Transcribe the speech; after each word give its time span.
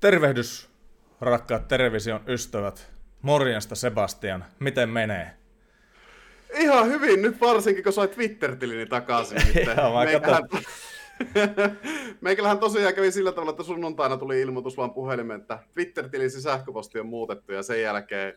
Tervehdys, 0.00 0.68
rakkaat 1.20 1.68
television 1.68 2.20
ystävät. 2.28 2.92
Morjesta 3.22 3.74
Sebastian, 3.74 4.44
miten 4.58 4.88
menee? 4.88 5.30
Ihan 6.54 6.88
hyvin, 6.88 7.22
nyt 7.22 7.40
varsinkin 7.40 7.84
kun 7.84 7.92
sai 7.92 8.08
Twitter-tilini 8.08 8.86
takaisin. 8.86 9.38
Niin 9.54 9.66
Joo, 9.76 9.94
mä 9.94 10.04
meikälähän, 10.04 10.48
meikälähän 12.20 12.58
tosiaan 12.58 12.94
kävi 12.94 13.12
sillä 13.12 13.32
tavalla, 13.32 13.50
että 13.50 13.62
sunnuntaina 13.62 14.16
tuli 14.16 14.40
ilmoitus 14.40 14.76
vaan 14.76 14.94
puhelimeen, 14.94 15.40
että 15.40 15.58
Twitter-tilisi 15.74 16.42
sähköposti 16.42 17.00
on 17.00 17.06
muutettu 17.06 17.52
ja 17.52 17.62
sen 17.62 17.82
jälkeen 17.82 18.34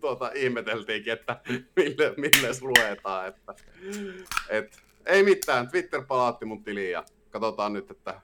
tuota, 0.00 0.30
ihmeteltiinkin, 0.34 1.12
että 1.12 1.40
mille, 1.76 2.14
milles 2.16 2.62
ruvetaan. 2.62 3.28
Että, 3.28 3.54
et, 4.48 4.82
ei 5.06 5.22
mitään, 5.22 5.68
Twitter 5.70 6.02
palautti 6.02 6.44
mun 6.44 6.64
tiliin 6.64 6.90
ja 6.90 7.04
katsotaan 7.30 7.72
nyt, 7.72 7.90
että 7.90 8.20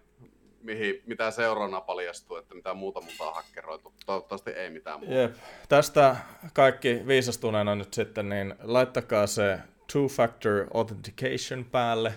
mihin, 0.63 1.03
mitä 1.07 1.31
seuraavana 1.31 1.81
paljastuu, 1.81 2.37
että 2.37 2.55
mitä 2.55 2.75
muuta 2.75 3.01
multa 3.01 3.25
on 3.25 3.35
hakkeroitu. 3.35 3.93
Toivottavasti 4.07 4.51
ei 4.51 4.71
mitään 4.71 5.01
muuta. 5.01 5.15
Jep. 5.15 5.35
Tästä 5.69 6.17
kaikki 6.53 7.03
viisastuneena 7.07 7.75
nyt 7.75 7.95
sitten, 7.95 8.29
niin 8.29 8.55
laittakaa 8.63 9.27
se 9.27 9.59
two-factor 9.93 10.67
authentication 10.75 11.65
päälle. 11.65 12.15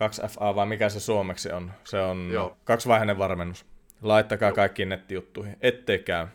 2FA 0.00 0.54
vai 0.54 0.66
mikä 0.66 0.88
se 0.88 1.00
suomeksi 1.00 1.52
on? 1.52 1.72
Se 1.84 2.00
on 2.00 2.30
Joo. 2.32 2.56
kaksivaiheinen 2.64 3.18
varmennus. 3.18 3.66
Laittakaa 4.02 4.52
kaikkiin 4.52 4.88
nettijuttuihin, 4.88 5.56
ettei 5.60 5.98
käy 5.98 6.26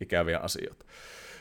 ikäviä 0.00 0.38
asioita. 0.38 0.84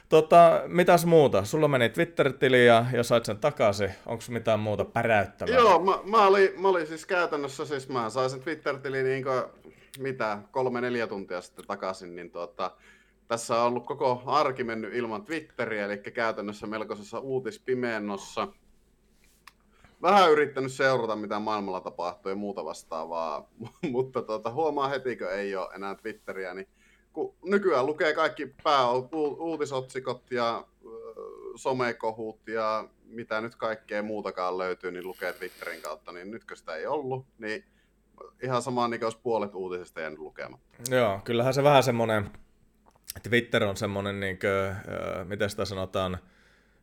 Tota, 0.10 0.62
mitäs 0.68 1.06
muuta? 1.06 1.46
Sulla 1.46 1.68
meni 1.68 1.90
Twitter-tili 1.90 2.66
ja, 2.66 2.86
ja 2.94 3.04
sait 3.04 3.26
sen 3.26 3.38
takaisin. 3.38 3.92
Onko 4.06 4.24
mitään 4.30 4.60
muuta 4.60 4.86
päräyttävää? 4.86 5.56
Joo, 5.56 5.80
mä, 5.80 6.00
mä, 6.04 6.28
olin, 6.28 6.62
mä 6.62 6.68
olin 6.68 6.88
siis 6.88 7.06
käytännössä, 7.06 7.66
siis 7.66 7.90
mä 7.90 8.10
sain 8.10 8.30
sen 8.30 8.40
Twitter-tilin 8.40 9.06
niin 9.06 9.26
mitä, 10.00 10.40
kolme-neljä 10.52 11.08
tuntia 11.08 11.42
sitten 11.42 11.68
takaisin, 11.68 12.16
niin 12.16 12.32
tuota, 12.32 12.72
tässä 13.28 13.62
on 13.62 13.68
ollut 13.68 13.86
koko 13.86 14.24
arki 14.26 14.64
mennyt 14.64 14.94
ilman 14.94 15.26
Twitteriä, 15.26 15.86
eli 15.86 15.98
käytännössä 15.98 16.68
melkoisessa 16.68 17.20
uutispimennossa. 17.20 18.48
Vähän 20.02 20.32
yrittänyt 20.32 20.72
seurata, 20.72 21.16
mitä 21.16 21.40
maailmalla 21.40 21.82
tapahtuu 21.82 22.30
ja 22.30 22.36
muuta 22.36 22.66
vastaavaa, 22.66 23.50
mutta 23.92 24.22
tuota, 24.22 24.52
huomaa 24.52 24.88
heti, 24.88 25.16
kun 25.16 25.32
ei 25.32 25.56
ole 25.56 25.76
enää 25.76 25.96
Twitteriä, 25.96 26.54
niin 26.54 26.68
kun 27.20 27.36
nykyään 27.46 27.86
lukee 27.86 28.14
kaikki 28.14 28.56
pääuutisotsikot 28.64 30.32
ja 30.32 30.68
somekohut 31.56 32.48
ja 32.48 32.88
mitä 33.04 33.42
nyt 33.42 33.56
kaikkea 33.56 34.04
muutakaan 34.04 34.58
löytyy, 34.58 34.92
niin 34.92 35.08
lukee 35.08 35.34
Twitterin 35.34 35.82
kautta, 35.82 36.12
niin 36.12 36.32
nytkö 36.32 36.56
sitä 36.56 36.76
ei 36.76 36.88
ollut, 36.88 37.26
niin 37.38 37.66
ihan 38.44 38.62
sama 38.62 38.88
niin 38.88 39.04
olisi 39.04 39.20
puolet 39.24 39.56
uutisista 39.56 40.02
jäänyt 40.02 40.20
lukematta. 40.20 40.96
Joo, 40.96 41.20
kyllähän 41.24 41.54
se 41.54 41.64
vähän 41.64 41.84
semmoinen, 41.84 42.30
Twitter 43.30 43.64
on 43.64 43.78
semmoinen, 43.78 44.20
niin 44.20 44.40
kuin, 44.40 44.76
miten 45.28 45.50
sitä 45.50 45.66
sanotaan, 45.66 46.18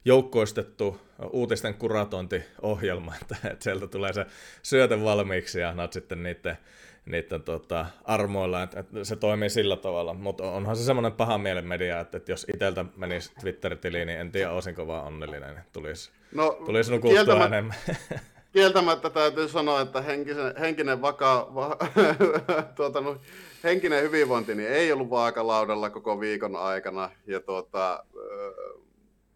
joukkoistettu 0.05 1.01
uutisten 1.31 1.75
kuratointiohjelma, 1.75 3.15
että, 3.23 3.37
että 3.45 3.65
sieltä 3.65 3.87
tulee 3.87 4.13
se 4.13 4.27
syöte 4.63 5.05
valmiiksi 5.05 5.61
ja 5.61 5.69
annat 5.69 5.93
sitten 5.93 6.23
niiden, 6.23 6.59
niiden 7.07 7.43
tota, 7.43 7.87
armoilla, 8.05 8.63
että, 8.63 8.81
että 8.81 9.05
se 9.05 9.17
toimii 9.17 9.51
sillä 9.51 9.77
tavalla. 9.77 10.15
Mutta 10.15 10.51
onhan 10.51 10.77
se 10.77 10.85
semmoinen 10.85 11.13
paha 11.13 11.39
mielen 11.39 11.67
media, 11.67 12.01
että, 12.01 12.17
että 12.17 12.33
jos 12.33 12.47
itseltä 12.55 12.85
menisi 12.97 13.35
Twitter-tiliin, 13.41 14.07
niin 14.07 14.21
en 14.21 14.33
tiedä, 14.33 14.51
olisinko 14.51 14.87
vaan 14.87 15.05
onnellinen, 15.07 15.55
niin 15.55 15.65
tulisi, 15.73 16.11
No, 16.35 16.59
tulisi 16.65 16.91
nukuttua 16.93 17.25
kieltämä- 17.25 17.47
enemmän. 17.47 17.77
kieltämättä 18.53 19.11
täytyy 19.11 19.49
sanoa, 19.49 19.81
että 19.81 20.01
henkisen, 20.01 20.57
henkinen, 20.61 21.03
vaka, 21.03 21.51
va, 21.55 21.77
tuota, 22.77 23.01
no, 23.01 23.21
henkinen 23.65 24.03
hyvinvointi 24.03 24.55
niin 24.55 24.69
ei 24.69 24.93
ollut 24.93 25.11
vaakalaudalla 25.11 25.91
koko 25.91 26.21
viikon 26.21 26.57
aikana 26.57 27.11
ja 27.27 27.41
tuota, 27.41 28.05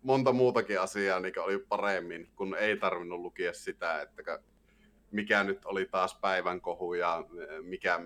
monta 0.02 0.32
muutakin 0.32 0.80
asiaa 0.80 1.20
niin 1.20 1.38
oli 1.38 1.58
paremmin, 1.58 2.28
kun 2.36 2.54
ei 2.54 2.76
tarvinnut 2.76 3.20
lukea 3.20 3.52
sitä, 3.52 4.02
että 4.02 4.40
mikä 5.10 5.44
nyt 5.44 5.64
oli 5.64 5.86
taas 5.86 6.18
päivän 6.20 6.60
kohu 6.60 6.94
ja 6.94 7.24
ö, 7.38 7.62
mikä 7.62 8.00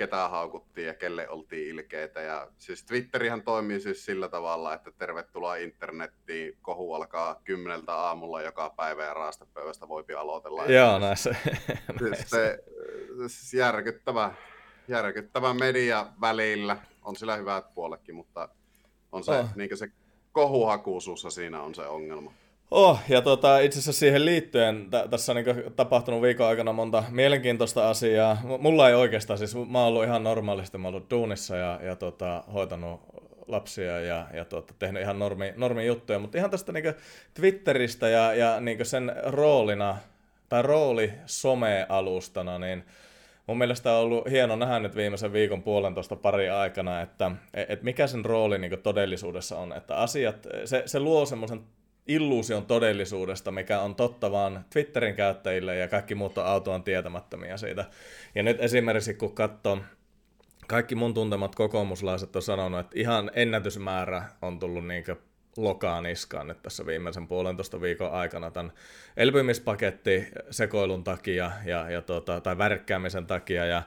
ketä 0.00 0.28
haukuttiin 0.28 0.86
ja 0.86 0.94
kelle 0.94 1.28
oltiin 1.28 1.68
ilkeitä. 1.68 2.20
Ja 2.20 2.48
siis 2.58 2.84
Twitterihän 2.84 3.42
toimii 3.42 3.80
siis 3.80 4.04
sillä 4.04 4.28
tavalla, 4.28 4.74
että 4.74 4.92
tervetuloa 4.98 5.56
internettiin, 5.56 6.56
kohu 6.62 6.94
alkaa 6.94 7.40
kymmeneltä 7.44 7.94
aamulla 7.94 8.42
joka 8.42 8.70
päivä 8.76 9.04
ja 9.04 9.14
raastepöydästä 9.14 9.88
voipi 9.88 10.14
aloitella. 10.14 10.64
Joo, 10.64 10.98
näissä. 10.98 11.34
Siis 11.98 12.30
se 12.30 12.64
siis 13.26 13.54
järkyttävä, 13.54 14.34
järkyttävä 14.88 15.54
media 15.54 16.06
välillä. 16.20 16.76
On 17.02 17.16
sillä 17.16 17.36
hyvät 17.36 17.74
puoletkin, 17.74 18.14
mutta 18.14 18.48
on 19.12 19.24
se, 19.24 19.32
oh. 19.32 19.46
niin 19.54 19.76
se 19.76 19.88
kohuhakuisuus 20.32 21.26
siinä 21.28 21.62
on 21.62 21.74
se 21.74 21.86
ongelma. 21.86 22.32
Oh, 22.70 23.00
ja 23.08 23.22
tota, 23.22 23.58
itse 23.58 23.78
asiassa 23.78 24.00
siihen 24.00 24.24
liittyen, 24.24 24.86
t- 24.90 25.10
tässä 25.10 25.32
on 25.32 25.36
niin 25.36 25.72
tapahtunut 25.76 26.22
viikon 26.22 26.46
aikana 26.46 26.72
monta 26.72 27.04
mielenkiintoista 27.10 27.90
asiaa. 27.90 28.34
M- 28.44 28.62
Mulla 28.62 28.88
ei 28.88 28.94
oikeastaan, 28.94 29.38
siis 29.38 29.54
mä 29.54 29.78
oon 29.78 29.88
ollut 29.88 30.04
ihan 30.04 30.24
normaalisti, 30.24 30.78
mä 30.78 30.88
oon 30.88 30.94
ollut 30.94 31.10
duunissa 31.10 31.56
ja, 31.56 31.80
ja 31.82 31.96
tota, 31.96 32.44
hoitanut 32.52 33.00
lapsia 33.46 34.00
ja, 34.00 34.26
ja 34.32 34.44
tota, 34.44 34.74
tehnyt 34.78 35.02
ihan 35.02 35.18
normi, 35.18 35.52
normi 35.56 35.86
juttuja, 35.86 36.18
mutta 36.18 36.38
ihan 36.38 36.50
tästä 36.50 36.72
niin 36.72 36.94
Twitteristä 37.34 38.08
ja, 38.08 38.34
ja 38.34 38.60
niin 38.60 38.86
sen 38.86 39.12
roolina, 39.24 39.96
tai 40.48 40.62
rooli 40.62 41.12
some-alustana, 41.26 42.58
niin 42.58 42.84
mun 43.46 43.58
mielestä 43.58 43.92
on 43.92 44.00
ollut 44.00 44.30
hieno 44.30 44.56
nähdä 44.56 44.78
nyt 44.78 44.96
viimeisen 44.96 45.32
viikon 45.32 45.62
puolentoista 45.62 46.16
pari 46.16 46.48
aikana, 46.48 47.00
että 47.00 47.30
et 47.68 47.82
mikä 47.82 48.06
sen 48.06 48.24
rooli 48.24 48.58
niin 48.58 48.82
todellisuudessa 48.82 49.58
on, 49.58 49.72
että 49.72 49.96
asiat, 49.96 50.46
se, 50.64 50.82
se 50.86 51.00
luo 51.00 51.26
semmoisen 51.26 51.60
illuusion 52.06 52.66
todellisuudesta, 52.66 53.50
mikä 53.50 53.80
on 53.80 53.94
totta 53.94 54.32
vaan 54.32 54.64
Twitterin 54.72 55.14
käyttäjille 55.14 55.76
ja 55.76 55.88
kaikki 55.88 56.14
muut 56.14 56.38
on 56.38 56.46
autoan 56.46 56.82
tietämättömiä 56.82 57.56
siitä. 57.56 57.84
Ja 58.34 58.42
nyt 58.42 58.60
esimerkiksi 58.60 59.14
kun 59.14 59.34
katsoo, 59.34 59.78
kaikki 60.66 60.94
mun 60.94 61.14
tuntemat 61.14 61.54
kokoomuslaiset 61.54 62.36
on 62.36 62.42
sanonut, 62.42 62.80
että 62.80 63.00
ihan 63.00 63.30
ennätysmäärä 63.34 64.22
on 64.42 64.58
tullut 64.58 64.86
niinkö 64.86 65.16
lokaan 65.56 66.02
niskaan 66.02 66.46
nyt 66.46 66.62
tässä 66.62 66.86
viimeisen 66.86 67.28
puolentoista 67.28 67.80
viikon 67.80 68.12
aikana 68.12 68.50
tämän 68.50 68.72
elpymispaketti 69.16 70.28
sekoilun 70.50 71.04
takia 71.04 71.50
ja, 71.64 71.90
ja 71.90 72.02
tota, 72.02 72.40
tai 72.40 72.58
värkkäämisen 72.58 73.26
takia 73.26 73.66
ja 73.66 73.82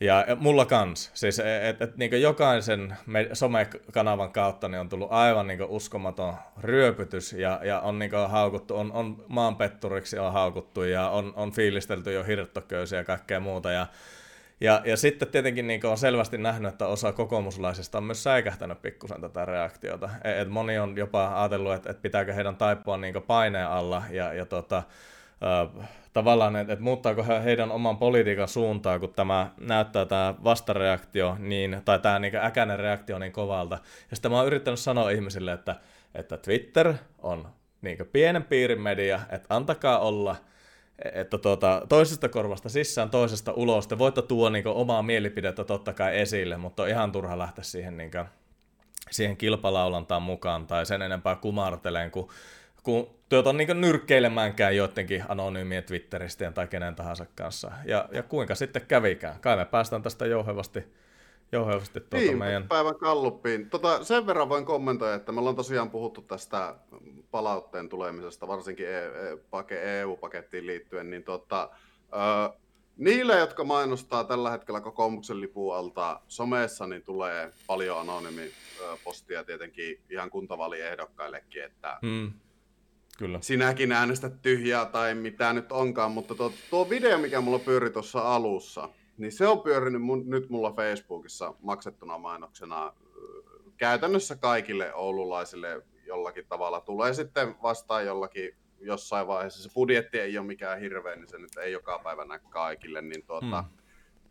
ja 0.00 0.26
mulla 0.38 0.64
kans, 0.64 1.10
siis 1.14 1.38
että 1.38 1.84
et, 1.84 1.96
niin 1.96 2.22
jokaisen 2.22 2.96
me- 3.06 3.28
somekanavan 3.32 4.32
kautta 4.32 4.68
niin 4.68 4.80
on 4.80 4.88
tullut 4.88 5.12
aivan 5.12 5.46
niin 5.46 5.64
uskomaton 5.64 6.34
ryöpytys 6.60 7.32
ja, 7.32 7.60
ja 7.62 7.80
on 7.80 7.98
niin 7.98 8.10
haukuttu, 8.28 8.76
on, 8.76 8.92
on 8.92 9.24
maanpetturiksi 9.28 10.18
on 10.18 10.32
haukuttu 10.32 10.82
ja 10.82 11.08
on, 11.08 11.32
on 11.36 11.52
fiilistelty 11.52 12.12
jo 12.12 12.24
hirttoköysiä 12.24 12.98
ja 12.98 13.04
kaikkea 13.04 13.40
muuta 13.40 13.70
ja 13.70 13.86
ja, 14.60 14.82
ja 14.84 14.96
sitten 14.96 15.28
tietenkin 15.28 15.66
niin 15.66 15.86
on 15.86 15.98
selvästi 15.98 16.38
nähnyt, 16.38 16.72
että 16.72 16.86
osa 16.86 17.12
kokoomuslaisista 17.12 17.98
on 17.98 18.04
myös 18.04 18.22
säikähtänyt 18.22 18.82
pikkusen 18.82 19.20
tätä 19.20 19.44
reaktiota. 19.44 20.10
Et, 20.24 20.38
et 20.38 20.48
moni 20.48 20.78
on 20.78 20.96
jopa 20.96 21.40
ajatellut, 21.40 21.72
että, 21.72 21.90
että 21.90 22.02
pitääkö 22.02 22.34
heidän 22.34 22.56
taipua 22.56 22.96
niin 22.96 23.22
paineen 23.26 23.66
alla 23.66 24.02
ja, 24.10 24.32
ja 24.32 24.46
tota, 24.46 24.82
tavallaan, 26.12 26.56
että, 26.56 26.72
että 26.72 26.82
muuttaako 26.82 27.24
he 27.24 27.44
heidän 27.44 27.70
oman 27.70 27.96
politiikan 27.98 28.48
suuntaa, 28.48 28.98
kun 28.98 29.14
tämä 29.14 29.50
näyttää 29.60 30.06
tämä 30.06 30.34
vastareaktio, 30.44 31.36
niin, 31.38 31.82
tai 31.84 31.98
tämä 31.98 32.18
niin 32.18 32.36
äkäinen 32.36 32.78
reaktio 32.78 33.18
niin 33.18 33.32
kovalta. 33.32 33.78
Ja 34.10 34.16
sitten 34.16 34.30
mä 34.30 34.36
oon 34.36 34.46
yrittänyt 34.46 34.80
sanoa 34.80 35.10
ihmisille, 35.10 35.52
että, 35.52 35.76
että 36.14 36.36
Twitter 36.36 36.94
on 37.18 37.48
niin 37.82 37.98
pienen 38.12 38.44
piirin 38.44 38.80
media, 38.80 39.20
että 39.30 39.54
antakaa 39.54 39.98
olla, 39.98 40.36
että 41.14 41.38
tuota, 41.38 41.82
toisesta 41.88 42.28
korvasta 42.28 42.68
sisään, 42.68 43.10
toisesta 43.10 43.52
ulos. 43.52 43.86
Te 43.86 43.98
voitte 43.98 44.22
tuoda 44.22 44.52
niin 44.52 44.66
omaa 44.66 45.02
mielipidettä 45.02 45.64
totta 45.64 45.92
kai 45.92 46.20
esille, 46.20 46.56
mutta 46.56 46.82
on 46.82 46.88
ihan 46.88 47.12
turha 47.12 47.38
lähteä 47.38 47.64
siihen, 47.64 47.96
niin 47.96 48.10
kuin, 48.10 48.24
siihen 49.10 49.36
kilpalaulantaan 49.36 50.22
mukaan 50.22 50.66
tai 50.66 50.86
sen 50.86 51.02
enempää 51.02 51.36
kumarteleen, 51.36 52.10
kun 52.10 52.28
kun 52.82 53.20
on 53.46 53.56
niin 53.56 53.80
nyrkkeilemäänkään 53.80 54.76
joidenkin 54.76 55.24
anonyymien 55.28 55.84
Twitteristä 55.84 56.50
tai 56.50 56.68
kenen 56.68 56.94
tahansa 56.94 57.26
kanssa. 57.34 57.70
Ja, 57.84 58.08
ja 58.12 58.22
kuinka 58.22 58.54
sitten 58.54 58.86
kävikään. 58.88 59.40
Kai 59.40 59.56
me 59.56 59.64
päästään 59.64 60.02
tästä 60.02 60.26
jouhevasti, 60.26 60.84
jouhevasti 61.52 62.00
tuota 62.00 62.16
niin, 62.16 62.38
meidän... 62.38 62.68
päivän 62.68 62.98
kalluppiin. 62.98 63.70
Tota, 63.70 64.04
sen 64.04 64.26
verran 64.26 64.48
voin 64.48 64.64
kommentoida, 64.64 65.14
että 65.14 65.32
me 65.32 65.38
ollaan 65.38 65.56
tosiaan 65.56 65.90
puhuttu 65.90 66.22
tästä 66.22 66.74
palautteen 67.30 67.88
tulemisesta, 67.88 68.48
varsinkin 68.48 68.86
EU-pakettiin 69.82 70.64
e 70.64 70.66
liittyen, 70.66 71.10
niin 71.10 71.24
tota, 71.24 71.70
Niille, 73.00 73.38
jotka 73.38 73.64
mainostaa 73.64 74.24
tällä 74.24 74.50
hetkellä 74.50 74.80
kokoomuksen 74.80 75.40
lipun 75.40 75.76
alta 75.76 76.20
somessa, 76.28 76.86
niin 76.86 77.02
tulee 77.02 77.52
paljon 77.66 78.00
anonyymipostia 78.00 79.44
tietenkin 79.44 80.00
ihan 80.10 80.30
kuntavaaliehdokkaillekin, 80.30 81.64
että 81.64 81.98
hmm. 82.02 82.32
Kyllä. 83.20 83.38
sinäkin 83.40 83.92
äänestät 83.92 84.42
tyhjää 84.42 84.84
tai 84.84 85.14
mitä 85.14 85.52
nyt 85.52 85.72
onkaan, 85.72 86.12
mutta 86.12 86.34
tuo, 86.34 86.52
tuo 86.70 86.90
video, 86.90 87.18
mikä 87.18 87.40
mulla 87.40 87.58
pyöri 87.58 87.90
tuossa 87.90 88.20
alussa, 88.20 88.88
niin 89.18 89.32
se 89.32 89.46
on 89.46 89.60
pyörinyt 89.60 90.02
mun, 90.02 90.30
nyt 90.30 90.50
mulla 90.50 90.72
Facebookissa 90.72 91.54
maksettuna 91.62 92.18
mainoksena 92.18 92.92
käytännössä 93.76 94.36
kaikille 94.36 94.94
oululaisille 94.94 95.82
jollakin 96.06 96.46
tavalla. 96.48 96.80
Tulee 96.80 97.14
sitten 97.14 97.54
vastaan 97.62 98.06
jollakin 98.06 98.56
jossain 98.80 99.26
vaiheessa. 99.26 99.62
Se 99.62 99.74
budjetti 99.74 100.20
ei 100.20 100.38
ole 100.38 100.46
mikään 100.46 100.80
hirveä, 100.80 101.16
niin 101.16 101.28
se 101.28 101.38
nyt 101.38 101.56
ei 101.56 101.72
joka 101.72 102.00
päivä 102.04 102.24
näy 102.24 102.40
kaikille. 102.50 103.02
Niin 103.02 103.26
tuota, 103.26 103.62
hmm. 103.62 103.70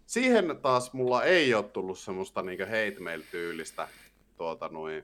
Siihen 0.06 0.60
taas 0.62 0.94
mulla 0.94 1.24
ei 1.24 1.54
ole 1.54 1.64
tullut 1.64 2.00
semmoista 2.00 2.42
niin 2.42 2.60
hate 2.60 2.98
mail-tyylistä 3.00 3.88
tuota, 4.38 4.68
noin, 4.68 5.04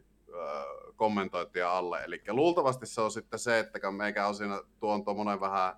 kommentointia 0.96 1.78
alle. 1.78 2.04
Eli 2.04 2.22
luultavasti 2.28 2.86
se 2.86 3.02
on 3.02 3.12
sitten 3.12 3.40
se, 3.40 3.60
että 3.60 3.92
meikä 3.92 4.28
on 4.28 4.36
siinä 4.36 4.62
tuon 4.80 5.04
tuommoinen 5.04 5.40
vähän 5.40 5.76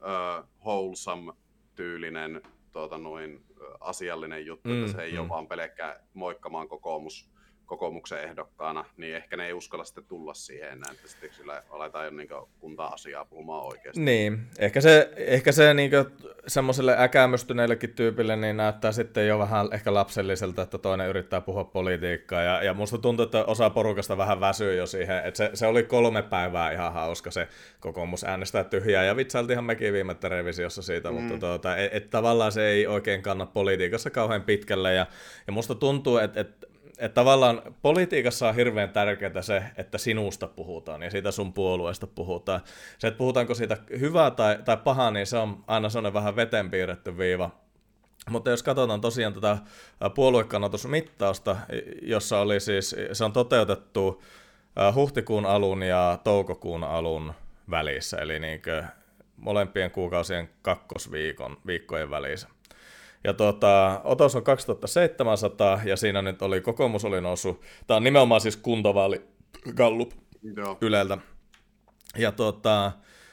uh, 0.00 0.48
wholesome-tyylinen 0.64 2.42
tuota, 2.72 2.98
noin, 2.98 3.44
asiallinen 3.80 4.46
juttu, 4.46 4.68
mm, 4.68 4.80
että 4.80 4.92
se 4.92 5.02
ei 5.02 5.12
mm. 5.12 5.18
ole 5.18 5.28
vaan 5.28 5.48
pelkkää 5.48 6.00
moikkamaan 6.14 6.68
kokoomus 6.68 7.30
kokoomuksen 7.68 8.22
ehdokkaana, 8.22 8.84
niin 8.96 9.16
ehkä 9.16 9.36
ne 9.36 9.46
ei 9.46 9.52
uskalla 9.52 9.84
sitten 9.84 10.04
tulla 10.04 10.34
siihen 10.34 10.72
enää, 10.72 10.92
että 10.92 11.08
sitten 11.08 11.30
sillä 11.32 11.62
aletaan 11.70 12.04
jo 12.04 12.10
niin 12.10 12.28
kunta-asiaa 12.60 13.24
puhumaan 13.24 13.66
oikeasti. 13.66 14.00
Niin, 14.00 14.40
ehkä 14.58 14.80
se, 14.80 15.10
ehkä 15.16 15.52
se 15.52 15.74
niin 15.74 15.90
semmoiselle 16.46 16.96
äkämystyneellekin 16.98 17.94
tyypille 17.94 18.36
niin 18.36 18.56
näyttää 18.56 18.92
sitten 18.92 19.28
jo 19.28 19.38
vähän 19.38 19.68
ehkä 19.72 19.94
lapselliselta, 19.94 20.62
että 20.62 20.78
toinen 20.78 21.08
yrittää 21.08 21.40
puhua 21.40 21.64
politiikkaa, 21.64 22.42
ja, 22.42 22.62
ja 22.62 22.74
musta 22.74 22.98
tuntuu, 22.98 23.24
että 23.24 23.44
osa 23.44 23.70
porukasta 23.70 24.16
vähän 24.16 24.40
väsyy 24.40 24.76
jo 24.76 24.86
siihen, 24.86 25.18
että 25.24 25.38
se, 25.38 25.50
se 25.54 25.66
oli 25.66 25.82
kolme 25.82 26.22
päivää 26.22 26.72
ihan 26.72 26.92
hauska 26.92 27.30
se 27.30 27.48
kokoomus 27.80 28.24
äänestää 28.24 28.64
tyhjää, 28.64 29.04
ja 29.04 29.16
vitsailtiinhan 29.16 29.64
mekin 29.64 29.92
viime 29.92 30.16
revisiossa 30.28 30.82
siitä, 30.82 31.10
mm. 31.10 31.14
mutta 31.14 31.38
tuota, 31.38 31.76
et, 31.76 31.94
et, 31.94 32.10
tavallaan 32.10 32.52
se 32.52 32.66
ei 32.66 32.86
oikein 32.86 33.22
kanna 33.22 33.46
politiikassa 33.46 34.10
kauhean 34.10 34.42
pitkälle, 34.42 34.94
ja, 34.94 35.06
ja 35.46 35.52
musta 35.52 35.74
tuntuu, 35.74 36.18
että 36.18 36.40
et, 36.40 36.67
että 36.98 37.14
tavallaan 37.14 37.62
politiikassa 37.82 38.48
on 38.48 38.54
hirveän 38.54 38.90
tärkeää 38.90 39.42
se, 39.42 39.62
että 39.76 39.98
sinusta 39.98 40.46
puhutaan 40.46 41.02
ja 41.02 41.10
siitä 41.10 41.30
sun 41.30 41.52
puolueesta 41.52 42.06
puhutaan. 42.06 42.60
Se, 42.98 43.08
että 43.08 43.18
puhutaanko 43.18 43.54
siitä 43.54 43.76
hyvää 44.00 44.30
tai, 44.30 44.58
tai 44.64 44.76
pahaa, 44.76 45.10
niin 45.10 45.26
se 45.26 45.36
on 45.36 45.64
aina 45.66 45.88
sellainen 45.88 46.14
vähän 46.14 46.36
veteen 46.36 46.70
piirretty 46.70 47.18
viiva. 47.18 47.50
Mutta 48.30 48.50
jos 48.50 48.62
katsotaan 48.62 49.00
tosiaan 49.00 49.34
tätä 49.34 49.58
puoluekannatusmittausta, 50.14 51.56
jossa 52.02 52.40
oli 52.40 52.60
siis, 52.60 52.96
se 53.12 53.24
on 53.24 53.32
toteutettu 53.32 54.22
huhtikuun 54.94 55.46
alun 55.46 55.82
ja 55.82 56.18
toukokuun 56.24 56.84
alun 56.84 57.32
välissä, 57.70 58.16
eli 58.16 58.38
niin 58.38 58.62
molempien 59.36 59.90
kuukausien 59.90 60.48
kakkosviikon 60.62 61.56
viikkojen 61.66 62.10
välissä. 62.10 62.48
Ja 63.24 63.34
tuota, 63.34 64.00
otos 64.04 64.36
on 64.36 64.44
2700 64.44 65.80
ja 65.84 65.96
siinä 65.96 66.22
nyt 66.22 66.42
oli, 66.42 66.60
kokoomus 66.60 67.04
oli 67.04 67.20
noussut, 67.20 67.60
tämä 67.86 67.96
on 67.96 68.04
nimenomaan 68.04 68.40
siis 68.40 68.56
kuntavaali 68.56 69.22
Gallup 69.76 70.10
Joo. 70.56 70.78
Yleltä. 70.80 71.18
Ja 72.16 72.32
tuota, 72.32 72.92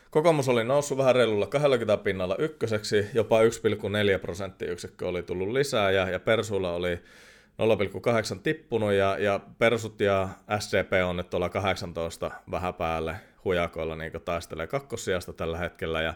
kokoomus 0.09 0.49
oli 0.49 0.63
noussut 0.63 0.97
vähän 0.97 1.15
reilulla 1.15 1.47
20 1.47 2.03
pinnalla 2.03 2.35
ykköseksi, 2.39 3.05
jopa 3.13 3.39
1,4 3.43 4.19
prosenttiyksikkö 4.21 5.07
oli 5.07 5.23
tullut 5.23 5.49
lisää 5.49 5.91
ja, 5.91 6.09
ja 6.09 6.19
Persulla 6.19 6.73
oli 6.73 6.95
0,8 6.95 8.39
tippunut 8.43 8.93
ja, 8.93 9.17
ja 9.17 9.39
Persut 9.57 9.99
ja 9.99 10.29
SCP 10.59 10.91
on 11.05 11.17
nyt 11.17 11.29
tuolla 11.29 11.49
18 11.49 12.31
vähän 12.51 12.73
päälle 12.73 13.15
hujakoilla 13.45 13.95
niin 13.95 14.11
taistelee 14.25 14.67
kakkossijasta 14.67 15.33
tällä 15.33 15.57
hetkellä 15.57 16.01
ja 16.01 16.13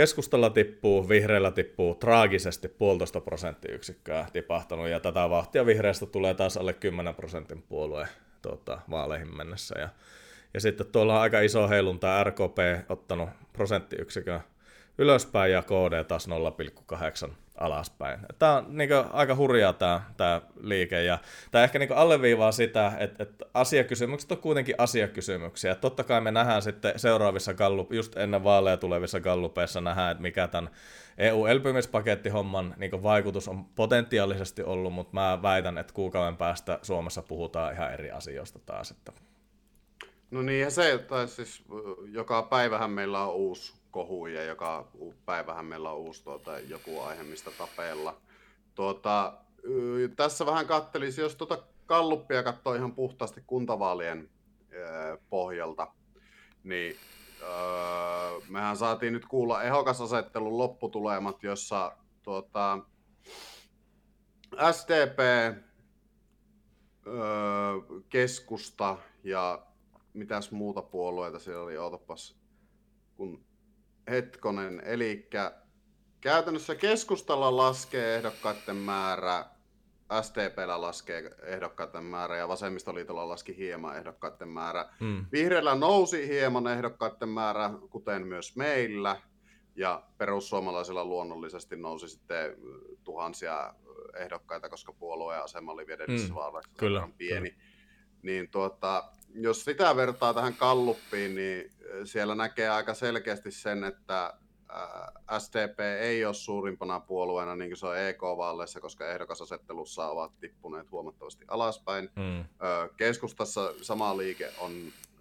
Keskustalla 0.00 0.50
tippuu, 0.50 1.08
vihreillä 1.08 1.50
tippuu 1.50 1.94
traagisesti 1.94 2.68
puolitoista 2.68 3.20
prosenttiyksikköä 3.20 4.26
tipahtanut, 4.32 4.88
ja 4.88 5.00
tätä 5.00 5.30
vahtia 5.30 5.66
vihreästä 5.66 6.06
tulee 6.06 6.34
taas 6.34 6.56
alle 6.56 6.72
10 6.72 7.14
prosentin 7.14 7.62
puolue 7.62 8.08
tuota, 8.42 8.80
vaaleihin 8.90 9.36
mennessä. 9.36 9.78
Ja, 9.78 9.88
ja 10.54 10.60
sitten 10.60 10.86
tuolla 10.86 11.14
on 11.14 11.20
aika 11.20 11.40
iso 11.40 11.68
heilunta 11.68 12.24
RKP 12.24 12.58
ottanut 12.88 13.28
prosenttiyksikön 13.52 14.40
ylöspäin 14.98 15.52
ja 15.52 15.62
KD 15.62 16.04
taas 16.04 16.28
0,8 16.28 17.32
alaspäin. 17.60 18.20
Tämä 18.38 18.56
on 18.56 18.66
niin 18.68 18.88
kuin, 18.88 19.04
aika 19.12 19.36
hurjaa 19.36 19.72
tämä, 19.72 20.02
tämä 20.16 20.40
liike 20.60 21.02
ja 21.02 21.18
tämä 21.50 21.64
ehkä 21.64 21.78
niin 21.78 21.92
alleviivaa 21.92 22.52
sitä, 22.52 22.92
että, 22.98 23.22
että 23.22 23.46
asiakysymykset 23.54 24.32
on 24.32 24.38
kuitenkin 24.38 24.74
asiakysymyksiä. 24.78 25.74
Totta 25.74 26.04
kai 26.04 26.20
me 26.20 26.30
nähdään 26.30 26.62
sitten 26.62 26.92
seuraavissa 26.96 27.54
gallup, 27.54 27.92
just 27.92 28.16
ennen 28.16 28.44
vaaleja 28.44 28.76
tulevissa 28.76 29.20
gallupeissa 29.20 29.80
nähdään, 29.80 30.10
että 30.10 30.22
mikä 30.22 30.48
tämän 30.48 30.70
EU-elpymispakettihomman 31.18 32.74
niin 32.76 33.02
vaikutus 33.02 33.48
on 33.48 33.64
potentiaalisesti 33.64 34.62
ollut, 34.62 34.92
mutta 34.92 35.14
mä 35.14 35.38
väitän, 35.42 35.78
että 35.78 35.92
kuukauden 35.92 36.36
päästä 36.36 36.78
Suomessa 36.82 37.22
puhutaan 37.22 37.72
ihan 37.72 37.92
eri 37.92 38.10
asioista 38.10 38.58
taas. 38.58 38.90
Että... 38.90 39.12
No 40.30 40.42
niin, 40.42 40.60
ja 40.60 40.70
se, 40.70 40.92
että 40.92 41.26
siis 41.26 41.64
joka 42.12 42.42
päivähän 42.42 42.90
meillä 42.90 43.24
on 43.24 43.34
uusi 43.34 43.79
kohu 43.90 44.26
ja 44.26 44.44
joka 44.44 44.88
päivähän 45.26 45.64
meillä 45.64 45.90
on 45.90 45.98
uusi 45.98 46.24
tuota, 46.24 46.58
joku 46.58 47.00
aihe, 47.00 47.22
mistä 47.22 47.50
tapella. 47.58 48.20
Tuota, 48.74 49.38
tässä 50.16 50.46
vähän 50.46 50.66
kattelisi, 50.66 51.20
jos 51.20 51.36
tuota 51.36 51.62
kalluppia 51.86 52.42
katsoo 52.42 52.74
ihan 52.74 52.94
puhtaasti 52.94 53.42
kuntavaalien 53.46 54.30
pohjalta, 55.30 55.88
niin 56.64 56.96
öö, 57.42 58.40
mehän 58.48 58.76
saatiin 58.76 59.12
nyt 59.12 59.26
kuulla 59.26 59.62
ehokasasettelun 59.62 60.58
lopputulemat, 60.58 61.42
jossa 61.42 61.96
tuota, 62.22 62.78
SDP, 64.72 65.18
öö, 67.06 67.20
keskusta 68.08 68.96
ja 69.24 69.66
mitäs 70.14 70.50
muuta 70.50 70.82
puolueita 70.82 71.38
siellä 71.38 71.62
oli, 71.62 71.78
ootapas, 71.78 72.36
kun 73.16 73.44
hetkonen, 74.10 74.82
eli 74.84 75.28
käytännössä 76.20 76.74
keskustalla 76.74 77.56
laskee 77.56 78.16
ehdokkaiden 78.16 78.76
määrä, 78.76 79.44
STPllä 80.22 80.80
laskee 80.80 81.30
ehdokkaiden 81.42 82.04
määrä 82.04 82.36
ja 82.36 82.48
vasemmistoliitolla 82.48 83.28
laski 83.28 83.56
hieman 83.56 83.96
ehdokkaiden 83.96 84.48
määrä. 84.48 84.88
Hmm. 85.00 85.26
Vihreällä 85.32 85.74
nousi 85.74 86.28
hieman 86.28 86.66
ehdokkaiden 86.66 87.28
määrä, 87.28 87.70
kuten 87.90 88.26
myös 88.26 88.56
meillä, 88.56 89.16
ja 89.76 90.02
perussuomalaisilla 90.18 91.04
luonnollisesti 91.04 91.76
nousi 91.76 92.08
sitten 92.08 92.56
tuhansia 93.04 93.74
ehdokkaita, 94.16 94.68
koska 94.68 94.92
puolueen 94.92 95.42
asema 95.42 95.72
oli 95.72 95.86
vielä 95.86 96.04
hmm. 96.06 96.34
vaaleissa 96.34 97.08
pieni. 97.18 97.50
Kyllä. 97.50 97.62
Niin 98.22 98.50
tuota, 98.50 99.12
jos 99.34 99.64
sitä 99.64 99.96
vertaa 99.96 100.34
tähän 100.34 100.54
kalluppiin, 100.54 101.34
niin 101.34 101.72
siellä 102.04 102.34
näkee 102.34 102.68
aika 102.68 102.94
selkeästi 102.94 103.50
sen, 103.50 103.84
että 103.84 104.34
SDP 105.38 105.80
ei 106.00 106.24
ole 106.24 106.34
suurimpana 106.34 107.00
puolueena, 107.00 107.56
niin 107.56 107.70
kuin 107.70 107.78
se 107.78 107.86
on 107.86 107.98
EK-vaaleissa, 107.98 108.80
koska 108.80 109.10
ehdokasasettelussa 109.10 110.08
ovat 110.08 110.32
tippuneet 110.40 110.90
huomattavasti 110.90 111.44
alaspäin. 111.48 112.10
Mm. 112.16 112.44
Keskustassa 112.96 113.72
sama 113.82 114.16
liike 114.16 114.52
on 114.58 114.72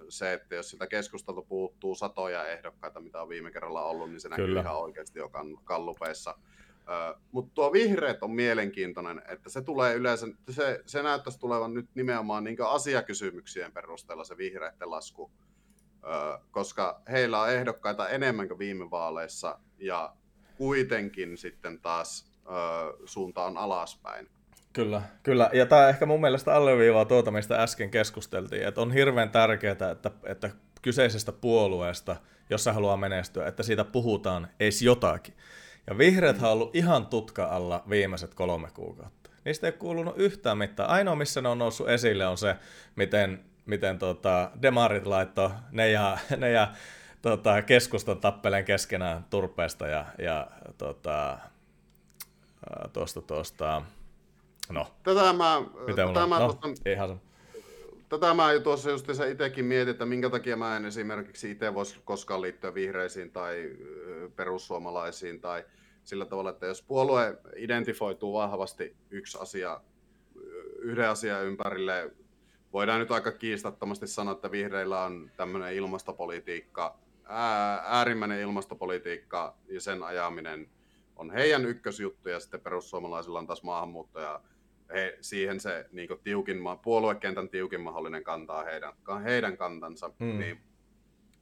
se, 0.10 0.34
että 0.34 0.56
jos 0.56 0.70
sitä 0.70 0.88
keskustalta 0.88 1.42
puuttuu 1.42 1.96
satoja 1.96 2.48
ehdokkaita, 2.48 3.00
mitä 3.00 3.22
on 3.22 3.30
viime 3.30 3.52
kerralla 3.52 3.84
ollut, 3.84 4.10
niin 4.10 4.22
se 4.22 4.30
näkyy 4.30 4.46
Kyllä. 4.46 4.62
ihan 4.62 4.78
oikeasti 4.78 5.20
jo 5.20 5.32
kallupeissa. 5.64 6.36
Mutta 7.32 7.52
tuo 7.54 7.74
vihreät 7.74 8.24
on 8.24 8.32
mielenkiintoinen, 8.32 9.22
että 9.28 9.50
se 9.50 9.62
tulee 9.62 9.96
yleensä, 9.96 10.28
se, 10.50 10.82
se 10.86 11.04
näyttäisi 11.04 11.40
tulevan 11.40 11.74
nyt 11.74 11.90
nimenomaan 11.96 12.44
niin 12.44 12.58
asiakysymyksien 12.68 13.72
perusteella 13.72 14.24
se 14.24 14.38
vihreiden 14.38 14.92
lasku, 14.92 15.32
koska 16.52 17.02
heillä 17.12 17.42
on 17.42 17.52
ehdokkaita 17.52 18.10
enemmän 18.10 18.48
kuin 18.48 18.60
viime 18.60 18.92
vaaleissa 18.92 19.60
ja 19.78 20.14
kuitenkin 20.58 21.38
sitten 21.38 21.82
taas 21.82 22.32
suunta 23.06 23.44
on 23.44 23.58
alaspäin. 23.58 24.30
Kyllä, 24.74 25.02
kyllä. 25.24 25.50
Ja 25.54 25.66
tämä 25.66 25.90
ehkä 25.90 26.06
mun 26.06 26.22
mielestä 26.22 26.54
alleviivaa 26.56 27.06
tuota, 27.06 27.32
mistä 27.32 27.64
äsken 27.64 27.92
keskusteltiin, 27.92 28.68
että 28.68 28.82
on 28.82 28.92
hirveän 28.92 29.30
tärkeää, 29.30 29.72
että, 29.92 30.12
että 30.24 30.50
kyseisestä 30.82 31.32
puolueesta, 31.32 32.16
jossa 32.50 32.74
haluaa 32.74 32.98
menestyä, 32.98 33.48
että 33.48 33.64
siitä 33.64 33.84
puhutaan 33.84 34.48
edes 34.60 34.82
jotakin. 34.82 35.34
Ja 35.90 35.98
vihreät 35.98 36.42
on 36.42 36.50
ollut 36.50 36.76
ihan 36.76 37.06
tutka 37.06 37.46
alla 37.46 37.84
viimeiset 37.90 38.34
kolme 38.34 38.68
kuukautta. 38.74 39.30
Niistä 39.46 39.68
ei 39.68 39.74
kuulunut 39.74 40.18
yhtään 40.18 40.58
mitään. 40.58 40.90
Ainoa, 40.90 41.16
missä 41.16 41.42
ne 41.42 41.50
on 41.50 41.58
noussut 41.58 41.90
esille, 41.90 42.28
on 42.28 42.38
se, 42.38 42.56
miten, 42.96 43.46
miten 43.66 44.00
tota, 44.00 44.52
demarit 44.62 45.06
laittoi 45.06 45.50
ne 45.72 45.92
ja, 45.92 46.18
ne 46.38 46.52
ja 46.52 46.72
tota, 47.22 47.62
keskustan 47.62 48.20
tappeleen 48.20 48.66
keskenään 48.66 49.26
turpeesta 49.30 49.88
ja, 49.88 50.06
ja 50.18 50.48
tota, 50.78 51.38
tuosta, 52.94 53.22
tuosta, 53.22 53.82
no. 54.72 54.88
Tätä 55.04 55.34
mä, 55.34 55.62
Mitä 55.88 56.08
tätä 56.08 56.28
mä, 56.28 56.40
no, 56.40 56.54
tuosta, 56.54 56.90
ihan 56.92 57.10
se. 57.10 57.16
tätä 58.10 58.34
mä 58.34 58.52
jo 58.52 58.60
tuossa 58.60 58.90
just 58.90 59.10
itsekin 59.32 59.66
mietin, 59.66 59.92
että 59.92 60.06
minkä 60.06 60.30
takia 60.30 60.56
mä 60.56 60.78
en 60.78 60.86
esimerkiksi 60.86 61.52
itse 61.52 61.74
voisi 61.74 62.00
koskaan 62.06 62.42
liittyä 62.42 62.74
vihreisiin 62.74 63.32
tai 63.32 63.72
perussuomalaisiin 64.36 65.42
tai 65.42 65.64
sillä 66.10 66.26
tavalla, 66.26 66.50
että 66.50 66.66
jos 66.66 66.82
puolue 66.82 67.38
identifoituu 67.56 68.34
vahvasti 68.34 68.96
yksi 69.10 69.38
asia, 69.42 69.82
yhden 70.80 71.10
asian 71.10 71.46
ympärille, 71.46 72.12
voidaan 72.74 73.00
nyt 73.00 73.12
aika 73.12 73.32
kiistattomasti 73.32 74.08
sanoa, 74.08 74.34
että 74.34 74.52
vihreillä 74.52 75.04
on 75.04 75.32
tämmöinen 75.38 75.74
ilmastopolitiikka, 75.74 77.00
ää, 77.24 77.84
äärimmäinen 77.86 78.40
ilmastopolitiikka 78.40 79.58
ja 79.68 79.82
sen 79.82 80.04
ajaminen 80.04 80.70
on 81.16 81.32
heidän 81.32 81.66
ykkösjuttu 81.66 82.30
ja 82.30 82.40
sitten 82.40 82.62
perussuomalaisilla 82.62 83.40
on 83.40 83.48
taas 83.48 83.64
maahanmuutto 83.64 84.20
ja 84.20 84.42
he, 84.94 85.18
siihen 85.22 85.60
se 85.60 85.86
niin 85.92 86.10
tiukin, 86.24 86.58
puoluekentän 86.84 87.50
tiukin 87.50 87.82
mahdollinen 87.82 88.24
kantaa 88.24 88.64
heidän, 88.64 88.94
heidän 89.24 89.58
kantansa. 89.58 90.12
Hmm. 90.20 90.40
Niin, 90.40 90.62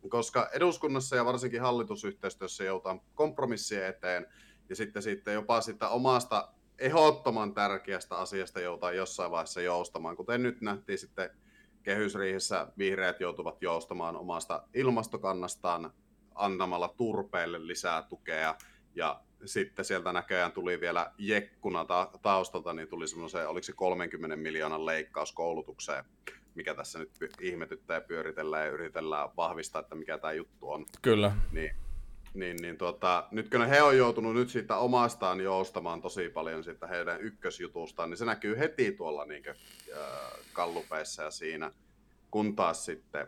koska 0.09 0.49
eduskunnassa 0.53 1.15
ja 1.15 1.25
varsinkin 1.25 1.61
hallitusyhteistyössä 1.61 2.63
joudutaan 2.63 3.01
kompromissien 3.15 3.85
eteen 3.85 4.27
ja 4.69 4.75
sitten, 4.75 5.03
sitten 5.03 5.33
jopa 5.33 5.61
sitä 5.61 5.89
omasta 5.89 6.49
ehdottoman 6.79 7.53
tärkeästä 7.53 8.15
asiasta 8.15 8.59
joudutaan 8.59 8.95
jossain 8.95 9.31
vaiheessa 9.31 9.61
joustamaan, 9.61 10.15
kuten 10.15 10.43
nyt 10.43 10.61
nähtiin 10.61 10.97
sitten 10.97 11.29
kehysriihessä 11.83 12.67
vihreät 12.77 13.19
joutuvat 13.19 13.61
joustamaan 13.61 14.15
omasta 14.15 14.63
ilmastokannastaan 14.73 15.91
antamalla 16.35 16.93
turpeelle 16.97 17.67
lisää 17.67 18.01
tukea 18.01 18.55
ja 18.95 19.21
sitten 19.45 19.85
sieltä 19.85 20.13
näköjään 20.13 20.51
tuli 20.51 20.79
vielä 20.79 21.11
jekkuna 21.17 21.85
ta- 21.85 22.11
taustalta, 22.21 22.73
niin 22.73 22.87
tuli 22.87 23.07
semmoisen, 23.07 23.49
oliko 23.49 23.63
se 23.63 23.73
30 23.73 24.35
miljoonan 24.35 24.85
leikkaus 24.85 25.31
koulutukseen, 25.31 26.05
mikä 26.55 26.73
tässä 26.73 26.99
nyt 26.99 27.11
ihmetyttää 27.41 27.97
ja 27.97 28.01
pyöritellään 28.01 28.65
ja 28.65 28.71
yritellään 28.71 29.29
vahvistaa, 29.37 29.79
että 29.81 29.95
mikä 29.95 30.17
tämä 30.17 30.33
juttu 30.33 30.71
on. 30.71 30.85
Kyllä. 31.01 31.31
Niin, 31.51 31.75
niin, 32.39 32.57
niin 32.61 32.77
tuota, 32.77 33.27
nyt 33.31 33.49
kun 33.49 33.65
he 33.65 33.81
on 33.81 33.97
joutunut 33.97 34.33
nyt 34.33 34.49
siitä 34.49 34.77
omastaan 34.77 35.41
joustamaan 35.41 36.01
tosi 36.01 36.29
paljon 36.29 36.63
siitä 36.63 36.87
heidän 36.87 37.21
ykkösjutustaan, 37.21 38.09
niin 38.09 38.17
se 38.17 38.25
näkyy 38.25 38.59
heti 38.59 38.91
tuolla 38.91 39.25
niin 39.25 39.43
kuin, 39.43 39.55
äh, 39.97 40.31
kallupeissa 40.53 41.23
ja 41.23 41.31
siinä, 41.31 41.71
kun 42.31 42.55
taas 42.55 42.85
sitten 42.85 43.27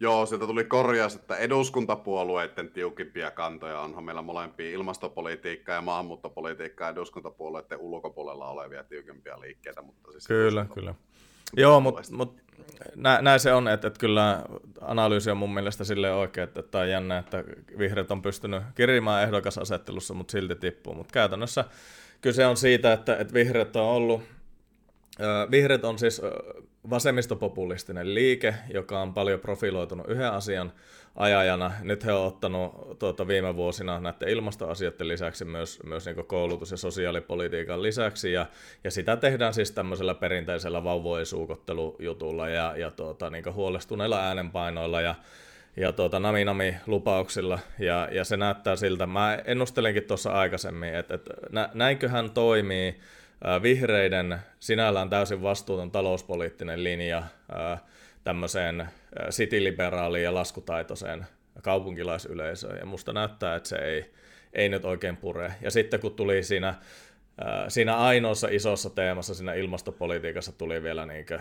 Joo, 0.00 0.26
sieltä 0.26 0.46
tuli 0.46 0.64
korjaus, 0.64 1.14
että 1.14 1.36
eduskuntapuolueiden 1.36 2.70
tiukimpia 2.70 3.30
kantoja 3.30 3.80
onhan 3.80 4.04
meillä 4.04 4.22
molempia 4.22 4.70
ilmastopolitiikkaa 4.70 5.74
ja 5.74 5.82
maahanmuuttopolitiikkaa 5.82 6.88
eduskuntapuolueiden 6.88 7.78
ulkopuolella 7.78 8.48
olevia 8.48 8.84
tiukempia 8.84 9.40
liikkeitä. 9.40 9.82
Mutta 9.82 10.12
siis 10.12 10.26
Kyllä, 10.26 10.66
kyllä. 10.74 10.94
Joo, 11.56 11.80
mutta 11.80 12.02
mut, 12.10 12.36
nä, 12.96 13.18
näin 13.22 13.40
se 13.40 13.52
on, 13.52 13.68
että, 13.68 13.86
että 13.86 14.00
kyllä 14.00 14.42
analyysi 14.80 15.30
on 15.30 15.36
mun 15.36 15.54
mielestä 15.54 15.84
silleen 15.84 16.14
oikein, 16.14 16.48
että 16.48 16.62
tämä 16.62 16.82
on 16.82 16.90
jännä, 16.90 17.18
että 17.18 17.44
vihreät 17.78 18.10
on 18.10 18.22
pystynyt 18.22 18.62
kirimään 18.74 19.22
ehdokasasettelussa, 19.22 20.14
mutta 20.14 20.32
silti 20.32 20.54
tippuu. 20.54 20.94
Mutta 20.94 21.12
käytännössä 21.12 21.64
kyse 22.20 22.46
on 22.46 22.56
siitä, 22.56 22.92
että, 22.92 23.16
että 23.16 23.34
vihreät 23.34 23.76
on 23.76 23.82
ollut, 23.82 24.22
vihreät 25.50 25.84
on 25.84 25.98
siis 25.98 26.22
vasemmistopopulistinen 26.90 28.14
liike, 28.14 28.54
joka 28.74 29.00
on 29.00 29.14
paljon 29.14 29.40
profiloitunut 29.40 30.08
yhden 30.08 30.32
asian 30.32 30.72
ajajana. 31.14 31.72
Nyt 31.82 32.04
he 32.04 32.12
on 32.12 32.26
ottanut 32.26 32.98
tuota, 32.98 33.28
viime 33.28 33.56
vuosina 33.56 34.00
näiden 34.00 34.28
ilmastoasioiden 34.28 35.08
lisäksi 35.08 35.44
myös, 35.44 35.80
myös 35.84 36.06
niin 36.06 36.26
koulutus- 36.26 36.70
ja 36.70 36.76
sosiaalipolitiikan 36.76 37.82
lisäksi, 37.82 38.32
ja, 38.32 38.46
ja 38.84 38.90
sitä 38.90 39.16
tehdään 39.16 39.54
siis 39.54 39.72
tämmöisellä 39.72 40.14
perinteisellä 40.14 40.84
vauvojen 40.84 41.26
suukottelujutulla 41.26 42.48
ja, 42.48 42.74
ja 42.76 42.90
tuota, 42.90 43.30
niin 43.30 43.54
huolestuneilla 43.54 44.20
äänenpainoilla 44.20 45.00
ja, 45.00 45.14
ja 45.76 45.92
tuota, 45.92 46.20
nami-nami-lupauksilla, 46.20 47.58
ja, 47.78 48.08
ja 48.12 48.24
se 48.24 48.36
näyttää 48.36 48.76
siltä, 48.76 49.06
mä 49.06 49.38
ennustelinkin 49.44 50.04
tuossa 50.04 50.32
aikaisemmin, 50.32 50.94
että, 50.94 51.14
että 51.14 51.34
nä, 51.50 51.70
näinköhän 51.74 52.30
toimii 52.30 53.00
vihreiden 53.62 54.38
sinällään 54.60 55.10
täysin 55.10 55.42
vastuuton 55.42 55.90
talouspoliittinen 55.90 56.84
linja 56.84 57.22
tämmöiseen 58.24 58.88
cityliberaaliin 59.30 60.24
ja 60.24 60.34
laskutaitoiseen 60.34 61.26
kaupunkilaisyleisöön. 61.62 62.78
Ja 62.78 62.86
musta 62.86 63.12
näyttää, 63.12 63.56
että 63.56 63.68
se 63.68 63.76
ei, 63.76 64.12
ei 64.52 64.68
nyt 64.68 64.84
oikein 64.84 65.16
pure. 65.16 65.52
Ja 65.60 65.70
sitten 65.70 66.00
kun 66.00 66.14
tuli 66.14 66.42
siinä, 66.42 66.74
siinä 67.68 67.96
ainoassa 67.96 68.48
isossa 68.50 68.90
teemassa, 68.90 69.34
siinä 69.34 69.54
ilmastopolitiikassa 69.54 70.52
tuli 70.52 70.82
vielä 70.82 71.06
niinkö 71.06 71.40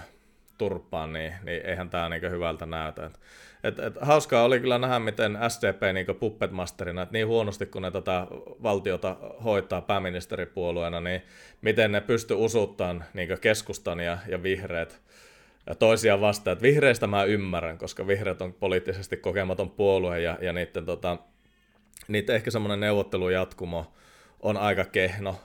turppaan, 0.57 1.13
niin, 1.13 1.33
niin 1.43 1.65
eihän 1.65 1.89
tämä 1.89 2.09
niin 2.09 2.31
hyvältä 2.31 2.65
näytä. 2.65 3.05
Et, 3.05 3.19
et, 3.63 3.79
et, 3.79 3.93
hauskaa 4.01 4.43
oli 4.43 4.59
kyllä 4.59 4.77
nähdä, 4.77 4.99
miten 4.99 5.37
SDP 5.47 5.81
niin 5.93 6.17
puppetmasterina, 6.19 7.01
että 7.01 7.13
niin 7.13 7.27
huonosti 7.27 7.65
kun 7.65 7.81
ne 7.81 7.91
tätä 7.91 8.27
valtiota 8.63 9.17
hoitaa 9.43 9.81
pääministeripuolueena, 9.81 11.01
niin 11.01 11.21
miten 11.61 11.91
ne 11.91 12.01
pysty 12.01 12.33
usuttamaan 12.33 13.03
niin 13.13 13.29
keskustan 13.41 13.99
ja, 13.99 14.17
ja 14.27 14.43
vihreät 14.43 15.01
ja 15.67 15.75
toisiaan 15.75 16.21
vastaan. 16.21 16.61
Vihreistä 16.61 17.07
mä 17.07 17.23
ymmärrän, 17.23 17.77
koska 17.77 18.07
vihreät 18.07 18.41
on 18.41 18.53
poliittisesti 18.53 19.17
kokematon 19.17 19.69
puolue 19.69 20.21
ja, 20.21 20.37
ja 20.41 20.53
niiden, 20.53 20.85
tota, 20.85 21.17
niiden 22.07 22.35
ehkä 22.35 22.51
semmoinen 22.51 22.79
neuvottelujatkumo 22.79 23.93
on 24.39 24.57
aika 24.57 24.85
kehno, 24.85 25.39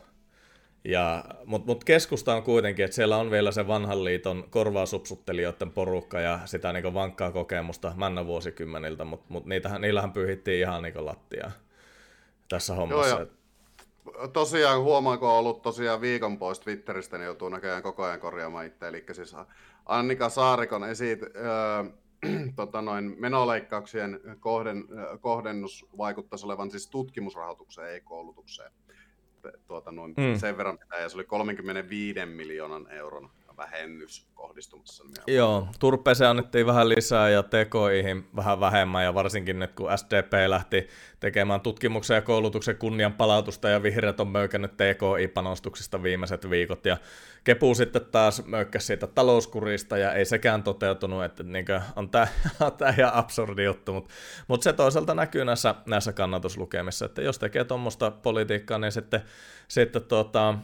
Mutta 1.45 1.67
mut 1.67 1.85
keskusta 1.85 2.35
on 2.35 2.43
kuitenkin, 2.43 2.85
että 2.85 2.95
siellä 2.95 3.17
on 3.17 3.31
vielä 3.31 3.53
se 3.53 3.67
vanhan 3.67 4.05
liiton 4.05 4.45
korvausupsuttelijoiden 4.51 5.71
porukka 5.71 6.21
ja 6.21 6.41
sitä 6.45 6.73
niinku 6.73 6.95
vankkaa 6.95 7.33
kokemusta 7.33 7.93
männä 7.97 8.27
vuosikymmeniltä, 8.27 9.05
mutta 9.05 9.27
mut 9.29 9.47
niitähän, 9.47 9.81
niillähän 9.81 10.13
pyyhittiin 10.13 10.61
ihan 10.61 10.83
niinku 10.83 11.07
lattiaa 11.07 11.51
tässä 12.49 12.75
hommassa. 12.75 13.09
Joo, 13.09 13.21
ja 13.21 14.29
tosiaan 14.29 14.83
huomaako 14.83 15.33
on 15.33 15.39
ollut 15.39 15.63
tosiaan 15.63 16.01
viikon 16.01 16.39
pois 16.39 16.61
Twitteristä, 16.61 17.19
niin 17.19 17.27
joutuu 17.27 17.49
näköjään 17.49 17.83
koko 17.83 18.05
ajan 18.05 18.21
korjaamaan 18.21 18.67
itse. 18.67 18.89
Eli 18.89 19.05
siis 19.13 19.37
Annika 19.87 20.29
Saarikon 20.29 20.85
esiit, 20.85 21.23
öö, 21.23 21.85
tota 22.57 22.83
noin, 22.83 23.17
menoleikkauksien 23.19 24.21
kohden, 24.41 24.85
kohdennus 25.21 25.87
vaikuttaisi 25.99 26.47
olevan 26.47 26.71
siis 26.71 26.87
tutkimusrahoitukseen, 26.87 27.91
ei 27.91 28.01
koulutukseen 28.01 28.73
tuota, 29.67 29.93
noin 29.93 30.15
mm. 30.17 30.39
sen 30.39 30.57
verran 30.57 30.79
pitää, 30.79 31.01
ja 31.01 31.09
se 31.09 31.17
oli 31.17 31.25
35 31.25 32.27
miljoonan 32.27 32.87
euron 32.91 33.31
vähennys 33.59 34.27
kohdistumassa. 34.35 35.05
Joo, 35.27 35.69
turpeeseen 35.81 36.31
annettiin 36.31 36.67
vähän 36.67 36.89
lisää 36.89 37.31
ja 37.31 37.43
tekoihin 37.43 38.29
vähän 38.37 38.61
vähemmän 38.61 39.05
ja 39.05 39.15
varsinkin 39.15 39.59
nyt 39.59 39.73
kun 39.73 39.91
SDP 39.97 40.33
lähti 40.47 40.89
tekemään 41.21 41.61
tutkimuksen 41.61 42.15
ja 42.15 42.23
koulutuksen 42.23 42.77
kunnian 42.77 43.13
palautusta 43.13 43.69
ja 43.69 43.83
vihreät 43.83 44.21
on 44.21 44.29
möykännyt 44.29 44.73
TKI-panostuksista 44.77 46.03
viimeiset 46.03 46.51
viikot 46.51 46.87
ja 46.87 46.97
Kepu 47.45 47.75
sitten 47.75 48.05
taas 48.05 48.45
möykkäsi 48.47 48.87
siitä 48.87 49.07
talouskurista 49.07 49.99
ja 49.99 50.13
ei 50.13 50.25
sekään 50.25 50.63
toteutunut, 50.63 51.25
että 51.25 51.43
niin 51.43 51.65
on 51.97 52.11
tämä 52.11 52.27
ihan 52.99 53.15
absurdi 53.15 53.65
juttu, 53.65 53.93
mutta 53.93 54.15
mut 54.49 54.63
se 54.63 54.73
toisaalta 54.73 55.15
näkyy 55.15 55.45
näissä, 55.45 55.75
näissä 55.87 56.13
kannatuslukemissa, 56.13 57.05
että 57.07 57.23
jos 57.23 57.39
tekee 57.39 57.65
tuommoista 57.65 58.11
politiikkaa, 58.11 58.79
niin 58.79 58.93
sitten, 58.93 59.21
sitten 59.69 60.03
tuota, 60.03 60.55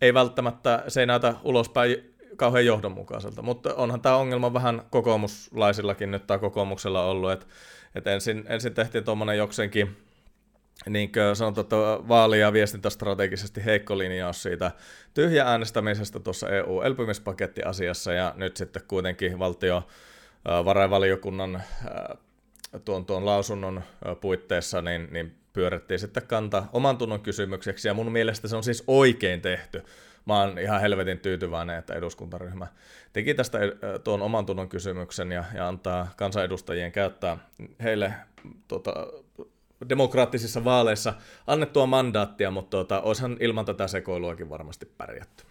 ei 0.00 0.14
välttämättä, 0.14 0.84
se 0.88 1.00
ei 1.00 1.06
näytä 1.06 1.34
ulospäin 1.42 2.14
kauhean 2.36 2.66
johdonmukaiselta, 2.66 3.42
mutta 3.42 3.74
onhan 3.74 4.00
tämä 4.00 4.16
ongelma 4.16 4.54
vähän 4.54 4.82
kokoomuslaisillakin 4.90 6.10
nyt 6.10 6.26
tai 6.26 6.38
kokoomuksella 6.38 7.04
ollut, 7.04 7.32
että, 7.32 7.46
että 7.94 8.12
ensin, 8.12 8.44
ensin 8.48 8.74
tehtiin 8.74 9.04
tuommoinen 9.04 9.38
jokseenkin 9.38 9.96
niin 10.88 11.12
kuin 11.12 11.36
sanotaan, 11.36 11.62
että 11.62 11.76
vaali- 12.08 12.40
ja 12.40 12.52
viestintästrategisesti 12.52 13.64
heikko 13.64 13.98
linjaus 13.98 14.42
siitä 14.42 14.70
tyhjä 15.14 15.46
äänestämisestä 15.46 16.20
tuossa 16.20 16.48
EU-elpymispakettiasiassa, 16.48 18.12
ja 18.12 18.34
nyt 18.36 18.56
sitten 18.56 18.82
kuitenkin 18.88 19.38
valtio 19.38 19.86
varainvaliokunnan 20.64 21.62
tuon, 22.84 23.06
tuon 23.06 23.26
lausunnon 23.26 23.82
puitteissa 24.20 24.82
niin, 24.82 25.08
niin 25.10 25.39
pyörittiin 25.52 26.00
sitten 26.00 26.26
kanta 26.26 26.64
oman 26.72 26.98
tunnon 26.98 27.20
kysymykseksi, 27.20 27.88
ja 27.88 27.94
mun 27.94 28.12
mielestä 28.12 28.48
se 28.48 28.56
on 28.56 28.64
siis 28.64 28.84
oikein 28.86 29.40
tehty 29.40 29.82
mä 30.24 30.40
oon 30.40 30.58
ihan 30.58 30.80
helvetin 30.80 31.18
tyytyväinen, 31.18 31.78
että 31.78 31.94
eduskuntaryhmä 31.94 32.66
teki 33.12 33.34
tästä 33.34 33.58
tuon 34.04 34.22
oman 34.22 34.46
tunnon 34.46 34.68
kysymyksen 34.68 35.32
ja, 35.32 35.44
ja 35.54 35.68
antaa 35.68 36.08
kansanedustajien 36.16 36.92
käyttää 36.92 37.38
heille 37.82 38.12
tuota, 38.68 38.92
demokraattisissa 39.88 40.64
vaaleissa 40.64 41.14
annettua 41.46 41.86
mandaattia, 41.86 42.50
mutta 42.50 42.70
tuota, 42.70 43.00
olisihan 43.00 43.36
ilman 43.40 43.64
tätä 43.64 43.88
sekoiluakin 43.88 44.50
varmasti 44.50 44.86
pärjätty. 44.86 45.44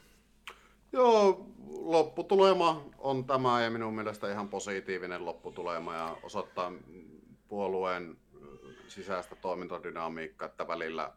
Joo, 0.92 1.46
lopputulema 1.70 2.86
on 2.98 3.26
tämä 3.26 3.64
ja 3.64 3.70
minun 3.70 3.96
mielestä 3.96 4.32
ihan 4.32 4.50
positiivinen 4.50 5.26
lopputulema 5.26 5.96
ja 5.96 6.18
osoittaa 6.24 6.72
puolueen 7.48 8.18
sisäistä 8.90 9.36
toimintadynamiikkaa, 9.36 10.46
että 10.46 10.68
välillä 10.68 11.14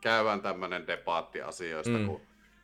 käydään 0.00 0.42
tämmöinen 0.42 0.86
debaatti 0.86 1.42
asioista, 1.42 1.98
mm. 1.98 2.06
kun 2.06 2.20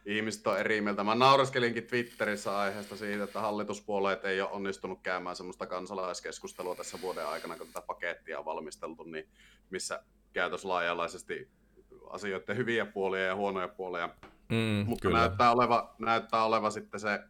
ihmiset 0.06 0.46
on 0.46 0.58
eri 0.58 0.80
mieltä. 0.80 1.04
Mä 1.04 1.14
naureskelinkin 1.14 1.86
Twitterissä 1.86 2.58
aiheesta 2.58 2.96
siitä, 2.96 3.24
että 3.24 3.40
hallituspuolueet 3.40 4.24
ei 4.24 4.40
ole 4.40 4.50
onnistunut 4.50 5.00
käymään 5.02 5.36
semmoista 5.36 5.66
kansalaiskeskustelua 5.66 6.74
tässä 6.74 6.98
vuoden 7.00 7.26
aikana, 7.26 7.56
kun 7.56 7.66
tätä 7.66 7.86
pakettia 7.86 8.38
on 8.38 8.44
valmisteltu, 8.44 9.02
niin 9.02 9.28
missä 9.70 10.02
käytös 10.32 10.64
laajalaisesti 10.64 11.50
asioiden 12.10 12.56
hyviä 12.56 12.86
puolia 12.86 13.26
ja 13.26 13.36
huonoja 13.36 13.68
puolia. 13.68 14.08
Mm, 14.48 14.84
Mutta 14.86 15.02
kyllä. 15.02 15.18
näyttää 15.18 15.52
oleva, 15.52 15.94
näyttää 15.98 16.44
oleva 16.44 16.70
sitten 16.70 17.00
se 17.00 17.20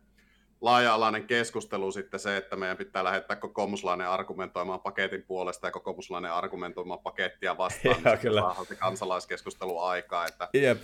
laaja-alainen 0.62 1.26
keskustelu 1.26 1.92
sitten 1.92 2.20
se, 2.20 2.36
että 2.36 2.56
meidän 2.56 2.76
pitää 2.76 3.04
lähettää 3.04 3.36
kokoomuslainen 3.36 4.08
argumentoimaan 4.08 4.80
paketin 4.80 5.22
puolesta 5.22 5.66
ja 5.66 5.70
kokoomuslainen 5.70 6.32
argumentoimaan 6.32 7.00
pakettia 7.00 7.58
vastaan, 7.58 8.02
niin 8.04 8.18
kyllä. 8.18 8.54
se 8.68 8.74
kansalaiskeskustelu 8.74 9.78
aikaa, 9.78 10.26
että 10.26 10.48
Jep. 10.52 10.78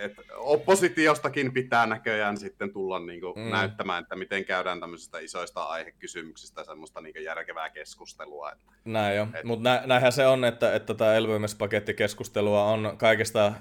Et 0.00 0.12
oppositiostakin 0.34 1.52
pitää 1.52 1.86
näköjään 1.86 2.36
sitten 2.36 2.72
tulla 2.72 2.98
niin 2.98 3.20
kuin 3.20 3.38
mm. 3.38 3.50
näyttämään, 3.50 4.02
että 4.02 4.16
miten 4.16 4.44
käydään 4.44 4.80
tämmöisistä 4.80 5.18
isoista 5.18 5.62
aihekysymyksistä 5.62 6.64
semmoista 6.64 7.00
niin 7.00 7.24
järkevää 7.24 7.70
keskustelua. 7.70 8.52
Että, 8.52 8.72
Näin 8.84 9.16
jo, 9.16 9.26
et... 9.34 9.44
mutta 9.44 9.68
nä, 9.70 9.82
näinhän 9.86 10.12
se 10.12 10.26
on, 10.26 10.44
että, 10.44 10.74
että 10.74 10.94
tämä 10.94 11.14
elpymispakettikeskustelua 11.14 12.64
on 12.64 12.94
kaikesta 12.98 13.52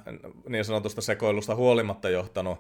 niin 0.49 0.65
sanotusta 0.65 1.01
sekoilusta 1.01 1.55
huolimatta 1.55 2.09
johtanut 2.09 2.59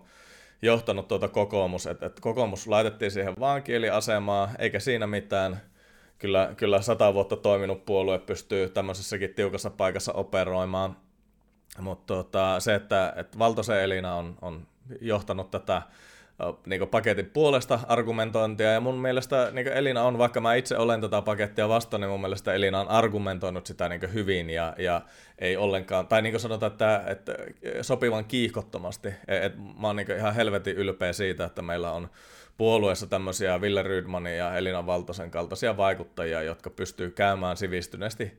johtanut 0.61 1.07
tuota 1.07 1.27
kokoomus, 1.27 1.87
että, 1.87 2.05
että 2.05 2.21
kokoomus 2.21 2.67
laitettiin 2.67 3.11
siihen 3.11 3.33
vankieliasemaan, 3.39 4.49
eikä 4.59 4.79
siinä 4.79 5.07
mitään. 5.07 5.61
Kyllä, 6.17 6.53
kyllä 6.57 6.81
sata 6.81 7.13
vuotta 7.13 7.35
toiminut 7.35 7.85
puolue 7.85 8.19
pystyy 8.19 8.69
tämmöisessäkin 8.69 9.33
tiukassa 9.33 9.69
paikassa 9.69 10.13
operoimaan. 10.13 10.97
Mutta 11.79 12.13
tota, 12.13 12.59
se, 12.59 12.75
että, 12.75 13.13
että 13.15 13.39
Valtosen 13.39 13.81
Elina 13.81 14.15
on, 14.15 14.37
on 14.41 14.67
johtanut 15.01 15.51
tätä 15.51 15.81
niin 16.65 16.87
paketin 16.87 17.25
puolesta 17.25 17.79
argumentointia, 17.87 18.71
ja 18.71 18.79
mun 18.79 18.97
mielestä 18.97 19.49
niin 19.51 19.67
Elina 19.67 20.03
on, 20.03 20.17
vaikka 20.17 20.41
mä 20.41 20.55
itse 20.55 20.77
olen 20.77 21.01
tätä 21.01 21.21
pakettia 21.21 21.69
vastaan, 21.69 22.01
niin 22.01 22.09
mun 22.09 22.21
mielestä 22.21 22.53
Elina 22.53 22.79
on 22.79 22.87
argumentoinut 22.87 23.65
sitä 23.65 23.89
niin 23.89 24.13
hyvin, 24.13 24.49
ja, 24.49 24.73
ja 24.77 25.01
ei 25.39 25.57
ollenkaan, 25.57 26.07
tai 26.07 26.21
niin 26.21 26.33
kuin 26.33 26.41
sanotaan, 26.41 26.71
että, 26.71 27.03
että 27.07 27.35
sopivan 27.81 28.25
kiihkottomasti. 28.25 29.07
Et, 29.07 29.43
et 29.43 29.53
mä 29.79 29.87
oon 29.87 29.95
niin 29.95 30.17
ihan 30.17 30.35
helvetin 30.35 30.75
ylpeä 30.75 31.13
siitä, 31.13 31.45
että 31.45 31.61
meillä 31.61 31.91
on 31.91 32.09
puolueessa 32.57 33.07
tämmöisiä 33.07 33.61
Ville 33.61 33.83
Rydmanin 33.83 34.37
ja 34.37 34.57
Elina 34.57 34.85
Valtosen 34.85 35.31
kaltaisia 35.31 35.77
vaikuttajia, 35.77 36.41
jotka 36.41 36.69
pystyy 36.69 37.11
käymään 37.11 37.57
sivistyneesti, 37.57 38.37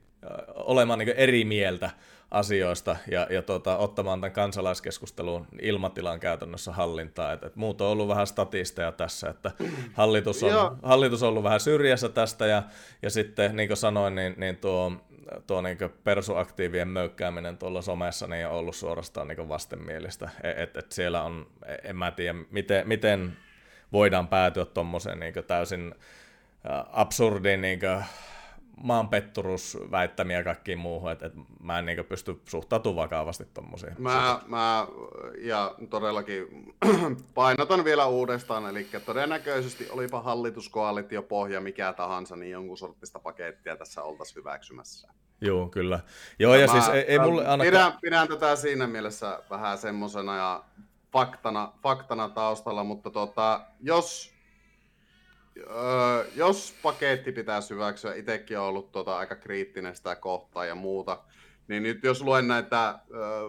olemaan 0.55 0.99
niin 0.99 1.09
eri 1.09 1.45
mieltä 1.45 1.91
asioista 2.31 2.97
ja, 3.11 3.27
ja 3.31 3.43
tota, 3.43 3.77
ottamaan 3.77 4.21
tämän 4.21 4.33
kansalaiskeskustelun 4.33 5.47
ilmatilan 5.63 6.21
käytännössä 6.21 6.73
hallintaa. 6.73 7.33
Et, 7.33 7.43
et 7.43 7.57
muut 7.57 7.81
on 7.81 7.89
ollut 7.89 8.09
vähän 8.09 8.27
statisteja 8.27 8.93
tässä, 8.93 9.31
että 9.31 9.51
hallitus 9.95 10.43
on, 10.43 10.79
hallitus 10.83 11.23
on 11.23 11.29
ollut 11.29 11.45
vähän 11.45 11.61
syrjässä 11.61 12.09
tästä 12.09 12.47
ja, 12.47 12.63
ja 13.03 13.11
sitten 13.11 13.57
niin 13.57 13.69
kuin 13.69 13.77
sanoin, 13.77 14.15
niin, 14.15 14.35
niin 14.37 14.57
tuo, 14.57 14.93
tuo 15.47 15.61
niin 15.61 15.79
persuaktiivien 16.05 16.89
möykkääminen 16.89 17.59
tuolla 17.59 17.83
somessa 17.83 18.27
niin 18.27 18.47
on 18.47 18.53
ollut 18.53 18.77
suorastaan 18.77 19.29
niin 19.29 19.49
vastenmielistä. 19.49 20.31
Et, 20.43 20.59
et, 20.59 20.77
et 20.77 20.93
siellä 20.93 21.23
on, 21.23 21.47
en 21.85 21.97
mä 21.97 22.11
tiedä, 22.11 22.39
miten, 22.51 22.89
miten 22.89 23.37
voidaan 23.93 24.29
päätyä 24.29 24.65
tuommoiseen 24.65 25.21
niin 25.21 25.35
täysin 25.47 25.95
absurdin 26.93 27.61
niin 27.61 27.81
maanpetturusväittämiä 28.83 30.39
ja 30.39 30.45
kaikkiin 30.45 30.79
muuhun, 30.79 31.11
että, 31.11 31.27
että 31.27 31.39
mä 31.63 31.79
en 31.79 31.87
niin 31.87 32.05
pysty 32.05 32.41
suhtautumaan 32.45 33.05
vakavasti 33.05 33.45
tuommoisiin. 33.55 33.95
Mä, 33.99 34.41
mä, 34.47 34.87
ja 35.41 35.75
todellakin 35.91 36.75
painotan 37.35 37.85
vielä 37.85 38.07
uudestaan, 38.07 38.67
eli 38.67 38.87
todennäköisesti 39.07 39.91
olipa 39.91 40.21
hallituskoalitio 40.23 41.23
pohja 41.23 41.61
mikä 41.61 41.93
tahansa, 41.93 42.37
niin 42.37 42.53
jonkun 42.53 42.79
sortista 42.79 43.19
pakettia 43.19 43.77
tässä 43.77 44.03
oltaisiin 44.03 44.37
hyväksymässä. 44.37 45.09
Joo, 45.41 45.69
kyllä. 45.69 46.01
Joo, 46.39 46.55
ja, 46.55 46.61
ja 46.61 46.69
siis 46.69 46.89
ei, 46.89 47.03
ei 47.03 47.19
mulle 47.19 47.47
ainakaan... 47.47 47.73
Pidän, 47.73 47.93
pidän 48.03 48.29
tätä 48.29 48.57
siinä 48.57 48.87
mielessä 48.87 49.43
vähän 49.51 49.79
semmosena 49.79 50.37
ja 50.37 50.65
faktana, 51.13 51.73
faktana 51.83 52.29
taustalla, 52.29 52.85
mutta 52.85 53.11
tota, 53.11 53.61
jos 53.81 54.38
öö, 55.61 56.25
jos 56.35 56.75
paketti 56.83 57.33
pitäisi 57.33 57.75
hyväksyä, 57.75 58.15
itsekin 58.15 58.59
on 58.59 58.65
ollut 58.65 58.93
tota 58.93 59.19
aika 59.19 59.37
kriittinen 59.37 59.97
sitä 59.97 60.17
kohtaa 60.17 60.65
ja 60.65 60.75
muuta, 60.75 61.19
niin 61.69 61.83
nyt 61.83 62.03
jos 62.03 62.23
luen 62.23 62.49
näitä 62.49 62.99
öö, 63.15 63.49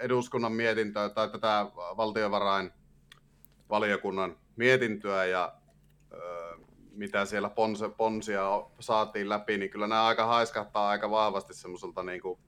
eduskunnan 0.00 0.52
mietintöä 0.52 1.08
tai 1.08 1.28
tätä 1.28 1.66
valtiovarain 1.74 2.70
valiokunnan 3.70 4.36
mietintöä 4.56 5.24
ja 5.24 5.54
öö, 6.12 6.56
mitä 6.90 7.24
siellä 7.24 7.50
ponse, 7.50 7.88
ponsia 7.88 8.66
saatiin 8.80 9.28
läpi, 9.28 9.58
niin 9.58 9.70
kyllä 9.70 9.86
nämä 9.86 10.06
aika 10.06 10.26
haiskahtaa 10.26 10.88
aika 10.88 11.10
vahvasti 11.10 11.54
semmoiselta 11.54 12.02
niin 12.02 12.20
kuin, 12.20 12.38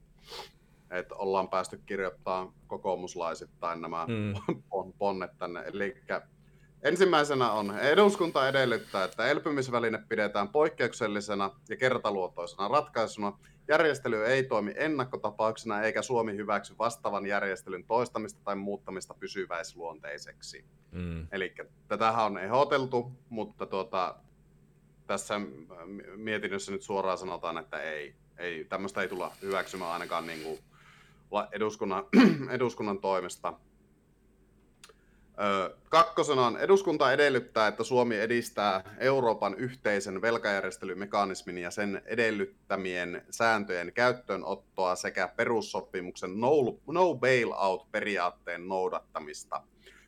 että 0.91 1.15
ollaan 1.15 1.49
päästy 1.49 1.81
kirjoittamaan 1.85 2.53
kokoomuslaisittain 2.67 3.81
nämä 3.81 4.05
mm. 4.07 4.33
ponnet 4.97 5.37
tänne. 5.37 5.59
Eli 5.59 5.97
Ensimmäisenä 6.83 7.51
on, 7.51 7.79
eduskunta 7.79 8.49
edellyttää, 8.49 9.03
että 9.03 9.27
elpymisväline 9.27 10.03
pidetään 10.09 10.49
poikkeuksellisena 10.49 11.51
ja 11.69 11.77
kertaluotoisena 11.77 12.67
ratkaisuna. 12.67 13.37
Järjestely 13.67 14.25
ei 14.25 14.43
toimi 14.43 14.73
ennakkotapauksena 14.75 15.81
eikä 15.81 16.01
Suomi 16.01 16.35
hyväksy 16.35 16.75
vastaavan 16.79 17.25
järjestelyn 17.25 17.83
toistamista 17.83 18.41
tai 18.43 18.55
muuttamista 18.55 19.13
pysyväisluonteiseksi. 19.13 20.65
Mm. 20.91 21.27
Eli 21.31 21.55
tätähän 21.87 22.25
on 22.25 22.37
ehdoteltu, 22.37 23.11
mutta 23.29 23.65
tuota, 23.65 24.15
tässä 25.07 25.41
mietinnössä 26.15 26.71
nyt 26.71 26.81
suoraan 26.81 27.17
sanotaan, 27.17 27.57
että 27.57 27.81
ei. 27.81 28.15
ei 28.37 28.65
tämmöistä 28.65 29.01
ei 29.01 29.07
tulla 29.07 29.31
hyväksymään 29.41 29.91
ainakaan 29.91 30.27
niin 30.27 30.43
kuin 30.43 30.59
eduskunnan, 31.51 32.05
eduskunnan 32.49 32.99
toimesta. 32.99 33.53
Kakkosena 35.89 36.45
on, 36.45 36.57
eduskunta 36.57 37.11
edellyttää, 37.11 37.67
että 37.67 37.83
Suomi 37.83 38.19
edistää 38.19 38.95
Euroopan 38.97 39.55
yhteisen 39.55 40.21
velkajärjestelymekanismin 40.21 41.57
ja 41.57 41.71
sen 41.71 42.01
edellyttämien 42.05 43.25
sääntöjen 43.29 43.93
käyttöönottoa 43.93 44.95
sekä 44.95 45.27
perussopimuksen 45.27 46.41
no, 46.41 46.49
no 46.87 47.15
bailout-periaatteen 47.15 48.67
noudattamista. 48.67 49.63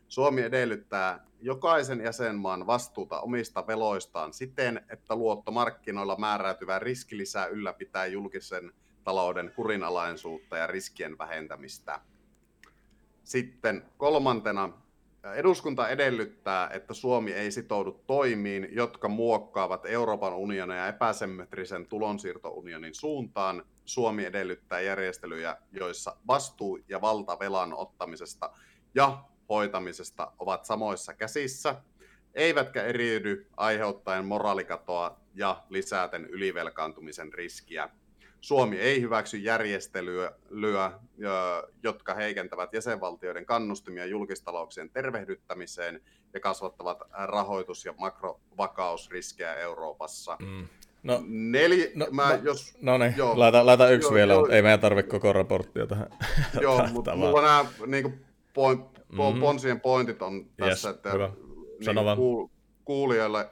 Suomi 0.08 0.42
edellyttää 0.42 1.26
jokaisen 1.42 2.02
jäsenmaan 2.02 2.68
vastuuta 2.68 3.20
omista 3.20 3.68
veloistaan 3.68 4.34
siten, 4.34 4.86
että 4.89 5.15
luottomarkkinoilla 5.15 6.15
määräytyvä 6.15 6.80
riskilisä 6.80 7.46
ylläpitää 7.46 8.06
julkisen 8.06 8.72
talouden 9.04 9.52
kurinalaisuutta 9.56 10.58
ja 10.58 10.68
riskien 10.68 11.18
vähentämistä. 11.18 12.00
Sitten 13.24 13.86
kolmantena 13.98 14.74
Eduskunta 15.23 15.89
edellyttää, 15.89 16.69
että 16.73 16.93
Suomi 16.93 17.34
ei 17.34 17.51
sitoudu 17.51 18.03
toimiin, 18.08 18.67
jotka 18.71 19.08
muokkaavat 19.08 19.86
Euroopan 19.86 20.34
unionin 20.34 20.77
ja 20.77 20.88
epäsymmetrisen 20.88 21.86
tulonsiirtounionin 21.86 22.95
suuntaan. 22.95 23.65
Suomi 23.86 24.25
edellyttää 24.25 24.82
järjestelyjä, 24.82 25.58
joissa 25.71 26.15
vastuu 26.27 26.79
ja 26.89 27.01
valta 27.01 27.39
velan 27.39 27.73
ottamisesta 27.73 28.51
ja 28.95 29.23
hoitamisesta 29.49 30.32
ovat 30.39 30.65
samoissa 30.65 31.13
käsissä, 31.13 31.75
eivätkä 32.34 32.84
eriydy 32.84 33.47
aiheuttaen 33.58 34.25
moraalikatoa 34.25 35.19
ja 35.34 35.63
lisäten 35.69 36.25
ylivelkaantumisen 36.25 37.34
riskiä. 37.34 37.89
Suomi 38.41 38.80
ei 38.80 39.02
hyväksy 39.02 39.38
järjestelyä, 39.38 40.32
jotka 41.84 42.13
heikentävät 42.13 42.73
jäsenvaltioiden 42.73 43.45
kannustimia 43.45 44.06
julkistalouksien 44.06 44.89
tervehdyttämiseen 44.89 46.02
ja 46.34 46.39
kasvattavat 46.39 46.99
rahoitus- 47.12 47.86
ja 47.86 47.93
makrovakausriskejä 47.97 49.56
Euroopassa. 49.56 50.38
Mm. 50.39 50.67
No, 51.04 51.23
Neli, 51.28 51.91
no, 51.95 52.08
mä, 52.12 52.30
no, 52.30 52.43
jos, 52.43 52.78
no 52.82 52.97
niin, 52.97 53.13
joo, 53.17 53.39
laita, 53.39 53.65
laita 53.65 53.89
yksi 53.89 54.08
joo, 54.08 54.13
vielä, 54.13 54.34
joo, 54.34 54.47
ei 54.47 54.62
meidän 54.62 54.80
tarvitse 54.80 55.10
koko 55.10 55.34
raporttia 55.34 55.88
tähän. 55.88 56.08
Joo, 56.62 56.88
mutta 56.91 57.15
mulla 57.15 57.41
nämä 57.41 57.65
niin 57.86 58.04
kuin, 58.04 58.25
point, 58.54 58.82
mm-hmm. 59.10 59.39
ponsien 59.39 59.82
pointit 59.82 60.21
on 60.21 60.45
tässä, 60.58 60.89
yes, 60.89 60.95
että 60.95 61.12
hyvä. 61.12 61.32
Sano 61.86 62.04
niin, 62.04 62.15
kuul, 62.15 62.47
kuulijoille 62.86 63.49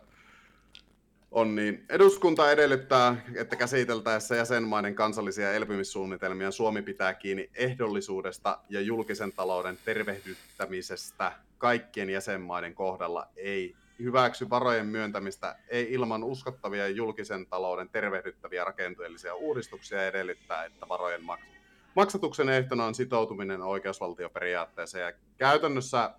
on 1.38 1.56
niin. 1.56 1.86
Eduskunta 1.90 2.52
edellyttää, 2.52 3.16
että 3.36 3.56
käsiteltäessä 3.56 4.36
jäsenmaiden 4.36 4.96
kansallisia 4.96 5.54
elpymissuunnitelmia 5.54 6.52
Suomi 6.52 6.82
pitää 6.82 7.14
kiinni 7.14 7.50
ehdollisuudesta 7.56 8.60
ja 8.70 8.82
julkisen 8.82 9.32
talouden 9.32 9.78
tervehdyttämisestä 9.86 11.32
kaikkien 11.58 12.10
jäsenmaiden 12.10 12.76
kohdalla 12.76 13.28
ei 13.36 13.76
hyväksy 14.00 14.50
varojen 14.50 14.86
myöntämistä 14.86 15.56
ei 15.68 15.94
ilman 15.94 16.24
uskottavia 16.24 16.88
julkisen 16.88 17.46
talouden 17.46 17.90
tervehdyttäviä 17.90 18.64
rakenteellisia 18.64 19.36
uudistuksia 19.36 20.08
edellyttää, 20.08 20.66
että 20.66 20.90
varojen 20.90 21.22
maks- 21.22 21.58
maksatuksen 21.96 22.50
ehtona 22.50 22.86
on 22.86 22.96
sitoutuminen 22.96 23.62
oikeusvaltioperiaatteeseen. 23.62 25.06
Ja 25.06 25.14
käytännössä, 25.38 26.14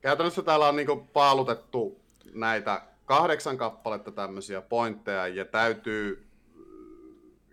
käytännössä 0.00 0.42
täällä 0.42 0.68
on 0.68 0.76
niin 0.76 1.08
paalutettu 1.12 2.00
näitä 2.34 2.87
kahdeksan 3.08 3.58
kappaletta 3.58 4.12
tämmöisiä 4.12 4.60
pointteja, 4.60 5.26
ja 5.28 5.44
täytyy, 5.44 6.26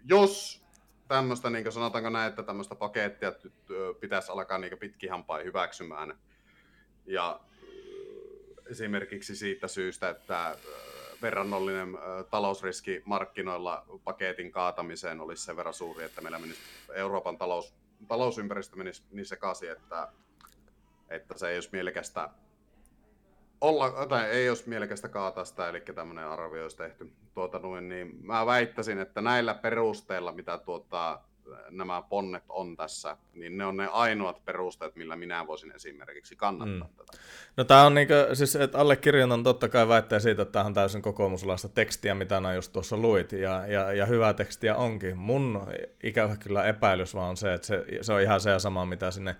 jos 0.05 0.63
tämmöistä, 1.07 1.49
niin 1.49 1.71
sanotaanko 1.71 2.09
näin, 2.09 2.29
että 2.29 2.43
tämmöistä 2.43 2.75
pakettia 2.75 3.33
pitäisi 3.99 4.31
alkaa 4.31 4.57
niin 4.57 4.77
pitkihampain 4.77 5.45
hyväksymään, 5.45 6.17
ja 7.05 7.39
esimerkiksi 8.69 9.35
siitä 9.35 9.67
syystä, 9.67 10.09
että 10.09 10.55
verrannollinen 11.21 11.97
talousriski 12.29 13.01
markkinoilla 13.05 13.85
paketin 14.03 14.51
kaatamiseen 14.51 15.21
olisi 15.21 15.45
sen 15.45 15.57
verran 15.57 15.73
suuri, 15.73 16.03
että 16.03 16.21
meillä 16.21 16.39
menisi 16.39 16.61
Euroopan 16.93 17.37
talous, 17.37 17.75
talousympäristö 18.07 18.75
menisi 18.75 19.03
niin 19.11 19.25
sekaisin, 19.25 19.71
että, 19.71 20.11
että 21.09 21.37
se 21.37 21.49
ei 21.49 21.57
olisi 21.57 21.69
mielekästä 21.71 22.29
olla, 23.61 24.05
tai 24.09 24.29
ei 24.29 24.49
olisi 24.49 24.69
mielekästä 24.69 25.09
kaataa 25.09 25.45
sitä, 25.45 25.69
eli 25.69 25.81
tämmöinen 25.81 26.27
arvio 26.27 26.61
olisi 26.61 26.77
tehty. 26.77 27.11
Tuota, 27.33 27.59
noin, 27.59 27.89
niin 27.89 28.25
mä 28.25 28.45
väittäisin, 28.45 28.99
että 28.99 29.21
näillä 29.21 29.53
perusteilla, 29.53 30.31
mitä 30.31 30.57
tuota, 30.57 31.19
nämä 31.69 32.01
ponnet 32.09 32.43
on 32.49 32.75
tässä, 32.75 33.17
niin 33.33 33.57
ne 33.57 33.65
on 33.65 33.77
ne 33.77 33.87
ainoat 33.87 34.45
perusteet, 34.45 34.95
millä 34.95 35.15
minä 35.15 35.47
voisin 35.47 35.71
esimerkiksi 35.75 36.35
kannattaa 36.35 36.87
mm. 36.87 36.95
tätä. 36.95 37.17
No 37.57 37.63
tämä 37.63 37.85
on 37.85 37.93
niin 37.93 38.07
kuin, 38.07 38.35
siis 38.35 38.55
että 38.55 38.77
allekirjoitan 38.77 39.43
totta 39.43 39.69
kai 39.69 39.87
väittää 39.87 40.19
siitä, 40.19 40.41
että 40.41 40.51
tämä 40.51 40.65
on 40.65 40.73
täysin 40.73 41.01
kokoomuslaista 41.01 41.69
tekstiä, 41.69 42.15
mitä 42.15 42.39
nämä 42.39 42.53
just 42.53 42.73
tuossa 42.73 42.97
luit, 42.97 43.31
ja, 43.31 43.67
ja, 43.67 43.93
ja 43.93 44.05
hyvää 44.05 44.33
tekstiä 44.33 44.75
onkin. 44.75 45.17
Mun 45.17 45.67
ikävä 46.03 46.35
kyllä 46.35 46.65
epäilys 46.65 47.15
vaan 47.15 47.29
on 47.29 47.37
se, 47.37 47.53
että 47.53 47.67
se, 47.67 47.85
se 48.01 48.13
on 48.13 48.21
ihan 48.21 48.41
se 48.41 48.49
ja 48.49 48.59
sama, 48.59 48.85
mitä 48.85 49.11
sinne 49.11 49.35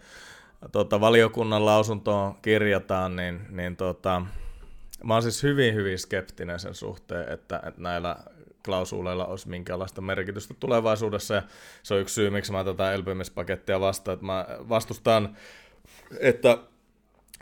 tuota, 0.71 1.01
valiokunnan 1.01 1.65
lausuntoon 1.65 2.35
kirjataan, 2.41 3.15
niin, 3.15 3.41
niin 3.49 3.77
tuota, 3.77 4.21
mä 5.03 5.13
oon 5.13 5.23
siis 5.23 5.43
hyvin, 5.43 5.75
hyvin 5.75 5.99
skeptinen 5.99 6.59
sen 6.59 6.75
suhteen, 6.75 7.33
että, 7.33 7.61
että 7.65 7.81
näillä 7.81 8.15
klausuuleilla 8.65 9.25
olisi 9.25 9.49
minkäänlaista 9.49 10.01
merkitystä 10.01 10.53
tulevaisuudessa, 10.59 11.33
ja 11.33 11.43
se 11.83 11.93
on 11.93 11.99
yksi 11.99 12.15
syy, 12.15 12.29
miksi 12.29 12.51
mä 12.51 12.63
tätä 12.63 12.93
elpymispakettia 12.93 13.79
vastaan, 13.79 14.13
että 14.13 14.25
mä 14.25 14.45
vastustan, 14.69 15.37
että 16.19 16.57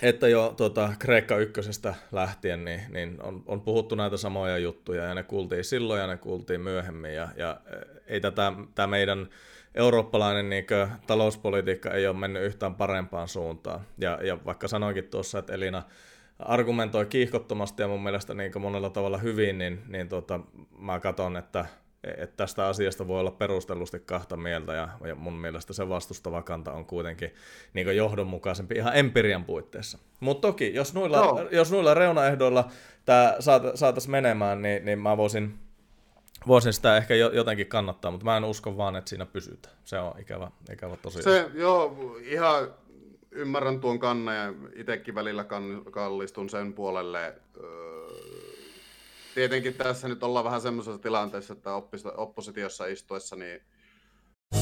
että 0.02 0.28
jo 0.28 0.54
tuota, 0.58 0.94
Kreikka 1.00 1.38
ykkösestä 1.38 1.96
lähtien 2.12 2.66
niin, 2.66 2.82
niin 2.90 3.22
on, 3.22 3.44
on 3.46 3.62
puhuttu 3.62 3.96
näitä 3.96 4.18
samoja 4.18 4.58
juttuja, 4.58 5.04
ja 5.04 5.14
ne 5.14 5.24
kuultiin 5.24 5.64
silloin 5.64 6.02
ja 6.02 6.08
ne 6.08 6.18
kuultiin 6.18 6.62
myöhemmin, 6.62 7.14
ja, 7.14 7.28
ja 7.36 7.62
ei 8.08 8.22
tätä, 8.22 8.54
tämä 8.76 8.88
meidän 8.88 9.30
eurooppalainen 9.76 10.50
niin 10.50 10.68
kuin, 10.68 10.88
talouspolitiikka 11.08 11.92
ei 11.92 12.08
ole 12.08 12.18
mennyt 12.18 12.44
yhtään 12.44 12.76
parempaan 12.76 13.28
suuntaan. 13.28 13.82
Ja, 13.98 14.20
ja 14.24 14.46
vaikka 14.46 14.68
sanoinkin 14.68 15.04
tuossa, 15.04 15.40
että 15.40 15.54
Elina 15.54 15.84
argumentoi 16.40 17.06
kiihkottomasti 17.06 17.82
ja 17.82 17.88
mun 17.88 18.04
mielestä 18.04 18.34
niin 18.34 18.52
monella 18.60 18.90
tavalla 18.90 19.18
hyvin, 19.18 19.58
niin, 19.58 19.82
niin 19.88 20.10
tota, 20.10 20.40
mä 20.78 21.00
katson, 21.00 21.38
että, 21.38 21.66
että 22.04 22.38
tästä 22.38 22.68
asiasta 22.68 23.08
voi 23.08 23.20
olla 23.20 23.32
perustellusti 23.32 24.00
kahta 24.00 24.38
mieltä 24.38 24.74
ja, 24.74 24.90
ja 25.06 25.16
mun 25.16 25.34
mielestä 25.34 25.74
se 25.74 25.90
vastustava 25.90 26.42
kanta 26.42 26.72
on 26.72 26.86
kuitenkin 26.86 27.34
niin 27.74 27.96
johdonmukaisempi 27.96 28.76
ihan 28.76 28.96
empirian 28.96 29.46
puitteissa. 29.46 29.98
Mutta 30.20 30.48
toki, 30.48 30.74
jos 30.74 30.94
noilla, 30.94 31.18
no. 31.18 31.48
jos 31.52 31.72
noilla 31.72 31.94
reunaehdoilla 31.94 32.70
tämä 33.06 33.36
saataisiin 33.76 34.12
menemään, 34.12 34.62
niin, 34.62 34.86
niin 34.86 35.00
mä 35.00 35.18
voisin, 35.18 35.60
voisin 36.48 36.74
sitä 36.74 36.98
ehkä 36.98 37.16
jotenkin 37.16 37.68
kannattaa, 37.68 38.12
mutta 38.12 38.26
mä 38.26 38.38
en 38.38 38.44
usko 38.44 38.78
vaan, 38.78 38.96
että 38.96 39.10
siinä 39.10 39.26
pysytään. 39.26 39.76
Se 39.84 40.00
on 40.00 40.20
ikävä, 40.20 40.52
ikävä 40.74 40.98
tosiaan. 40.98 41.24
Se, 41.24 41.50
joo, 41.54 42.18
ihan 42.22 42.68
ymmärrän 43.32 43.80
tuon 43.80 44.00
kannan 44.00 44.36
ja 44.36 44.54
itsekin 44.76 45.16
välillä 45.16 45.46
kallistun 45.92 46.50
sen 46.50 46.74
puolelle. 46.74 47.36
Tietenkin 49.36 49.74
tässä 49.74 50.08
nyt 50.08 50.24
ollaan 50.24 50.46
vähän 50.46 50.62
semmoisessa 50.62 51.02
tilanteessa, 51.02 51.54
että 51.54 51.70
oppositiossa 52.18 52.86
istuessa 52.86 53.36
niin 53.36 53.62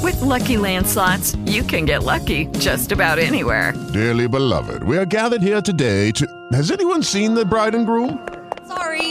With 0.04 0.24
lucky 0.24 0.58
landslots, 0.58 1.36
you 1.46 1.64
can 1.64 1.86
get 1.86 2.04
lucky 2.04 2.48
just 2.66 2.92
about 2.92 3.20
anywhere. 3.20 3.74
Dearly 3.94 4.30
beloved, 4.30 4.84
we 4.84 4.98
are 4.98 5.06
gathered 5.06 5.44
here 5.44 5.62
today 5.62 6.12
to. 6.12 6.26
Has 6.56 6.72
anyone 6.72 7.04
seen 7.04 7.36
the 7.36 7.46
bride 7.46 7.76
and 7.76 7.86
groom? 7.86 8.18
Sorry, 8.68 9.11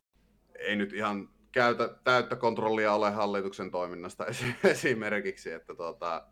Ei 0.61 0.75
nyt 0.75 0.93
ihan 0.93 1.29
käytä, 1.51 1.89
täyttä 2.03 2.35
kontrollia 2.35 2.93
ole 2.93 3.11
hallituksen 3.11 3.71
toiminnasta 3.71 4.25
esimerkiksi, 4.63 5.51
että 5.51 5.75
tuota, 5.75 6.23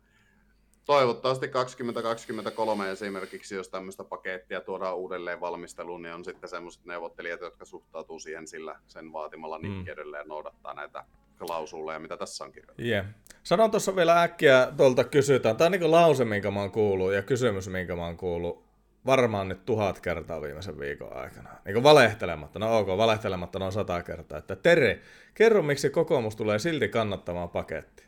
toivottavasti 0.85 1.47
2023 1.47 2.91
esimerkiksi, 2.91 3.55
jos 3.55 3.69
tämmöistä 3.69 4.03
pakettia 4.03 4.61
tuodaan 4.61 4.97
uudelleen 4.97 5.41
valmisteluun, 5.41 6.01
niin 6.01 6.13
on 6.13 6.25
sitten 6.25 6.49
semmoiset 6.49 6.85
neuvottelijat, 6.85 7.41
jotka 7.41 7.65
suhtautuu 7.65 8.19
siihen 8.19 8.47
sillä 8.47 8.79
sen 8.87 9.13
vaatimalla 9.13 9.59
mm. 9.59 9.69
nikkeydellä 9.69 10.17
ja 10.17 10.23
noudattaa 10.23 10.73
näitä 10.73 11.05
klausuuleja, 11.37 11.99
mitä 11.99 12.17
tässä 12.17 12.43
on 12.43 12.51
kirjoitettu. 12.51 12.81
Yeah. 12.81 13.05
Sanon 13.43 13.71
tuossa 13.71 13.95
vielä 13.95 14.21
äkkiä, 14.21 14.71
tuolta 14.77 15.03
kysytään. 15.03 15.57
Tämä 15.57 15.65
on 15.65 15.71
niin 15.71 15.91
lause, 15.91 16.25
minkä 16.25 16.51
mä 16.51 16.59
oon 16.59 16.71
kuullut, 16.71 17.13
ja 17.13 17.21
kysymys, 17.21 17.69
minkä 17.69 17.95
mä 17.95 18.05
oon 18.05 18.17
kuullut 18.17 18.68
varmaan 19.09 19.47
nyt 19.49 19.65
tuhat 19.65 19.99
kertaa 19.99 20.41
viimeisen 20.41 20.79
viikon 20.79 21.13
aikana. 21.13 21.49
Niin 21.65 21.73
kuin 21.73 21.83
valehtelematta, 21.83 22.59
no 22.59 22.77
ok, 22.77 22.87
valehtelematta 22.87 23.59
noin 23.59 23.71
sata 23.71 24.03
kertaa, 24.03 24.37
että 24.37 24.55
Tere, 24.55 24.99
kerro 25.33 25.61
miksi 25.61 25.89
kokoomus 25.89 26.35
tulee 26.35 26.59
silti 26.59 26.89
kannattamaan 26.89 27.49
paketti. 27.49 28.03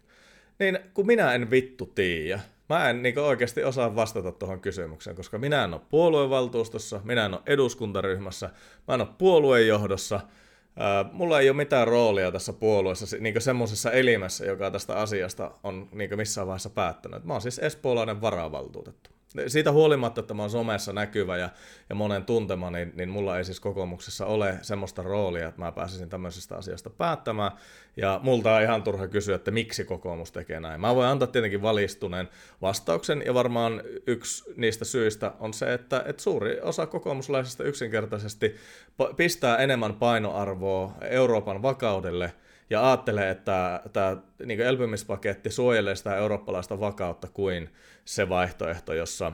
Niin 0.59 0.79
kun 0.93 1.07
minä 1.07 1.33
en 1.33 1.51
vittu 1.51 1.85
tiedä, 1.85 2.39
Mä 2.71 2.89
en 2.89 3.03
niin 3.03 3.19
oikeasti 3.19 3.63
osaa 3.63 3.95
vastata 3.95 4.31
tuohon 4.31 4.61
kysymykseen, 4.61 5.15
koska 5.15 5.37
minä 5.37 5.63
en 5.63 5.73
ole 5.73 5.81
puoluevaltuustossa, 5.89 7.01
minä 7.03 7.25
en 7.25 7.33
ole 7.33 7.41
eduskuntaryhmässä, 7.45 8.49
mä 8.87 8.93
en 8.93 9.01
ole 9.01 9.09
puoluejohdossa, 9.17 10.19
mulla 11.11 11.39
ei 11.39 11.49
ole 11.49 11.57
mitään 11.57 11.87
roolia 11.87 12.31
tässä 12.31 12.53
puolueessa, 12.53 13.17
niin 13.19 13.41
semmoisessa 13.41 13.91
elimessä, 13.91 14.45
joka 14.45 14.71
tästä 14.71 14.95
asiasta 14.95 15.51
on 15.63 15.89
niin 15.91 16.17
missään 16.17 16.47
vaiheessa 16.47 16.69
päättänyt. 16.69 17.23
Mä 17.23 17.33
oon 17.33 17.41
siis 17.41 17.59
espoolainen 17.59 18.21
varavaltuutettu 18.21 19.10
siitä 19.47 19.71
huolimatta, 19.71 20.21
että 20.21 20.33
mä 20.33 20.41
oon 20.41 20.49
somessa 20.49 20.93
näkyvä 20.93 21.37
ja, 21.37 21.49
ja 21.89 21.95
monen 21.95 22.25
tuntema, 22.25 22.71
niin, 22.71 22.93
niin 22.95 23.09
mulla 23.09 23.37
ei 23.37 23.45
siis 23.45 23.59
kokoomuksessa 23.59 24.25
ole 24.25 24.57
semmoista 24.61 25.03
roolia, 25.03 25.47
että 25.47 25.61
mä 25.61 25.71
pääsisin 25.71 26.09
tämmöisestä 26.09 26.55
asiasta 26.55 26.89
päättämään. 26.89 27.51
Ja 27.97 28.19
multa 28.23 28.55
on 28.55 28.61
ihan 28.61 28.83
turha 28.83 29.07
kysyä, 29.07 29.35
että 29.35 29.51
miksi 29.51 29.85
kokoomus 29.85 30.31
tekee 30.31 30.59
näin. 30.59 30.81
Mä 30.81 30.95
voin 30.95 31.07
antaa 31.07 31.27
tietenkin 31.27 31.61
valistuneen 31.61 32.29
vastauksen, 32.61 33.23
ja 33.25 33.33
varmaan 33.33 33.83
yksi 34.07 34.53
niistä 34.55 34.85
syistä 34.85 35.31
on 35.39 35.53
se, 35.53 35.73
että, 35.73 36.03
että 36.05 36.23
suuri 36.23 36.61
osa 36.61 36.87
kokoomuslaisista 36.87 37.63
yksinkertaisesti 37.63 38.55
pistää 39.15 39.57
enemmän 39.57 39.93
painoarvoa 39.93 40.93
Euroopan 41.01 41.61
vakaudelle– 41.61 42.33
ja 42.71 42.87
ajattelee, 42.87 43.29
että 43.29 43.81
tämä 43.93 44.17
niin 44.45 44.61
elpymispaketti 44.61 45.51
suojelee 45.51 45.95
sitä 45.95 46.15
eurooppalaista 46.15 46.79
vakautta 46.79 47.27
kuin 47.33 47.69
se 48.05 48.29
vaihtoehto, 48.29 48.93
jossa 48.93 49.31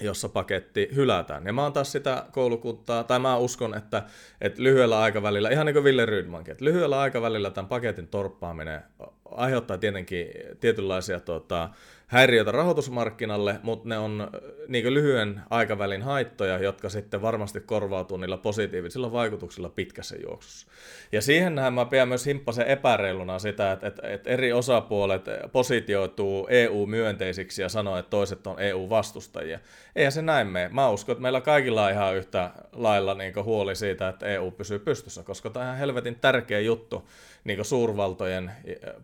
jossa 0.00 0.28
paketti 0.28 0.88
hylätään. 0.94 1.46
Ja 1.46 1.52
mä 1.52 1.62
oon 1.62 1.72
taas 1.72 1.92
sitä 1.92 2.24
koulukuntaa, 2.32 3.04
tai 3.04 3.18
mä 3.18 3.36
uskon, 3.36 3.74
että, 3.74 4.02
että 4.40 4.62
lyhyellä 4.62 5.00
aikavälillä, 5.00 5.50
ihan 5.50 5.66
niin 5.66 5.74
kuin 5.74 5.84
Ville 5.84 6.06
Rydmankin, 6.06 6.52
että 6.52 6.64
lyhyellä 6.64 7.00
aikavälillä 7.00 7.50
tämän 7.50 7.68
paketin 7.68 8.08
torppaaminen 8.08 8.82
aiheuttaa 9.24 9.78
tietenkin 9.78 10.26
tietynlaisia 10.60 11.20
tota, 11.20 11.70
häiriöitä 12.10 12.52
rahoitusmarkkinalle, 12.52 13.60
mutta 13.62 13.88
ne 13.88 13.98
on 13.98 14.30
niin 14.68 14.94
lyhyen 14.94 15.40
aikavälin 15.50 16.02
haittoja, 16.02 16.58
jotka 16.58 16.88
sitten 16.88 17.22
varmasti 17.22 17.60
korvautuu 17.60 18.16
niillä 18.16 18.36
positiivisilla 18.36 19.12
vaikutuksilla 19.12 19.68
pitkässä 19.68 20.16
juoksussa. 20.26 20.66
Ja 21.12 21.22
siihen 21.22 21.54
nähdään 21.54 21.74
mä 21.74 21.84
pidän 21.84 22.08
myös 22.08 22.26
himppasen 22.26 22.66
epäreiluna 22.66 23.38
sitä, 23.38 23.72
että, 23.72 23.86
että, 23.86 24.08
että 24.08 24.30
eri 24.30 24.52
osapuolet 24.52 25.24
positioituu 25.52 26.46
EU-myönteisiksi 26.50 27.62
ja 27.62 27.68
sanoo, 27.68 27.98
että 27.98 28.10
toiset 28.10 28.46
on 28.46 28.60
EU-vastustajia. 28.60 29.58
Eihän 29.96 30.12
se 30.12 30.22
näin 30.22 30.46
mene. 30.46 30.68
Mä 30.68 30.90
uskon, 30.90 31.12
että 31.12 31.22
meillä 31.22 31.40
kaikilla 31.40 31.84
on 31.84 31.90
ihan 31.90 32.16
yhtä 32.16 32.50
lailla 32.72 33.14
niin 33.14 33.44
huoli 33.44 33.76
siitä, 33.76 34.08
että 34.08 34.26
EU 34.26 34.50
pysyy 34.50 34.78
pystyssä, 34.78 35.22
koska 35.22 35.50
tämä 35.50 35.70
on 35.70 35.76
helvetin 35.76 36.16
tärkeä 36.20 36.60
juttu 36.60 37.08
niin 37.44 37.64
suurvaltojen 37.64 38.50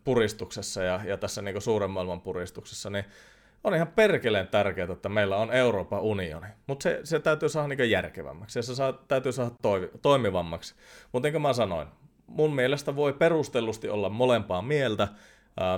puristuksessa 0.05 0.83
ja, 0.83 1.01
ja 1.05 1.17
tässä 1.17 1.43
niin 1.43 1.63
suuren 1.63 1.91
maailman 1.91 2.21
puristuksessa, 2.21 2.91
niin 2.97 3.13
on 3.65 3.75
ihan 3.75 3.89
perkeleen 3.89 4.49
tärkeää, 4.49 4.93
että 4.93 5.09
meillä 5.09 5.37
on 5.37 5.53
Euroopan 5.53 6.01
unioni. 6.01 6.47
Mutta 6.67 6.83
se, 6.83 7.01
se 7.05 7.21
täytyy 7.21 7.49
saada 7.49 7.69
niin 7.69 7.91
järkevämmäksi 7.91 8.59
ja 8.59 8.63
se 8.63 8.75
saa, 8.75 8.93
täytyy 8.93 9.33
saada 9.33 9.51
toi, 9.63 9.91
toimivammaksi. 10.03 10.75
Mutta 11.13 11.27
niin 11.27 11.33
kuin 11.33 11.43
mä 11.43 11.53
sanoin, 11.53 11.89
mun 12.27 12.55
mielestä 12.55 12.97
voi 12.97 13.13
perustellusti 13.13 13.89
olla 13.89 14.09
molempaa 14.09 14.63
mieltä, 14.63 15.09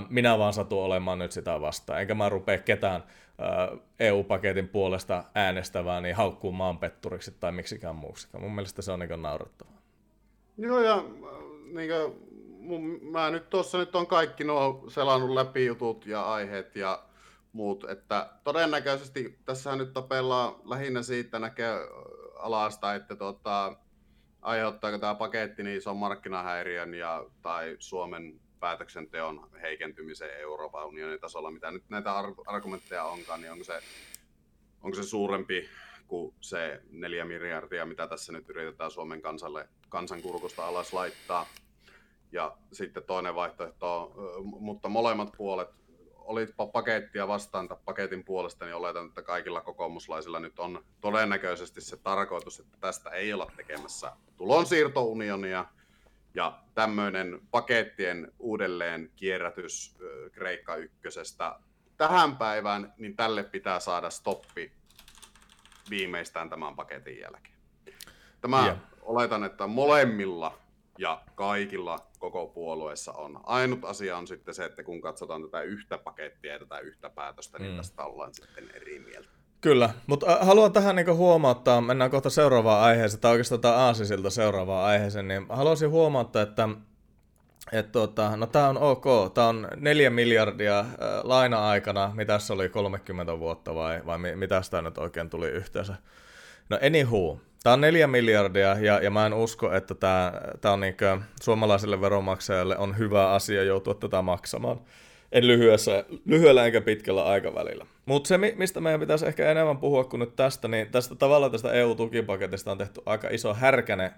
minä 0.09 0.37
vaan 0.37 0.53
satun 0.53 0.83
olemaan 0.83 1.19
nyt 1.19 1.31
sitä 1.31 1.61
vastaan. 1.61 2.01
Enkä 2.01 2.15
mä 2.15 2.29
rupea 2.29 2.57
ketään 2.57 3.03
EU-paketin 3.99 4.67
puolesta 4.67 5.23
äänestävää 5.35 6.01
niin 6.01 6.15
haukkuu 6.15 6.51
maanpetturiksi 6.51 7.35
tai 7.39 7.51
miksikään 7.51 7.95
muuksi. 7.95 8.27
Mun 8.39 8.55
mielestä 8.55 8.81
se 8.81 8.91
on 8.91 8.99
niin 8.99 9.21
naurettavaa. 9.21 9.81
Joo, 10.57 10.81
ja 10.81 11.03
niin 11.73 11.89
kuin, 11.89 12.29
mun, 12.59 12.99
mä 13.01 13.29
nyt 13.29 13.49
tuossa 13.49 13.77
nyt 13.77 13.95
on 13.95 14.07
kaikki 14.07 14.43
nuo 14.43 14.85
selannut 14.87 15.29
läpi 15.29 15.65
jutut 15.65 16.05
ja 16.05 16.33
aiheet 16.33 16.75
ja 16.75 17.03
muut, 17.53 17.83
että 17.83 18.29
todennäköisesti 18.43 19.39
tässä 19.45 19.75
nyt 19.75 19.93
tapellaan 19.93 20.55
lähinnä 20.63 21.01
siitä 21.01 21.39
näkee 21.39 21.73
alasta, 22.39 22.95
että 22.95 23.15
tota, 23.15 23.75
aiheuttaako 24.41 24.97
tämä 24.97 25.15
paketti 25.15 25.63
niin 25.63 25.77
ison 25.77 25.97
markkinahäiriön 25.97 26.93
ja, 26.93 27.25
tai 27.41 27.75
Suomen 27.79 28.39
päätöksenteon 28.59 29.49
heikentymisen 29.61 30.39
Euroopan 30.39 30.85
unionin 30.85 31.19
tasolla, 31.19 31.51
mitä 31.51 31.71
nyt 31.71 31.89
näitä 31.89 32.13
argumentteja 32.47 33.03
onkaan, 33.03 33.41
niin 33.41 33.51
onko 33.51 33.63
se, 33.63 33.79
onko 34.81 34.95
se 34.95 35.03
suurempi 35.03 35.69
kuin 36.07 36.35
se 36.41 36.81
neljä 36.91 37.25
miljardia, 37.25 37.85
mitä 37.85 38.07
tässä 38.07 38.31
nyt 38.33 38.49
yritetään 38.49 38.91
Suomen 38.91 39.21
kansalle, 39.21 39.69
kansankurkusta 39.89 40.67
alas 40.67 40.93
laittaa. 40.93 41.45
Ja 42.31 42.57
sitten 42.71 43.03
toinen 43.03 43.35
vaihtoehto, 43.35 44.13
mutta 44.43 44.89
molemmat 44.89 45.29
puolet, 45.37 45.69
olitpa 46.29 46.67
pakettia 46.67 47.27
vastaan 47.27 47.67
tai 47.67 47.77
paketin 47.85 48.23
puolesta, 48.23 48.65
niin 48.65 48.75
oletan, 48.75 49.07
että 49.07 49.21
kaikilla 49.21 49.61
kokoomuslaisilla 49.61 50.39
nyt 50.39 50.59
on 50.59 50.85
todennäköisesti 51.01 51.81
se 51.81 51.97
tarkoitus, 51.97 52.59
että 52.59 52.77
tästä 52.79 53.09
ei 53.09 53.33
olla 53.33 53.51
tekemässä 53.57 54.11
tulonsiirtounionia, 54.37 55.65
ja 56.33 56.59
tämmöinen 56.73 57.41
pakettien 57.51 58.31
uudelleen 58.39 59.11
kierrätys 59.15 59.97
Kreikka 60.31 60.75
ykkösestä 60.75 61.59
tähän 61.97 62.37
päivään, 62.37 62.93
niin 62.97 63.15
tälle 63.15 63.43
pitää 63.43 63.79
saada 63.79 64.09
stoppi 64.09 64.71
viimeistään 65.89 66.49
tämän 66.49 66.75
paketin 66.75 67.19
jälkeen. 67.19 67.55
Tämä 68.41 68.63
yeah. 68.63 68.77
oletan, 69.01 69.43
että 69.43 69.67
molemmilla 69.67 70.57
ja 70.97 71.21
kaikilla 71.35 72.08
koko 72.19 72.47
puolueessa 72.47 73.11
on. 73.11 73.39
Ainut 73.43 73.85
asia 73.85 74.17
on 74.17 74.27
sitten 74.27 74.53
se, 74.53 74.65
että 74.65 74.83
kun 74.83 75.01
katsotaan 75.01 75.41
tätä 75.43 75.61
yhtä 75.61 75.97
pakettia 75.97 76.53
ja 76.53 76.59
tätä 76.59 76.79
yhtä 76.79 77.09
päätöstä, 77.09 77.59
niin 77.59 77.71
mm. 77.71 77.77
tästä 77.77 78.03
ollaan 78.03 78.33
sitten 78.33 78.71
eri 78.73 78.99
mieltä. 78.99 79.29
Kyllä, 79.61 79.89
mutta 80.07 80.33
äh, 80.33 80.47
haluan 80.47 80.73
tähän 80.73 80.95
niin 80.95 81.15
huomauttaa, 81.15 81.81
mennään 81.81 82.11
kohta 82.11 82.29
seuraavaan 82.29 82.83
aiheeseen, 82.83 83.21
tai 83.21 83.31
oikeastaan 83.31 83.61
tämä 83.61 83.73
Aasisilta 83.73 84.29
seuraavaan 84.29 84.85
aiheeseen, 84.85 85.27
niin 85.27 85.45
haluaisin 85.49 85.89
huomauttaa, 85.89 86.41
että 86.41 86.69
et 87.71 87.91
tota, 87.91 88.37
no 88.37 88.47
tämä 88.47 88.69
on 88.69 88.77
ok, 88.77 89.05
tämä 89.33 89.47
on 89.47 89.67
neljä 89.75 90.09
miljardia 90.09 90.79
äh, 90.79 90.87
laina-aikana, 91.23 92.11
mitä 92.15 92.39
se 92.39 92.53
oli 92.53 92.69
30 92.69 93.39
vuotta 93.39 93.75
vai, 93.75 94.01
vai 94.05 94.17
mitä 94.35 94.61
sitä 94.61 94.81
nyt 94.81 94.97
oikein 94.97 95.29
tuli 95.29 95.47
yhteensä. 95.47 95.95
No 96.69 96.79
anywho, 96.85 97.39
Tämä 97.63 97.73
on 97.73 97.81
neljä 97.81 98.07
miljardia 98.07 98.75
ja, 98.79 98.99
ja 99.03 99.11
mä 99.11 99.25
en 99.25 99.33
usko, 99.33 99.73
että 99.73 99.95
tämä, 99.95 100.33
tämä 100.61 100.73
on 100.73 100.79
niin 100.79 100.95
suomalaisille 101.41 102.01
veronmaksajalle 102.01 102.77
on 102.77 102.97
hyvä 102.97 103.31
asia 103.31 103.63
joutua 103.63 103.93
tätä 103.93 104.21
maksamaan. 104.21 104.79
En 105.31 105.47
lyhyessä, 105.47 106.05
lyhyellä 106.25 106.65
enkä 106.65 106.81
pitkällä 106.81 107.23
aikavälillä. 107.23 107.85
Mutta 108.05 108.27
se, 108.27 108.37
mistä 108.37 108.81
meidän 108.81 108.99
pitäisi 108.99 109.25
ehkä 109.27 109.51
enemmän 109.51 109.77
puhua 109.77 110.03
kuin 110.03 110.19
nyt 110.19 110.35
tästä, 110.35 110.67
niin 110.67 110.91
tästä 110.91 111.15
tavallaan 111.15 111.51
tästä 111.51 111.71
EU-tukipaketista 111.71 112.71
on 112.71 112.77
tehty 112.77 113.01
aika 113.05 113.29
iso 113.29 113.53
härkäne 113.53 114.11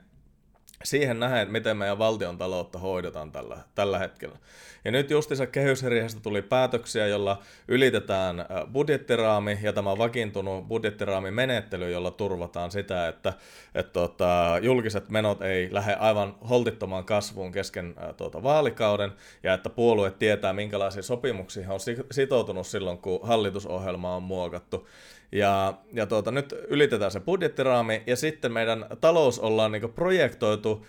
siihen 0.83 1.19
nähen, 1.19 1.51
miten 1.51 1.77
meidän 1.77 1.99
valtion 1.99 2.37
taloutta 2.37 2.79
hoidetaan 2.79 3.31
tällä, 3.31 3.57
tällä 3.75 3.99
hetkellä. 3.99 4.37
Ja 4.85 4.91
nyt 4.91 5.11
justissa 5.11 5.47
kehysriihestä 5.47 6.19
tuli 6.21 6.41
päätöksiä, 6.41 7.07
jolla 7.07 7.41
ylitetään 7.67 8.45
budjettiraami 8.71 9.59
ja 9.61 9.73
tämä 9.73 9.97
vakiintunut 9.97 10.67
budjettiraamimenettely, 10.67 11.91
jolla 11.91 12.11
turvataan 12.11 12.71
sitä, 12.71 13.07
että, 13.07 13.33
että 13.75 13.93
tuota, 13.93 14.59
julkiset 14.61 15.09
menot 15.09 15.41
ei 15.41 15.67
lähde 15.71 15.93
aivan 15.93 16.35
holtittomaan 16.49 17.05
kasvuun 17.05 17.51
kesken 17.51 17.95
tuota, 18.17 18.43
vaalikauden 18.43 19.11
ja 19.43 19.53
että 19.53 19.69
puolue 19.69 20.11
tietää, 20.11 20.53
minkälaisia 20.53 21.03
sopimuksia 21.03 21.73
on 21.73 21.79
sitoutunut 22.11 22.67
silloin, 22.67 22.97
kun 22.97 23.19
hallitusohjelma 23.23 24.15
on 24.15 24.23
muokattu. 24.23 24.87
Ja, 25.31 25.73
ja 25.93 26.05
tuota, 26.05 26.31
nyt 26.31 26.55
ylitetään 26.67 27.11
se 27.11 27.19
budjettiraami 27.19 28.03
ja 28.07 28.15
sitten 28.15 28.51
meidän 28.51 28.85
talous 29.01 29.39
ollaan 29.39 29.71
niin 29.71 29.93
projektoitu 29.93 30.85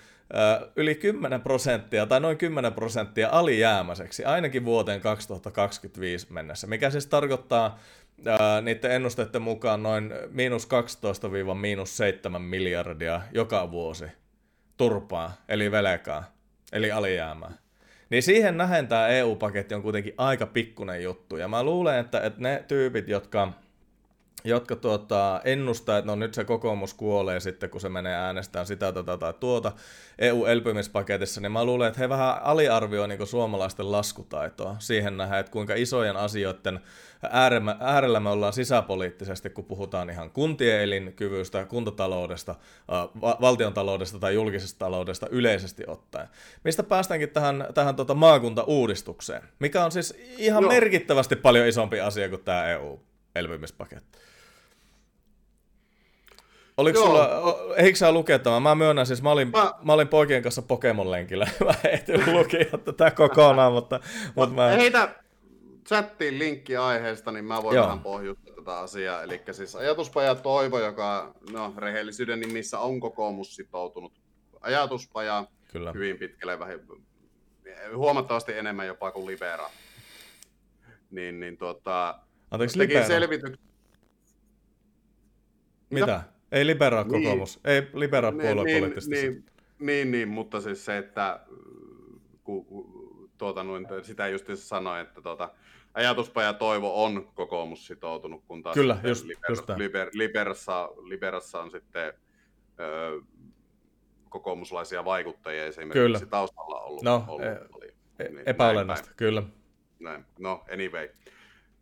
yli 0.76 0.94
10 0.94 1.40
prosenttia 1.40 2.06
tai 2.06 2.20
noin 2.20 2.38
10 2.38 2.72
prosenttia 2.72 3.28
alijäämäiseksi 3.32 4.24
ainakin 4.24 4.64
vuoteen 4.64 5.00
2025 5.00 6.32
mennessä, 6.32 6.66
mikä 6.66 6.90
siis 6.90 7.06
tarkoittaa 7.06 7.78
ää, 8.26 8.60
niiden 8.60 8.90
ennusteiden 8.90 9.42
mukaan 9.42 9.82
noin 9.82 10.12
miinus 10.30 10.68
12-miinus 10.68 11.96
7 11.96 12.42
miljardia 12.42 13.22
joka 13.32 13.70
vuosi 13.70 14.04
turpaa, 14.76 15.32
eli 15.48 15.70
velkaa, 15.70 16.24
eli 16.72 16.92
alijäämää. 16.92 17.52
Niin 18.10 18.22
siihen 18.22 18.56
nähen 18.56 18.88
tämä 18.88 19.08
EU-paketti 19.08 19.74
on 19.74 19.82
kuitenkin 19.82 20.14
aika 20.18 20.46
pikkunen 20.46 21.02
juttu. 21.02 21.36
Ja 21.36 21.48
mä 21.48 21.62
luulen, 21.62 21.98
että, 21.98 22.20
että 22.20 22.40
ne 22.40 22.64
tyypit, 22.68 23.08
jotka 23.08 23.52
jotka 24.44 24.76
tuota, 24.76 25.40
ennustaa, 25.44 25.98
että 25.98 26.06
no 26.06 26.16
nyt 26.16 26.34
se 26.34 26.44
kokoomus 26.44 26.94
kuolee 26.94 27.40
sitten, 27.40 27.70
kun 27.70 27.80
se 27.80 27.88
menee 27.88 28.14
äänestämään 28.14 28.66
sitä, 28.66 28.92
tätä 28.92 29.16
tai 29.16 29.34
tuota 29.40 29.72
EU-elpymispaketissa, 30.18 31.40
niin 31.40 31.52
mä 31.52 31.64
luulen, 31.64 31.88
että 31.88 32.00
he 32.00 32.08
vähän 32.08 32.42
aliarvioivat 32.42 33.08
niin 33.18 33.26
suomalaisten 33.26 33.92
laskutaitoa 33.92 34.76
siihen 34.78 35.16
nähdä, 35.16 35.38
että 35.38 35.52
kuinka 35.52 35.74
isojen 35.74 36.16
asioiden 36.16 36.80
äärellä 37.80 38.20
me 38.20 38.30
ollaan 38.30 38.52
sisäpoliittisesti, 38.52 39.50
kun 39.50 39.64
puhutaan 39.64 40.10
ihan 40.10 40.30
kuntien 40.30 40.80
elinkyvystä, 40.80 41.64
kuntataloudesta, 41.64 42.54
valtion 43.40 43.74
taloudesta 43.74 44.18
tai 44.18 44.34
julkisesta 44.34 44.78
taloudesta 44.78 45.26
yleisesti 45.30 45.84
ottaen. 45.86 46.28
Mistä 46.64 46.82
päästäänkin 46.82 47.30
tähän, 47.30 47.66
tähän 47.74 47.96
tuota 47.96 48.14
maakuntauudistukseen, 48.14 49.42
mikä 49.58 49.84
on 49.84 49.92
siis 49.92 50.14
ihan 50.38 50.62
Joo. 50.62 50.72
merkittävästi 50.72 51.36
paljon 51.36 51.66
isompi 51.66 52.00
asia 52.00 52.28
kuin 52.28 52.44
tämä 52.44 52.66
EU-elpymispaketti. 52.66 54.18
Oliko 56.76 56.98
Joo. 56.98 57.06
sulla, 57.06 57.28
eikö 57.76 57.98
sä 57.98 58.12
lukea 58.12 58.38
tämän? 58.38 58.62
Mä 58.62 58.74
myönnän 58.74 59.06
siis, 59.06 59.22
mä 59.22 59.30
olin, 59.30 59.50
mä... 59.50 59.72
mä 59.82 59.92
olin 59.92 60.08
poikien 60.08 60.42
kanssa 60.42 60.62
Pokemon-lenkillä. 60.62 61.48
mä 61.64 61.74
en 61.82 62.32
lukea 62.32 62.78
tätä 62.84 63.10
kokonaan, 63.10 63.72
mutta, 63.72 64.00
mutta 64.34 64.54
mä... 64.54 64.68
Heitä 64.68 65.14
chattiin 65.88 66.38
linkki 66.38 66.76
aiheesta, 66.76 67.32
niin 67.32 67.44
mä 67.44 67.62
voin 67.62 67.76
Joo. 67.76 67.84
vähän 67.84 68.00
pohjustaa 68.00 68.54
tätä 68.54 68.78
asiaa. 68.78 69.22
Eli 69.22 69.42
siis 69.52 69.76
ajatuspaja 69.76 70.34
Toivo, 70.34 70.78
joka 70.78 71.34
no, 71.52 71.74
rehellisyyden 71.76 72.40
nimissä 72.40 72.78
on 72.78 73.00
kokoomus 73.00 73.56
sitoutunut 73.56 74.12
ajatuspaja 74.60 75.44
Kyllä. 75.72 75.92
hyvin 75.92 76.18
pitkälle, 76.18 76.58
vähän, 76.58 76.80
huomattavasti 77.96 78.52
enemmän 78.52 78.86
jopa 78.86 79.10
kuin 79.10 79.26
Libera. 79.26 79.70
Niin, 81.10 81.40
niin 81.40 81.56
tuota, 81.56 82.20
Anteeksi, 82.50 82.78
Libera? 82.78 83.06
Selvityksen... 83.06 83.58
Mitä? 85.90 86.06
Mitä? 86.06 86.22
Ei 86.52 86.66
libera 86.66 87.04
kokoomus, 87.04 87.60
niin. 87.64 87.74
ei 87.74 87.88
libera 87.94 88.32
puolue 88.32 88.64
niin, 88.64 88.82
niin, 88.82 88.94
niin, 89.10 89.44
niin, 89.78 90.10
niin, 90.10 90.28
mutta 90.28 90.60
siis 90.60 90.84
se, 90.84 90.98
että 90.98 91.40
ku, 92.44 92.66
tuota, 93.38 93.64
noin, 93.64 93.86
sitä 94.02 94.28
just 94.28 94.46
sanoin, 94.54 95.00
että 95.00 95.20
tuota, 95.20 95.50
ajatuspaja 95.94 96.52
Toivo 96.52 97.04
on 97.04 97.30
kokoomus 97.34 97.86
sitoutunut, 97.86 98.44
kun 98.44 98.62
taas 98.62 98.74
Kyllä, 98.74 98.98
just, 99.02 99.24
Liber, 99.24 99.50
just 99.50 99.68
Liber, 99.76 100.10
Liberassa, 100.12 100.90
Liberassa 101.02 101.60
on 101.60 101.70
sitten 101.70 102.12
ö, 102.80 103.20
kokoomuslaisia 104.28 105.04
vaikuttajia 105.04 105.64
esimerkiksi 105.64 105.98
Kyllä. 105.98 106.20
taustalla 106.30 106.80
ollut. 106.80 107.02
No, 107.02 107.24
ollut, 107.28 107.46
e- 107.46 107.60
oli, 107.72 107.94
e- 108.18 108.28
niin, 108.28 108.42
epäolennaista, 108.46 109.06
näin 109.06 109.16
kyllä. 109.16 109.42
Näin. 109.98 110.24
No, 110.38 110.64
anyway. 110.72 111.08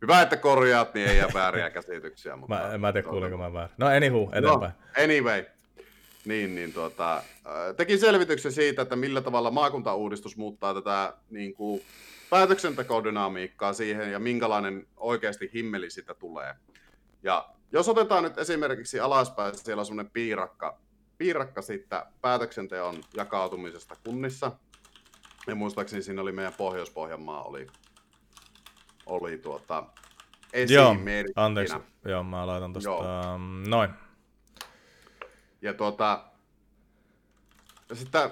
Hyvä, 0.01 0.21
että 0.21 0.37
korjaat, 0.37 0.93
niin 0.93 1.07
ei 1.09 1.17
jää 1.17 1.29
vääriä 1.33 1.69
käsityksiä. 1.69 2.35
Mutta, 2.35 2.55
Mä, 2.55 2.73
en 2.73 2.81
mä 2.81 2.93
tiedä, 2.93 3.09
kuulinko 3.09 3.37
mä 3.37 3.53
väärin. 3.53 3.75
No 3.77 3.87
anywho, 3.87 4.31
eteenpäin. 4.33 4.71
No, 4.97 5.03
anyway. 5.03 5.45
Niin, 6.25 6.55
niin 6.55 6.73
tuota, 6.73 7.17
äh, 7.17 7.23
teki 7.77 7.97
selvityksen 7.97 8.51
siitä, 8.51 8.81
että 8.81 8.95
millä 8.95 9.21
tavalla 9.21 9.51
maakuntauudistus 9.51 10.37
muuttaa 10.37 10.73
tätä 10.73 11.13
niin 11.29 11.53
kuin, 11.53 11.81
päätöksentekodynamiikkaa 12.29 13.73
siihen 13.73 14.11
ja 14.11 14.19
minkälainen 14.19 14.87
oikeasti 14.97 15.51
himmeli 15.53 15.89
sitä 15.89 16.13
tulee. 16.13 16.55
Ja 17.23 17.49
jos 17.71 17.89
otetaan 17.89 18.23
nyt 18.23 18.37
esimerkiksi 18.37 18.99
alaspäin, 18.99 19.57
siellä 19.57 19.81
on 19.81 19.85
semmoinen 19.85 20.11
piirakka, 20.11 20.77
piirakka 21.17 21.61
siitä 21.61 22.05
päätöksenteon 22.21 23.03
jakautumisesta 23.13 23.95
kunnissa. 24.03 24.51
Ja 25.47 25.55
muistaakseni 25.55 26.01
siinä 26.01 26.21
oli 26.21 26.31
meidän 26.31 26.53
Pohjois-Pohjanmaa 26.57 27.43
oli, 27.43 27.67
oli 29.11 29.37
tuota, 29.37 29.75
Joo, 30.69 30.91
esimerkkinä. 30.91 31.45
anteeksi. 31.45 31.75
Joo, 32.05 32.23
mä 32.23 32.47
laitan 32.47 32.73
tosta, 32.73 32.89
Joo. 32.89 33.35
um, 33.35 33.63
noin. 33.67 33.89
Ja 35.61 35.73
tuota, 35.73 36.23
sitä, 37.93 38.29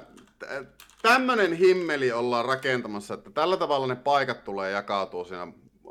tämmöinen 1.02 1.54
himmeli 1.54 2.12
ollaan 2.12 2.46
rakentamassa, 2.46 3.14
että 3.14 3.32
tällä 3.32 3.58
tavalla 3.58 3.88
ne 3.88 3.96
paikat 3.96 4.44
tulee 4.44 4.72
jakautua 4.72 5.26
siinä 5.26 5.48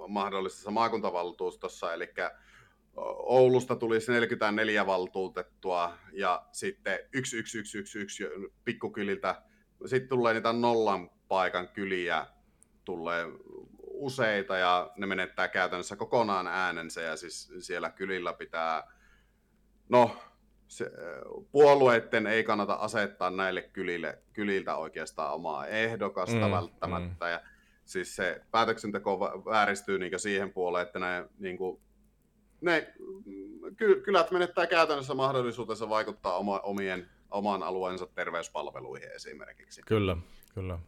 mahdollisessa 0.09 0.71
maakuntavaltuustossa, 0.71 1.95
eli 1.95 2.09
Oulusta 3.17 3.77
tulisi 3.77 4.13
44 4.13 4.87
valtuutettua 4.87 5.93
ja 6.13 6.47
sitten 6.53 6.99
11111 7.13 8.25
pikkukyliltä, 8.65 9.43
sitten 9.87 10.09
tulee 10.09 10.35
niitä 10.35 10.53
nollan 10.53 11.11
paikan 11.29 11.69
kyliä, 11.69 12.27
tulee 12.85 13.27
useita 13.99 14.57
ja 14.57 14.91
ne 14.97 15.07
menettää 15.07 15.49
käytännössä 15.49 15.97
kokonaan 15.97 16.47
äänensä 16.47 17.01
ja 17.01 17.17
siis 17.17 17.53
siellä 17.59 17.91
kylillä 17.91 18.33
pitää, 18.33 18.93
no 19.89 20.17
se, 20.69 20.91
puolueiden 21.53 22.27
ei 22.27 22.45
kannata 22.45 22.75
asettaa 22.75 23.31
näille 23.31 23.63
kylille, 23.63 24.19
kyliltä 24.33 24.77
oikeastaan 24.77 25.35
omaa 25.35 25.67
ehdokasta 25.67 26.37
Mm, 26.37 26.45
mm, 26.45 26.51
välttämättä. 26.51 27.25
Mm. 27.25 27.31
Ja 27.31 27.41
siis 27.85 28.17
se 28.17 28.41
päätöksenteko 28.51 29.43
vääristyy 29.45 29.99
niin 29.99 30.21
siihen 30.21 30.53
puoleen, 30.53 30.87
että 30.87 30.99
ne, 30.99 31.29
niin 31.39 31.57
kuin, 31.57 31.81
ne 32.61 32.93
ky, 33.77 34.01
kylät 34.01 34.31
menettää 34.31 34.67
käytännössä 34.67 35.15
mahdollisuutensa 35.15 35.89
vaikuttaa 35.89 36.37
oma, 36.37 36.59
omien, 36.59 37.09
oman 37.31 37.63
alueensa 37.63 38.07
terveyspalveluihin 38.07 39.11
esimerkiksi. 39.11 39.83
Kyllä, 39.87 40.17
kyllä. 40.55 40.79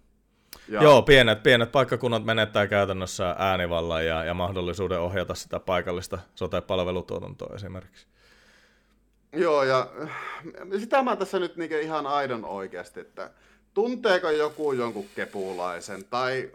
Ja- 0.71 0.83
Joo, 0.83 1.03
pienet, 1.03 1.43
pienet 1.43 1.73
paikkakunnat 1.73 2.25
menettää 2.25 2.67
käytännössä 2.67 3.37
äänivallan 3.39 4.07
ja, 4.07 4.25
ja 4.25 4.35
mahdollisuuden 4.35 5.01
ohjata 5.01 5.35
sitä 5.35 5.61
paikallista 5.61 6.19
sote-palvelutuotantoa 6.35 7.55
esimerkiksi. 7.55 8.07
Joo, 9.33 9.63
ja 9.65 9.89
äh, 10.03 10.11
sitä 10.79 11.03
mä 11.03 11.17
tässä 11.17 11.39
nyt 11.39 11.57
niinku 11.57 11.77
ihan 11.77 12.07
aidon 12.07 12.45
oikeasti, 12.45 13.01
että 13.01 13.31
tunteeko 13.75 14.31
joku 14.31 14.73
jonkun 14.73 15.07
kepulaisen 15.15 16.05
tai 16.05 16.51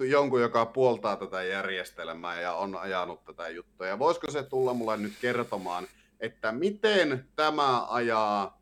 äh, 0.00 0.08
jonkun, 0.08 0.40
joka 0.40 0.66
puoltaa 0.66 1.16
tätä 1.16 1.42
järjestelmää 1.42 2.40
ja 2.40 2.52
on 2.52 2.76
ajanut 2.76 3.24
tätä 3.24 3.48
juttua, 3.48 3.86
ja 3.86 3.98
voisiko 3.98 4.30
se 4.30 4.42
tulla 4.42 4.74
mulle 4.74 4.96
nyt 4.96 5.14
kertomaan, 5.20 5.86
että 6.20 6.52
miten 6.52 7.24
tämä 7.36 7.86
ajaa 7.86 8.55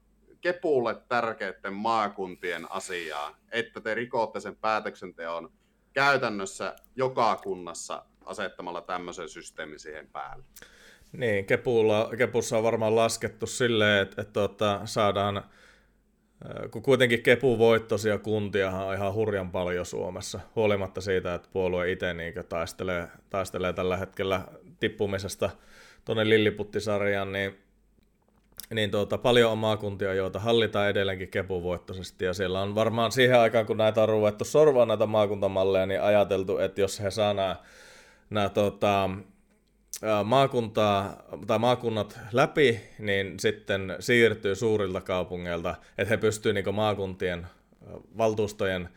kepulle 0.45 0.97
tärkeiden 1.09 1.73
maakuntien 1.73 2.73
asiaa, 2.73 3.37
että 3.53 3.81
te 3.81 3.95
rikotte 3.95 4.41
sen 4.41 4.57
päätöksenteon 4.57 5.53
käytännössä 5.93 6.77
joka 6.97 7.37
kunnassa 7.37 8.05
asettamalla 8.25 8.81
tämmöisen 8.81 9.29
systeemin 9.29 9.79
siihen 9.79 10.09
päälle. 10.13 10.45
Niin, 11.13 11.47
Kepulla, 11.47 12.11
Kepussa 12.19 12.59
on 12.59 12.63
varmaan 12.63 12.97
laskettu 12.97 13.47
silleen, 13.47 14.03
että, 14.03 14.23
että, 14.23 14.45
että 14.45 14.81
saadaan, 14.85 15.37
äh, 15.37 16.71
kun 16.71 16.83
kuitenkin 16.83 17.23
Kepu-voittoisia 17.23 18.19
kuntia 18.19 18.71
on 18.71 18.95
ihan 18.95 19.15
hurjan 19.15 19.51
paljon 19.51 19.87
Suomessa, 19.87 20.41
huolimatta 20.57 21.01
siitä, 21.01 21.35
että 21.35 21.49
puolue 21.53 21.91
itse 21.91 22.15
niin 22.15 22.35
taistelee, 22.49 23.09
taistelee 23.31 23.73
tällä 23.73 23.97
hetkellä 23.97 24.45
tippumisesta 24.81 25.51
tuonne 26.05 26.29
Lilliputtisarjaan, 26.29 27.33
niin, 27.33 27.64
niin 28.71 28.91
tuota, 28.91 29.19
paljon 29.19 29.53
on 29.53 29.59
maakuntia, 29.59 30.15
joita 30.15 30.39
hallitaan 30.39 30.89
edelleenkin 30.89 31.29
kepuvoittoisesti, 31.29 32.25
ja 32.25 32.35
siellä 32.35 32.61
on 32.61 32.75
varmaan 32.75 33.13
siihen 33.13 33.41
aikaan, 33.41 33.67
kun 33.67 33.77
näitä 33.77 34.03
on 34.03 34.09
ruvettu 34.09 34.45
sorvaa 34.45 34.87
näitä 34.87 35.07
maakuntamalleja, 35.07 35.87
niin 35.87 36.03
ajateltu, 36.03 36.59
että 36.59 36.81
jos 36.81 37.01
he 37.01 37.11
saa 37.11 37.35
nämä, 37.35 37.57
nämä 38.31 38.49
tuota, 38.49 39.11
maakuntaa, 40.25 41.23
tai 41.47 41.59
maakunnat 41.59 42.19
läpi, 42.33 42.81
niin 42.99 43.41
sitten 43.41 43.97
siirtyy 44.01 44.55
suurilta 44.55 45.01
kaupungeilta, 45.01 45.75
että 45.99 46.09
he 46.09 46.17
pystyvät 46.17 46.55
niin 46.55 46.75
maakuntien 46.75 47.47
valtuustojen 48.19 48.89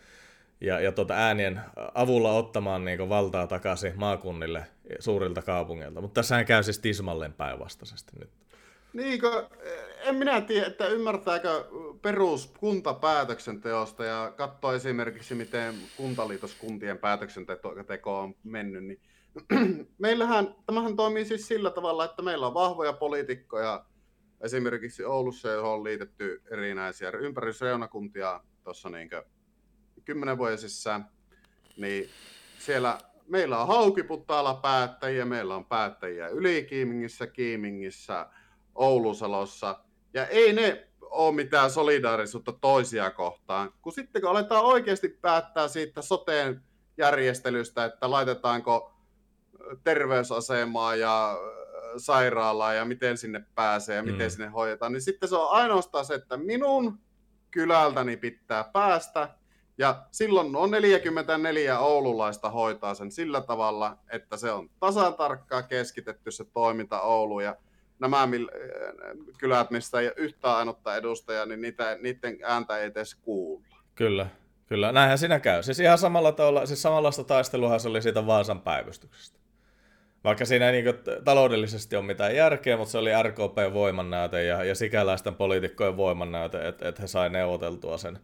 ja, 0.62 0.80
ja 0.80 0.92
tuota 0.92 1.14
äänien 1.14 1.62
avulla 1.94 2.32
ottamaan 2.32 2.86
niin 2.86 3.10
valtaa 3.10 3.48
takaisin 3.48 3.94
maakunnille 3.96 4.68
suurilta 5.00 5.42
kaupungeilta. 5.42 6.02
Mutta 6.02 6.22
tässähän 6.22 6.46
käy 6.46 6.64
siis 6.64 6.80
tismalleen 6.80 7.34
päinvastaisesti 7.34 8.12
nyt. 8.20 8.47
Niinkö, 8.98 9.50
en 10.00 10.16
minä 10.16 10.42
tiedä, 10.42 10.68
että 10.68 10.88
ymmärtääkö 10.88 11.66
peruskuntapäätöksenteosta 12.02 14.06
ja 14.06 14.34
katsoo 14.38 14.74
esimerkiksi, 14.74 15.36
miten 15.36 15.76
kuntaliitoskuntien 15.98 16.98
päätöksenteko 16.98 18.20
on 18.20 18.36
mennyt, 18.44 18.84
niin 18.84 19.02
meillähän, 20.00 20.56
tämähän 20.66 20.96
toimii 20.96 21.26
siis 21.26 21.48
sillä 21.48 21.70
tavalla, 21.70 22.06
että 22.06 22.22
meillä 22.22 22.48
on 22.48 22.54
vahvoja 22.54 22.94
poliitikkoja, 22.94 23.86
esimerkiksi 24.42 25.06
Oulussa, 25.06 25.50
johon 25.50 25.74
on 25.74 25.84
liitetty 25.84 26.42
erinäisiä 26.52 27.10
ympärysreunakuntia 27.10 28.42
tuossa 28.64 28.90
niin 28.90 29.10
kymmenen 30.06 30.38
vuoden 30.38 30.58
sisään, 30.58 31.06
niin 31.78 32.10
siellä 32.60 32.98
meillä 33.28 33.62
on 33.62 33.68
Haukiputtaalla 33.68 34.54
päättäjiä, 34.54 35.26
meillä 35.26 35.56
on 35.56 35.66
päättäjiä 35.66 36.28
Ylikiimingissä, 36.28 37.28
Kiimingissä, 37.28 38.30
Oulusalossa, 38.78 39.80
ja 40.14 40.26
ei 40.26 40.54
ne 40.54 40.88
ole 41.02 41.36
mitään 41.36 41.72
solidaarisuutta 41.72 42.52
toisia 42.52 43.12
kohtaan, 43.12 43.74
kun 43.82 43.92
sitten 43.94 44.22
kun 44.22 44.32
aletaan 44.32 44.66
oikeasti 44.66 45.10
päättää 45.10 45.68
siitä 45.68 46.02
soteen 46.02 46.62
järjestelystä, 46.98 47.86
että 47.86 48.12
laitetaanko 48.12 48.94
terveysasemaa 49.84 50.96
ja 50.96 51.38
sairaalaa 51.98 52.74
ja 52.74 52.86
miten 52.86 53.18
sinne 53.18 53.46
pääsee 53.56 53.96
ja 53.96 54.04
miten 54.04 54.28
Mm. 54.28 54.30
sinne 54.30 54.48
hoidetaan, 54.48 54.92
niin 54.94 55.02
sitten 55.02 55.30
se 55.30 55.36
on 55.36 55.52
ainoastaan 55.52 56.06
se, 56.06 56.14
että 56.14 56.38
minun 56.38 57.00
kylältäni 57.52 58.18
pitää 58.18 58.64
päästä 58.64 59.30
ja 59.78 60.06
silloin 60.12 60.56
on 60.56 60.72
44 60.72 61.80
oululaista 61.80 62.50
hoitaa 62.50 62.94
sen 62.94 63.12
sillä 63.12 63.42
tavalla, 63.42 63.98
että 64.12 64.38
se 64.38 64.52
on 64.52 64.70
tasan 64.80 65.14
tarkkaa 65.14 65.64
keskitetty 65.64 66.32
se 66.32 66.46
toiminta 66.54 67.02
Ouluun 67.02 67.44
ja 67.44 67.56
nämä 68.00 68.26
mil- 68.26 68.52
kylät, 69.38 69.72
mistä 69.72 70.00
ei 70.00 70.08
ole 70.08 70.14
yhtään 70.18 70.56
ainutta 70.56 70.96
edustajaa, 70.96 71.46
niin 71.46 71.62
niitä, 71.62 71.98
niiden 72.02 72.38
ääntä 72.44 72.78
ei 72.78 72.86
edes 72.86 73.16
kuulla. 73.16 73.78
Kyllä, 73.96 74.28
kyllä. 74.66 74.92
Näinhän 74.92 75.18
siinä 75.18 75.40
käy. 75.40 75.64
Siis 75.64 75.80
ihan 75.80 75.98
samalla 75.98 76.32
tavalla, 76.32 76.66
siis 76.66 76.82
samanlaista 76.82 77.24
taisteluhan 77.24 77.80
se 77.80 77.90
oli 77.90 78.02
siitä 78.02 78.26
Vaasan 78.28 78.62
päivystyksestä. 78.62 79.38
Vaikka 80.24 80.46
siinä 80.46 80.70
ei 80.70 80.82
niin 80.82 80.96
taloudellisesti 81.24 81.96
ole 81.96 82.06
mitään 82.06 82.36
järkeä, 82.36 82.78
mutta 82.78 82.92
se 82.92 82.98
oli 82.98 83.10
RKP 83.24 83.74
voimannäyte 83.74 84.44
ja, 84.44 84.64
ja 84.64 84.76
sikäläisten 84.76 85.36
poliitikkojen 85.36 85.98
voimannäyte, 85.98 86.68
että, 86.68 86.90
että 86.90 87.02
he 87.02 87.08
sai 87.08 87.30
neuvoteltua 87.30 87.98
sen, 87.98 88.20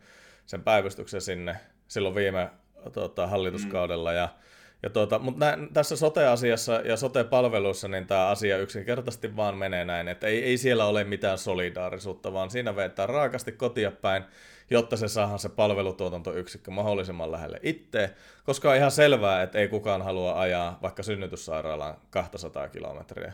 sen 0.46 0.64
päivystyksen 0.64 1.22
sinne 1.22 1.56
silloin 1.88 2.16
viime 2.16 2.50
tota, 2.94 3.28
hallituskaudella. 3.28 4.12
Mm. 4.12 4.18
Ja, 4.18 4.30
ja 4.84 4.90
tuota, 4.90 5.20
mutta 5.20 5.46
nä, 5.46 5.58
tässä 5.74 5.96
sote-asiassa 5.96 6.74
ja 6.74 6.98
sote-palveluissa 6.98 7.88
niin 7.88 8.08
tämä 8.08 8.28
asia 8.28 8.58
yksinkertaisesti 8.58 9.36
vaan 9.36 9.58
menee 9.58 9.86
näin, 9.86 10.08
että 10.08 10.28
ei, 10.28 10.44
ei 10.44 10.58
siellä 10.58 10.86
ole 10.86 11.04
mitään 11.04 11.38
solidaarisuutta, 11.38 12.34
vaan 12.34 12.50
siinä 12.50 12.76
vetää 12.76 13.08
raakasti 13.08 13.52
kotia 13.52 13.92
päin, 13.92 14.24
jotta 14.70 14.98
se 14.98 15.08
saadaan 15.08 15.40
se 15.40 15.50
palvelutuotantoyksikkö 15.50 16.72
mahdollisimman 16.72 17.32
lähelle 17.32 17.60
itse, 17.64 18.14
koska 18.46 18.70
on 18.70 18.76
ihan 18.76 18.92
selvää, 18.92 19.44
että 19.44 19.60
ei 19.60 19.68
kukaan 19.68 20.02
halua 20.02 20.40
ajaa 20.40 20.80
vaikka 20.82 21.04
synnytyssairaalaan 21.04 21.96
200 22.10 22.70
kilometriä. 22.70 23.34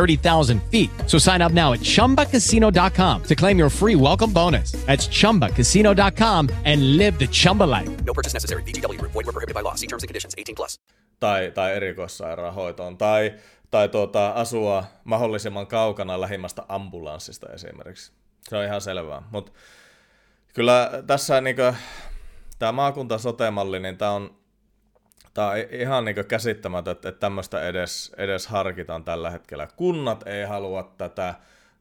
30,000 0.00 0.62
feet. 0.70 0.90
So 1.06 1.18
sign 1.18 1.42
up 1.42 1.52
now 1.52 1.72
at 1.72 1.80
chumbacasino.com 1.80 3.22
to 3.28 3.34
claim 3.34 3.58
your 3.58 3.70
free 3.70 3.96
welcome 3.96 4.32
bonus. 4.32 4.72
That's 4.86 5.08
chumbacasino.com 5.08 6.48
and 6.64 6.96
live 6.96 7.18
the 7.18 7.26
Chumba 7.26 7.64
life. 7.64 7.90
No 8.04 8.14
purchase 8.14 8.34
necessary. 8.34 8.62
VGW 8.62 8.98
Group. 8.98 9.12
Void 9.12 9.26
were 9.26 9.32
prohibited 9.32 9.54
by 9.54 9.62
law. 9.62 9.74
See 9.76 9.86
terms 9.86 10.02
and 10.02 10.08
conditions. 10.08 10.34
18 10.38 10.54
plus. 10.56 10.78
Tai, 11.20 11.52
tai 11.54 11.76
erikoissairaanhoitoon. 11.76 12.98
Tai, 12.98 13.34
tai 13.70 13.88
tuota, 13.88 14.28
asua 14.28 14.84
mahdollisimman 15.04 15.66
kaukana 15.66 16.20
lähimmästä 16.20 16.62
ambulanssista 16.68 17.52
esimerkiksi. 17.52 18.12
Se 18.48 18.56
on 18.56 18.64
ihan 18.64 18.80
selvää. 18.80 19.22
Mutta 19.30 19.52
kyllä 20.54 20.90
tässä 21.06 21.40
niin 21.40 21.56
tämä 22.58 22.72
maakunta 22.72 23.18
sote-malli, 23.18 23.80
niin 23.80 23.96
tämä 23.96 24.10
on, 24.10 24.39
tää 25.34 25.48
on 25.48 25.56
ihan 25.70 26.04
niin 26.04 26.24
käsittämätöntä, 26.28 26.90
että, 26.90 27.08
että 27.08 27.20
tämmöistä 27.20 27.68
edes, 27.68 28.14
edes 28.16 28.46
harkitaan 28.46 29.04
tällä 29.04 29.30
hetkellä. 29.30 29.68
Kunnat 29.76 30.26
ei 30.26 30.44
halua 30.44 30.94
tätä, 30.98 31.34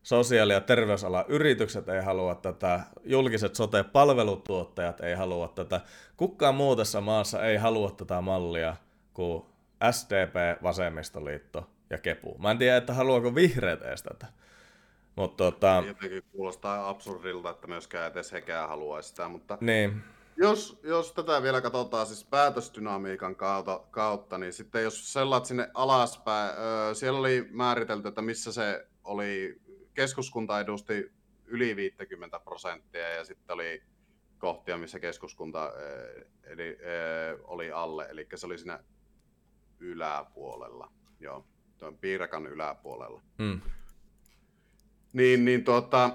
sosiaali- 0.03 0.53
ja 0.53 0.61
terveysalan 0.61 1.25
yritykset 1.27 1.89
ei 1.89 2.01
halua 2.01 2.35
tätä, 2.35 2.79
julkiset 3.03 3.55
sote-palvelutuottajat 3.55 5.01
ei 5.01 5.15
halua 5.15 5.47
tätä, 5.47 5.81
kukaan 6.17 6.55
muu 6.55 6.75
tässä 6.75 7.01
maassa 7.01 7.45
ei 7.45 7.57
halua 7.57 7.91
tätä 7.91 8.21
mallia 8.21 8.75
kuin 9.13 9.45
SDP, 9.91 10.63
Vasemmistoliitto 10.63 11.69
ja 11.89 11.97
Kepu. 11.97 12.35
Mä 12.37 12.51
en 12.51 12.57
tiedä, 12.57 12.77
että 12.77 12.93
haluaako 12.93 13.35
vihreät 13.35 13.81
edes 13.81 14.03
tätä. 14.03 14.27
Mutta 15.15 15.43
tota... 15.43 15.83
Jotenkin 15.87 16.23
kuulostaa 16.31 16.89
absurdilta, 16.89 17.49
että 17.49 17.67
myöskään 17.67 18.11
edes 18.11 18.31
hekään 18.31 18.69
haluaisi 18.69 19.09
sitä, 19.09 19.27
mutta 19.27 19.57
Niin. 19.61 20.03
Jos, 20.39 20.79
jos 20.83 21.13
tätä 21.13 21.43
vielä 21.43 21.61
katsotaan 21.61 22.07
siis 22.07 22.25
päätösdynamiikan 22.25 23.35
kautta, 23.35 23.81
kautta 23.91 24.37
niin 24.37 24.53
sitten 24.53 24.83
jos 24.83 25.13
sellaat 25.13 25.45
sinne 25.45 25.69
alaspäin, 25.73 26.51
öö, 26.59 26.93
siellä 26.93 27.19
oli 27.19 27.47
määritelty, 27.51 28.07
että 28.07 28.21
missä 28.21 28.51
se 28.51 28.87
oli, 29.03 29.61
keskuskunta 29.93 30.59
edusti 30.59 31.11
yli 31.45 31.75
50 31.75 32.39
prosenttia 32.39 33.09
ja 33.09 33.25
sitten 33.25 33.53
oli 33.53 33.83
kohtia, 34.37 34.77
missä 34.77 34.99
keskuskunta 34.99 35.71
eli, 36.43 36.77
öö, 36.85 37.37
oli 37.43 37.71
alle, 37.71 38.07
eli 38.09 38.27
se 38.35 38.45
oli 38.45 38.57
siinä 38.57 38.83
yläpuolella, 39.79 40.91
joo, 41.19 41.45
tuon 41.77 41.97
piirakan 41.97 42.47
yläpuolella. 42.47 43.21
Mm. 43.37 43.61
Niin, 45.13 45.45
niin 45.45 45.63
tuota, 45.63 46.09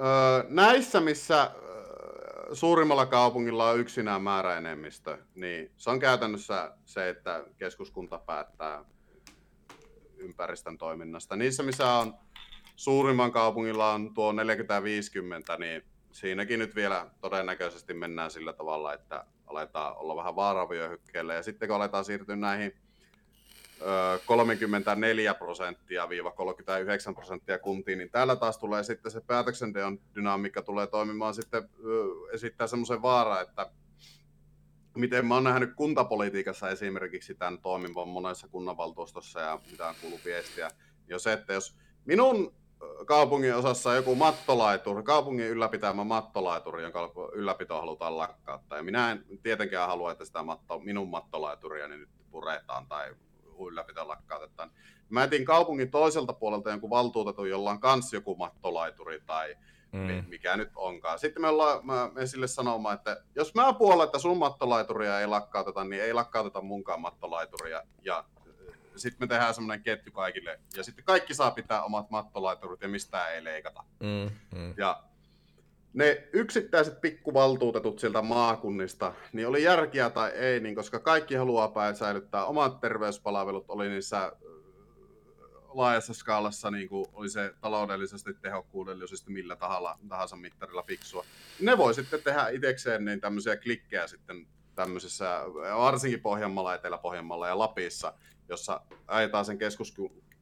öö, 0.00 0.44
näissä, 0.48 1.00
missä 1.00 1.50
suurimmalla 2.52 3.06
kaupungilla 3.06 3.70
on 3.70 3.78
yksinään 3.78 4.22
määräenemmistö, 4.22 5.18
niin 5.34 5.70
se 5.76 5.90
on 5.90 5.98
käytännössä 5.98 6.72
se, 6.84 7.08
että 7.08 7.44
keskuskunta 7.56 8.18
päättää 8.18 8.84
ympäristön 10.16 10.78
toiminnasta. 10.78 11.36
Niissä, 11.36 11.62
missä 11.62 11.90
on 11.90 12.14
suurimman 12.76 13.32
kaupungilla 13.32 13.92
on 13.92 14.14
tuo 14.14 14.32
40-50, 14.32 14.36
niin 15.58 15.82
siinäkin 16.12 16.58
nyt 16.58 16.74
vielä 16.74 17.06
todennäköisesti 17.20 17.94
mennään 17.94 18.30
sillä 18.30 18.52
tavalla, 18.52 18.92
että 18.92 19.24
aletaan 19.46 19.96
olla 19.96 20.16
vähän 20.16 20.36
vaaravyöhykkeellä. 20.36 21.34
Ja 21.34 21.42
sitten 21.42 21.68
kun 21.68 21.76
aletaan 21.76 22.04
siirtyä 22.04 22.36
näihin 22.36 22.76
34 24.26 25.34
prosenttia 25.34 26.08
viiva 26.08 26.30
39 26.30 27.14
prosenttia 27.14 27.58
kuntiin, 27.58 27.98
niin 27.98 28.10
täällä 28.10 28.36
taas 28.36 28.58
tulee 28.58 28.82
sitten 28.82 29.12
se 29.12 29.20
päätöksenteon 29.20 30.00
dynamiikka 30.14 30.62
tulee 30.62 30.86
toimimaan 30.86 31.34
sitten 31.34 31.68
esittää 32.32 32.66
semmoisen 32.66 33.02
vaara, 33.02 33.40
että 33.40 33.70
miten 34.96 35.26
mä 35.26 35.34
oon 35.34 35.44
nähnyt 35.44 35.74
kuntapolitiikassa 35.74 36.70
esimerkiksi 36.70 37.34
tämän 37.34 37.58
toimivan 37.58 38.08
monessa 38.08 38.48
kunnanvaltuustossa 38.48 39.40
ja 39.40 39.58
mitä 39.70 39.88
on 39.88 39.94
kuullut 40.00 40.24
viestiä, 40.24 40.70
niin 41.06 41.14
on 41.14 41.20
se, 41.20 41.32
että 41.32 41.52
jos 41.52 41.76
minun 42.04 42.54
kaupungin 43.06 43.54
osassa 43.54 43.94
joku 43.94 44.14
mattolaituri, 44.14 45.02
kaupungin 45.02 45.46
ylläpitämä 45.46 46.04
mattolaituri, 46.04 46.82
jonka 46.82 47.12
ylläpito 47.32 47.80
halutaan 47.80 48.18
lakkauttaa, 48.18 48.78
ja 48.78 48.84
minä 48.84 49.10
en 49.10 49.24
tietenkään 49.42 49.88
halua, 49.88 50.12
että 50.12 50.24
sitä 50.24 50.42
matto, 50.42 50.78
minun 50.78 51.08
mattolaituria 51.08 51.88
niin 51.88 52.00
nyt 52.00 52.10
puretaan 52.30 52.86
tai 52.86 53.14
ylläpito 53.68 54.08
lakkautetaan. 54.08 54.70
Mä 55.08 55.24
etin 55.24 55.44
kaupungin 55.44 55.90
toiselta 55.90 56.32
puolelta 56.32 56.70
jonkun 56.70 56.90
valtuutetun, 56.90 57.50
jolla 57.50 57.70
on 57.70 57.80
kans 57.80 58.12
joku 58.12 58.36
mattolaituri 58.36 59.20
tai 59.26 59.56
mm. 59.92 60.24
mikä 60.28 60.56
nyt 60.56 60.70
onkaan. 60.74 61.18
Sitten 61.18 61.42
me 61.42 61.48
ollaan 61.48 61.86
mä 61.86 62.10
menen 62.12 62.28
sille 62.28 62.46
sanomaan, 62.46 62.94
että 62.94 63.22
jos 63.34 63.54
mä 63.54 63.72
puolen, 63.72 64.04
että 64.04 64.18
sun 64.18 64.38
mattolaituria 64.38 65.20
ei 65.20 65.26
lakkauteta, 65.26 65.84
niin 65.84 66.02
ei 66.02 66.12
lakkauteta 66.12 66.60
munkaan 66.60 67.00
mattolaituria. 67.00 67.82
Ja 68.02 68.24
sitten 68.96 69.18
me 69.20 69.26
tehdään 69.26 69.54
semmoinen 69.54 69.84
ketju 69.84 70.12
kaikille. 70.12 70.60
Ja 70.76 70.84
sitten 70.84 71.04
kaikki 71.04 71.34
saa 71.34 71.50
pitää 71.50 71.82
omat 71.82 72.10
mattolaiturit 72.10 72.80
ja 72.80 72.88
mistään 72.88 73.34
ei 73.34 73.44
leikata. 73.44 73.84
Mm, 74.00 74.30
mm. 74.58 74.74
Ja 74.76 75.02
ne 75.94 76.28
yksittäiset 76.32 77.00
pikkuvaltuutetut 77.00 77.98
sieltä 77.98 78.22
maakunnista, 78.22 79.14
niin 79.32 79.48
oli 79.48 79.62
järkiä 79.62 80.10
tai 80.10 80.30
ei, 80.30 80.60
niin 80.60 80.74
koska 80.74 80.98
kaikki 80.98 81.34
haluaa 81.34 81.68
päin 81.68 81.96
säilyttää 81.96 82.44
omat 82.44 82.80
terveyspalvelut, 82.80 83.64
oli 83.68 83.88
niissä 83.88 84.32
laajassa 85.68 86.14
skaalassa 86.14 86.70
niin 86.70 86.88
kuin 86.88 87.06
oli 87.12 87.28
se 87.28 87.54
taloudellisesti, 87.60 88.34
tehokkuudellisesti 88.34 89.30
millä 89.30 89.56
tahansa, 89.56 89.98
tahansa 90.08 90.36
mittarilla 90.36 90.82
fiksua. 90.82 91.24
Ne 91.60 91.78
voi 91.78 91.94
sitten 91.94 92.22
tehdä 92.22 92.48
itsekseen 92.48 93.04
niin 93.04 93.20
tämmöisiä 93.20 93.56
klikkejä 93.56 94.06
sitten 94.06 94.46
tämmöisessä, 94.74 95.40
varsinkin 95.76 96.20
Pohjanmaalla, 96.20 96.74
Etelä-Pohjanmaalla 96.74 97.48
ja 97.48 97.58
Lapissa, 97.58 98.12
jossa 98.48 98.80
ajetaan 99.06 99.44
sen 99.44 99.58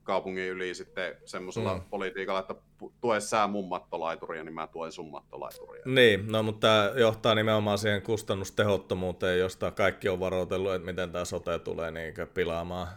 keskuskaupungin 0.02 0.48
yli 0.48 0.74
sitten 0.74 1.14
semmoisella 1.24 1.74
Mm. 1.74 1.80
politiikalla, 1.90 2.40
että 2.40 2.54
tue 3.00 3.20
sä 3.20 3.46
mun 3.46 3.68
mattolaituria, 3.68 4.44
niin 4.44 4.54
mä 4.54 4.66
tuen 4.66 4.92
sun 4.92 5.10
mattolaituria. 5.10 5.82
Niin, 5.84 6.32
no 6.32 6.42
mutta 6.42 6.60
tämä 6.60 6.92
johtaa 6.96 7.34
nimenomaan 7.34 7.78
siihen 7.78 8.02
kustannustehottomuuteen, 8.02 9.38
josta 9.38 9.70
kaikki 9.70 10.08
on 10.08 10.20
varoitellut, 10.20 10.72
että 10.74 10.86
miten 10.86 11.12
tämä 11.12 11.24
sote 11.24 11.58
tulee 11.58 11.90
niin 11.90 12.14
pilaamaan 12.34 12.88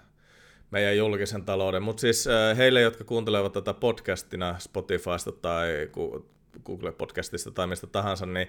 meidän 0.71 0.97
julkisen 0.97 1.45
talouden. 1.45 1.83
Mutta 1.83 2.01
siis 2.01 2.27
äh, 2.27 2.57
heille, 2.57 2.81
jotka 2.81 3.03
kuuntelevat 3.03 3.53
tätä 3.53 3.73
podcastina 3.73 4.55
Spotifysta 4.59 5.31
tai 5.31 5.89
Gu- 5.97 6.23
Google-podcastista 6.65 7.51
tai 7.53 7.67
mistä 7.67 7.87
tahansa, 7.87 8.25
niin 8.25 8.47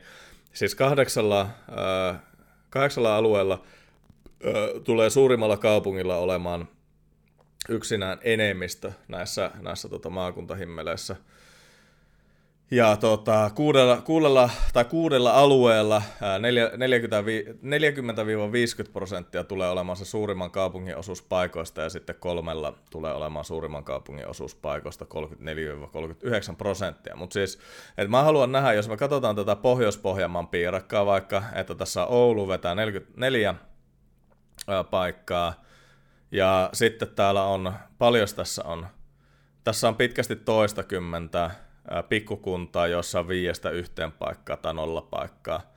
siis 0.52 0.74
kahdeksalla, 0.74 1.40
äh, 2.10 2.20
kahdeksalla 2.70 3.16
alueella 3.16 3.62
äh, 4.46 4.82
tulee 4.84 5.10
suurimmalla 5.10 5.56
kaupungilla 5.56 6.16
olemaan 6.16 6.68
yksinään 7.68 8.18
enemmistö 8.22 8.92
näissä, 9.08 9.50
näissä 9.60 9.88
tota, 9.88 10.10
maakuntahimmeleissä. 10.10 11.16
Ja 12.70 12.96
tota, 12.96 13.50
kuudella, 13.54 14.00
kuudella, 14.00 14.50
tai 14.72 14.84
kuudella 14.84 15.30
alueella 15.32 16.02
ää, 16.22 16.38
neljä- 16.38 16.70
40-50 18.88 18.90
prosenttia 18.92 19.44
tulee 19.44 19.70
olemaan 19.70 19.96
se 19.96 20.04
suurimman 20.04 20.50
kaupungin 20.50 20.96
osuus 20.96 21.22
paikoista 21.22 21.80
ja 21.80 21.90
sitten 21.90 22.16
kolmella 22.18 22.74
tulee 22.90 23.12
olemaan 23.12 23.44
suurimman 23.44 23.84
kaupungin 23.84 24.28
osuus 24.28 24.54
paikoista 24.54 25.06
34-39 26.52 26.56
prosenttia. 26.58 27.16
Mutta 27.16 27.34
siis, 27.34 27.58
että 27.98 28.10
mä 28.10 28.22
haluan 28.22 28.52
nähdä, 28.52 28.72
jos 28.72 28.88
me 28.88 28.96
katsotaan 28.96 29.36
tätä 29.36 29.56
Pohjois-Pohjanmaan 29.56 30.48
piirakkaa 30.48 31.06
vaikka, 31.06 31.42
että 31.54 31.74
tässä 31.74 32.06
Oulu 32.06 32.48
vetää 32.48 32.74
44 32.74 33.54
ää, 34.68 34.84
paikkaa 34.84 35.65
ja 36.36 36.70
sitten 36.72 37.08
täällä 37.08 37.42
on, 37.42 37.72
paljon 37.98 38.28
tässä 38.36 38.64
on, 38.64 38.86
tässä 39.64 39.88
on 39.88 39.96
pitkästi 39.96 40.36
toista 40.36 40.82
kymmentä 40.82 41.50
ää, 41.90 42.02
pikkukuntaa, 42.02 42.86
jossa 42.86 43.20
on 43.20 43.28
viiestä 43.28 43.70
yhteen 43.70 44.12
paikkaa 44.12 44.56
tai 44.56 44.74
nolla 44.74 45.00
paikkaa. 45.02 45.74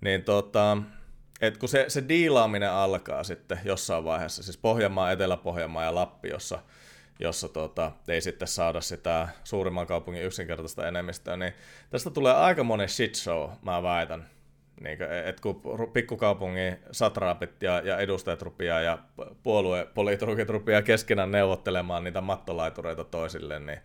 Niin 0.00 0.24
tota, 0.24 0.76
Et 1.40 1.58
kun 1.58 1.68
se, 1.68 1.84
se 1.88 2.08
diilaaminen 2.08 2.70
alkaa 2.70 3.24
sitten 3.24 3.60
jossain 3.64 4.04
vaiheessa, 4.04 4.42
siis 4.42 4.56
Pohjanmaa, 4.56 5.12
Etelä-Pohjanmaa 5.12 5.84
ja 5.84 5.94
Lappi, 5.94 6.28
jossa, 6.28 6.58
jossa 7.18 7.48
tota, 7.48 7.92
ei 8.08 8.20
sitten 8.20 8.48
saada 8.48 8.80
sitä 8.80 9.28
suurimman 9.44 9.86
kaupungin 9.86 10.24
yksinkertaista 10.24 10.88
enemmistöä, 10.88 11.36
niin 11.36 11.52
tästä 11.90 12.10
tulee 12.10 12.32
aika 12.32 12.64
monen 12.64 12.88
shit 12.88 13.14
show, 13.14 13.50
mä 13.62 13.82
väitän. 13.82 14.26
Niin, 14.80 14.98
että 15.24 15.42
kun 15.42 15.62
pikkukaupungin 15.92 16.78
satraapit 16.92 17.62
ja, 17.62 17.80
ja 17.84 17.98
edustajat 17.98 18.42
rupeaa 18.42 18.80
ja 18.80 18.98
puoluepoliiturukit 19.42 20.50
rupeaa 20.50 20.82
keskenään 20.82 21.30
neuvottelemaan 21.30 22.04
niitä 22.04 22.20
mattolaitureita 22.20 23.04
toisille, 23.04 23.58
niin 23.58 23.78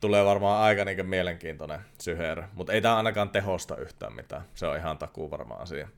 tulee 0.00 0.24
varmaan 0.24 0.62
aika 0.62 0.84
niin 0.84 1.06
mielenkiintoinen 1.06 1.80
syher. 2.00 2.42
Mutta 2.52 2.72
ei 2.72 2.82
tämä 2.82 2.96
ainakaan 2.96 3.30
tehosta 3.30 3.76
yhtään 3.76 4.14
mitään. 4.14 4.42
Se 4.54 4.66
on 4.66 4.76
ihan 4.76 4.98
takuu 4.98 5.30
varmaan 5.30 5.60
asia. 5.60 5.88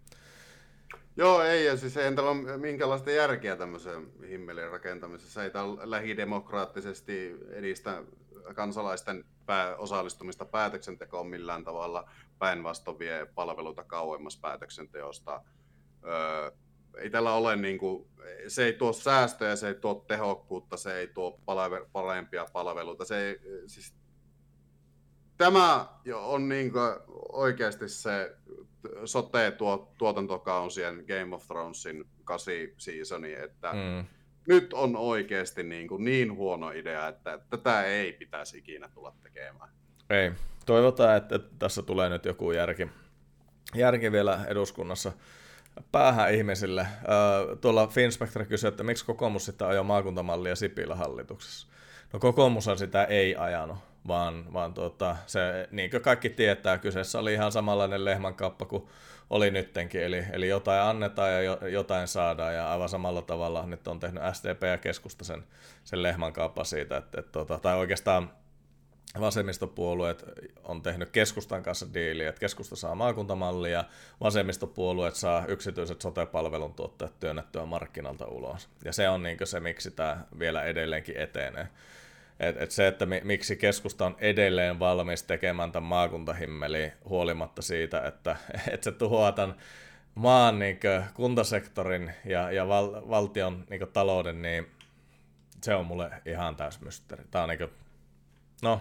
Joo, 1.16 1.42
ei, 1.42 1.64
ja 1.64 1.76
siis 1.76 1.96
ei 1.96 2.08
ole 2.08 2.56
minkäänlaista 2.56 3.10
järkeä 3.10 3.56
tämmöisen 3.56 4.06
himmelin 4.28 4.70
rakentamisessa. 4.70 5.44
Ei 5.44 5.50
tämä 5.50 5.64
lähidemokraattisesti 5.82 7.36
edistä 7.50 8.02
kansalaisten 8.54 9.24
pää, 9.46 9.76
osallistumista 9.76 10.44
päätöksentekoon 10.44 11.26
millään 11.26 11.64
tavalla. 11.64 12.10
Päinvastoin 12.38 12.98
vie 12.98 13.26
palveluita 13.34 13.84
kauemmas 13.84 14.36
päätöksenteosta. 14.36 15.42
Öö, 16.06 16.50
ei 16.96 17.10
tällä 17.10 17.32
ole, 17.32 17.56
niin 17.56 17.78
kuin, 17.78 18.08
se 18.48 18.64
ei 18.64 18.72
tuo 18.72 18.92
säästöjä, 18.92 19.56
se 19.56 19.68
ei 19.68 19.74
tuo 19.74 19.94
tehokkuutta, 19.94 20.76
se 20.76 20.98
ei 20.98 21.06
tuo 21.06 21.40
parempia 21.92 22.46
palveluita. 22.52 23.04
Se 23.04 23.28
ei, 23.28 23.38
siis, 23.66 23.94
tämä 25.36 25.88
on 26.14 26.48
niin 26.48 26.72
kuin 26.72 26.92
oikeasti 27.32 27.88
se 27.88 28.36
sote 29.04 29.50
tuo, 29.50 29.92
tuotantokausien 29.98 31.04
Game 31.08 31.34
of 31.34 31.46
Thronesin 31.46 32.04
kasi 32.24 32.74
seasoni, 32.78 33.32
että 33.32 33.72
mm. 33.72 34.06
nyt 34.48 34.72
on 34.72 34.96
oikeasti 34.96 35.62
niin, 35.62 35.88
kuin 35.88 36.04
niin 36.04 36.36
huono 36.36 36.70
idea, 36.70 37.08
että 37.08 37.38
tätä 37.50 37.84
ei 37.84 38.12
pitäisi 38.12 38.58
ikinä 38.58 38.88
tulla 38.94 39.14
tekemään. 39.22 39.70
Ei. 40.10 40.32
Toivotaan, 40.66 41.16
että 41.16 41.38
tässä 41.58 41.82
tulee 41.82 42.08
nyt 42.08 42.24
joku 42.24 42.52
järki, 42.52 42.88
järki 43.74 44.12
vielä 44.12 44.40
eduskunnassa 44.48 45.12
päähän 45.92 46.34
ihmisille. 46.34 46.86
Tuolla 47.60 47.86
Finspector 47.86 48.44
kysyi, 48.44 48.68
että 48.68 48.84
miksi 48.84 49.04
kokoomus 49.04 49.44
sitten 49.44 49.68
ajoi 49.68 49.84
maakuntamallia 49.84 50.56
Sipilä 50.56 50.94
hallituksessa. 50.94 51.66
No 52.12 52.18
kokoomushan 52.18 52.78
sitä 52.78 53.04
ei 53.04 53.36
ajanut, 53.36 53.78
vaan, 54.08 54.52
vaan 54.52 54.74
tuota, 54.74 55.16
se, 55.26 55.68
niin 55.70 55.90
kuin 55.90 56.02
kaikki 56.02 56.30
tietää, 56.30 56.78
kyseessä 56.78 57.18
oli 57.18 57.32
ihan 57.32 57.52
samanlainen 57.52 58.04
lehmänkauppa 58.04 58.64
kuin 58.64 58.86
oli 59.30 59.50
nyttenkin, 59.50 60.02
eli, 60.02 60.24
eli 60.32 60.48
jotain 60.48 60.82
annetaan 60.82 61.44
ja 61.44 61.68
jotain 61.68 62.08
saadaan, 62.08 62.54
ja 62.54 62.72
aivan 62.72 62.88
samalla 62.88 63.22
tavalla 63.22 63.66
nyt 63.66 63.88
on 63.88 64.00
tehnyt 64.00 64.22
SDP 64.32 64.62
ja 64.62 64.78
keskusta 64.78 65.24
sen, 65.24 65.44
sen 65.84 66.02
lehmänkauppa 66.02 66.64
siitä, 66.64 66.96
että, 66.96 67.20
että, 67.20 67.40
että, 67.40 67.58
tai 67.58 67.76
oikeastaan 67.76 68.30
vasemmistopuolueet 69.20 70.24
on 70.64 70.82
tehnyt 70.82 71.10
keskustan 71.10 71.62
kanssa 71.62 71.94
diiliä, 71.94 72.28
että 72.28 72.40
keskusta 72.40 72.76
saa 72.76 72.94
maakuntamallia, 72.94 73.84
vasemmistopuolueet 74.20 75.14
saa 75.14 75.46
yksityiset 75.46 76.00
sote-palvelun 76.00 76.74
tuottajat 76.74 77.20
työnnettyä 77.20 77.66
markkinalta 77.66 78.26
ulos. 78.26 78.68
Ja 78.84 78.92
se 78.92 79.08
on 79.08 79.22
niin 79.22 79.38
se, 79.44 79.60
miksi 79.60 79.90
tämä 79.90 80.24
vielä 80.38 80.62
edelleenkin 80.62 81.16
etenee. 81.16 81.68
Et, 82.40 82.56
et 82.62 82.70
se, 82.70 82.86
että 82.86 83.06
mi, 83.06 83.20
miksi 83.24 83.56
keskusta 83.56 84.06
on 84.06 84.16
edelleen 84.18 84.78
valmis 84.78 85.22
tekemään 85.22 85.72
tämän 85.72 85.88
maakuntahimmeli 85.88 86.92
huolimatta 87.08 87.62
siitä, 87.62 88.06
että, 88.06 88.36
että 88.72 88.84
se 88.84 88.92
tuhoaa 88.92 89.32
tämän 89.32 89.56
maan 90.14 90.58
niin 90.58 90.80
kuntasektorin 91.14 92.12
ja, 92.24 92.50
ja 92.50 92.68
val, 92.68 93.02
valtion 93.08 93.64
niin 93.70 93.88
talouden, 93.92 94.42
niin 94.42 94.66
se 95.62 95.74
on 95.74 95.86
mulle 95.86 96.10
ihan 96.26 96.56
täys 96.56 96.80
mysteeri. 96.80 97.24
Tämä 97.30 97.42
on 97.42 97.48
niin 97.48 97.58
kuin, 97.58 97.70
no, 98.62 98.80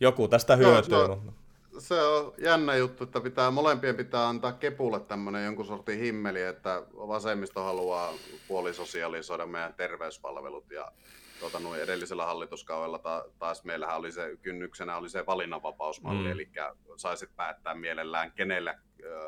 joku 0.00 0.28
tästä 0.28 0.56
hyötyy. 0.56 0.92
No, 0.92 1.06
no, 1.06 1.32
se 1.78 2.02
on 2.02 2.32
jännä 2.38 2.76
juttu, 2.76 3.04
että 3.04 3.20
pitää, 3.20 3.50
molempien 3.50 3.96
pitää 3.96 4.28
antaa 4.28 4.52
kepulle 4.52 5.00
tämmöinen 5.00 5.44
jonkun 5.44 5.66
sortin 5.66 5.98
himmeli, 5.98 6.42
että 6.42 6.82
vasemmisto 6.94 7.64
haluaa 7.64 8.12
puolisosialisoida 8.48 9.46
meidän 9.46 9.74
terveyspalvelut 9.74 10.70
ja 10.70 10.92
tuota, 11.40 11.60
noin 11.60 11.80
edellisellä 11.80 12.26
hallituskaudella 12.26 12.98
ta, 12.98 13.24
taas 13.38 13.64
meillähän 13.64 13.96
oli 13.96 14.12
se 14.12 14.36
kynnyksenä 14.42 14.96
oli 14.96 15.08
se 15.08 15.26
valinnanvapausmalli, 15.26 16.24
mm. 16.24 16.32
eli 16.32 16.50
saisit 16.96 17.36
päättää 17.36 17.74
mielellään, 17.74 18.32
kenelle 18.32 18.78
ö, 19.04 19.20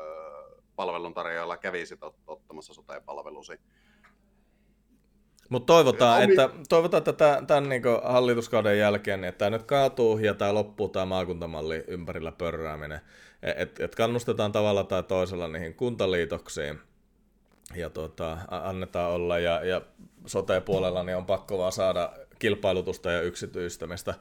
palveluntarjoajalla 0.75 1.57
kävisit 1.57 1.99
ottamassa 2.27 2.73
sote-palvelusi. 2.73 3.59
Mutta 5.53 5.73
toivotaan, 5.73 6.23
Omi... 6.23 6.33
että, 6.33 6.49
toivotaan, 6.69 6.99
että 6.99 7.13
tämän, 7.13 7.47
tämän 7.47 7.69
niin 7.69 7.81
hallituskauden 8.03 8.79
jälkeen 8.79 9.21
niin 9.21 9.29
että 9.29 9.39
tämä 9.39 9.49
nyt 9.49 9.63
kaatuu 9.63 10.17
ja 10.17 10.33
tämä 10.33 10.53
loppuu 10.53 10.89
tämä 10.89 11.05
maakuntamalli 11.05 11.83
ympärillä 11.87 12.31
pörrääminen. 12.31 13.01
Että 13.43 13.85
et 13.85 13.95
kannustetaan 13.95 14.51
tavalla 14.51 14.83
tai 14.83 15.03
toisella 15.03 15.47
niihin 15.47 15.73
kuntaliitoksiin 15.73 16.79
ja 17.75 17.89
tota, 17.89 18.37
annetaan 18.49 19.11
olla. 19.11 19.39
Ja, 19.39 19.65
ja 19.65 19.81
sote-puolella 20.25 21.03
niin 21.03 21.17
on 21.17 21.25
pakko 21.25 21.57
vaan 21.57 21.71
saada 21.71 22.13
kilpailutusta 22.39 23.11
ja 23.11 23.21
yksityistämistä 23.21 24.13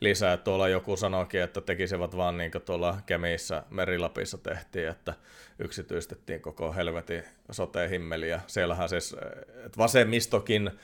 lisää. 0.00 0.36
Tuolla 0.36 0.68
joku 0.68 0.96
sanoikin, 0.96 1.42
että 1.42 1.60
tekisivät 1.60 2.16
vaan 2.16 2.36
niin 2.36 2.50
kuin 2.50 2.62
tuolla 2.62 2.98
Kemiissä, 3.06 3.62
Merilapissa 3.70 4.38
tehtiin, 4.38 4.88
että 4.88 5.14
yksityistettiin 5.58 6.40
koko 6.40 6.72
helvetin 6.72 7.22
sote-himmeli. 7.50 8.28
Ja 8.28 8.40
siellähän 8.46 8.88
siis, 8.88 9.16
että 9.56 9.78
vasemmistokin 9.78 10.68
äh, 10.68 10.74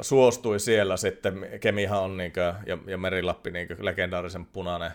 suostui 0.00 0.60
siellä 0.60 0.96
sitten, 0.96 1.48
Kemihan 1.60 2.02
on 2.02 2.16
niin 2.16 2.32
kuin, 2.32 2.44
ja, 2.66 2.78
ja 2.86 2.98
Merilappi 2.98 3.50
niin 3.50 3.68
legendaarisen 3.78 4.46
punainen 4.46 4.92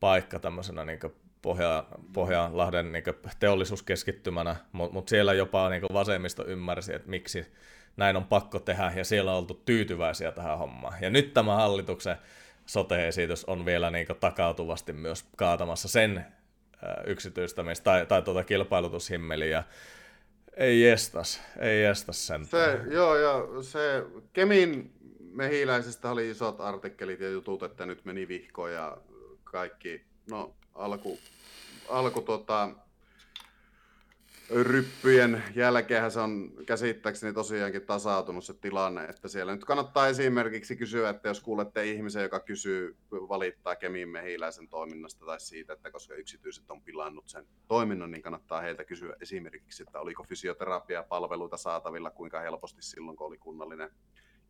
paikka 0.00 0.38
tämmöisenä 0.38 0.84
niin 0.84 1.00
Pohja, 1.42 1.84
Pohjanlahden 2.12 2.92
niin 2.92 3.04
teollisuuskeskittymänä, 3.38 4.56
mutta 4.72 4.92
mut 4.92 5.08
siellä 5.08 5.34
jopa 5.34 5.70
niin 5.70 5.82
vasemmisto 5.92 6.46
ymmärsi, 6.46 6.94
että 6.94 7.10
miksi 7.10 7.46
näin 7.96 8.16
on 8.16 8.24
pakko 8.24 8.58
tehdä, 8.58 8.92
ja 8.96 9.04
siellä 9.04 9.32
on 9.32 9.38
oltu 9.38 9.62
tyytyväisiä 9.64 10.32
tähän 10.32 10.58
hommaan. 10.58 10.94
Ja 11.00 11.10
nyt 11.10 11.34
tämä 11.34 11.54
hallituksen 11.54 12.16
sote-esitys 12.66 13.44
on 13.44 13.64
vielä 13.64 13.90
niin 13.90 14.06
takautuvasti 14.20 14.92
myös 14.92 15.24
kaatamassa 15.36 15.88
sen 15.88 16.26
yksityistämistä 17.06 17.84
tai, 17.84 18.06
tai 18.06 18.22
tuota 18.22 18.44
kilpailutushimmeliä. 18.44 19.64
Ei 20.56 20.82
jestas, 20.82 21.42
ei 21.58 21.82
jestas 21.82 22.26
sen. 22.26 22.44
Se, 22.44 22.80
joo, 22.90 23.16
ja 23.16 23.62
se 23.62 24.04
Kemin 24.32 24.92
mehiläisestä 25.32 26.10
oli 26.10 26.30
isot 26.30 26.60
artikkelit 26.60 27.20
ja 27.20 27.28
jutut, 27.30 27.62
että 27.62 27.86
nyt 27.86 28.04
meni 28.04 28.28
vihko 28.28 28.68
ja 28.68 28.98
kaikki. 29.44 30.04
No, 30.30 30.54
alku, 30.74 31.18
alku 31.88 32.22
tota, 32.22 32.70
ryppyjen 34.50 35.42
jälkeen 35.54 36.10
se 36.10 36.20
on 36.20 36.52
käsittääkseni 36.66 37.32
tosiaankin 37.32 37.82
tasautunut 37.82 38.44
se 38.44 38.54
tilanne, 38.54 39.04
että 39.04 39.28
siellä 39.28 39.54
nyt 39.54 39.64
kannattaa 39.64 40.08
esimerkiksi 40.08 40.76
kysyä, 40.76 41.10
että 41.10 41.28
jos 41.28 41.40
kuulette 41.40 41.84
ihmisen, 41.84 42.22
joka 42.22 42.40
kysyy, 42.40 42.96
valittaa 43.10 43.76
Kemin 43.76 44.08
mehiläisen 44.08 44.68
toiminnasta 44.68 45.26
tai 45.26 45.40
siitä, 45.40 45.72
että 45.72 45.90
koska 45.90 46.14
yksityiset 46.14 46.70
on 46.70 46.82
pilannut 46.82 47.28
sen 47.28 47.46
toiminnon, 47.68 48.10
niin 48.10 48.22
kannattaa 48.22 48.60
heiltä 48.60 48.84
kysyä 48.84 49.16
esimerkiksi, 49.20 49.82
että 49.82 50.00
oliko 50.00 50.24
fysioterapiapalveluita 50.28 51.56
saatavilla, 51.56 52.10
kuinka 52.10 52.40
helposti 52.40 52.82
silloin, 52.82 53.16
kun 53.16 53.26
oli 53.26 53.38
kunnallinen 53.38 53.90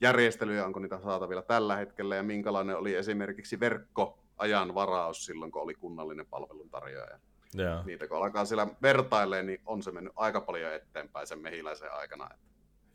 järjestely 0.01 0.57
ja 0.57 0.66
onko 0.66 0.80
niitä 0.80 1.01
saatavilla 1.01 1.42
tällä 1.42 1.76
hetkellä 1.76 2.16
ja 2.16 2.22
minkälainen 2.22 2.76
oli 2.76 2.94
esimerkiksi 2.94 3.61
verkkoajan 3.61 4.74
varaus 4.74 5.26
silloin, 5.26 5.53
kun 5.53 5.62
oli 5.62 5.74
kunnallinen 5.74 6.26
palveluntarjoaja. 6.26 7.18
Yeah. 7.59 7.86
Niitä 7.86 8.09
kun 8.09 8.16
alkaa 8.16 8.44
siellä 8.44 8.66
vertailemaan, 8.82 9.47
niin 9.47 9.61
on 9.66 9.82
se 9.82 9.90
mennyt 9.90 10.12
aika 10.16 10.40
paljon 10.40 10.72
eteenpäin 10.72 11.26
sen 11.26 11.38
mehiläisen 11.38 11.92
aikana. 11.92 12.28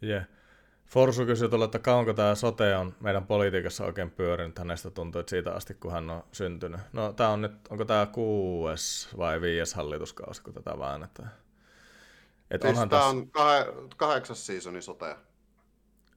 Yeah. 0.04 0.24
Forsu 0.86 1.26
kysyi 1.26 1.50
tuolla, 1.50 1.66
että 1.66 1.80
kauanko 1.80 2.14
tämä 2.14 2.36
sote 2.36 2.76
on 2.76 2.96
meidän 3.00 3.28
politiikassa 3.28 3.86
oikein 3.86 4.12
pyörinyt. 4.12 4.60
Hänestä 4.60 4.90
tuntuu, 4.90 5.20
että 5.20 5.30
siitä 5.30 5.52
asti, 5.52 5.74
kun 5.74 5.92
hän 5.92 6.10
on 6.10 6.24
syntynyt. 6.32 6.82
No 6.94 7.14
tämä 7.14 7.30
on 7.30 7.42
nyt, 7.42 7.68
onko 7.70 7.86
tämä 7.86 8.06
kuudes 8.06 9.10
vai 9.18 9.42
viides 9.42 9.74
hallituskausi, 9.74 10.44
kun 10.44 10.54
tätä 10.54 10.80
väännetään? 10.80 11.32
Et 12.52 12.62
siis 12.62 12.72
onhan 12.72 12.90
tämä 12.90 13.02
tässä... 13.02 13.18
on 13.18 13.32
kah- 13.38 13.96
kahdeksas 13.98 14.46
seasoni 14.46 14.82
sote. 14.82 15.16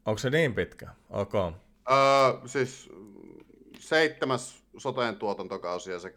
Onko 0.05 0.19
se 0.19 0.31
niin 0.31 0.55
pitkä? 0.55 0.89
Ok. 1.11 1.35
Öö, 1.35 1.53
siis 2.47 2.91
seitsemäs 3.79 4.64
soteen 4.77 5.17
tuotantokausi 5.17 5.91
ja 5.91 5.99
se 5.99 6.15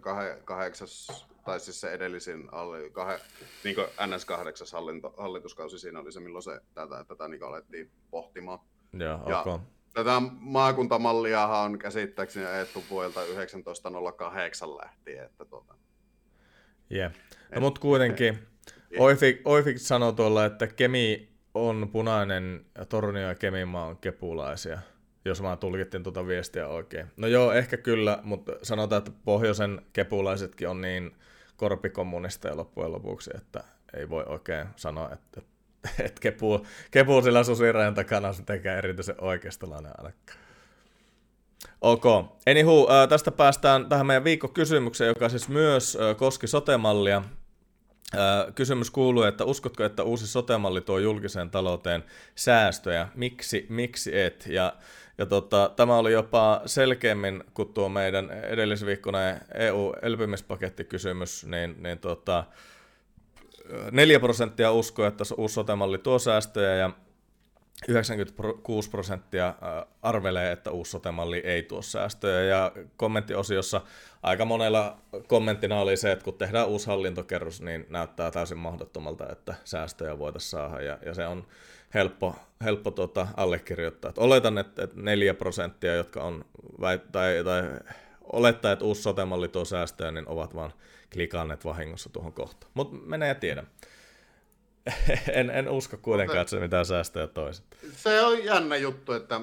kah- 0.00 0.42
kahdeksas 0.44 1.26
tai 1.44 1.60
siis 1.60 1.80
se 1.80 1.92
edellisin 1.92 2.54
oli 2.54 2.90
kah, 2.90 3.20
niin 3.64 3.76
NS8 3.76 4.72
hallinto, 4.72 5.14
hallituskausi 5.16 5.78
siinä 5.78 6.00
oli 6.00 6.12
se, 6.12 6.20
milloin 6.20 6.42
se 6.42 6.60
tätä, 6.74 7.04
tätä 7.04 7.28
niin 7.28 7.42
alettiin 7.42 7.90
pohtimaan. 8.10 8.58
Ja, 8.92 9.20
ja 9.26 9.40
okay. 9.40 9.58
Tätä 9.94 10.22
maakuntamallia 10.40 11.46
on 11.46 11.78
käsittääkseni 11.78 12.46
ajettu 12.46 12.84
vuodelta 12.90 13.20
1908 13.20 14.76
lähtien. 14.76 15.24
Että 15.24 15.44
tuota. 15.44 15.74
Yeah. 16.92 17.12
No, 17.54 17.60
mutta 17.60 17.80
kuitenkin 17.80 18.38
Oifik, 18.98 19.40
Oifik 19.44 19.78
sanoi 19.78 20.12
tuolla, 20.12 20.44
että 20.44 20.66
Kemi 20.66 21.28
on 21.54 21.88
punainen 21.92 22.66
ja 22.78 22.84
Tornio 22.86 23.28
ja 23.28 23.34
Kemimaa 23.34 23.86
on 23.86 23.96
kepulaisia, 23.96 24.78
jos 25.24 25.42
mä 25.42 25.56
tulkittiin 25.56 26.02
tuota 26.02 26.26
viestiä 26.26 26.68
oikein. 26.68 27.06
No 27.16 27.26
joo, 27.26 27.52
ehkä 27.52 27.76
kyllä, 27.76 28.18
mutta 28.22 28.52
sanotaan, 28.62 28.98
että 28.98 29.12
pohjoisen 29.24 29.82
kepulaisetkin 29.92 30.68
on 30.68 30.80
niin 30.80 31.16
korpikommunisteja 31.56 32.56
loppujen 32.56 32.92
lopuksi, 32.92 33.30
että 33.34 33.64
ei 33.94 34.08
voi 34.08 34.24
oikein 34.26 34.66
sanoa, 34.76 35.10
että, 35.12 35.42
että 35.98 36.20
kepu, 36.20 36.66
kepu 36.90 37.22
sillä 37.22 37.44
susirajan 37.44 37.94
takana 37.94 38.28
on 38.28 38.34
mitenkään 38.38 38.78
erityisen 38.78 39.14
oikeistolainen 39.20 39.92
ainakaan. 39.98 40.38
Ok. 41.80 42.04
Anywho, 42.50 42.88
tästä 43.08 43.30
päästään 43.30 43.88
tähän 43.88 44.06
meidän 44.06 44.24
viikkokysymykseen, 44.24 45.08
joka 45.08 45.28
siis 45.28 45.48
myös 45.48 45.98
koski 46.16 46.46
sotemallia. 46.46 47.22
Kysymys 48.54 48.90
kuuluu, 48.90 49.22
että 49.22 49.44
uskotko, 49.44 49.84
että 49.84 50.02
uusi 50.02 50.26
sotemalli 50.26 50.80
tuo 50.80 50.98
julkiseen 50.98 51.50
talouteen 51.50 52.04
säästöjä? 52.34 53.08
Miksi, 53.14 53.66
miksi 53.68 54.20
et? 54.20 54.46
Ja, 54.46 54.72
ja 55.20 55.26
tota, 55.26 55.70
tämä 55.76 55.96
oli 55.96 56.12
jopa 56.12 56.62
selkeämmin 56.66 57.44
kuin 57.54 57.72
tuo 57.72 57.88
meidän 57.88 58.30
edellisviikkoinen 58.30 59.40
EU-elpymispakettikysymys, 59.54 61.44
niin, 61.44 61.82
niin 61.82 61.98
tota, 61.98 62.44
4 63.90 64.20
prosenttia 64.20 64.72
uskoo, 64.72 65.06
että 65.06 65.24
uusi 65.36 65.54
sotemalli 65.54 65.98
tuo 65.98 66.18
säästöjä 66.18 66.74
ja 66.74 66.90
96 67.88 68.90
prosenttia 68.90 69.54
arvelee, 70.02 70.52
että 70.52 70.70
uusi 70.70 70.90
sotemalli 70.90 71.38
ei 71.38 71.62
tuo 71.62 71.82
säästöjä. 71.82 72.40
Ja 72.40 72.72
kommenttiosiossa 72.96 73.80
aika 74.22 74.44
monella 74.44 74.96
kommenttina 75.26 75.80
oli 75.80 75.96
se, 75.96 76.12
että 76.12 76.24
kun 76.24 76.34
tehdään 76.34 76.68
uusi 76.68 76.86
hallintokerros, 76.86 77.60
niin 77.60 77.86
näyttää 77.88 78.30
täysin 78.30 78.58
mahdottomalta, 78.58 79.32
että 79.32 79.54
säästöjä 79.64 80.18
voitaisiin 80.18 80.50
saada. 80.50 80.80
Ja, 80.80 80.98
ja 81.06 81.14
se 81.14 81.26
on 81.26 81.46
helppo, 81.94 82.36
helppo 82.64 82.90
tuota, 82.90 83.28
allekirjoittaa. 83.36 84.08
Et 84.08 84.18
oletan, 84.18 84.58
että, 84.58 84.82
että 84.82 85.00
4 85.00 85.34
prosenttia, 85.34 85.94
jotka 85.94 86.22
on 86.22 86.44
väit- 86.80 87.08
tai, 87.12 87.44
tai 87.44 87.62
olettaa, 88.22 88.72
että 88.72 88.84
uusi 88.84 89.02
sotemalli 89.02 89.48
tuo 89.48 89.64
säästöjä, 89.64 90.10
niin 90.10 90.28
ovat 90.28 90.54
vaan 90.54 90.72
klikanneet 91.12 91.64
vahingossa 91.64 92.10
tuohon 92.12 92.32
kohtaan. 92.32 92.72
Mutta 92.74 92.96
menee 92.96 93.28
ja 93.28 93.34
tiedä. 93.34 93.64
en, 95.32 95.50
en 95.50 95.68
usko 95.68 95.96
kuitenkaan, 95.96 96.40
että 96.40 96.50
se 96.50 96.60
mitään 96.60 96.86
säästöjä 96.86 97.26
toiset. 97.26 97.64
Se 97.92 98.22
on 98.22 98.44
jännä 98.44 98.76
juttu, 98.76 99.12
että 99.12 99.36
äh, 99.36 99.42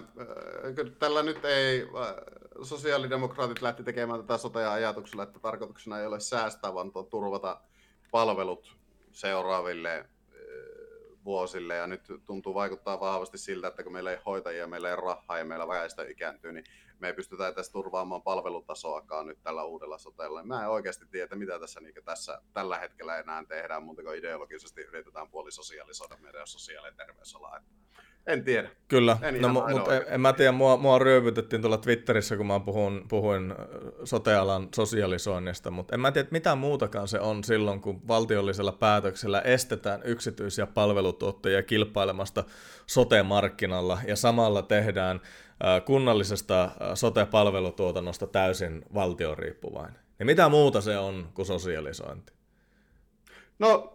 tällä 1.00 1.24
nyt 1.24 1.46
ei, 1.46 1.82
äh, 1.82 2.16
sosiaalidemokraatit 2.62 3.62
lähti 3.62 3.84
tekemään 3.84 4.22
tätä 4.22 4.38
sotea 4.38 4.72
ajatuksella, 4.72 5.24
että 5.24 5.40
tarkoituksena 5.40 6.00
ei 6.00 6.06
ole 6.06 6.20
säästää, 6.20 6.74
vaan 6.74 6.92
turvata 7.10 7.62
palvelut 8.12 8.76
seuraaville 9.12 10.06
vuosille. 11.28 11.76
Ja 11.76 11.88
nyt 11.88 12.02
tuntuu 12.26 12.54
vaikuttaa 12.54 13.00
vahvasti 13.00 13.38
siltä, 13.38 13.68
että 13.68 13.84
kun 13.84 13.94
meillä 13.94 14.12
ei 14.12 14.18
hoitajia, 14.26 14.68
meillä 14.68 14.90
ei 14.90 14.96
rahaa 14.96 15.38
ja 15.38 15.46
meillä 15.46 15.68
väestö 15.68 16.10
ikääntyy, 16.10 16.52
niin 16.52 16.66
me 17.00 17.08
ei 17.08 17.14
pystytä 17.14 17.52
tässä 17.52 17.72
turvaamaan 17.72 18.22
palvelutasoakaan 18.22 19.28
nyt 19.28 19.44
tällä 19.44 19.64
uudella 19.64 19.98
sotella. 19.98 20.44
Mä 20.44 20.64
en 20.64 20.70
oikeasti 20.70 21.06
tiedä, 21.06 21.36
mitä 21.36 21.60
tässä, 21.60 21.80
niin 21.80 21.94
tässä 22.06 22.42
tällä 22.54 22.80
hetkellä 22.80 23.18
enää 23.18 23.44
tehdään, 23.46 23.84
mutta 23.84 24.04
kuin 24.04 24.20
ideologisesti 24.20 24.82
yritetään 24.82 25.30
puolisosiaalisoida 25.30 26.18
meidän 26.18 26.48
sosiaali- 26.48 26.88
ja 26.88 26.94
terveysalaa. 26.94 27.60
En 28.28 28.44
tiedä. 28.44 28.70
Kyllä, 28.88 29.18
en 29.22 29.42
no, 29.42 29.50
mutta 29.50 29.96
en, 29.96 30.06
en 30.08 30.22
mä 30.22 30.34
tiedä, 30.34 30.52
mua, 30.52 30.78
mua 30.78 31.00
ryöpytettiin 31.00 31.62
tuolla 31.62 31.78
Twitterissä, 31.78 32.38
kun 32.38 32.48
mä 32.48 32.60
puhuin, 32.60 33.08
puhuin 33.08 33.56
sotealan 34.04 34.68
sosialisoinnista, 34.76 35.72
mutta 35.72 35.96
en 35.96 36.00
mä 36.00 36.12
tiedä, 36.12 36.28
mitä 36.32 36.56
muutakaan 36.56 37.08
se 37.08 37.20
on 37.20 37.44
silloin, 37.44 37.82
kun 37.82 38.08
valtiollisella 38.08 38.72
päätöksellä 38.72 39.42
estetään 39.42 40.02
yksityisiä 40.04 40.68
palvelutuottajia 40.68 41.64
kilpailemasta 41.64 42.44
sote-markkinalla 42.86 44.00
ja 44.08 44.16
samalla 44.16 44.62
tehdään 44.62 45.22
kunnallisesta 45.86 46.72
sote-palvelutuotannosta 46.94 48.28
täysin 48.28 48.86
valtioriippuvainen. 48.94 50.00
Ja 50.20 50.26
mitä 50.26 50.50
muuta 50.50 50.82
se 50.82 50.98
on 50.98 51.30
kuin 51.34 51.46
sosialisointi? 51.46 52.37
No 53.60 53.94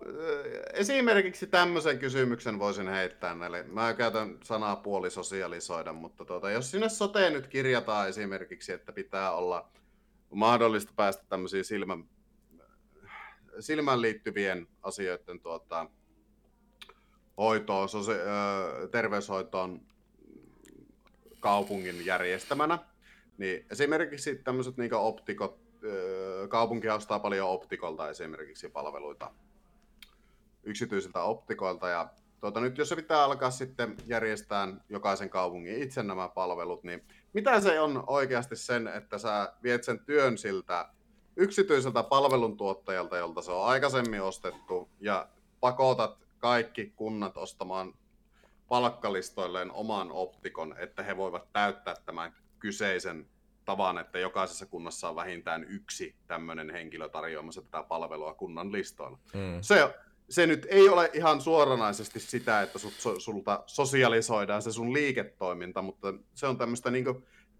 esimerkiksi 0.73 1.47
tämmöisen 1.47 1.99
kysymyksen 1.99 2.59
voisin 2.59 2.89
heittää 2.89 3.35
näille. 3.35 3.63
Mä 3.63 3.95
käytän 3.95 4.39
sanaa 4.45 4.77
puolisosialisoida, 4.77 5.93
mutta 5.93 6.25
tuota, 6.25 6.51
jos 6.51 6.71
sinne 6.71 6.89
soteen 6.89 7.33
nyt 7.33 7.47
kirjataan 7.47 8.09
esimerkiksi, 8.09 8.73
että 8.73 8.93
pitää 8.93 9.33
olla 9.33 9.69
mahdollista 10.31 10.93
päästä 10.97 11.25
tämmöisiin 11.29 11.65
silmän, 11.65 12.05
silmään 13.61 14.03
liittyvien 14.03 14.69
asioiden 14.83 15.41
tuota, 15.41 15.87
hoitoon, 17.37 17.89
sosia- 17.89 18.89
terveyshoitoon 18.91 19.81
kaupungin 21.41 22.07
järjestämänä, 22.07 22.79
niin 23.39 23.67
esimerkiksi 23.71 24.35
tämmöiset 24.35 24.77
niin 24.77 24.95
optikot, 24.95 25.61
kaupunki 26.49 26.89
ostaa 26.89 27.19
paljon 27.19 27.49
optikolta 27.49 28.11
esimerkiksi 28.11 28.69
palveluita 28.69 29.31
yksityisiltä 30.63 31.23
optikoilta 31.23 31.89
ja 31.89 32.09
tuota, 32.41 32.61
nyt 32.61 32.79
jos 32.79 32.89
se 32.89 32.97
pitää 32.97 33.25
alkaa 33.25 33.51
sitten 33.51 33.97
järjestää 34.07 34.69
jokaisen 34.89 35.31
kaupungin 35.31 35.83
itse 35.83 36.03
nämä 36.03 36.29
palvelut, 36.29 36.85
niin 36.85 37.05
mitä 37.33 37.61
se 37.61 37.81
on 37.81 38.05
oikeasti 38.07 38.57
sen, 38.57 38.89
että 38.89 39.19
sä 39.19 39.53
viet 39.63 39.85
sen 39.85 40.05
työn 40.05 40.39
siltä 40.39 40.89
yksityiseltä 41.37 42.03
palveluntuottajalta, 42.03 43.17
jolta 43.17 43.43
se 43.43 43.51
on 43.51 43.67
aikaisemmin 43.67 44.23
ostettu, 44.23 44.89
ja 45.01 45.29
pakotat 45.61 46.19
kaikki 46.39 46.93
kunnat 46.97 47.37
ostamaan 47.37 47.95
palkkalistoilleen 48.69 49.73
oman 49.73 50.13
optikon, 50.13 50.75
että 50.79 51.03
he 51.03 51.17
voivat 51.17 51.53
täyttää 51.53 51.95
tämän 52.07 52.35
kyseisen 52.59 53.27
tavan, 53.65 53.99
että 53.99 54.19
jokaisessa 54.19 54.67
kunnassa 54.67 55.09
on 55.09 55.17
vähintään 55.17 55.65
yksi 55.65 56.15
tämmöinen 56.27 56.71
henkilö 56.71 57.09
tarjoamassa 57.09 57.63
tätä 57.63 57.83
palvelua 57.83 58.35
kunnan 58.35 58.73
listoilla. 58.73 59.19
Mm. 59.35 59.59
Se, 59.61 59.95
se 60.33 60.47
nyt 60.47 60.66
ei 60.70 60.89
ole 60.89 61.11
ihan 61.12 61.41
suoranaisesti 61.41 62.20
sitä, 62.20 62.62
että 62.62 62.78
sut, 62.78 62.95
sulta 63.18 63.62
sosialisoidaan 63.66 64.62
se 64.62 64.72
sun 64.72 64.93
liiketoiminta, 64.93 65.83
mutta 65.83 66.14
se 66.35 66.47
on 66.47 66.59
tämmöistä 66.59 66.91
niin 66.91 67.05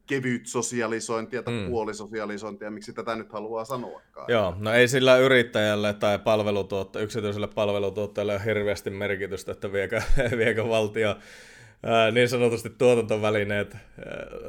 kevyt 0.07 0.47
sosialisointia 0.47 1.43
tai 1.43 1.55
mm. 1.55 1.67
puolisosialisointia, 1.67 2.71
miksi 2.71 2.93
tätä 2.93 3.17
nyt 3.17 3.33
haluaa 3.33 3.65
sanoakaan. 3.65 4.27
Joo, 4.29 4.55
no 4.59 4.73
ei 4.73 4.89
sillä 4.89 5.17
yrittäjälle 5.17 5.93
tai 5.93 6.19
palvelutuotta, 6.19 7.01
yksityiselle 7.01 7.49
palvelutuottajalle 7.49 8.35
ole 8.35 8.45
hirveästi 8.45 8.91
merkitystä, 8.91 9.53
että 9.53 9.73
viekö, 9.73 10.03
viekö 10.39 10.69
valtio 10.69 11.17
ää, 11.83 12.11
niin 12.11 12.29
sanotusti 12.29 12.71
tuotantovälineet 12.71 13.75
ää, 13.75 13.81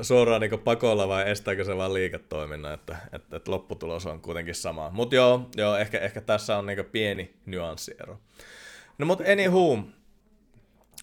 suoraan 0.03 0.41
niin 0.41 0.59
pakolla 0.59 1.07
vai 1.07 1.29
estääkö 1.29 1.63
se 1.63 1.77
vaan 1.77 1.93
liiketoiminnan, 1.93 2.73
että, 2.73 2.95
että, 3.11 3.37
että 3.37 3.51
lopputulos 3.51 4.05
on 4.05 4.21
kuitenkin 4.21 4.55
sama. 4.55 4.89
Mutta 4.89 5.15
joo, 5.15 5.49
joo 5.57 5.75
ehkä, 5.75 5.99
ehkä 5.99 6.21
tässä 6.21 6.57
on 6.57 6.65
niin 6.65 6.85
pieni 6.91 7.33
nyanssiero. 7.45 8.19
No 8.97 9.05
mutta 9.05 9.23
anywho, 9.31 9.79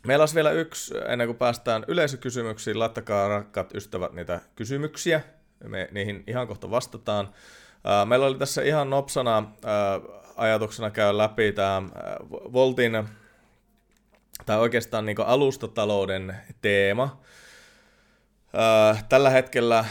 Meillä 0.07 0.23
olisi 0.23 0.35
vielä 0.35 0.51
yksi, 0.51 0.95
ennen 1.09 1.29
kuin 1.29 1.37
päästään 1.37 1.85
yleisökysymyksiin, 1.89 2.79
laittakaa 2.79 3.29
rakkaat 3.29 3.75
ystävät 3.75 4.13
niitä 4.13 4.41
kysymyksiä, 4.57 5.21
me 5.69 5.89
niihin 5.93 6.25
ihan 6.27 6.47
kohta 6.47 6.71
vastataan. 6.71 7.29
Meillä 8.05 8.27
oli 8.27 8.39
tässä 8.39 8.63
ihan 8.63 8.91
nopsana 8.91 9.53
ajatuksena 10.37 10.91
käydä 10.91 11.19
läpi 11.19 11.53
tämä 11.53 11.83
Voltin, 12.31 13.09
tai 14.47 14.59
oikeastaan 14.59 15.07
niin 15.07 15.21
alustatalouden 15.27 16.37
teema. 16.63 17.21
Tällä 19.09 19.31
hetkellä 19.31 19.85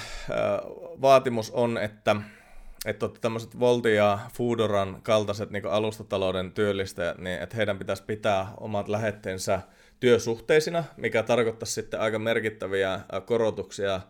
vaatimus 1.01 1.51
on, 1.51 1.77
että 1.77 2.15
että 2.85 3.09
tämmöiset 3.21 3.59
Volti 3.59 3.95
ja 3.95 4.19
Foodoran 4.33 5.01
kaltaiset 5.03 5.49
niin 5.49 5.65
alustatalouden 5.65 6.51
työllistäjät, 6.51 7.17
niin 7.17 7.41
että 7.41 7.55
heidän 7.55 7.79
pitäisi 7.79 8.03
pitää 8.03 8.47
omat 8.59 8.87
lähetteensä 8.87 9.61
työsuhteisina, 9.99 10.83
mikä 10.97 11.23
tarkoittaa 11.23 11.65
sitten 11.65 11.99
aika 11.99 12.19
merkittäviä 12.19 12.99
korotuksia 13.25 14.01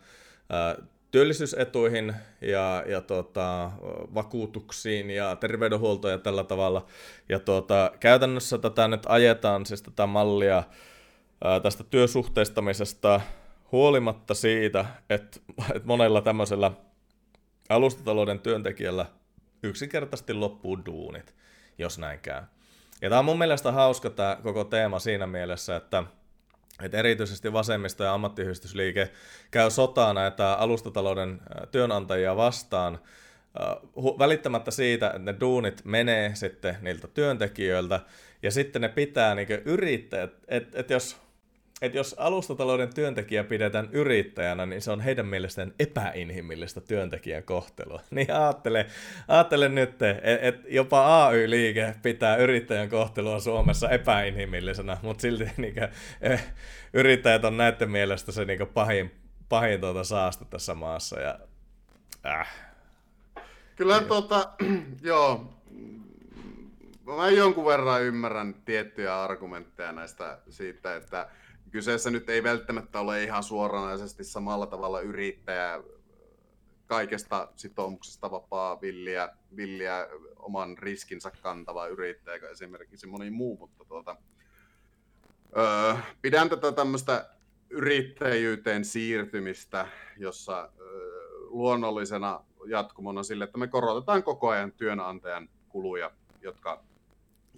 työllisyysetuihin 1.12 2.14
ja, 2.42 2.84
ja 2.88 3.02
tota, 3.02 3.72
vakuutuksiin 4.14 5.10
ja 5.10 5.36
terveydenhuoltoon 5.36 6.12
ja 6.12 6.18
tällä 6.18 6.44
tavalla. 6.44 6.86
Ja 7.30 7.40
tota, 7.40 7.92
käytännössä 8.00 8.58
tätä 8.58 8.88
nyt 8.88 9.04
ajetaan, 9.06 9.66
siis 9.66 9.82
tätä 9.82 10.08
mallia 10.08 10.64
ää, 11.44 11.60
tästä 11.60 11.84
työsuhteistamisesta 11.84 13.22
huolimatta 13.72 14.34
siitä, 14.34 14.86
että, 15.10 15.40
että 15.76 15.88
monella 15.88 16.22
tämmöisellä 16.22 16.72
alustatalouden 17.70 18.40
työntekijällä 18.40 19.06
yksinkertaisesti 19.64 20.34
loppuu 20.34 20.86
duunit, 20.86 21.36
jos 21.78 21.98
näin 21.98 22.20
käy. 22.20 22.42
Ja 23.02 23.10
tämä 23.10 23.20
on 23.20 23.26
mun 23.26 23.38
mielestä 23.38 23.72
hauska 23.72 24.10
tämä 24.10 24.38
koko 24.44 24.64
teema 24.64 25.00
siinä 25.00 25.28
mielessä, 25.28 25.76
että, 25.76 26.04
että 26.82 26.98
erityisesti 26.98 27.54
vasemmisto- 27.54 28.04
ja 28.04 28.14
ammattiyhdistysliike 28.14 29.10
käy 29.52 29.70
sotaa 29.70 30.14
näitä 30.14 30.54
alustatalouden 30.54 31.42
työnantajia 31.72 32.36
vastaan 32.36 33.00
välittämättä 34.20 34.72
siitä, 34.72 35.08
että 35.08 35.20
ne 35.20 35.36
duunit 35.40 35.86
menee 35.86 36.36
sitten 36.36 36.78
niiltä 36.82 37.08
työntekijöiltä, 37.08 38.00
ja 38.44 38.52
sitten 38.52 38.82
ne 38.82 38.90
pitää 38.90 39.36
niin 39.36 39.48
yrittäjät, 39.66 40.34
että 40.48 40.80
et 40.80 40.90
jos 40.90 41.18
että 41.82 41.98
jos 41.98 42.16
alustatalouden 42.18 42.94
työntekijä 42.94 43.44
pidetään 43.44 43.90
yrittäjänä, 43.92 44.66
niin 44.66 44.82
se 44.82 44.92
on 44.92 45.02
heidän 45.02 45.26
mielestään 45.26 45.74
epäinhimillistä 45.80 46.82
työntekijän 46.82 47.44
kohtelua. 47.44 48.02
Niin 48.12 48.34
ajattele, 48.34 48.86
ajattele 49.28 49.70
nyt, 49.70 49.90
että 49.90 50.16
et 50.42 50.56
jopa 50.68 51.28
AY-liike 51.28 51.96
pitää 52.02 52.36
yrittäjän 52.36 52.90
kohtelua 52.90 53.40
Suomessa 53.40 53.90
epäinhimillisenä, 53.90 54.98
mutta 55.02 55.22
silti 55.22 55.44
niin 55.58 55.74
kuin, 55.74 55.88
eh, 56.22 56.54
yrittäjät 56.94 57.46
on 57.46 57.58
näiden 57.58 57.92
mielestä 57.92 58.32
se 58.32 58.46
niin 58.46 58.68
pahin, 58.74 59.12
pahin 59.50 59.82
tuota 59.82 60.04
saaste 60.04 60.46
tässä 60.46 60.76
maassa. 60.76 61.20
Ja, 61.20 61.40
äh. 62.26 62.70
Kyllä 63.76 64.02
tuota, 64.02 64.50
joo, 65.02 65.54
mä 67.06 67.30
jonkun 67.30 67.66
verran 67.66 68.02
ymmärrän 68.02 68.56
tiettyjä 68.66 69.24
argumentteja 69.24 69.92
näistä 69.92 70.38
siitä, 70.50 70.96
että 70.96 71.30
kyseessä 71.72 72.10
nyt 72.10 72.30
ei 72.30 72.44
välttämättä 72.44 73.00
ole 73.00 73.24
ihan 73.24 73.44
suoranaisesti 73.44 74.24
samalla 74.24 74.68
tavalla 74.68 75.02
yrittäjä 75.02 75.84
kaikesta 76.88 77.52
sitoumuksesta 77.56 78.32
vapaa 78.32 78.82
villiä, 78.82 79.30
villiä 79.56 80.08
oman 80.36 80.78
riskinsä 80.78 81.32
kantava 81.42 81.88
yrittäjä 81.88 82.40
kuin 82.40 82.52
esimerkiksi 82.52 83.08
moni 83.08 83.30
muu, 83.30 83.58
mutta 83.58 83.86
tuota, 83.86 84.16
öö, 85.58 85.96
pidän 86.22 86.50
tätä 86.50 86.72
tämmöistä 86.72 87.30
yrittäjyyteen 87.70 88.86
siirtymistä, 88.86 89.88
jossa 90.18 90.70
öö, 90.80 91.30
luonnollisena 91.40 92.44
jatkumona 92.66 93.24
sille, 93.24 93.44
että 93.44 93.58
me 93.58 93.68
korotetaan 93.68 94.24
koko 94.24 94.50
ajan 94.50 94.72
työnantajan 94.72 95.50
kuluja, 95.70 96.12
jotka 96.42 96.84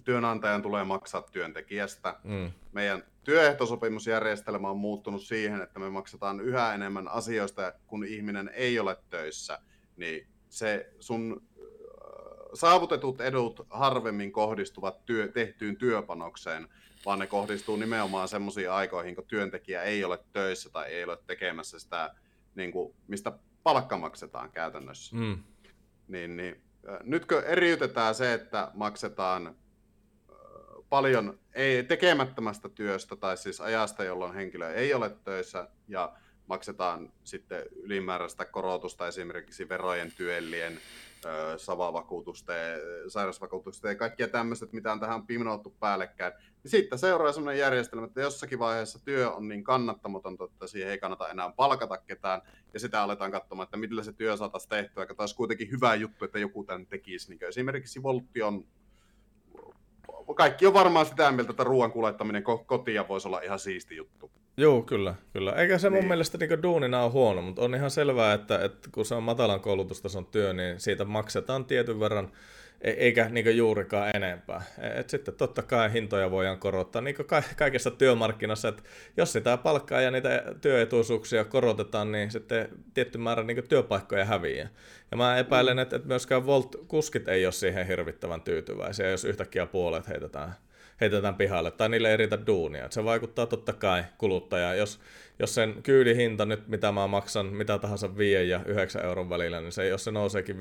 työnantajan 0.04 0.62
tulee 0.62 0.84
maksaa 0.84 1.22
työntekijästä. 1.22 2.16
Mm. 2.24 2.52
Meidän 2.72 3.04
työehtosopimusjärjestelmä 3.24 4.70
on 4.70 4.78
muuttunut 4.78 5.22
siihen, 5.22 5.62
että 5.62 5.78
me 5.78 5.90
maksetaan 5.90 6.40
yhä 6.40 6.74
enemmän 6.74 7.08
asioista, 7.08 7.72
kun 7.86 8.04
ihminen 8.04 8.50
ei 8.54 8.78
ole 8.78 8.96
töissä, 9.10 9.58
niin 9.96 10.26
se 10.48 10.92
sun 11.00 11.42
saavutetut 12.54 13.20
edut 13.20 13.66
harvemmin 13.70 14.32
kohdistuvat 14.32 15.04
työ, 15.06 15.28
tehtyyn 15.28 15.76
työpanokseen, 15.76 16.68
vaan 17.06 17.18
ne 17.18 17.26
kohdistuu 17.26 17.76
nimenomaan 17.76 18.28
semmoisiin 18.28 18.70
aikoihin, 18.70 19.14
kun 19.14 19.26
työntekijä 19.26 19.82
ei 19.82 20.04
ole 20.04 20.18
töissä 20.32 20.70
tai 20.70 20.92
ei 20.92 21.04
ole 21.04 21.18
tekemässä 21.26 21.78
sitä, 21.78 22.14
niin 22.54 22.72
kuin, 22.72 22.94
mistä 23.08 23.32
palkka 23.62 23.98
maksetaan 23.98 24.52
käytännössä. 24.52 25.16
Mm. 25.16 25.38
Niin, 26.08 26.36
niin, 26.36 26.62
nytkö 27.02 27.42
eriytetään 27.46 28.14
se, 28.14 28.34
että 28.34 28.70
maksetaan 28.74 29.54
paljon 30.92 31.38
ei, 31.54 31.84
tekemättömästä 31.84 32.68
työstä 32.68 33.16
tai 33.16 33.36
siis 33.36 33.60
ajasta, 33.60 34.04
jolloin 34.04 34.34
henkilö 34.34 34.74
ei 34.74 34.94
ole 34.94 35.10
töissä 35.24 35.68
ja 35.88 36.12
maksetaan 36.46 37.12
sitten 37.24 37.62
ylimääräistä 37.82 38.44
korotusta 38.44 39.08
esimerkiksi 39.08 39.68
verojen, 39.68 40.12
työllien, 40.16 40.78
savavakuutusten, 41.56 42.80
sairausvakuutusten 43.08 43.88
ja 43.88 43.94
kaikkia 43.94 44.28
tämmöiset, 44.28 44.72
mitä 44.72 44.92
on 44.92 45.00
tähän 45.00 45.26
pimnouttu 45.26 45.74
päällekkäin. 45.80 46.32
Niin 46.62 46.70
sitten 46.70 46.98
seuraa 46.98 47.32
sellainen 47.32 47.60
järjestelmä, 47.60 48.06
että 48.06 48.20
jossakin 48.20 48.58
vaiheessa 48.58 49.04
työ 49.04 49.30
on 49.30 49.48
niin 49.48 49.64
kannattamatonta, 49.64 50.44
että 50.44 50.66
siihen 50.66 50.90
ei 50.90 50.98
kannata 50.98 51.28
enää 51.28 51.52
palkata 51.56 51.98
ketään, 51.98 52.42
ja 52.74 52.80
sitä 52.80 53.02
aletaan 53.02 53.32
katsomaan, 53.32 53.64
että 53.64 53.76
millä 53.76 54.02
se 54.02 54.12
työ 54.12 54.36
saataisiin 54.36 54.70
tehtyä, 54.70 55.02
joka 55.02 55.14
taas 55.14 55.34
kuitenkin 55.34 55.70
hyvä 55.70 55.94
juttu, 55.94 56.24
että 56.24 56.38
joku 56.38 56.64
tämän 56.64 56.86
tekisi. 56.86 57.30
Niin 57.30 57.48
esimerkiksi 57.48 58.02
Voltti 58.02 58.42
on 58.42 58.64
kaikki 60.36 60.66
on 60.66 60.74
varmaan 60.74 61.06
sitä 61.06 61.32
mieltä, 61.32 61.50
että 61.50 61.64
ruoan 61.64 61.92
kuljettaminen 61.92 62.42
kotiin 62.66 63.08
voisi 63.08 63.28
olla 63.28 63.40
ihan 63.40 63.58
siisti 63.58 63.96
juttu. 63.96 64.30
Joo, 64.56 64.82
kyllä, 64.82 65.14
kyllä. 65.32 65.52
Eikä 65.52 65.78
se 65.78 65.90
niin. 65.90 66.02
mun 66.02 66.08
mielestä 66.08 66.38
niin 66.38 66.62
duunina 66.62 67.02
ole 67.02 67.12
huono, 67.12 67.42
mutta 67.42 67.62
on 67.62 67.74
ihan 67.74 67.90
selvää, 67.90 68.34
että, 68.34 68.64
että 68.64 68.88
kun 68.92 69.04
se 69.04 69.14
on 69.14 69.22
matalan 69.22 69.60
koulutustason 69.60 70.26
työ, 70.26 70.52
niin 70.52 70.80
siitä 70.80 71.04
maksetaan 71.04 71.64
tietyn 71.64 72.00
verran 72.00 72.32
E- 72.82 72.90
eikä 72.90 73.28
niin 73.28 73.56
juurikaan 73.56 74.16
enempää. 74.16 74.62
E- 74.78 75.00
et 75.00 75.10
sitten 75.10 75.34
totta 75.34 75.62
kai 75.62 75.92
hintoja 75.92 76.30
voidaan 76.30 76.58
korottaa 76.58 77.02
niin 77.02 77.14
ka- 77.26 77.42
kaikessa 77.56 77.90
työmarkkinassa, 77.90 78.68
että 78.68 78.82
jos 79.16 79.32
sitä 79.32 79.56
palkkaa 79.56 80.00
ja 80.00 80.10
niitä 80.10 80.42
työetuisuuksia 80.60 81.44
korotetaan, 81.44 82.12
niin 82.12 82.30
sitten 82.30 82.68
tietty 82.94 83.18
määrä 83.18 83.42
niin 83.42 83.68
työpaikkoja 83.68 84.24
häviää. 84.24 84.68
Ja 85.10 85.16
mä 85.16 85.38
epäilen, 85.38 85.78
että, 85.78 85.96
että 85.96 86.08
myöskään 86.08 86.46
Volt-kuskit 86.46 87.28
ei 87.28 87.46
ole 87.46 87.52
siihen 87.52 87.86
hirvittävän 87.86 88.40
tyytyväisiä, 88.40 89.10
jos 89.10 89.24
yhtäkkiä 89.24 89.66
puolet 89.66 90.08
heitetään, 90.08 90.54
heitetään 91.00 91.34
pihalle, 91.34 91.70
tai 91.70 91.88
niille 91.88 92.10
ei 92.10 92.16
riitä 92.16 92.46
duunia. 92.46 92.84
Et 92.84 92.92
se 92.92 93.04
vaikuttaa 93.04 93.46
totta 93.46 93.72
kai 93.72 94.04
kuluttajaan. 94.18 94.78
Jos, 94.78 95.00
jos 95.38 95.54
sen 95.54 95.82
kyylihinta 95.82 96.44
nyt, 96.46 96.68
mitä 96.68 96.92
mä 96.92 97.06
maksan, 97.06 97.46
mitä 97.46 97.78
tahansa 97.78 98.16
5 98.16 98.48
ja 98.48 98.60
9 98.66 99.04
euron 99.04 99.30
välillä, 99.30 99.60
niin 99.60 99.72
se, 99.72 99.88
jos 99.88 100.04
se 100.04 100.10
nouseekin 100.10 100.56
15-20 100.56 100.58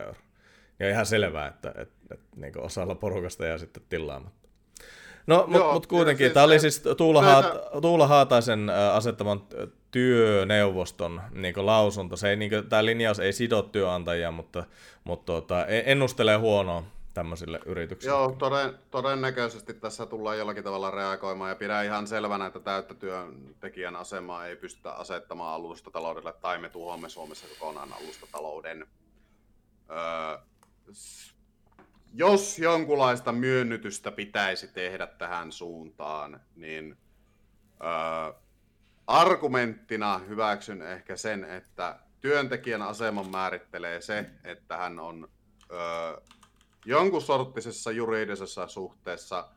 euroa 0.00 0.33
ja 0.78 0.90
ihan 0.90 1.06
selvää, 1.06 1.46
että, 1.46 1.68
että, 1.68 1.82
että, 1.82 2.14
että 2.14 2.36
niin 2.36 2.60
osalla 2.60 2.94
porukasta 2.94 3.46
jää 3.46 3.58
sitten 3.58 3.82
tilaamatta. 3.88 4.48
No, 5.26 5.44
mutta 5.46 5.72
mut 5.72 5.86
kuitenkin, 5.86 6.26
siis 6.26 6.34
tämä 6.34 6.44
oli 6.44 6.60
siis 6.60 6.82
Tuula, 6.96 7.22
Haata, 7.22 7.80
Tuula 7.80 8.06
Haataisen 8.06 8.70
asettaman 8.92 9.42
työneuvoston 9.90 11.22
niin 11.30 11.66
lausunto. 11.66 12.16
Se 12.16 12.30
ei, 12.30 12.36
niin 12.36 12.50
kuin, 12.50 12.68
tämä 12.68 12.84
linjaus 12.84 13.18
ei 13.18 13.32
sido 13.32 13.62
työnantajia, 13.62 14.30
mutta, 14.30 14.64
mutta 15.04 15.26
tuota, 15.26 15.66
ennustelee 15.66 16.36
huonoa 16.36 16.82
tämmöisille 17.14 17.60
yrityksille. 17.66 18.16
Joo, 18.16 18.36
toden, 18.38 18.78
todennäköisesti 18.90 19.74
tässä 19.74 20.06
tullaan 20.06 20.38
jollakin 20.38 20.64
tavalla 20.64 20.90
reagoimaan 20.90 21.50
ja 21.50 21.56
pidän 21.56 21.84
ihan 21.84 22.06
selvänä, 22.06 22.46
että 22.46 22.60
täyttä 22.60 22.94
työntekijän 22.94 23.96
asemaa 23.96 24.46
ei 24.46 24.56
pystytä 24.56 24.90
asettamaan 24.90 25.54
alustataloudelle 25.54 26.32
tai 26.32 26.58
me 26.58 26.68
tuhoamme 26.68 27.08
Suomessa 27.08 27.46
kokonaan 27.48 27.92
alustatalouden. 27.92 28.86
Öö, 29.90 30.38
jos 32.14 32.58
jonkunlaista 32.58 33.32
myönnytystä 33.32 34.10
pitäisi 34.10 34.68
tehdä 34.68 35.06
tähän 35.06 35.52
suuntaan, 35.52 36.40
niin 36.56 36.96
ö, 37.80 38.34
argumenttina 39.06 40.18
hyväksyn 40.18 40.82
ehkä 40.82 41.16
sen, 41.16 41.44
että 41.44 41.98
työntekijän 42.20 42.82
aseman 42.82 43.30
määrittelee 43.30 44.00
se, 44.00 44.30
että 44.44 44.76
hän 44.76 44.98
on 44.98 45.28
ö, 45.70 46.22
jonkun 46.84 47.22
sorttisessa 47.22 47.90
juridisessa 47.90 48.68
suhteessa 48.68 49.48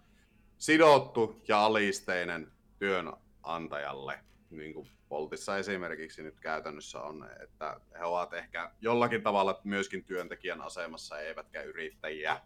sidottu 0.58 1.42
ja 1.48 1.66
alisteinen 1.66 2.52
työnantajalle, 2.80 4.20
niin 4.50 4.74
kuin 4.74 4.90
Voltissa 5.10 5.58
esimerkiksi 5.58 6.24
nyt 6.24 6.40
käytännössä 6.40 7.02
on, 7.02 7.30
että 7.44 7.80
he 8.00 8.04
ovat 8.04 8.34
ehkä 8.34 8.72
jollakin 8.82 9.24
tavalla 9.24 9.62
myöskin 9.64 10.04
työntekijän 10.04 10.62
asemassa, 10.62 11.20
eivätkä 11.20 11.62
yrittäjiä. 11.62 12.42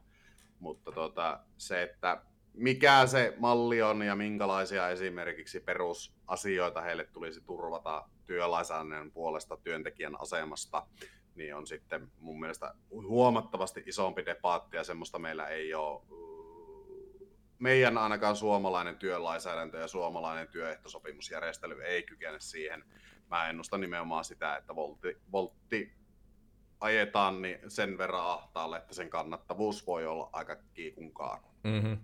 Mutta 0.60 0.92
tota, 0.92 1.40
se, 1.58 1.84
että 1.84 2.22
mikä 2.54 3.06
se 3.06 3.34
malli 3.38 3.82
on 3.82 4.02
ja 4.02 4.16
minkälaisia 4.16 4.90
esimerkiksi 4.90 5.60
perusasioita 5.60 6.82
heille 6.82 7.04
tulisi 7.04 7.42
turvata 7.42 8.10
työlainsäädännön 8.26 9.12
puolesta 9.12 9.58
työntekijän 9.58 10.22
asemasta, 10.22 10.88
niin 11.36 11.56
on 11.56 11.68
sitten 11.68 12.12
mun 12.20 12.40
mielestä 12.40 12.74
huomattavasti 12.92 13.84
isompi 13.86 14.26
debaatti 14.26 14.78
ja 14.78 14.84
semmoista 14.84 15.20
meillä 15.20 15.48
ei 15.48 15.74
ole 15.74 16.02
meidän 17.62 17.98
ainakaan 17.98 18.36
suomalainen 18.36 18.96
työlainsäädäntö 18.96 19.78
ja 19.78 19.88
suomalainen 19.88 20.48
työehtosopimusjärjestely 20.48 21.84
ei 21.84 22.04
kykene 22.04 22.40
siihen. 22.40 22.84
Mä 23.30 23.50
ennustan 23.50 23.82
nimenomaan 23.82 24.26
sitä, 24.26 24.56
että 24.56 24.76
voltti, 24.76 25.18
voltti 25.32 25.94
ajetaan 26.80 27.42
niin 27.42 27.60
sen 27.68 27.98
verran 27.98 28.26
ahtaalle, 28.26 28.78
että 28.78 28.94
sen 28.94 29.10
kannattavuus 29.10 29.88
voi 29.88 30.08
olla 30.08 30.30
aika 30.34 30.56
kiikun. 30.74 31.14
Mm-hmm. 31.64 31.98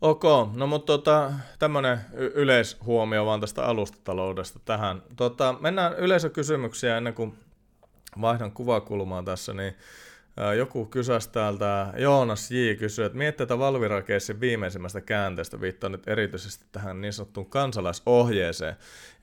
Ok, 0.00 0.24
no 0.54 0.66
mutta 0.66 0.86
tota, 0.86 1.32
tämmöinen 1.58 2.00
y- 2.12 2.32
yleishuomio 2.34 3.26
vaan 3.26 3.40
tästä 3.40 3.64
alustataloudesta 3.64 4.58
tähän. 4.64 5.02
Tota, 5.16 5.54
mennään 5.60 5.98
yleisökysymyksiä 5.98 6.96
ennen 6.96 7.14
kuin 7.14 7.38
vaihdan 8.20 8.52
kuvakulmaa 8.52 9.22
tässä, 9.22 9.54
niin 9.54 9.76
joku 10.56 10.86
kysäsi 10.86 11.30
täältä, 11.30 11.92
Joonas 11.96 12.50
J. 12.50 12.74
kysyy, 12.78 13.04
että 13.04 13.18
miettii 13.18 13.46
tätä 13.46 13.58
valvira 13.58 14.02
viimeisimmästä 14.40 15.00
käänteestä, 15.00 15.60
viittaa 15.60 15.90
nyt 15.90 16.08
erityisesti 16.08 16.64
tähän 16.72 17.00
niin 17.00 17.12
sanottuun 17.12 17.50
kansalaisohjeeseen. 17.50 18.76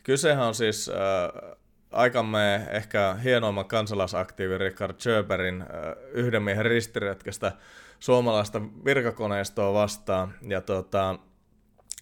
Kysehän 0.03 0.47
on 0.47 0.55
siis 0.55 0.89
äh, 0.89 1.57
aikamme 1.91 2.67
ehkä 2.71 3.13
hienoimman 3.23 3.65
kansalaisaktiivin 3.65 4.59
Richard 4.59 4.99
Schöberin 4.99 5.61
äh, 5.61 5.67
yhden 6.11 6.43
miehen 6.43 6.65
ristiretkestä 6.65 7.51
suomalaista 7.99 8.61
virkakoneistoa 8.85 9.73
vastaan. 9.73 10.33
Ja 10.47 10.61
tota, 10.61 11.19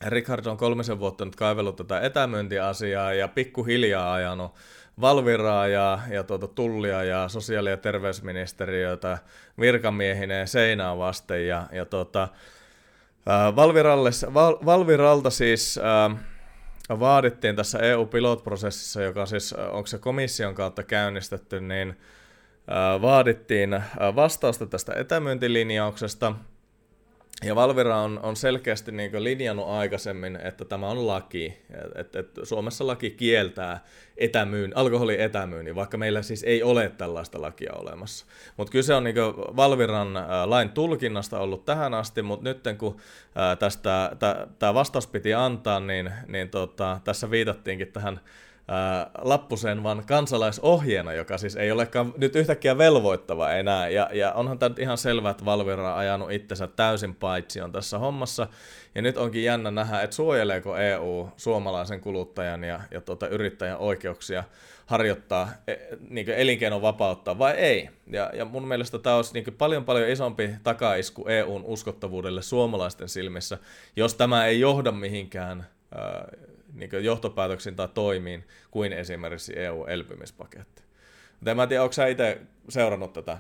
Richard 0.05 0.45
on 0.45 0.57
kolmisen 0.57 0.99
vuotta 0.99 1.26
nyt 1.26 1.36
kaivellut 1.36 1.76
tätä 1.76 1.99
etämyyntiasiaa 2.01 3.14
ja 3.14 3.28
pikkuhiljaa 3.28 4.14
ajanut 4.14 4.55
Valviraa 5.01 5.67
ja, 5.67 5.99
ja 6.09 6.23
tuota, 6.23 6.47
Tullia 6.47 7.03
ja 7.03 7.27
sosiaali- 7.27 7.69
ja 7.69 7.77
terveysministeriötä 7.77 9.17
virkamiehineen 9.59 10.47
seinään 10.47 10.97
vasten. 10.97 11.47
Ja, 11.47 11.67
ja 11.71 11.85
tuota, 11.85 12.27
Valviralle, 13.55 14.09
Val, 14.33 14.57
Valviralta 14.65 15.29
siis 15.29 15.79
ää, 15.83 16.11
vaadittiin 16.99 17.55
tässä 17.55 17.79
EU-pilotprosessissa, 17.79 19.01
joka 19.01 19.25
siis 19.25 19.53
onko 19.53 19.87
se 19.87 19.97
komission 19.97 20.55
kautta 20.55 20.83
käynnistetty, 20.83 21.61
niin 21.61 21.97
vaadittiin 23.01 23.83
vastausta 24.15 24.65
tästä 24.65 24.93
etämyyntilinjauksesta– 24.93 26.33
ja 27.43 27.55
Valvira 27.55 27.97
on, 27.97 28.19
on 28.23 28.36
selkeästi 28.36 28.91
niin 28.91 29.23
linjannut 29.23 29.67
aikaisemmin, 29.67 30.36
että 30.36 30.65
tämä 30.65 30.88
on 30.88 31.07
laki, 31.07 31.57
että 31.95 32.19
et 32.19 32.29
Suomessa 32.43 32.88
laki 32.88 33.11
kieltää 33.11 33.84
etämyyn, 34.17 34.71
alkoholin 34.75 35.19
etämyynnin, 35.19 35.75
vaikka 35.75 35.97
meillä 35.97 36.21
siis 36.21 36.43
ei 36.43 36.63
ole 36.63 36.91
tällaista 36.97 37.41
lakia 37.41 37.73
olemassa. 37.73 38.25
Mutta 38.57 38.71
kyse 38.71 38.93
on 38.93 39.03
niin 39.03 39.15
Valviran 39.55 40.17
ä, 40.17 40.49
lain 40.49 40.69
tulkinnasta 40.69 41.39
ollut 41.39 41.65
tähän 41.65 41.93
asti, 41.93 42.21
mutta 42.21 42.43
nyt 42.43 42.77
kun 42.77 42.97
tästä 43.59 44.11
tämä 44.59 44.73
vastaus 44.73 45.07
piti 45.07 45.34
antaa, 45.34 45.79
niin, 45.79 46.11
niin 46.27 46.49
tota, 46.49 46.99
tässä 47.03 47.32
viitattiinkin 47.32 47.91
tähän 47.91 48.19
Lappusen 49.22 49.84
vaan 49.84 50.03
kansalaisohjeena, 50.07 51.14
joka 51.14 51.38
siis 51.38 51.55
ei 51.55 51.72
olekaan 51.72 52.14
nyt 52.18 52.36
yhtäkkiä 52.36 52.78
velvoittava 52.78 53.51
enää. 53.51 53.89
Ja, 53.89 54.09
ja 54.14 54.34
onhan 54.34 54.59
tämä 54.59 54.76
ihan 54.80 54.97
selvää, 54.97 55.32
että 55.32 55.45
Valvira 55.45 55.91
on 55.91 55.97
ajanut 55.97 56.32
itsensä 56.32 56.68
täysin 56.68 57.16
paitsi 57.16 57.62
on 57.62 57.72
tässä 57.72 57.99
hommassa. 57.99 58.47
Ja 58.95 59.01
nyt 59.01 59.18
onkin 59.18 59.43
jännä 59.43 59.72
nähdä, 59.72 60.01
että 60.01 60.16
suojeleeko 60.16 60.78
EU 60.78 61.30
suomalaisen 61.38 62.01
kuluttajan 62.01 62.64
ja, 62.64 62.80
ja 62.91 63.01
tuota, 63.01 63.28
yrittäjän 63.28 63.78
oikeuksia 63.78 64.43
harjoittaa 64.86 65.49
e, 65.68 65.76
niin 66.09 66.30
elinkeinon 66.30 66.82
vapautta 66.82 67.39
vai 67.39 67.53
ei. 67.53 67.89
Ja, 68.07 68.32
ja 68.34 68.45
mun 68.45 68.68
mielestä 68.68 68.99
tämä 68.99 69.16
olisi 69.16 69.34
niin 69.34 69.55
paljon 69.57 69.86
paljon 69.86 70.09
isompi 70.09 70.49
takaisku 70.64 71.28
EUn 71.28 71.64
uskottavuudelle 71.66 72.41
suomalaisten 72.41 73.09
silmissä, 73.09 73.57
jos 73.95 74.16
tämä 74.16 74.45
ei 74.45 74.59
johda 74.59 74.91
mihinkään 74.91 75.66
niin 76.74 77.03
johtopäätöksiin 77.03 77.76
tai 77.76 77.88
toimiin 77.93 78.47
kuin 78.72 78.93
esimerkiksi 78.93 79.59
EU-elpymispaketti. 79.59 80.84
Mutta 81.32 81.51
en 81.51 81.57
mä 81.57 81.67
tiedä, 81.67 81.84
onko 81.84 81.93
sä 81.93 82.07
itse 82.07 82.41
seurannut 82.69 83.13
tätä 83.13 83.38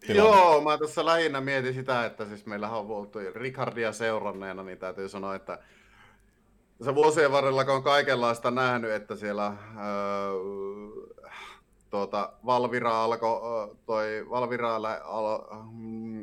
tilannetta? 0.00 0.38
Joo, 0.38 0.60
mä 0.60 0.78
tässä 0.78 1.04
lähinnä 1.04 1.40
mietin 1.40 1.74
sitä, 1.74 2.04
että 2.04 2.24
siis 2.24 2.46
meillä 2.46 2.70
on 2.70 2.86
ollut 2.86 3.16
Ricardia 3.34 3.92
seuranneena, 3.92 4.62
niin 4.62 4.78
täytyy 4.78 5.08
sanoa, 5.08 5.34
että 5.34 5.58
se 6.84 6.94
vuosien 6.94 7.32
varrella, 7.32 7.64
kun 7.64 7.74
on 7.74 7.82
kaikenlaista 7.82 8.50
nähnyt, 8.50 8.90
että 8.90 9.16
siellä 9.16 9.46
öö, 9.46 11.20
tuota, 11.90 12.32
Valvira 12.46 13.04
alkoi, 13.04 13.76
toi 13.86 14.26
Valvira 14.30 14.76
alo, 15.04 15.48
mm, 15.72 16.22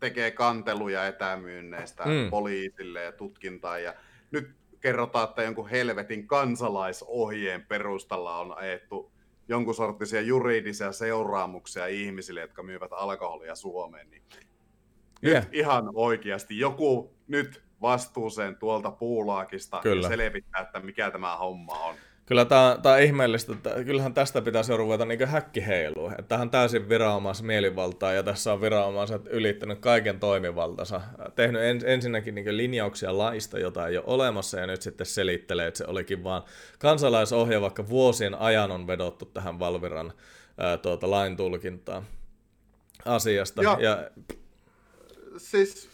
tekee 0.00 0.30
kanteluja 0.30 1.06
etämyynneistä 1.06 2.04
mm. 2.04 2.30
poliisille 2.30 3.02
ja 3.02 3.12
tutkintaan, 3.12 3.82
ja 3.82 3.94
nyt 4.30 4.57
kerrotaan, 4.80 5.28
että 5.28 5.42
jonkun 5.42 5.68
helvetin 5.68 6.26
kansalaisohjeen 6.26 7.66
perustalla 7.66 8.38
on 8.38 8.58
ajettu 8.58 9.12
jonkun 9.48 9.74
sorttisia 9.74 10.20
juridisia 10.20 10.92
seuraamuksia 10.92 11.86
ihmisille, 11.86 12.40
jotka 12.40 12.62
myyvät 12.62 12.92
alkoholia 12.92 13.54
Suomeen. 13.54 14.10
Niin 14.10 14.22
yeah. 15.24 15.44
Nyt 15.44 15.54
ihan 15.54 15.90
oikeasti 15.94 16.58
joku 16.58 17.14
nyt 17.26 17.62
vastuuseen 17.82 18.56
tuolta 18.56 18.90
puulaakista 18.90 19.80
Kyllä. 19.80 20.06
ja 20.06 20.08
selvittää, 20.08 20.62
että 20.62 20.80
mikä 20.80 21.10
tämä 21.10 21.36
homma 21.36 21.78
on. 21.84 21.94
Kyllä 22.28 22.44
tämä, 22.44 22.78
tämä 22.82 22.94
on 22.94 23.00
ihmeellistä, 23.00 23.52
että 23.52 23.84
kyllähän 23.84 24.14
tästä 24.14 24.42
pitäisi 24.42 24.76
ruveta 24.76 25.04
niin 25.04 25.28
häkkiheiluun. 25.28 26.10
Että 26.10 26.22
tähän 26.22 26.50
täysin 26.50 26.86
mielivaltaa 27.42 28.12
ja 28.12 28.22
tässä 28.22 28.52
on 28.52 28.60
viranomaiset 28.60 29.22
ylittänyt 29.30 29.78
kaiken 29.78 30.20
toimivaltansa. 30.20 31.00
Tehnyt 31.34 31.62
ens, 31.62 31.84
ensinnäkin 31.84 32.34
niin 32.34 32.56
linjauksia 32.56 33.18
laista, 33.18 33.58
jota 33.58 33.88
ei 33.88 33.96
ole 33.96 34.04
olemassa 34.06 34.60
ja 34.60 34.66
nyt 34.66 34.82
sitten 34.82 35.06
selittelee, 35.06 35.66
että 35.66 35.78
se 35.78 35.84
olikin 35.86 36.24
vaan 36.24 36.42
kansalaisohje, 36.78 37.60
vaikka 37.60 37.88
vuosien 37.88 38.34
ajan 38.34 38.70
on 38.70 38.86
vedottu 38.86 39.24
tähän 39.24 39.58
Valviran 39.58 40.12
ää, 40.58 40.76
tuota, 40.76 41.10
lain 41.10 41.36
tulkintaan 41.36 42.02
asiasta. 43.04 43.62
Ja, 43.62 43.76
ja... 43.80 44.10
Siis 45.36 45.88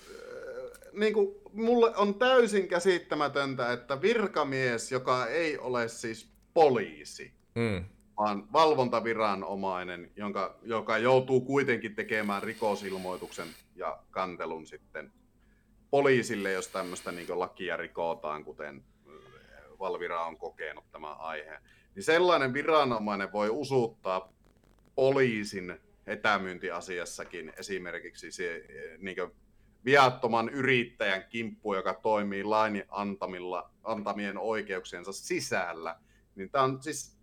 niin 0.92 1.14
kuin 1.14 1.34
mulle 1.54 1.96
on 1.96 2.14
täysin 2.14 2.68
käsittämätöntä, 2.68 3.72
että 3.72 4.02
virkamies, 4.02 4.92
joka 4.92 5.26
ei 5.26 5.58
ole 5.58 5.88
siis 5.88 6.30
poliisi, 6.54 7.32
mm. 7.54 7.84
vaan 8.16 8.52
valvontaviranomainen, 8.52 10.12
jonka, 10.16 10.58
joka 10.62 10.98
joutuu 10.98 11.40
kuitenkin 11.40 11.94
tekemään 11.94 12.42
rikosilmoituksen 12.42 13.48
ja 13.76 13.98
kantelun 14.10 14.66
sitten 14.66 15.12
poliisille, 15.90 16.52
jos 16.52 16.68
tämmöistä 16.68 17.12
niin 17.12 17.40
lakia 17.40 17.76
rikotaan, 17.76 18.44
kuten 18.44 18.84
Valvira 19.78 20.24
on 20.26 20.36
kokenut 20.36 20.84
tämä 20.92 21.12
aihe, 21.12 21.58
niin 21.94 22.02
sellainen 22.02 22.52
viranomainen 22.52 23.32
voi 23.32 23.50
usuttaa 23.50 24.32
poliisin 24.94 25.80
etämyyntiasiassakin 26.06 27.52
esimerkiksi 27.58 28.32
se, 28.32 28.64
niin 28.98 29.16
viattoman 29.84 30.48
yrittäjän 30.48 31.24
kimppu, 31.28 31.74
joka 31.74 31.94
toimii 31.94 32.44
lain 32.44 32.84
antamilla, 32.88 33.70
antamien 33.84 34.38
oikeuksiensa 34.38 35.12
sisällä, 35.12 35.96
niin 36.36 36.50
tämä 36.50 36.64
on 36.64 36.82
siis 36.82 37.16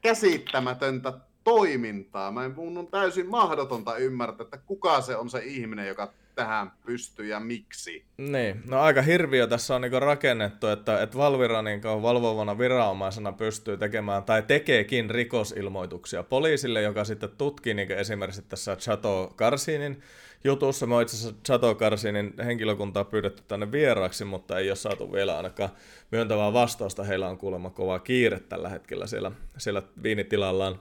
käsittämätöntä 0.00 1.12
toimintaa. 1.44 2.32
Mä 2.32 2.44
en, 2.44 2.54
mun 2.56 2.78
on 2.78 2.86
täysin 2.86 3.30
mahdotonta 3.30 3.96
ymmärtää, 3.96 4.44
että 4.44 4.58
kuka 4.58 5.00
se 5.00 5.16
on 5.16 5.30
se 5.30 5.38
ihminen, 5.44 5.88
joka 5.88 6.12
tähän 6.34 6.72
pystyy 6.86 7.26
ja 7.26 7.40
miksi. 7.40 8.04
Niin, 8.18 8.62
no 8.66 8.80
aika 8.80 9.02
hirviö 9.02 9.46
tässä 9.46 9.74
on 9.74 9.80
niinku 9.80 10.00
rakennettu, 10.00 10.66
että, 10.66 11.02
että 11.02 11.18
Valvira 11.18 11.62
niinku 11.62 11.88
valvovana 11.88 12.58
viranomaisena 12.58 13.32
pystyy 13.32 13.76
tekemään 13.76 14.22
tai 14.22 14.42
tekeekin 14.42 15.10
rikosilmoituksia 15.10 16.22
poliisille, 16.22 16.82
joka 16.82 17.04
sitten 17.04 17.30
tutkii 17.38 17.74
niinku 17.74 17.94
esimerkiksi 17.94 18.42
tässä 18.42 18.76
Chateau 18.76 19.28
Karsinin 19.36 20.02
jutussa. 20.44 20.86
Me 20.86 21.02
itse 21.02 21.16
asiassa 21.16 21.40
Chateau 21.46 21.74
Karsinin 21.74 22.34
henkilökuntaa 22.44 23.04
pyydetty 23.04 23.42
tänne 23.48 23.72
vieraaksi, 23.72 24.24
mutta 24.24 24.58
ei 24.58 24.70
ole 24.70 24.76
saatu 24.76 25.12
vielä 25.12 25.36
ainakaan 25.36 25.70
myöntävää 26.10 26.52
vastausta. 26.52 27.04
Heillä 27.04 27.28
on 27.28 27.38
kuulemma 27.38 27.70
kovaa 27.70 27.98
kiire 27.98 28.40
tällä 28.40 28.68
hetkellä 28.68 29.06
siellä, 29.06 29.32
siellä 29.58 29.82
viinitilallaan. 30.02 30.80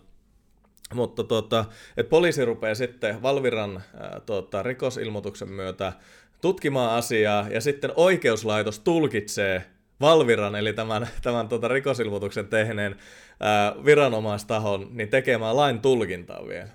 Mutta 0.93 1.23
tuota, 1.23 1.65
että 1.97 2.09
poliisi 2.09 2.45
rupeaa 2.45 2.75
sitten 2.75 3.21
Valviran 3.21 3.83
ää, 3.99 4.19
tuota, 4.25 4.63
rikosilmoituksen 4.63 5.49
myötä 5.49 5.93
tutkimaan 6.41 6.97
asiaa 6.97 7.47
ja 7.49 7.61
sitten 7.61 7.91
oikeuslaitos 7.95 8.79
tulkitsee 8.79 9.65
Valviran, 10.01 10.55
eli 10.55 10.73
tämän, 10.73 11.07
tämän 11.21 11.49
tuota, 11.49 11.67
rikosilmoituksen 11.67 12.47
tehneen 12.47 12.95
ää, 13.39 13.75
viranomaistahon, 13.85 14.87
niin 14.91 15.09
tekemään 15.09 15.55
lain 15.55 15.79
tulkintaa 15.79 16.47
vielä. 16.47 16.69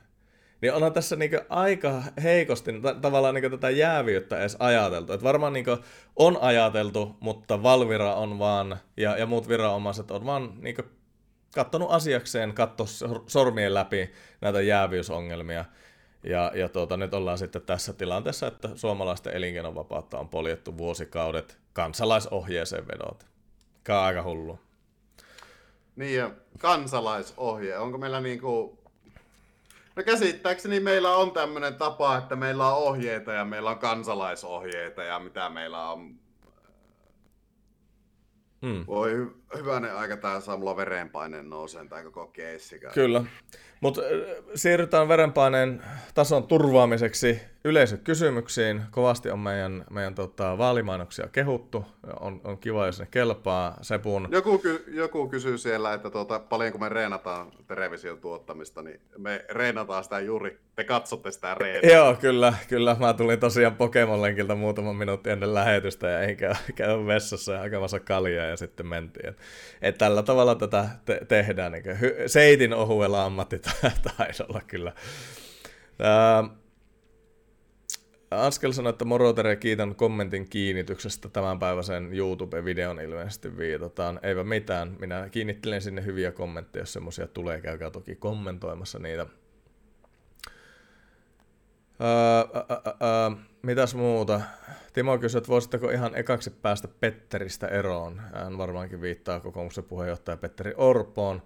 Niin 0.62 0.74
onhan 0.74 0.92
tässä 0.92 1.16
niinku 1.16 1.36
aika 1.48 2.02
heikosti 2.22 2.72
t- 2.72 3.00
tavallaan 3.00 3.34
niinku 3.34 3.50
tätä 3.50 3.70
jäävyyttä 3.70 4.40
edes 4.40 4.56
ajateltu. 4.58 5.12
Et 5.12 5.22
varmaan 5.22 5.52
niinku 5.52 5.76
on 6.16 6.38
ajateltu, 6.40 7.16
mutta 7.20 7.62
Valvira 7.62 8.14
on 8.14 8.38
vaan, 8.38 8.78
ja, 8.96 9.16
ja 9.16 9.26
muut 9.26 9.48
viranomaiset 9.48 10.10
on 10.10 10.26
vaan 10.26 10.52
niinku 10.60 10.82
katsonut 11.54 11.90
asiakseen, 11.90 12.54
katso 12.54 12.84
sormien 13.26 13.74
läpi 13.74 14.12
näitä 14.40 14.60
jäävyysongelmia. 14.60 15.64
Ja, 16.24 16.52
ja 16.54 16.68
tuota, 16.68 16.96
nyt 16.96 17.14
ollaan 17.14 17.38
sitten 17.38 17.62
tässä 17.62 17.92
tilanteessa, 17.92 18.46
että 18.46 18.68
suomalaisten 18.74 19.34
elinkeinonvapautta 19.34 20.18
on 20.18 20.28
poljettu 20.28 20.78
vuosikaudet 20.78 21.58
kansalaisohjeeseen 21.72 22.88
vedot. 22.88 23.26
Tämä 23.84 23.98
on 23.98 24.04
aika 24.04 24.22
hullu. 24.22 24.58
Niin 25.96 26.16
ja 26.16 26.30
kansalaisohje, 26.58 27.78
onko 27.78 27.98
meillä 27.98 28.20
niinku... 28.20 28.81
No 29.96 30.02
käsittääkseni 30.02 30.80
meillä 30.80 31.16
on 31.16 31.32
tämmöinen 31.32 31.74
tapa, 31.74 32.16
että 32.16 32.36
meillä 32.36 32.68
on 32.68 32.82
ohjeita 32.82 33.32
ja 33.32 33.44
meillä 33.44 33.70
on 33.70 33.78
kansalaisohjeita 33.78 35.02
ja 35.02 35.18
mitä 35.18 35.48
meillä 35.48 35.90
on 35.90 36.22
Mm. 38.62 38.84
Voi 38.86 39.34
hyvänen 39.58 39.96
aika, 39.96 40.16
tää 40.16 40.40
saa 40.40 40.56
mulla 40.56 40.76
verenpaineen 40.76 41.50
nouseen 41.50 41.88
tää 41.88 42.02
koko 42.02 42.26
keissi. 42.26 42.80
Kyllä. 42.94 43.24
Mutta 43.80 44.00
siirrytään 44.54 45.08
verenpaineen 45.08 45.82
tason 46.14 46.46
turvaamiseksi 46.46 47.40
yleisökysymyksiin. 47.64 48.82
Kovasti 48.90 49.30
on 49.30 49.38
meidän, 49.38 49.84
meidän 49.90 50.14
tota, 50.14 50.58
vaalimainoksia 50.58 51.28
kehuttu. 51.28 51.84
On, 52.20 52.40
on 52.44 52.58
kiva, 52.58 52.86
jos 52.86 53.00
ne 53.00 53.06
kelpaa. 53.10 53.78
Sepun... 53.80 54.28
Joku, 54.30 54.58
ky- 54.58 54.84
joku 54.88 55.28
kysyy 55.28 55.58
siellä, 55.58 55.94
että 55.94 56.10
tuota, 56.10 56.38
paljonko 56.38 56.78
me 56.78 56.88
reenataan 56.88 57.52
television 57.66 58.18
tuottamista, 58.18 58.82
niin 58.82 59.00
me 59.18 59.44
reenataan 59.50 60.04
sitä 60.04 60.20
juuri 60.20 60.58
te 60.76 60.84
katsotte 60.84 61.30
sitä 61.30 61.54
reeniä. 61.54 61.96
Joo, 61.96 62.14
kyllä, 62.14 62.54
kyllä. 62.68 62.96
Mä 63.00 63.14
tulin 63.14 63.40
tosiaan 63.40 63.76
Pokemon-lenkiltä 63.76 64.54
muutaman 64.54 64.96
minuutti 64.96 65.30
ennen 65.30 65.54
lähetystä 65.54 66.08
ja 66.08 66.20
ei 66.20 66.36
käy, 66.36 66.54
käy 66.74 67.06
vessassa 67.06 67.52
ja 67.52 67.58
hakemassa 67.58 68.00
kaljaa 68.00 68.46
ja 68.46 68.56
sitten 68.56 68.86
mentiin. 68.86 69.36
Et, 69.82 69.94
et 69.94 69.98
tällä 69.98 70.22
tavalla 70.22 70.54
tätä 70.54 70.88
te- 71.04 71.20
tehdään. 71.28 71.72
Niin 71.72 71.84
hy- 71.84 72.22
seitin 72.28 72.74
ohuella 72.74 73.24
ammattitaidolla 73.24 74.60
kyllä. 74.66 74.92
Ää, 75.98 76.44
Askel 78.30 78.72
sanoi, 78.72 78.90
että 78.90 79.04
moro 79.04 79.32
Tere, 79.32 79.56
kiitän 79.56 79.94
kommentin 79.94 80.48
kiinnityksestä 80.48 81.28
tämänpäiväisen 81.28 82.12
YouTube-videon 82.12 83.00
ilmeisesti 83.00 83.56
viitataan. 83.56 84.20
Eipä 84.22 84.44
mitään, 84.44 84.96
minä 85.00 85.28
kiinnittelen 85.30 85.82
sinne 85.82 86.04
hyviä 86.04 86.32
kommentteja, 86.32 86.82
jos 86.82 86.92
semmoisia 86.92 87.26
tulee, 87.26 87.60
käykää 87.60 87.90
toki 87.90 88.14
kommentoimassa 88.14 88.98
niitä. 88.98 89.26
Öö, 92.00 92.60
öö, 92.70 92.92
öö, 93.02 93.51
mitäs 93.62 93.94
muuta? 93.94 94.40
Timo 94.92 95.18
kysyi, 95.18 95.38
että 95.38 95.48
voisitteko 95.48 95.90
ihan 95.90 96.14
ekaksi 96.14 96.50
päästä 96.50 96.88
Petteristä 96.88 97.68
eroon. 97.68 98.22
Hän 98.34 98.58
varmaankin 98.58 99.00
viittaa 99.00 99.40
kokoomuksen 99.40 99.84
puheenjohtaja 99.84 100.36
Petteri 100.36 100.74
Orpoon. 100.76 101.42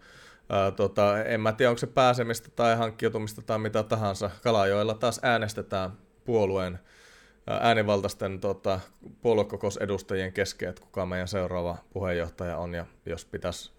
Öö, 0.53 0.71
tota, 0.71 1.25
en 1.25 1.41
mä 1.41 1.53
tiedä, 1.53 1.71
onko 1.71 1.79
se 1.79 1.87
pääsemistä 1.87 2.49
tai 2.57 2.77
hankkiutumista 2.77 3.43
tai 3.43 3.59
mitä 3.59 3.83
tahansa. 3.83 4.31
Kalajoilla 4.43 4.95
taas 4.95 5.21
äänestetään 5.23 5.91
puolueen 6.25 6.79
äänivaltaisten 7.47 8.41
tota, 8.41 8.81
puoluekokousedustajien 9.23 10.33
kesken, 10.33 10.69
että 10.69 10.83
kuka 10.83 11.07
meidän 11.07 11.29
seuraava 11.29 11.77
puheenjohtaja 11.93 12.59
on. 12.59 12.75
Ja 12.75 12.87
jos 13.07 13.25
pitäisi 13.25 13.73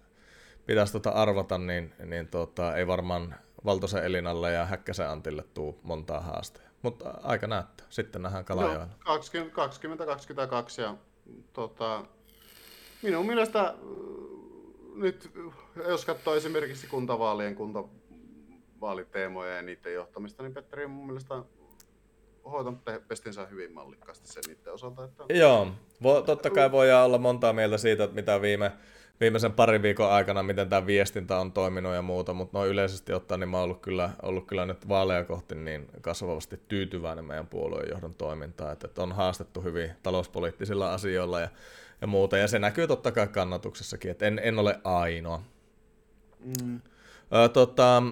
pitäisi 0.66 0.92
tota 0.92 1.10
arvata, 1.10 1.58
niin, 1.58 1.94
niin 2.04 2.28
tota, 2.28 2.76
ei 2.76 2.86
varmaan 2.86 3.34
Valtosen 3.64 4.04
Elinalle 4.04 4.52
ja 4.52 4.66
Häkkäsen 4.66 5.08
Antille 5.08 5.44
tuu 5.54 5.80
montaa 5.82 6.20
haastajaa. 6.20 6.67
Mutta 6.82 7.14
aika 7.22 7.46
näyttää. 7.46 7.86
Sitten 7.90 8.22
nähdään 8.22 8.44
Kalajoella. 8.44 8.88
No, 9.06 9.16
20-22 9.16 9.20
ja 10.80 10.96
tota, 11.52 12.04
minun 13.02 13.26
mielestä 13.26 13.60
äh, 13.60 13.74
nyt, 14.94 15.30
jos 15.88 16.04
katsoo 16.04 16.34
esimerkiksi 16.34 16.86
kuntavaalien 16.86 17.54
kuntavaaliteemoja 17.54 19.56
ja 19.56 19.62
niiden 19.62 19.94
johtamista, 19.94 20.42
niin 20.42 20.54
Petteri 20.54 20.84
on 20.84 20.90
mun 20.90 21.06
mielestä 21.06 21.42
hoitanut 22.50 22.78
pestinsä 23.08 23.46
hyvin 23.46 23.72
mallikkaasti 23.72 24.28
sen 24.28 24.42
niiden 24.46 24.72
osalta. 24.72 25.04
Että... 25.04 25.24
Joo, 25.28 25.68
Vo, 26.02 26.22
totta 26.22 26.50
kai 26.50 26.72
voidaan 26.72 27.06
olla 27.06 27.18
montaa 27.18 27.52
mieltä 27.52 27.78
siitä, 27.78 28.04
että 28.04 28.14
mitä 28.14 28.40
viime, 28.40 28.72
viimeisen 29.20 29.52
parin 29.52 29.82
viikon 29.82 30.10
aikana, 30.10 30.42
miten 30.42 30.68
tämä 30.68 30.86
viestintä 30.86 31.38
on 31.38 31.52
toiminut 31.52 31.94
ja 31.94 32.02
muuta, 32.02 32.34
mutta 32.34 32.58
noin 32.58 32.70
yleisesti 32.70 33.12
ottaen, 33.12 33.40
niin 33.40 33.48
mä 33.48 33.56
oon 33.56 33.64
ollut 33.64 33.82
kyllä, 33.82 34.10
ollut 34.22 34.46
kyllä 34.46 34.66
nyt 34.66 34.88
vaaleja 34.88 35.24
kohti 35.24 35.54
niin 35.54 35.86
kasvavasti 36.00 36.60
tyytyväinen 36.68 37.24
meidän 37.24 37.46
puolueen 37.46 37.90
johdon 37.90 38.14
toimintaan, 38.14 38.72
että, 38.72 38.86
että 38.86 39.02
on 39.02 39.12
haastettu 39.12 39.62
hyvin 39.62 39.90
talouspoliittisilla 40.02 40.94
asioilla 40.94 41.40
ja, 41.40 41.48
ja 42.00 42.06
muuta, 42.06 42.38
ja 42.38 42.48
se 42.48 42.58
näkyy 42.58 42.86
totta 42.86 43.12
kai 43.12 43.28
kannatuksessakin, 43.28 44.10
että 44.10 44.26
en, 44.26 44.40
en 44.42 44.58
ole 44.58 44.80
ainoa. 44.84 45.42
Mm. 46.62 46.80
Ö, 47.34 47.48
tota, 47.48 48.02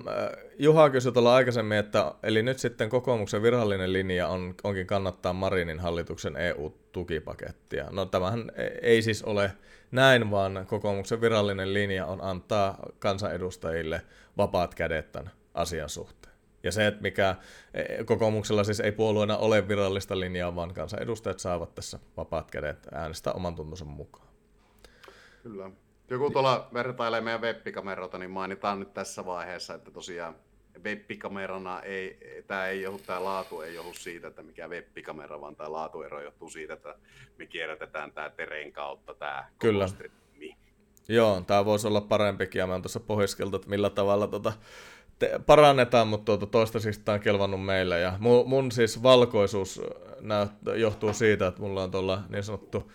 Juha 0.59 0.91
kysyi 0.91 1.13
tuolla 1.13 1.35
aikaisemmin, 1.35 1.79
että 1.79 2.15
eli 2.23 2.43
nyt 2.43 2.59
sitten 2.59 2.89
kokoomuksen 2.89 3.43
virallinen 3.43 3.93
linja 3.93 4.29
on, 4.29 4.55
onkin 4.65 4.87
kannattaa 4.87 5.33
Marinin 5.33 5.81
hallituksen 5.81 6.37
EU-tukipakettia. 6.37 7.87
No 7.91 8.07
tämähän 8.07 8.53
ei 8.83 9.03
siis 9.03 9.23
ole 9.23 9.53
näin, 9.91 10.31
vaan 10.31 10.67
kokoomuksen 10.67 11.21
virallinen 11.21 11.75
linja 11.75 12.07
on 12.07 12.21
antaa 12.21 12.79
kansanedustajille 12.99 14.03
vapaat 14.37 14.75
kädet 14.75 15.13
tämän 15.13 15.31
asian 15.55 15.89
suhteen. 15.89 16.37
Ja 16.63 16.73
se, 16.73 16.87
että 16.87 17.03
mikä 17.03 17.37
e, 17.75 18.05
kokoomuksella 18.05 18.65
siis 18.65 18.81
ei 18.81 18.93
puolueena 18.93 19.37
ole 19.37 19.69
virallista 19.69 20.21
linjaa, 20.21 20.55
vaan 20.55 20.75
kansanedustajat 20.75 21.39
saavat 21.39 21.75
tässä 21.75 21.99
vapaat 22.17 22.51
kädet 22.51 22.89
äänestää 22.93 23.33
oman 23.33 23.55
tuntonsa 23.55 23.85
mukaan. 23.85 24.29
Kyllä. 25.43 25.71
Joku 26.11 26.31
tuolla 26.31 26.69
vertailee 26.75 27.21
meidän 27.21 27.41
web-kameroita, 27.41 28.19
niin 28.19 28.31
mainitaan 28.31 28.81
nyt 28.81 28.95
tässä 28.95 29.27
vaiheessa, 29.27 29.75
että 29.75 29.91
tosiaan 29.91 30.35
web-kamerana 30.85 31.81
ei, 31.83 32.19
tämä 32.47 32.67
ei 32.67 32.83
johdu, 32.83 32.99
tämä 33.07 33.25
laatu 33.25 33.61
ei 33.61 33.75
johdu 33.75 33.95
siitä, 33.95 34.29
että 34.29 34.43
mikä 34.43 34.69
web-kamera, 34.69 35.41
vaan 35.41 35.57
tämä 35.57 35.73
laatuero 35.73 36.23
johtuu 36.23 36.51
siitä, 36.51 36.75
että 36.75 36.95
me 37.39 37.47
kierrätetään 37.47 38.13
tämä 38.13 38.31
tereen 38.31 38.73
kautta 38.73 39.15
tämä 39.15 39.49
Kyllä. 39.59 39.87
Streami. 39.87 40.57
Joo, 41.09 41.41
tämä 41.47 41.65
voisi 41.65 41.87
olla 41.87 42.01
parempikin, 42.01 42.59
ja 42.59 42.67
mä 42.67 42.73
oon 42.73 42.83
tuossa 42.83 43.01
pohiskeltu, 43.01 43.57
että 43.57 43.69
millä 43.69 43.91
tavalla 43.91 44.27
tota, 44.27 44.53
te, 45.19 45.41
parannetaan, 45.47 46.09
mutta 46.09 46.25
tuota, 46.25 46.47
toistaiseksi 46.47 47.01
tämä 47.01 47.15
on 47.15 47.21
kelvannut 47.21 47.65
meille, 47.65 48.01
ja 48.01 48.17
mun, 48.19 48.49
mun 48.49 48.73
siis 48.73 49.03
valkoisuus 49.03 49.81
näyt, 50.21 50.51
johtuu 50.77 51.13
siitä, 51.13 51.47
että 51.47 51.61
mulla 51.61 51.83
on 51.83 51.91
tuolla 51.91 52.23
niin 52.29 52.45
sanottu 52.45 52.93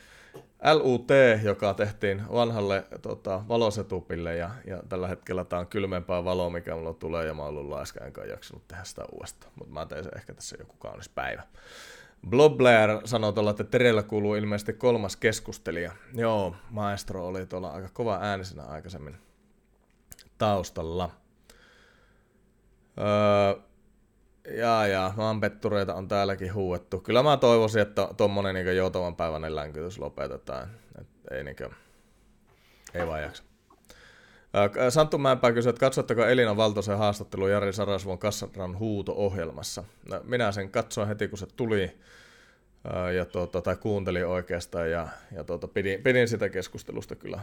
LUT, 0.74 1.07
joka 1.43 1.74
tehtiin 1.74 2.24
vanhalle 2.32 2.86
tota, 3.01 3.43
valosetupille 3.47 4.36
ja, 4.36 4.49
ja 4.68 4.84
tällä 4.89 5.07
hetkellä 5.07 5.45
tämä 5.45 5.59
on 5.59 5.68
kylmempää 5.68 6.24
valoa, 6.24 6.49
mikä 6.49 6.76
mulla 6.76 6.93
tulee 6.93 7.26
ja 7.26 7.34
mä 7.34 7.41
oon 7.41 7.49
ollut 7.49 7.70
laiska, 7.70 8.05
enkä 8.05 8.24
jaksanut 8.24 8.68
tehdä 8.68 8.84
sitä 8.84 9.05
uudestaan, 9.12 9.53
mutta 9.55 9.74
mä 9.74 9.86
tein 9.86 10.03
sen 10.03 10.18
ehkä 10.18 10.34
tässä 10.34 10.55
joku 10.59 10.76
kaunis 10.80 11.09
päivä. 11.09 11.43
Blob 12.30 12.57
Blair 12.57 12.89
sanoi 13.05 13.34
tuolla, 13.34 13.51
että 13.51 13.64
Terellä 13.64 14.03
kuuluu 14.03 14.36
ilmeisesti 14.36 14.74
kolmas 14.74 15.16
keskustelija. 15.16 15.91
Joo, 16.14 16.55
maestro 16.70 17.28
oli 17.28 17.45
tuolla 17.45 17.70
aika 17.70 17.89
kova 17.93 18.18
äänisenä 18.22 18.64
aikaisemmin 18.64 19.18
taustalla. 20.38 21.09
Öö, 22.97 23.62
Jaa, 24.49 24.87
jaa, 24.87 25.13
maanpettureita 25.17 25.95
on 25.95 26.07
täälläkin 26.07 26.53
huuettu. 26.53 26.99
Kyllä 26.99 27.23
mä 27.23 27.37
toivoisin, 27.37 27.81
että 27.81 28.07
tuommoinen 28.17 28.55
niin 28.55 28.77
joutavan 28.77 29.15
päiväinen 29.15 29.55
länkytys 29.55 29.99
lopetetaan. 29.99 30.69
Et 31.01 31.07
ei, 31.31 31.43
niin 31.43 31.55
kuin, 31.55 31.75
ei 32.93 33.07
vaan 33.07 33.21
jaksa. 33.21 33.43
Santtu 34.89 35.17
Mäenpää 35.17 35.51
kysyi, 35.51 35.69
että 35.69 35.79
katsotteko 35.79 36.25
Elina 36.25 36.57
Valtosen 36.57 36.97
haastattelu 36.97 37.47
Jari 37.47 37.73
Sarasvon 37.73 38.19
Kassaran 38.19 38.79
huuto-ohjelmassa. 38.79 39.83
No, 40.09 40.21
minä 40.23 40.51
sen 40.51 40.69
katsoin 40.69 41.07
heti, 41.07 41.27
kun 41.27 41.37
se 41.37 41.45
tuli, 41.55 41.97
ja 43.15 43.25
tuota, 43.25 43.61
tai 43.61 43.75
kuuntelin 43.75 44.27
oikeastaan, 44.27 44.91
ja, 44.91 45.07
ja 45.35 45.43
tuota, 45.43 45.67
pidin, 45.67 46.03
pidin, 46.03 46.27
sitä 46.27 46.49
keskustelusta 46.49 47.15
kyllä 47.15 47.39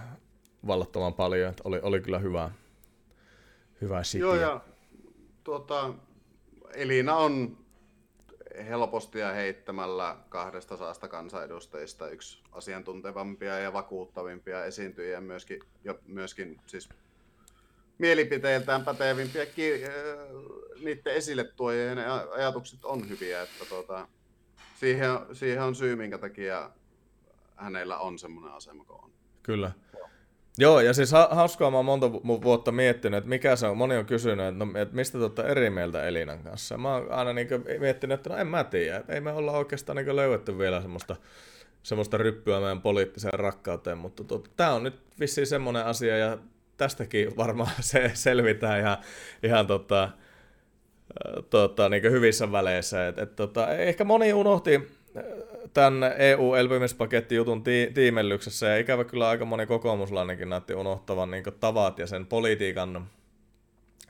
vallattoman 0.66 1.14
paljon, 1.14 1.50
että 1.50 1.62
oli, 1.64 1.80
oli 1.82 2.00
kyllä 2.00 2.18
hyvä, 2.18 2.50
hyvä 3.80 4.02
sitiä. 4.02 4.26
Joo, 4.26 4.34
ja 4.34 4.60
tuota, 5.44 5.94
Elina 6.74 7.16
on 7.16 7.58
helposti 8.68 9.18
ja 9.18 9.32
heittämällä 9.32 10.16
kahdesta 10.28 10.76
saasta 10.76 11.08
kansanedustajista 11.08 12.08
yksi 12.08 12.42
asiantuntevampia 12.52 13.58
ja 13.58 13.72
vakuuttavimpia 13.72 14.64
esiintyjiä 14.64 15.20
myöskin, 15.20 15.60
ja 15.84 15.94
myöskin 16.06 16.60
siis 16.66 16.88
mielipiteiltään 17.98 18.84
pätevimpiä, 18.84 19.46
niiden 20.80 21.14
esille 21.14 21.44
tuojien 21.44 21.98
ajatukset 22.30 22.84
on 22.84 23.08
hyviä, 23.08 23.42
että 23.42 23.64
tuota, 23.68 24.08
siihen, 24.74 25.10
siihen 25.32 25.62
on 25.62 25.74
syy, 25.74 25.96
minkä 25.96 26.18
takia 26.18 26.70
hänellä 27.56 27.98
on 27.98 28.18
semmoinen 28.18 28.52
asema 28.52 28.84
kuin 28.84 29.04
on. 29.04 29.12
Kyllä. 29.42 29.72
Joo, 30.60 30.80
ja 30.80 30.92
siis 30.92 31.12
ha- 31.12 31.28
hauskaa 31.30 31.70
mä 31.70 31.76
oon 31.76 31.84
monta 31.84 32.12
vuotta 32.12 32.72
miettinyt, 32.72 33.18
että 33.18 33.28
mikä 33.28 33.56
se 33.56 33.66
on, 33.66 33.76
moni 33.76 33.96
on 33.96 34.06
kysynyt, 34.06 34.46
että, 34.46 34.64
no, 34.64 34.70
että 34.74 34.94
mistä 34.94 35.18
te 35.34 35.42
eri 35.42 35.70
mieltä 35.70 36.04
Elinan 36.04 36.42
kanssa. 36.42 36.78
Mä 36.78 36.94
oon 36.94 37.12
aina 37.12 37.32
niin 37.32 37.48
miettinyt, 37.80 38.14
että 38.14 38.30
no 38.30 38.36
en 38.36 38.46
mä 38.46 38.64
tiedä, 38.64 38.96
että 38.96 39.12
ei 39.12 39.20
me 39.20 39.32
olla 39.32 39.52
oikeastaan 39.52 39.96
niin 39.96 40.16
löydetty 40.16 40.58
vielä 40.58 40.80
semmoista, 40.80 41.16
semmoista 41.82 42.16
ryppyä 42.16 42.60
meidän 42.60 42.82
poliittiseen 42.82 43.40
rakkauteen, 43.40 43.98
mutta 43.98 44.24
tota, 44.24 44.50
tämä 44.56 44.72
on 44.72 44.82
nyt 44.82 45.00
vissiin 45.20 45.46
semmoinen 45.46 45.84
asia, 45.84 46.18
ja 46.18 46.38
tästäkin 46.76 47.36
varmaan 47.36 47.72
se 47.80 48.10
selvitään 48.14 48.80
ihan, 48.80 48.98
ihan 49.42 49.66
tota, 49.66 50.08
tota, 51.50 51.88
niin 51.88 52.02
hyvissä 52.02 52.52
väleissä. 52.52 53.08
Et, 53.08 53.18
et, 53.18 53.36
tota, 53.36 53.68
ehkä 53.68 54.04
moni 54.04 54.32
unohti 54.32 54.88
tämän 55.74 56.12
EU-elpymispakettijutun 56.18 57.64
ti- 57.64 57.90
tiimellyksessä, 57.94 58.66
ja 58.66 58.78
ikävä 58.78 59.04
kyllä 59.04 59.28
aika 59.28 59.44
moni 59.44 59.66
kokoomuslainenkin 59.66 60.48
näytti 60.48 60.74
unohtavan 60.74 61.30
niin 61.30 61.44
tavat 61.60 61.98
ja 61.98 62.06
sen 62.06 62.26
politiikan 62.26 63.08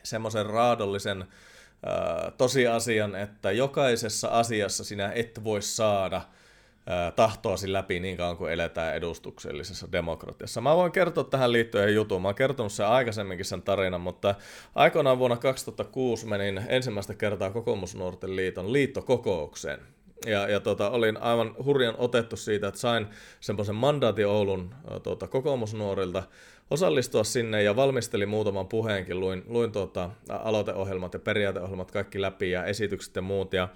semmoisen 0.03 0.47
raadollisen 0.47 1.23
äh, 1.23 2.33
tosiasian, 2.39 3.17
että 3.17 3.53
jokaisessa 3.53 4.29
asiassa 4.29 4.85
sinä 4.85 5.13
et 5.15 5.45
voi 5.45 5.63
saada 5.63 6.17
äh, 6.17 7.13
tahtoasi 7.17 7.73
läpi 7.73 8.01
niin 8.01 8.17
kauan 8.17 8.37
kuin 8.37 8.53
eletään 8.53 8.95
edustuksellisessa 8.95 9.93
demokratiassa. 9.93 10.61
Mä 10.61 10.77
voin 10.77 10.93
kertoa 10.93 11.25
tähän 11.25 11.53
liittyen 11.53 11.95
jutun. 11.95 12.23
Mä 12.23 12.29
oon 12.29 12.35
kertonut 12.35 12.73
sen 12.73 12.87
aikaisemminkin 12.87 13.47
sen 13.47 13.63
tarinan, 13.63 14.01
mutta 14.01 14.35
aikoinaan 14.75 15.19
vuonna 15.19 15.37
2006 15.37 16.27
menin 16.27 16.63
ensimmäistä 16.69 17.15
kertaa 17.15 17.51
Kokoomusnuorten 17.51 18.37
liiton 18.37 18.73
liittokokoukseen 18.73 19.81
Ja, 20.27 20.49
ja 20.49 20.61
tota, 20.61 20.91
olin 20.91 21.17
aivan 21.17 21.55
hurjan 21.65 21.95
otettu 21.99 22.37
siitä, 22.37 22.69
että 22.69 22.81
sain 22.81 23.07
semmoisen 23.41 23.75
mandaatin 23.75 24.27
Oulun 24.27 24.75
tota, 25.03 25.27
kokoomusnuorilta 25.27 26.23
osallistua 26.71 27.25
sinne 27.25 27.63
ja 27.63 27.77
valmistelin 27.77 28.29
muutaman 28.29 28.69
puheenkin. 28.69 29.21
Luin, 29.21 29.43
luin 29.47 29.73
tota, 29.73 30.11
aloiteohjelmat 30.29 31.13
ja 31.13 31.19
periaateohjelmat 31.19 31.91
kaikki 31.91 32.21
läpi 32.21 32.51
ja 32.51 32.65
esitykset 32.65 33.17
ja 33.17 33.23
muut. 33.23 33.53
Ja 33.53 33.69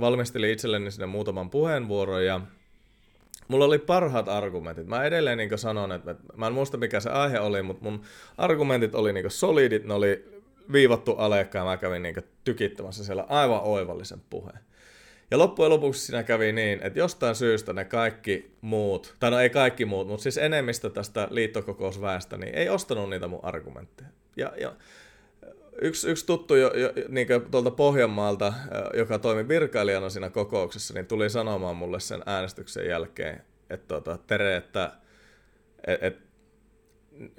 valmistelin 0.00 0.50
itselleni 0.50 0.90
sinne 0.90 1.06
muutaman 1.06 1.50
puheenvuoron 1.50 2.24
ja 2.24 2.40
mulla 3.48 3.64
oli 3.64 3.78
parhaat 3.78 4.28
argumentit. 4.28 4.86
Mä 4.86 5.04
edelleen 5.04 5.38
niin 5.38 5.58
sanon, 5.58 5.92
että 5.92 6.14
mä 6.36 6.46
en 6.46 6.52
muista 6.52 6.76
mikä 6.76 7.00
se 7.00 7.10
aihe 7.10 7.40
oli, 7.40 7.62
mutta 7.62 7.84
mun 7.84 8.02
argumentit 8.38 8.94
oli 8.94 9.12
niin 9.12 9.30
solidit, 9.30 9.84
ne 9.84 9.94
oli 9.94 10.40
viivattu 10.72 11.12
alekkaan, 11.12 11.66
mä 11.66 11.76
kävin 11.76 12.02
niin 12.02 12.16
tykittämässä 12.44 13.04
siellä 13.04 13.26
aivan 13.28 13.60
oivallisen 13.62 14.20
puheen. 14.30 14.69
Ja 15.30 15.38
loppujen 15.38 15.70
lopuksi 15.70 16.06
siinä 16.06 16.22
kävi 16.22 16.52
niin, 16.52 16.80
että 16.82 16.98
jostain 16.98 17.34
syystä 17.34 17.72
ne 17.72 17.84
kaikki 17.84 18.50
muut, 18.60 19.16
tai 19.20 19.30
no 19.30 19.40
ei 19.40 19.50
kaikki 19.50 19.84
muut, 19.84 20.08
mutta 20.08 20.22
siis 20.22 20.38
enemmistö 20.38 20.90
tästä 20.90 21.28
liittokokousväestä, 21.30 22.36
niin 22.36 22.54
ei 22.54 22.68
ostanut 22.68 23.10
niitä 23.10 23.28
mun 23.28 23.40
argumentteja. 23.44 24.08
Ja, 24.36 24.52
ja 24.60 24.72
yksi, 25.82 26.10
yksi 26.10 26.26
tuttu 26.26 26.54
jo, 26.54 26.72
jo, 26.74 26.92
niin 27.08 27.26
tuolta 27.50 27.70
Pohjanmaalta, 27.70 28.52
joka 28.94 29.18
toimi 29.18 29.48
virkailijana 29.48 30.10
siinä 30.10 30.30
kokouksessa, 30.30 30.94
niin 30.94 31.06
tuli 31.06 31.30
sanomaan 31.30 31.76
mulle 31.76 32.00
sen 32.00 32.22
äänestyksen 32.26 32.86
jälkeen, 32.86 33.42
että 33.70 33.86
tota, 33.88 34.18
Tere, 34.26 34.56
että 34.56 34.92
et, 35.86 36.02
et, 36.02 36.29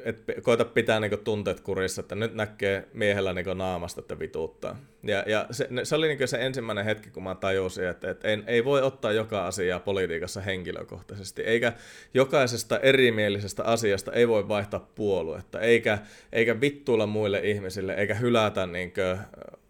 et 0.06 0.24
koita 0.44 0.66
pitää 0.66 1.00
niinku 1.00 1.18
tunteet 1.18 1.60
kurissa, 1.60 2.02
että 2.02 2.16
nyt 2.16 2.34
näkee 2.34 2.88
miehellä 2.94 3.34
niinku 3.34 3.54
naamasta, 3.54 4.02
että 4.02 4.20
vituuttaa. 4.20 4.78
Ja, 5.04 5.24
ja 5.28 5.46
se, 5.52 5.70
se 5.84 5.96
oli 5.96 6.08
niinku 6.08 6.28
se 6.28 6.46
ensimmäinen 6.46 6.86
hetki, 6.86 7.10
kun 7.10 7.24
mä 7.24 7.36
tajusin, 7.36 7.88
että, 7.88 8.10
että 8.10 8.28
ei, 8.28 8.44
ei 8.48 8.66
voi 8.66 8.82
ottaa 8.82 9.12
joka 9.12 9.48
asiaa 9.48 9.80
politiikassa 9.80 10.42
henkilökohtaisesti, 10.42 11.42
eikä 11.42 11.74
jokaisesta 12.14 12.80
erimielisestä 12.80 13.64
asiasta 13.64 14.12
ei 14.12 14.28
voi 14.28 14.48
vaihtaa 14.48 14.88
puoluetta, 14.96 15.60
eikä, 15.60 15.98
eikä 16.32 16.62
vittuilla 16.62 17.08
muille 17.08 17.40
ihmisille, 17.40 17.94
eikä 17.94 18.16
hylätä 18.16 18.66
niinku 18.66 19.02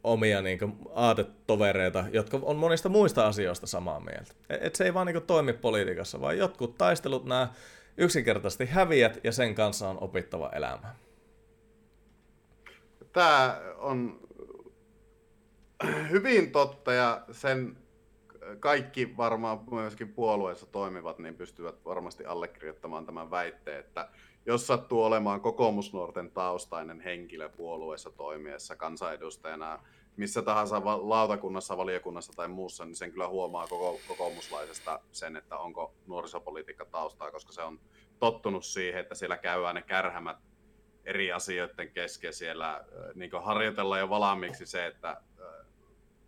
omia 0.04 0.42
niinku 0.42 0.70
aatetovereita, 0.94 2.06
jotka 2.12 2.40
on 2.42 2.56
monista 2.56 2.90
muista 2.90 3.28
asioista 3.28 3.68
samaa 3.68 4.00
mieltä. 4.00 4.34
Et, 4.50 4.66
et 4.66 4.76
se 4.76 4.84
ei 4.84 4.94
vaan 4.94 5.08
niinku 5.08 5.22
toimi 5.22 5.54
politiikassa, 5.54 6.22
vaan 6.22 6.38
jotkut 6.38 6.78
taistelut 6.78 7.26
nämä 7.26 7.48
yksinkertaisesti 7.98 8.66
häviät 8.66 9.20
ja 9.24 9.32
sen 9.32 9.56
kanssa 9.56 9.90
on 9.90 9.98
opittava 10.02 10.50
elämä. 10.50 10.96
Tämä 13.14 13.62
on 13.78 14.20
hyvin 16.10 16.52
totta 16.52 16.94
ja 16.94 17.22
sen 17.32 17.78
kaikki 18.60 19.18
varmaan 19.18 19.60
myöskin 19.72 20.14
puolueessa 20.14 20.66
toimivat, 20.66 21.20
niin 21.20 21.36
pystyvät 21.36 21.86
varmasti 21.86 22.26
allekirjoittamaan 22.26 23.06
tämän 23.06 23.32
väitteen, 23.32 23.80
että 23.80 24.10
jos 24.46 24.68
sattuu 24.68 25.04
olemaan 25.04 25.42
kokoomusnuorten 25.42 26.32
taustainen 26.32 27.00
henkilö 27.00 27.50
puolueessa 27.50 28.10
toimiessa 28.10 28.76
kansanedustajana, 28.76 29.80
missä 30.18 30.42
tahansa 30.42 30.82
lautakunnassa, 30.86 31.78
valiokunnassa 31.78 32.34
tai 32.36 32.48
muussa, 32.48 32.86
niin 32.86 32.96
sen 32.96 33.12
kyllä 33.12 33.28
huomaa 33.28 33.68
koko, 33.68 34.00
kokoomuslaisesta 34.08 35.00
sen, 35.12 35.36
että 35.36 35.58
onko 35.58 35.94
nuorisopolitiikka 36.08 36.86
taustaa, 36.86 37.32
koska 37.32 37.52
se 37.52 37.62
on 37.62 37.80
tottunut 38.20 38.66
siihen, 38.66 39.02
että 39.02 39.16
siellä 39.16 39.38
käy 39.38 39.74
ne 39.74 39.82
kärhämät 39.82 40.38
eri 41.06 41.32
asioiden 41.32 41.92
kesken. 41.92 42.34
Siellä 42.34 42.86
niin 43.16 43.32
harjoitellaan 43.44 44.00
jo 44.00 44.10
valmiiksi 44.10 44.66
se, 44.66 44.86
että 44.86 45.22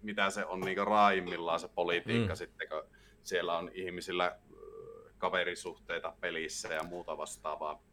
mitä 0.02 0.30
se 0.30 0.46
on 0.46 0.60
niin 0.60 0.88
raimmillaan 0.88 1.60
se 1.60 1.68
politiikka 1.68 2.34
mm. 2.34 2.38
sitten, 2.38 2.70
kun 2.70 2.84
siellä 3.24 3.58
on 3.58 3.72
ihmisillä 3.74 4.40
kaverisuhteita 5.18 6.14
pelissä 6.22 6.74
ja 6.74 6.84
muuta 6.84 7.18
vastaavaa. 7.18 7.84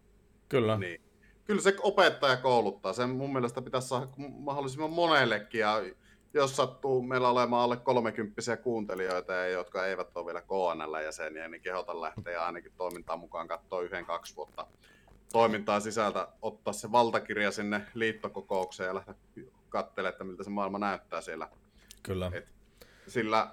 Kyllä. 0.49 0.79
Niin. 0.79 1.10
Kyllä 1.45 1.61
se 1.61 1.77
opettaja 1.83 2.37
kouluttaa. 2.37 2.93
Sen 2.93 3.11
mun 3.11 3.33
mielestä 3.33 3.63
pitäisi 3.63 3.89
saada 3.89 4.07
mahdollisimman 4.39 4.91
monellekin. 4.91 5.61
Ja 5.61 5.83
jos 6.35 6.57
sattuu 6.57 7.03
meillä 7.03 7.29
olemaan 7.29 7.63
alle 7.63 7.77
30 7.77 8.57
kuuntelijoita, 8.57 9.35
jotka 9.35 9.87
eivät 9.87 10.17
ole 10.17 10.27
vielä 10.27 10.43
KNL-jäseniä, 10.43 11.49
niin 11.49 11.63
kehotan 11.63 12.01
lähteä 12.01 12.45
ainakin 12.45 12.73
toimintaan 12.77 13.19
mukaan 13.19 13.49
katsoa 13.49 13.83
yhden 13.83 14.07
kaksi 14.07 14.37
vuotta 14.37 14.67
toimintaa 15.33 15.81
sisältä, 15.81 16.29
ottaa 16.43 16.73
se 16.73 16.93
valtakirja 16.93 17.51
sinne 17.51 17.87
liittokokoukseen 17.95 18.87
ja 18.89 18.95
lähteä 18.95 19.15
katselemaan, 19.69 20.13
että 20.13 20.25
miltä 20.25 20.45
se 20.45 20.51
maailma 20.51 20.79
näyttää 20.79 21.21
siellä. 21.21 21.49
Kyllä. 22.03 22.31
Et 22.35 22.49
sillä 23.09 23.51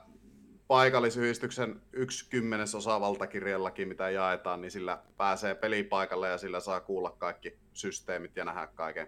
paikallisyhdistyksen 0.68 1.82
yksi 1.94 2.30
kymmenesosa 2.30 3.02
valtakirjallakin, 3.02 3.88
mitä 3.88 4.10
jaetaan, 4.10 4.62
niin 4.62 4.72
sillä 4.72 5.00
pääsee 5.18 5.56
pelipaikalle 5.56 6.30
ja 6.30 6.38
sillä 6.38 6.60
saa 6.60 6.80
kuulla 6.80 7.16
kaikki 7.18 7.58
systeemit 7.74 8.36
ja 8.36 8.46
nähdä 8.46 8.68
kaiken 8.68 9.08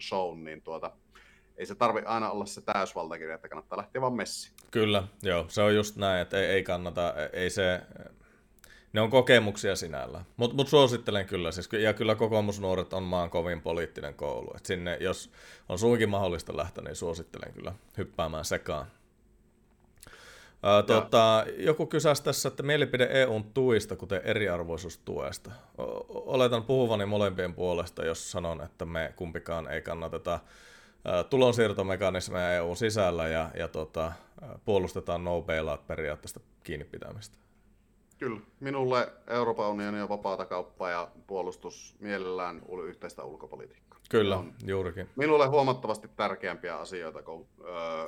shown, 0.00 0.44
niin 0.44 0.62
tuota, 0.62 0.92
ei 1.56 1.66
se 1.66 1.74
tarvi 1.74 2.02
aina 2.04 2.30
olla 2.30 2.46
se 2.46 2.60
täysvaltakirja, 2.60 3.34
että 3.34 3.48
kannattaa 3.48 3.78
lähteä 3.78 4.00
vaan 4.02 4.12
messi. 4.12 4.52
Kyllä, 4.70 5.02
joo, 5.22 5.44
se 5.48 5.62
on 5.62 5.74
just 5.74 5.96
näin, 5.96 6.22
että 6.22 6.38
ei, 6.40 6.46
ei 6.46 6.62
kannata, 6.62 7.14
ei 7.32 7.50
se, 7.50 7.82
ne 8.92 9.00
on 9.00 9.10
kokemuksia 9.10 9.76
sinällä. 9.76 10.24
Mutta 10.36 10.56
mut 10.56 10.68
suosittelen 10.68 11.26
kyllä, 11.26 11.52
siis, 11.52 11.68
ja 11.72 11.94
kyllä 11.94 12.14
kokoomusnuoret 12.14 12.92
on 12.92 13.02
maan 13.02 13.30
kovin 13.30 13.62
poliittinen 13.62 14.14
koulu. 14.14 14.50
Et 14.56 14.66
sinne, 14.66 14.96
jos 15.00 15.30
on 15.68 15.78
suinkin 15.78 16.08
mahdollista 16.08 16.56
lähteä, 16.56 16.84
niin 16.84 16.96
suosittelen 16.96 17.52
kyllä 17.52 17.72
hyppäämään 17.98 18.44
sekaan. 18.44 18.86
Ää, 20.62 20.82
tota, 20.82 21.44
joku 21.56 21.86
kysäisi 21.86 22.24
tässä, 22.24 22.48
että 22.48 22.62
mielipide 22.62 23.08
EUn 23.10 23.44
tuista, 23.44 23.96
kuten 23.96 24.20
eriarvoisuustuesta. 24.24 25.50
Oletan 26.08 26.64
puhuvani 26.64 27.06
molempien 27.06 27.54
puolesta, 27.54 28.04
jos 28.04 28.30
sanon, 28.30 28.62
että 28.62 28.84
me 28.84 29.12
kumpikaan 29.16 29.68
ei 29.68 29.82
kannateta 29.82 30.40
tulonsiirtomekanismeja 31.30 32.54
EUn 32.54 32.76
sisällä 32.76 33.28
ja, 33.28 33.50
ja 33.54 33.68
tota, 33.68 34.12
puolustetaan 34.64 35.24
no 35.24 35.42
bailout 35.42 35.86
periaatteesta 35.86 36.40
kiinni 36.64 36.84
pitämistä. 36.84 37.38
Kyllä. 38.18 38.40
Minulle 38.60 39.12
Euroopan 39.26 39.70
unioni 39.70 40.02
on 40.02 40.08
vapaata 40.08 40.46
kauppaa 40.46 40.90
ja 40.90 41.08
puolustus 41.26 41.96
mielellään 42.00 42.62
yhteistä 42.86 43.24
ulkopolitiikkaa. 43.24 44.00
Kyllä, 44.10 44.36
on 44.36 44.54
juurikin. 44.66 45.08
Minulle 45.16 45.46
huomattavasti 45.46 46.08
tärkeämpiä 46.16 46.76
asioita 46.76 47.22
kuin 47.22 47.48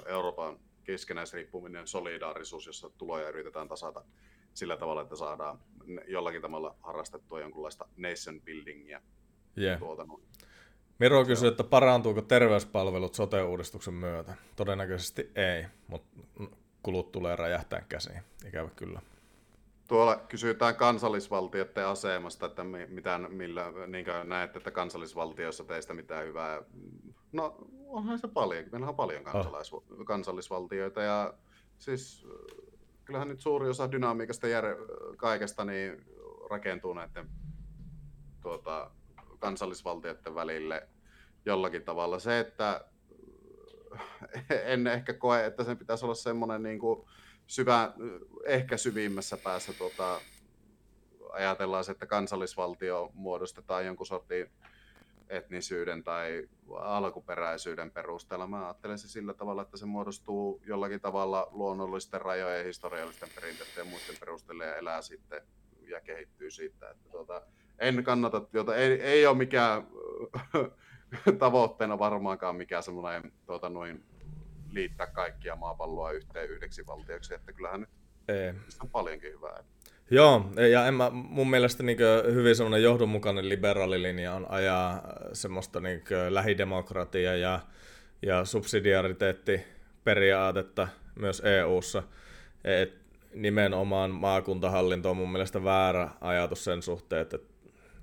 Euroopan 0.06 0.58
keskenäisriippuminen, 0.84 1.86
solidaarisuus, 1.86 2.66
jossa 2.66 2.90
tuloja 2.90 3.28
yritetään 3.28 3.68
tasata 3.68 4.04
sillä 4.54 4.76
tavalla, 4.76 5.02
että 5.02 5.16
saadaan 5.16 5.58
jollakin 6.06 6.42
tavalla 6.42 6.76
harrastettua 6.80 7.40
jonkunlaista 7.40 7.88
nation 7.96 8.40
buildingia. 8.40 9.00
Yeah. 9.58 9.78
Tuota, 9.78 10.06
Miro 10.98 11.24
kysyy, 11.24 11.48
että 11.48 11.64
parantuuko 11.64 12.22
terveyspalvelut 12.22 13.14
sote-uudistuksen 13.14 13.94
myötä. 13.94 14.34
Todennäköisesti 14.56 15.30
ei, 15.34 15.66
mutta 15.88 16.20
kulut 16.82 17.12
tulee 17.12 17.36
räjähtää 17.36 17.80
käsiin, 17.88 18.22
ikävä 18.48 18.70
kyllä. 18.76 19.00
Tuolla 19.88 20.16
kysytään 20.16 20.76
kansallisvaltioiden 20.76 21.86
asemasta, 21.86 22.46
että 22.46 22.64
mitä, 22.88 23.18
millä 23.18 23.72
niin 23.86 24.06
näette, 24.24 24.58
että 24.58 24.70
kansallisvaltioissa 24.70 25.64
teistä 25.64 25.94
mitään 25.94 26.26
hyvää. 26.26 26.62
No 27.32 27.56
onhan 27.86 28.18
se 28.18 28.28
paljon, 28.28 28.64
meillä 28.72 28.88
on 28.88 28.96
paljon 28.96 29.24
kansalais- 29.24 29.72
oh. 29.72 29.84
kansallisvaltioita 30.06 31.02
ja 31.02 31.34
siis 31.78 32.26
kyllähän 33.04 33.28
nyt 33.28 33.40
suuri 33.40 33.68
osa 33.68 33.92
dynamiikasta 33.92 34.48
ja 34.48 34.62
kaikesta 35.16 35.64
niin 35.64 36.04
rakentuu 36.50 36.94
näiden 36.94 37.28
tuota, 38.40 38.90
kansallisvaltioiden 39.38 40.34
välille 40.34 40.88
jollakin 41.46 41.82
tavalla. 41.82 42.18
Se, 42.18 42.38
että 42.38 42.84
en 44.64 44.86
ehkä 44.86 45.14
koe, 45.14 45.46
että 45.46 45.64
sen 45.64 45.78
pitäisi 45.78 46.04
olla 46.04 46.14
semmoinen 46.14 46.62
niin 46.62 46.78
kuin 46.78 47.08
syvä, 47.46 47.92
ehkä 48.46 48.76
syvimmässä 48.76 49.36
päässä 49.36 49.72
tuota, 49.72 50.20
ajatellaan 51.30 51.84
se, 51.84 51.92
että 51.92 52.06
kansallisvaltio 52.06 53.10
muodostetaan 53.14 53.86
jonkun 53.86 54.06
sortin 54.06 54.50
etnisyyden 55.32 56.04
tai 56.04 56.48
alkuperäisyyden 56.74 57.90
perusteella. 57.90 58.46
Mä 58.46 58.64
ajattelen 58.66 58.98
se 58.98 59.08
sillä 59.08 59.34
tavalla, 59.34 59.62
että 59.62 59.76
se 59.76 59.86
muodostuu 59.86 60.62
jollakin 60.66 61.00
tavalla 61.00 61.48
luonnollisten 61.50 62.20
rajojen, 62.20 62.66
historiallisten 62.66 63.28
perinteiden 63.34 63.74
ja 63.76 63.84
muiden 63.84 64.16
perusteella 64.20 64.64
ja 64.64 64.76
elää 64.76 65.02
sitten 65.02 65.42
ja 65.88 66.00
kehittyy 66.00 66.50
siitä. 66.50 66.90
Että 66.90 67.08
tuota, 67.10 67.42
en 67.78 68.04
kannata, 68.04 68.42
jota 68.52 68.76
ei, 68.76 69.02
ei 69.02 69.26
ole 69.26 69.36
mikään 69.36 69.86
tavoitteena 71.38 71.98
varmaankaan 71.98 72.56
mikään 72.56 72.82
semmoinen 72.82 73.32
tuota, 73.46 73.68
noin 73.68 74.04
liittää 74.70 75.06
kaikkia 75.06 75.56
maapalloa 75.56 76.10
yhteen 76.10 76.50
yhdeksi 76.50 76.86
valtioksi, 76.86 77.34
että 77.34 77.52
kyllähän 77.52 77.80
nyt 77.80 77.90
ei. 78.28 78.54
on 78.82 78.90
paljonkin 78.90 79.32
hyvää. 79.32 79.64
Joo, 80.12 80.44
ja 80.70 80.86
en 80.86 80.94
mä, 80.94 81.10
mun 81.10 81.50
mielestä 81.50 81.82
niin 81.82 81.98
hyvin 82.32 82.56
semmoinen 82.56 82.82
johdonmukainen 82.82 83.48
liberaalilinja 83.48 84.34
on 84.34 84.46
ajaa 84.48 85.02
semmoista 85.32 85.80
niin 85.80 86.02
lähidemokratia 86.28 87.36
ja, 87.36 87.60
ja 88.22 88.44
subsidiariteettiperiaatetta 88.44 90.88
myös 91.14 91.42
EU-ssa. 91.44 92.02
Et 92.64 92.94
nimenomaan 93.34 94.10
maakuntahallinto 94.10 95.10
on 95.10 95.16
mun 95.16 95.32
mielestä 95.32 95.64
väärä 95.64 96.10
ajatus 96.20 96.64
sen 96.64 96.82
suhteen, 96.82 97.22
että 97.22 97.38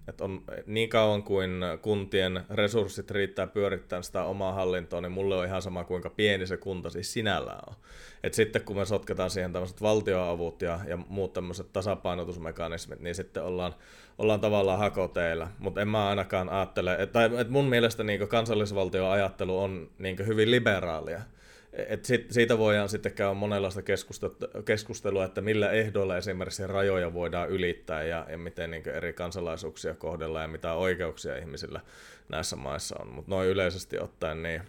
että 0.09 0.23
on 0.23 0.41
niin 0.65 0.89
kauan 0.89 1.23
kuin 1.23 1.51
kuntien 1.81 2.41
resurssit 2.49 3.11
riittää 3.11 3.47
pyörittämään 3.47 4.03
sitä 4.03 4.23
omaa 4.23 4.53
hallintoa, 4.53 5.01
niin 5.01 5.11
mulle 5.11 5.35
on 5.35 5.45
ihan 5.45 5.61
sama 5.61 5.83
kuinka 5.83 6.09
pieni 6.09 6.47
se 6.47 6.57
kunta 6.57 6.89
siis 6.89 7.13
sinällään 7.13 7.59
on. 7.67 7.75
Et 8.23 8.33
sitten 8.33 8.61
kun 8.61 8.77
me 8.77 8.85
sotketaan 8.85 9.29
siihen 9.29 9.53
tämmöiset 9.53 9.81
valtioavut 9.81 10.61
ja, 10.61 10.79
ja 10.87 10.97
muut 10.97 11.33
tämmöiset 11.33 11.73
tasapainotusmekanismit, 11.73 12.99
niin 12.99 13.15
sitten 13.15 13.43
ollaan, 13.43 13.75
ollaan 14.17 14.41
tavallaan 14.41 14.79
hakoteilla. 14.79 15.47
Mutta 15.59 15.81
en 15.81 15.87
mä 15.87 16.09
ainakaan 16.09 16.49
ajattele, 16.49 16.95
että 16.99 17.25
et 17.37 17.49
mun 17.49 17.65
mielestä 17.65 18.03
niin 18.03 18.27
kansallisvaltioajattelu 18.27 19.59
on 19.59 19.89
niin 19.99 20.27
hyvin 20.27 20.51
liberaalia 20.51 21.21
et 21.73 22.05
sit, 22.05 22.31
siitä 22.31 22.57
voidaan 22.57 22.89
sitten 22.89 23.13
käydä 23.13 23.33
monenlaista 23.33 23.81
keskustelua, 24.65 25.25
että 25.25 25.41
millä 25.41 25.71
ehdoilla 25.71 26.17
esimerkiksi 26.17 26.67
rajoja 26.67 27.13
voidaan 27.13 27.49
ylittää 27.49 28.03
ja, 28.03 28.25
ja 28.29 28.37
miten 28.37 28.71
niin 28.71 28.89
eri 28.89 29.13
kansalaisuuksia 29.13 29.95
kohdellaan 29.95 30.43
ja 30.43 30.47
mitä 30.47 30.73
oikeuksia 30.73 31.37
ihmisillä 31.37 31.81
näissä 32.29 32.55
maissa 32.55 32.95
on. 33.01 33.07
Mutta 33.07 33.31
noin 33.31 33.49
yleisesti 33.49 33.99
ottaen, 33.99 34.43
niin, 34.43 34.61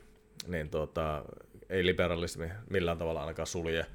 niin 0.47 0.70
tuota, 0.70 1.24
ei 1.68 1.86
liberalismi 1.86 2.51
millään 2.70 2.98
tavalla 2.98 3.20
ainakaan 3.20 3.47
sulje 3.47 3.86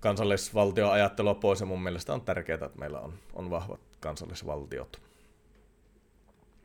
kansallisvaltioajattelua 0.00 1.34
pois 1.34 1.60
ja 1.60 1.66
mun 1.66 1.82
mielestä 1.82 2.14
on 2.14 2.20
tärkeää, 2.20 2.66
että 2.66 2.78
meillä 2.78 3.00
on, 3.00 3.14
on 3.32 3.50
vahvat 3.50 3.80
kansallisvaltiot. 4.00 5.00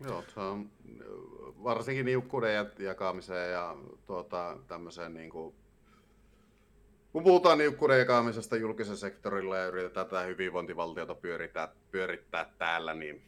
Joo, 0.04 0.24
se 0.34 0.40
on 0.40 0.72
varsinkin 1.64 2.06
niukkuuden 2.06 2.72
jakamiseen 2.80 3.52
ja 3.52 3.78
tuota, 4.08 4.58
tämmöiseen 4.68 5.14
niin 5.14 5.30
kuin 5.30 5.56
kun 7.12 7.24
puhutaan 7.24 7.58
niukkuuden 7.58 8.00
jakamisesta 8.00 8.56
julkisen 8.56 8.98
sektorilla 8.98 9.58
ja 9.58 9.66
yritetään 9.66 10.06
tätä 10.06 10.22
hyvinvointivaltiota 10.22 11.16
pyörittää, 11.16 11.68
pyörittää 11.92 12.54
täällä, 12.58 12.94
niin 12.94 13.22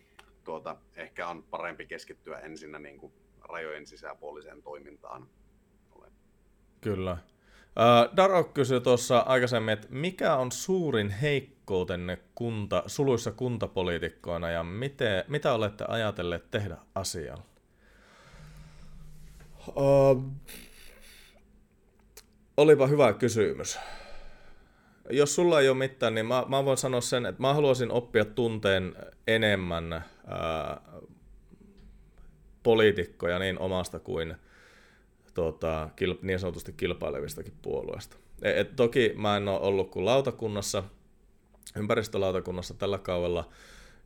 tuota, 0.44 0.76
ehkä 0.96 1.28
on 1.28 1.44
parempi 1.44 1.86
keskittyä 1.86 2.40
ensinnä 2.40 2.80
niin 2.80 2.98
kuin 2.98 3.14
rajojen 3.42 3.88
sisäpuoliseen 3.88 4.64
toimintaan. 4.64 5.28
Kyllä. 6.82 7.12
Uh, 7.12 8.18
Daro 8.18 8.44
kysyi 8.44 8.82
tuossa 8.82 9.20
aikaisemmin, 9.20 9.74
että 9.74 9.88
mikä 9.90 10.36
on 10.36 10.52
suurin 10.52 11.10
heikkoutenne 11.10 12.18
kunta, 12.36 12.84
suluissa 12.88 13.32
kuntapoliitikkoina 13.32 14.50
ja 14.50 14.64
miten, 14.64 15.24
mitä 15.28 15.54
olette 15.54 15.86
ajatelleet 15.88 16.52
tehdä 16.52 16.78
asialla? 16.96 17.44
Uh, 19.76 20.24
Olipa 22.62 22.88
hyvä 22.88 23.14
kysymys. 23.14 23.80
Jos 25.10 25.36
sulla 25.36 25.60
ei 25.60 25.70
ole 25.70 25.78
mitään, 25.78 26.16
niin 26.16 26.26
mä, 26.26 26.46
mä 26.48 26.66
voin 26.66 26.78
sanoa 26.78 27.02
sen, 27.02 27.26
että 27.26 27.42
mä 27.42 27.54
haluaisin 27.54 27.92
oppia 27.92 28.26
tunteen 28.26 28.96
enemmän 29.28 29.94
ää, 29.94 30.82
poliitikkoja 32.64 33.40
niin 33.40 33.60
omasta 33.60 34.00
kuin 34.00 34.36
tota, 35.34 35.90
kil, 35.96 36.16
niin 36.22 36.40
sanotusti 36.40 36.74
kilpailevistakin 36.74 37.54
puolueista. 37.62 38.18
Et, 38.42 38.58
et, 38.58 38.76
toki 38.76 39.14
mä 39.16 39.38
en 39.38 39.48
ole 39.48 39.60
ollut 39.60 39.92
kuin 39.92 40.06
lautakunnassa, 40.06 40.84
ympäristölautakunnassa 41.76 42.74
tällä 42.74 42.98
kaudella, 42.98 43.50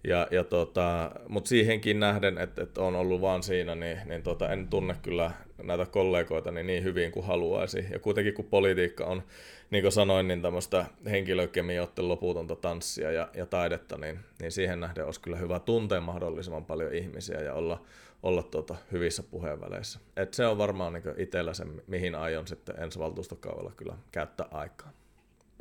ja, 0.08 0.28
ja 0.32 0.44
tota, 0.44 1.12
mutta 1.30 1.48
siihenkin 1.48 2.00
nähden, 2.00 2.38
että, 2.38 2.64
että 2.64 2.82
on 2.82 2.96
ollut 2.96 3.22
vaan 3.22 3.44
siinä, 3.44 3.76
niin, 3.76 3.98
niin 4.06 4.24
tota, 4.24 4.50
en 4.50 4.68
tunne 4.68 4.96
kyllä 5.02 5.32
näitä 5.64 5.86
kollegoita 5.86 6.52
niin, 6.52 6.68
niin 6.68 6.84
hyvin 6.84 7.12
kuin 7.12 7.26
haluaisi. 7.26 7.86
Ja 7.92 8.00
kuitenkin 8.00 8.34
kun 8.34 8.46
politiikka 8.46 9.06
on, 9.06 9.24
niin 9.70 9.82
kuin 9.82 9.92
sanoin, 9.92 10.28
niin 10.28 10.42
tämmöistä 10.42 10.86
henkilökemioiden 11.06 12.08
loputonta 12.08 12.56
tanssia 12.56 13.12
ja, 13.12 13.30
ja 13.34 13.46
taidetta, 13.46 13.98
niin, 13.98 14.20
niin 14.42 14.52
siihen 14.52 14.80
nähden 14.80 15.06
olisi 15.06 15.22
kyllä 15.22 15.38
hyvä 15.38 15.60
tuntea 15.60 16.02
mahdollisimman 16.02 16.66
paljon 16.66 16.94
ihmisiä 16.94 17.42
ja 17.42 17.54
olla, 17.54 17.82
olla 18.24 18.44
tuota, 18.44 18.76
hyvissä 18.92 19.24
puheenväleissä. 19.24 20.00
Et 20.16 20.34
se 20.34 20.48
on 20.48 20.58
varmaan 20.58 20.94
niin 20.94 21.04
itsellä 21.18 21.54
se, 21.54 21.66
mihin 21.88 22.16
aion 22.16 22.48
sitten 22.48 22.76
ensi 22.80 23.00
valtuustokaudella 23.00 23.72
kyllä 23.78 23.98
käyttää 24.12 24.48
aikaa. 24.52 24.92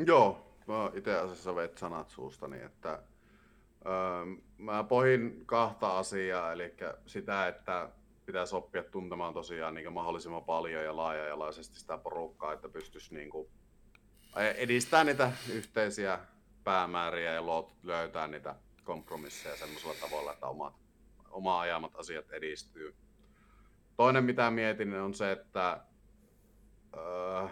Joo, 0.06 0.54
itse 0.94 1.14
asiassa 1.14 1.54
veit 1.54 1.78
sanat 1.78 2.08
suustani, 2.08 2.62
että 2.62 2.98
Mä 4.58 4.84
pohin 4.84 5.42
kahta 5.46 5.98
asiaa, 5.98 6.52
eli 6.52 6.74
sitä, 7.06 7.48
että 7.48 7.88
pitäisi 8.26 8.56
oppia 8.56 8.82
tuntemaan 8.82 9.34
tosiaan 9.34 9.74
niin 9.74 9.92
mahdollisimman 9.92 10.44
paljon 10.44 10.84
ja 10.84 10.96
laaja-alaisesti 10.96 11.80
sitä 11.80 11.98
porukkaa, 11.98 12.52
että 12.52 12.68
pystyisi 12.68 13.14
niin 13.14 13.30
kuin 13.30 13.48
edistää 14.56 15.04
niitä 15.04 15.32
yhteisiä 15.52 16.18
päämääriä 16.64 17.32
ja 17.32 17.42
löytää 17.82 18.26
niitä 18.26 18.54
kompromisseja 18.84 19.56
semmoisella 19.56 19.94
tavalla, 20.00 20.32
että 20.32 20.46
omat, 20.46 20.74
oma 21.30 21.60
ajamat 21.60 21.96
asiat 21.96 22.30
edistyy. 22.30 22.94
Toinen, 23.96 24.24
mitä 24.24 24.50
mietin, 24.50 24.94
on 24.94 25.14
se, 25.14 25.32
että 25.32 25.80
öö, 26.96 27.48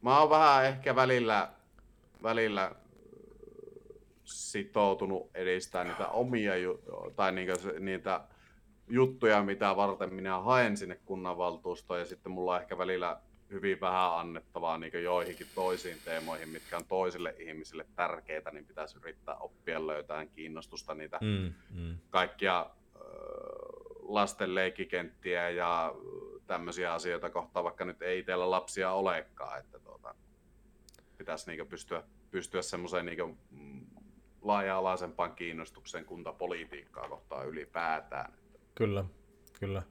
mä 0.00 0.18
oon 0.20 0.30
vähän 0.30 0.64
ehkä 0.64 0.96
välillä, 0.96 1.52
välillä 2.22 2.72
sitoutunut 4.56 5.30
edistää 5.34 5.84
niitä 5.84 6.08
omia 6.08 6.56
ju- 6.56 6.80
tai 7.16 7.32
niitä, 7.32 7.52
niitä 7.78 8.20
juttuja, 8.88 9.42
mitä 9.42 9.76
varten 9.76 10.14
minä 10.14 10.38
haen 10.38 10.76
sinne 10.76 11.00
kunnanvaltuustoon, 11.04 12.00
ja 12.00 12.06
sitten 12.06 12.32
mulla 12.32 12.54
on 12.54 12.60
ehkä 12.60 12.78
välillä 12.78 13.20
hyvin 13.50 13.80
vähän 13.80 14.18
annettavaa 14.18 14.78
niin 14.78 15.02
joihinkin 15.02 15.46
toisiin 15.54 15.96
teemoihin, 16.04 16.48
mitkä 16.48 16.76
on 16.76 16.84
toisille 16.84 17.34
ihmisille 17.38 17.86
tärkeitä, 17.96 18.50
niin 18.50 18.66
pitäisi 18.66 18.98
yrittää 18.98 19.34
oppia 19.34 19.86
löytämään 19.86 20.28
kiinnostusta 20.28 20.94
niitä 20.94 21.18
mm, 21.22 21.52
mm. 21.80 21.98
kaikkia 22.10 22.70
lasten 24.02 24.54
leikkikenttiä 24.54 25.50
ja 25.50 25.94
tämmöisiä 26.46 26.92
asioita 26.94 27.30
kohtaan, 27.30 27.64
vaikka 27.64 27.84
nyt 27.84 28.02
ei 28.02 28.18
itsellä 28.18 28.50
lapsia 28.50 28.92
olekaan, 28.92 29.60
että 29.60 29.78
tuota, 29.78 30.14
pitäisi 31.18 31.50
niin 31.50 31.66
pystyä, 31.66 32.02
pystyä 32.30 32.62
semmoiseen 32.62 33.06
niin 33.06 33.38
laaja-alaisempaan 34.42 35.34
kiinnostukseen 35.34 36.04
kuntapolitiikkaa 36.04 37.08
kohtaan 37.08 37.48
ylipäätään. 37.48 38.32
Kyllä, 38.74 39.04
kyllä. 39.60 39.82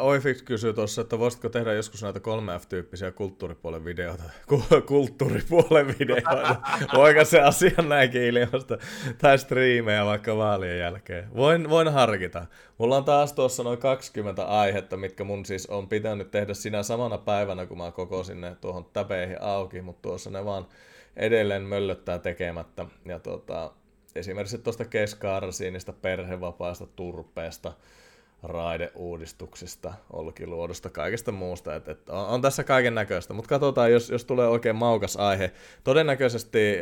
Oifix 0.00 0.42
kysyy 0.42 0.72
tuossa, 0.72 1.02
että 1.02 1.18
voisitko 1.18 1.48
tehdä 1.48 1.72
joskus 1.72 2.02
näitä 2.02 2.18
3F-tyyppisiä 2.18 3.12
kulttuuripuolen 3.12 3.84
videoita, 3.84 4.22
kulttuuripuolen 4.86 5.86
videoita, 5.98 6.56
voiko 6.94 7.24
se 7.24 7.40
asia 7.40 7.82
näinkin 7.88 8.22
ilmasta, 8.22 8.78
tai 9.18 9.38
striimejä 9.38 10.04
vaikka 10.04 10.36
vaalien 10.36 10.78
jälkeen. 10.78 11.34
Voin, 11.36 11.70
voin 11.70 11.92
harkita. 11.92 12.46
Mulla 12.78 12.96
on 12.96 13.04
taas 13.04 13.32
tuossa 13.32 13.62
noin 13.62 13.78
20 13.78 14.44
aihetta, 14.44 14.96
mitkä 14.96 15.24
mun 15.24 15.44
siis 15.44 15.66
on 15.66 15.88
pitänyt 15.88 16.30
tehdä 16.30 16.54
sinä 16.54 16.82
samana 16.82 17.18
päivänä, 17.18 17.66
kun 17.66 17.78
mä 17.78 17.92
kokosin 17.92 18.40
ne 18.40 18.56
tuohon 18.60 18.84
täpeihin 18.92 19.42
auki, 19.42 19.82
mutta 19.82 20.02
tuossa 20.02 20.30
ne 20.30 20.44
vaan 20.44 20.66
edelleen 21.16 21.62
möllöttää 21.62 22.18
tekemättä. 22.18 22.86
Ja 23.04 23.18
tota, 23.18 23.72
esimerkiksi 24.14 24.58
tuosta 24.58 24.84
keskaarsiinista, 24.84 25.92
perhevapaasta, 25.92 26.86
turpeesta, 26.86 27.72
raideuudistuksista, 28.44 29.94
olkiluodosta, 30.12 30.90
kaikesta 30.90 31.32
muusta. 31.32 31.74
Et, 31.74 31.88
et 31.88 32.08
on, 32.08 32.26
on 32.26 32.42
tässä 32.42 32.64
kaiken 32.64 32.94
näköistä, 32.94 33.34
mutta 33.34 33.48
katsotaan, 33.48 33.92
jos, 33.92 34.10
jos 34.10 34.24
tulee 34.24 34.48
oikein 34.48 34.76
maukas 34.76 35.16
aihe. 35.16 35.52
Todennäköisesti, 35.84 36.76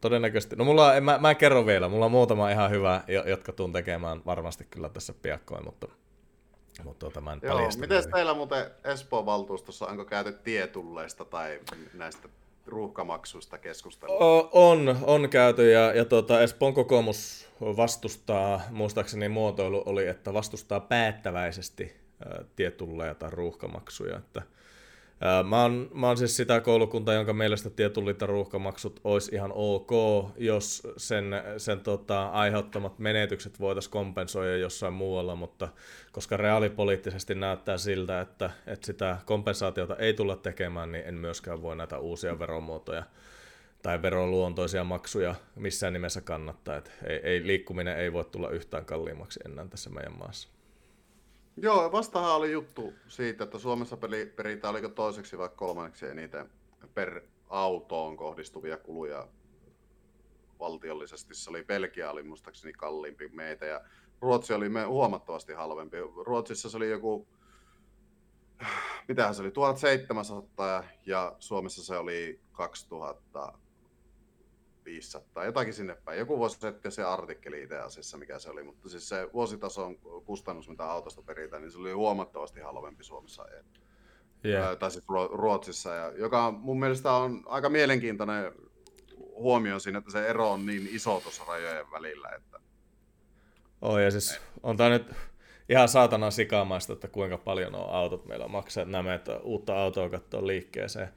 todennäköisesti 0.00 0.56
no 0.56 0.64
mulla, 0.64 0.94
en, 0.94 1.04
mä, 1.04 1.18
mä 1.18 1.30
en 1.30 1.36
kerro 1.36 1.66
vielä, 1.66 1.88
mulla 1.88 2.04
on 2.04 2.10
muutama 2.10 2.50
ihan 2.50 2.70
hyvä, 2.70 3.02
jotka 3.26 3.52
tuun 3.52 3.72
tekemään 3.72 4.22
varmasti 4.26 4.66
kyllä 4.70 4.88
tässä 4.88 5.14
piakkoin, 5.22 5.64
mutta, 5.64 5.88
mutta 6.84 6.98
tuota, 6.98 7.20
mä 7.20 7.32
en 7.32 7.40
Joo, 7.42 7.68
miten 7.80 8.10
teillä 8.14 8.34
muuten 8.34 8.70
Espoon 8.84 9.26
valtuustossa, 9.26 9.86
onko 9.86 10.04
käyty 10.04 10.32
tietulleista 10.32 11.24
tai 11.24 11.60
näistä 11.94 12.28
ruuhkamaksuista 12.66 13.58
keskustelua? 13.58 14.48
On, 14.52 14.96
on 15.02 15.28
käyty 15.28 15.70
ja, 15.70 15.92
ja 15.92 16.04
tuota, 16.04 16.42
Espoon 16.42 16.74
kokoomus 16.74 17.48
vastustaa, 17.60 18.60
muistaakseni 18.70 19.28
muotoilu 19.28 19.82
oli, 19.86 20.06
että 20.06 20.34
vastustaa 20.34 20.80
päättäväisesti 20.80 21.96
tietulleja 22.56 23.14
tai 23.14 23.30
ruuhkamaksuja. 23.30 24.16
Että 24.16 24.42
Mä 25.48 25.62
oon, 25.62 25.90
mä 25.94 26.06
oon 26.06 26.16
siis 26.16 26.36
sitä 26.36 26.60
koulukuntaa, 26.60 27.14
jonka 27.14 27.32
mielestä 27.32 27.70
tietullit 27.70 28.20
ja 28.20 28.26
ruuhkamaksut 28.26 29.00
olisi 29.04 29.34
ihan 29.34 29.52
ok, 29.54 29.90
jos 30.38 30.82
sen, 30.96 31.24
sen 31.56 31.80
tota, 31.80 32.28
aiheuttamat 32.28 32.98
menetykset 32.98 33.60
voitaisiin 33.60 33.92
kompensoida 33.92 34.56
jossain 34.56 34.94
muualla, 34.94 35.36
mutta 35.36 35.68
koska 36.12 36.36
reaalipoliittisesti 36.36 37.34
näyttää 37.34 37.78
siltä, 37.78 38.20
että, 38.20 38.50
että 38.66 38.86
sitä 38.86 39.18
kompensaatiota 39.24 39.96
ei 39.96 40.14
tulla 40.14 40.36
tekemään, 40.36 40.92
niin 40.92 41.04
en 41.06 41.14
myöskään 41.14 41.62
voi 41.62 41.76
näitä 41.76 41.98
uusia 41.98 42.38
veromuotoja 42.38 43.02
tai 43.82 44.02
veroluontoisia 44.02 44.84
maksuja 44.84 45.34
missään 45.56 45.92
nimessä 45.92 46.20
kannattaa. 46.20 46.76
Et 46.76 46.92
ei, 47.06 47.20
ei, 47.22 47.46
liikkuminen 47.46 47.98
ei 47.98 48.12
voi 48.12 48.24
tulla 48.24 48.50
yhtään 48.50 48.84
kalliimmaksi 48.84 49.40
enää 49.44 49.66
tässä 49.70 49.90
meidän 49.90 50.18
maassa. 50.18 50.48
Joo, 51.62 51.92
vastahan 51.92 52.34
oli 52.34 52.52
juttu 52.52 52.94
siitä, 53.08 53.44
että 53.44 53.58
Suomessa 53.58 53.96
peli, 53.96 54.26
peritään 54.26 54.70
oliko 54.70 54.88
toiseksi 54.88 55.38
vai 55.38 55.48
kolmanneksi 55.56 56.06
eniten 56.06 56.50
per 56.94 57.20
autoon 57.48 58.16
kohdistuvia 58.16 58.76
kuluja 58.76 59.28
valtiollisesti. 60.60 61.34
Se 61.34 61.50
oli 61.50 61.64
Belgia 61.64 62.10
oli 62.10 62.22
muistaakseni 62.22 62.72
kalliimpi 62.72 63.28
meitä 63.28 63.66
ja 63.66 63.80
Ruotsi 64.20 64.54
oli 64.54 64.68
me 64.68 64.84
huomattavasti 64.84 65.52
halvempi. 65.52 65.96
Ruotsissa 66.26 66.70
se 66.70 66.76
oli 66.76 66.90
joku, 66.90 67.28
mitähän 69.08 69.34
se 69.34 69.42
oli, 69.42 69.50
1700 69.50 70.84
ja 71.06 71.36
Suomessa 71.38 71.84
se 71.84 71.96
oli 71.96 72.40
2500, 74.80 75.44
jotakin 75.44 75.74
sinne 75.74 75.96
päin. 76.04 76.18
Joku 76.18 76.38
voisi 76.38 76.58
sitten 76.60 76.92
se 76.92 77.04
artikkeli 77.04 77.62
itse 77.62 77.78
asiassa, 77.78 78.16
mikä 78.16 78.38
se 78.38 78.50
oli, 78.50 78.62
mutta 78.62 78.88
siis 78.88 79.08
se 79.08 79.28
vuositason 79.32 79.96
kustannus, 80.24 80.68
mitä 80.68 80.84
autosta 80.84 81.22
peritään, 81.22 81.62
niin 81.62 81.72
se 81.72 81.78
oli 81.78 81.92
huomattavasti 81.92 82.60
halvempi 82.60 83.04
Suomessa. 83.04 83.46
Yeah. 84.44 84.78
Tai 84.78 84.90
siis 84.90 85.04
Ruotsissa, 85.32 85.94
ja, 85.94 86.12
joka 86.16 86.50
mun 86.50 86.80
mielestä 86.80 87.12
on 87.12 87.42
aika 87.46 87.68
mielenkiintoinen 87.68 88.52
huomio 89.16 89.78
siinä, 89.78 89.98
että 89.98 90.10
se 90.10 90.28
ero 90.28 90.50
on 90.50 90.66
niin 90.66 90.88
iso 90.92 91.20
tuossa 91.20 91.44
rajojen 91.48 91.90
välillä. 91.90 92.28
Että... 92.36 92.60
Oh, 93.82 93.98
ja 93.98 94.10
siis 94.10 94.40
on 94.62 94.76
tämä 94.76 94.90
nyt 94.90 95.12
ihan 95.68 95.88
saatana 95.88 96.30
sikamaista, 96.30 96.92
että 96.92 97.08
kuinka 97.08 97.38
paljon 97.38 97.72
nuo 97.72 97.86
autot 97.86 98.26
meillä 98.26 98.48
maksaa. 98.48 98.84
Nämä, 98.84 99.14
että 99.14 99.38
uutta 99.38 99.82
autoa 99.82 100.08
katsoo 100.08 100.46
liikkeeseen. 100.46 101.08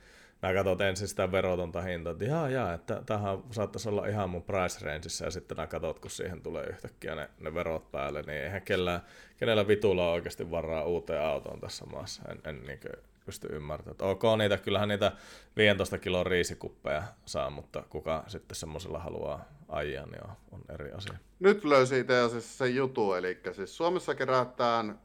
Mä 0.43 0.53
katsot 0.53 0.81
ensin 0.81 1.07
sitä 1.07 1.31
verotonta 1.31 1.81
hintaa, 1.81 2.11
että 2.11 2.25
jaa, 2.25 2.49
jaa, 2.49 2.73
että 2.73 3.01
tähän 3.05 3.43
saattaisi 3.51 3.89
olla 3.89 4.07
ihan 4.07 4.29
mun 4.29 4.43
price 4.43 4.85
rangeissa, 4.85 5.25
ja 5.25 5.31
sitten 5.31 5.57
mä 5.57 5.67
katsot, 5.67 5.99
kun 5.99 6.11
siihen 6.11 6.41
tulee 6.41 6.65
yhtäkkiä 6.65 7.15
ne, 7.15 7.29
ne 7.39 7.53
verot 7.53 7.91
päälle, 7.91 8.21
niin 8.21 8.43
eihän 8.43 8.61
kellään, 8.61 9.01
kenellä 9.37 9.67
vitulla 9.67 10.07
on 10.07 10.13
oikeasti 10.13 10.51
varaa 10.51 10.83
uuteen 10.83 11.21
autoon 11.21 11.59
tässä 11.59 11.85
maassa. 11.85 12.21
En, 12.31 12.39
en 12.45 12.65
niin 12.65 12.79
pysty 13.25 13.47
ymmärtämään. 13.47 13.91
Että 13.91 14.05
ok, 14.05 14.23
niitä, 14.37 14.57
kyllähän 14.57 14.89
niitä 14.89 15.11
15 15.57 15.97
kilon 15.97 16.25
riisikuppeja 16.25 17.03
saa, 17.25 17.49
mutta 17.49 17.83
kuka 17.89 18.23
sitten 18.27 18.55
semmoisella 18.55 18.99
haluaa 18.99 19.45
ajaa, 19.67 20.05
niin 20.05 20.23
on, 20.23 20.35
on 20.51 20.61
eri 20.69 20.91
asia. 20.91 21.13
Nyt 21.39 21.63
löysi 21.63 21.99
itse 21.99 22.19
asiassa 22.19 22.57
se 22.57 22.71
jutu, 22.71 23.13
eli 23.13 23.39
siis 23.51 23.77
Suomessa 23.77 24.15
kerätään 24.15 24.99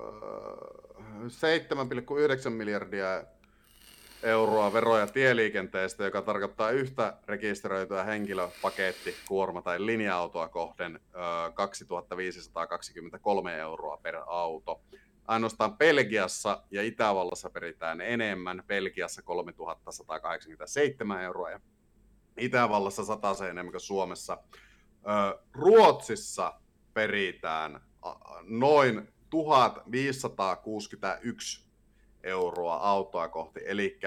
öö, 0.00 0.08
7,9 2.44 2.50
miljardia 2.50 3.24
euroa 4.22 4.72
veroja 4.72 5.06
tieliikenteestä, 5.06 6.04
joka 6.04 6.22
tarkoittaa 6.22 6.70
yhtä 6.70 7.16
rekisteröityä 7.26 8.04
henkilöpaketti, 8.04 9.14
kuorma 9.28 9.62
tai 9.62 9.86
linja-autoa 9.86 10.48
kohden 10.48 11.00
2523 11.54 13.58
euroa 13.58 13.96
per 13.96 14.16
auto. 14.26 14.80
Ainoastaan 15.26 15.78
Belgiassa 15.78 16.62
ja 16.70 16.82
Itävallassa 16.82 17.50
peritään 17.50 18.00
enemmän. 18.00 18.62
Belgiassa 18.66 19.22
3187 19.22 21.22
euroa 21.22 21.50
ja 21.50 21.60
Itävallassa 22.38 23.04
100 23.04 23.34
enemmän 23.50 23.72
kuin 23.72 23.80
Suomessa. 23.80 24.38
Ruotsissa 25.52 26.60
peritään 26.94 27.80
noin 28.42 29.12
1561 29.30 31.67
euroa 32.22 32.76
autoa 32.76 33.28
kohti, 33.28 33.60
eli 33.64 33.98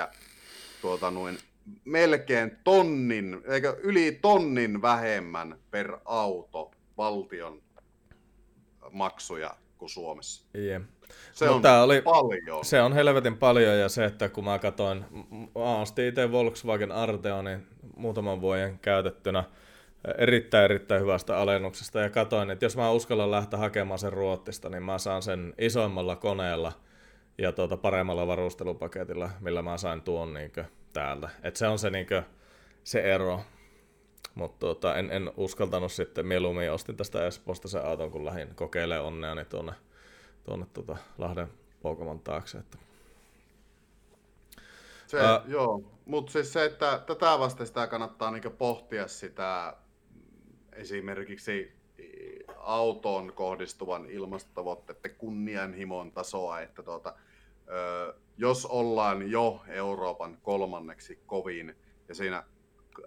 tuota 0.82 1.12
noin 1.12 1.38
melkein 1.86 2.58
tonnin, 2.64 3.42
eikä 3.48 3.76
yli 3.84 4.20
tonnin 4.22 4.82
vähemmän 4.82 5.60
per 5.72 5.98
auto 6.06 6.72
valtion 6.98 7.62
maksuja 8.92 9.56
kuin 9.78 9.90
Suomessa. 9.90 10.46
Yeah. 10.56 10.84
Se 11.34 11.50
on 11.50 11.62
oli, 11.84 12.02
paljon. 12.02 12.66
Se 12.66 12.82
on 12.82 12.94
helvetin 12.94 13.38
paljon 13.38 13.80
ja 13.80 13.90
se, 13.90 14.06
että 14.06 14.30
kun 14.30 14.44
mä 14.44 14.60
katsoin, 14.60 15.06
mä 15.56 15.82
ostin 15.82 16.06
itse 16.06 16.32
Volkswagen 16.32 16.92
Arteonin 16.92 17.68
muutaman 17.96 18.42
vuoden 18.42 18.80
käytettynä 18.80 19.44
erittäin 20.18 20.66
erittäin 20.66 21.02
hyvästä 21.02 21.38
alennuksesta 21.38 22.00
ja 22.00 22.10
katsoin, 22.10 22.50
että 22.50 22.66
jos 22.66 22.78
mä 22.78 22.92
uskallan 22.92 23.32
lähteä 23.32 23.60
hakemaan 23.60 24.00
sen 24.00 24.14
Ruottista, 24.14 24.70
niin 24.70 24.84
mä 24.84 24.98
saan 24.98 25.22
sen 25.22 25.54
isoimmalla 25.58 26.16
koneella 26.16 26.72
ja 27.38 27.52
tuota 27.52 27.78
paremmalla 27.78 28.28
varustelupaketilla, 28.28 29.30
millä 29.40 29.62
mä 29.62 29.78
sain 29.78 30.02
tuon 30.02 30.34
niin 30.34 30.52
kuin, 30.52 30.66
täältä. 30.94 31.30
Et 31.44 31.56
se 31.56 31.68
on 31.68 31.80
se, 31.80 31.90
niin 31.90 32.08
kuin, 32.08 32.24
se 32.84 33.14
ero. 33.14 33.42
Mutta 34.36 34.60
tuota, 34.60 34.96
en, 34.96 35.12
en, 35.12 35.32
uskaltanut 35.38 35.92
sitten, 35.92 36.26
mieluummin 36.26 36.72
ostin 36.72 36.98
tästä 36.98 37.28
Espoosta 37.28 37.68
sen 37.68 37.86
auton, 37.86 38.12
kun 38.12 38.26
lähdin 38.26 38.56
kokeilemaan 38.56 39.08
onnea 39.08 39.36
niin 39.36 39.46
tuonne 39.46 39.74
tuonne 40.44 40.66
tuota 40.74 40.98
Lahden 41.18 41.48
Pokemon 41.82 42.20
taakse. 42.20 42.58
Että. 42.58 42.78
Se, 45.08 45.18
uh, 45.18 45.50
joo, 45.50 45.84
mutta 46.06 46.32
siis 46.32 46.54
se, 46.54 46.66
että 46.66 47.04
tätä 47.08 47.40
vasten 47.40 47.68
sitä 47.68 47.88
kannattaa 47.88 48.32
niinku 48.32 48.50
pohtia 48.50 49.08
sitä 49.08 49.78
esimerkiksi 50.74 51.81
autoon 52.64 53.34
kohdistuvan 53.34 54.06
ilmastotavoitteiden 54.10 55.16
kunnianhimon 55.16 56.12
tasoa, 56.12 56.62
että 56.62 56.84
tuota, 56.84 57.14
ö, 57.68 58.14
jos 58.38 58.66
ollaan 58.66 59.32
jo 59.32 59.62
Euroopan 59.68 60.38
kolmanneksi 60.42 61.20
kovin 61.26 61.76
ja 62.08 62.16
siinä 62.16 62.44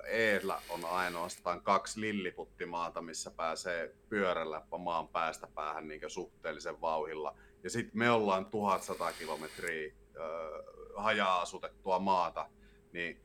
Eellä 0.06 0.60
on 0.68 0.84
ainoastaan 0.84 1.60
kaksi 1.60 2.00
lilliputtimaata, 2.00 3.02
missä 3.02 3.30
pääsee 3.30 3.94
pyörällä 4.08 4.62
maan 4.78 5.08
päästä 5.08 5.46
päähän 5.46 5.88
niin 5.88 6.00
suhteellisen 6.06 6.80
vauhilla. 6.80 7.36
Ja 7.62 7.70
sitten 7.70 7.98
me 7.98 8.10
ollaan 8.10 8.46
1100 8.46 9.12
kilometriä 9.12 9.92
äh, 10.16 10.24
haja-asutettua 10.96 11.98
maata, 11.98 12.48
niin 12.92 13.20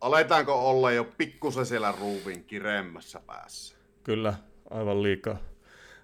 aletaanko 0.00 0.70
olla 0.70 0.90
jo 0.92 1.04
pikkusen 1.04 1.66
siellä 1.66 1.94
ruuvin 2.00 2.44
kiremmässä 2.44 3.20
päässä? 3.20 3.76
Kyllä, 4.04 4.34
aivan 4.70 5.02
liikaa. 5.02 5.36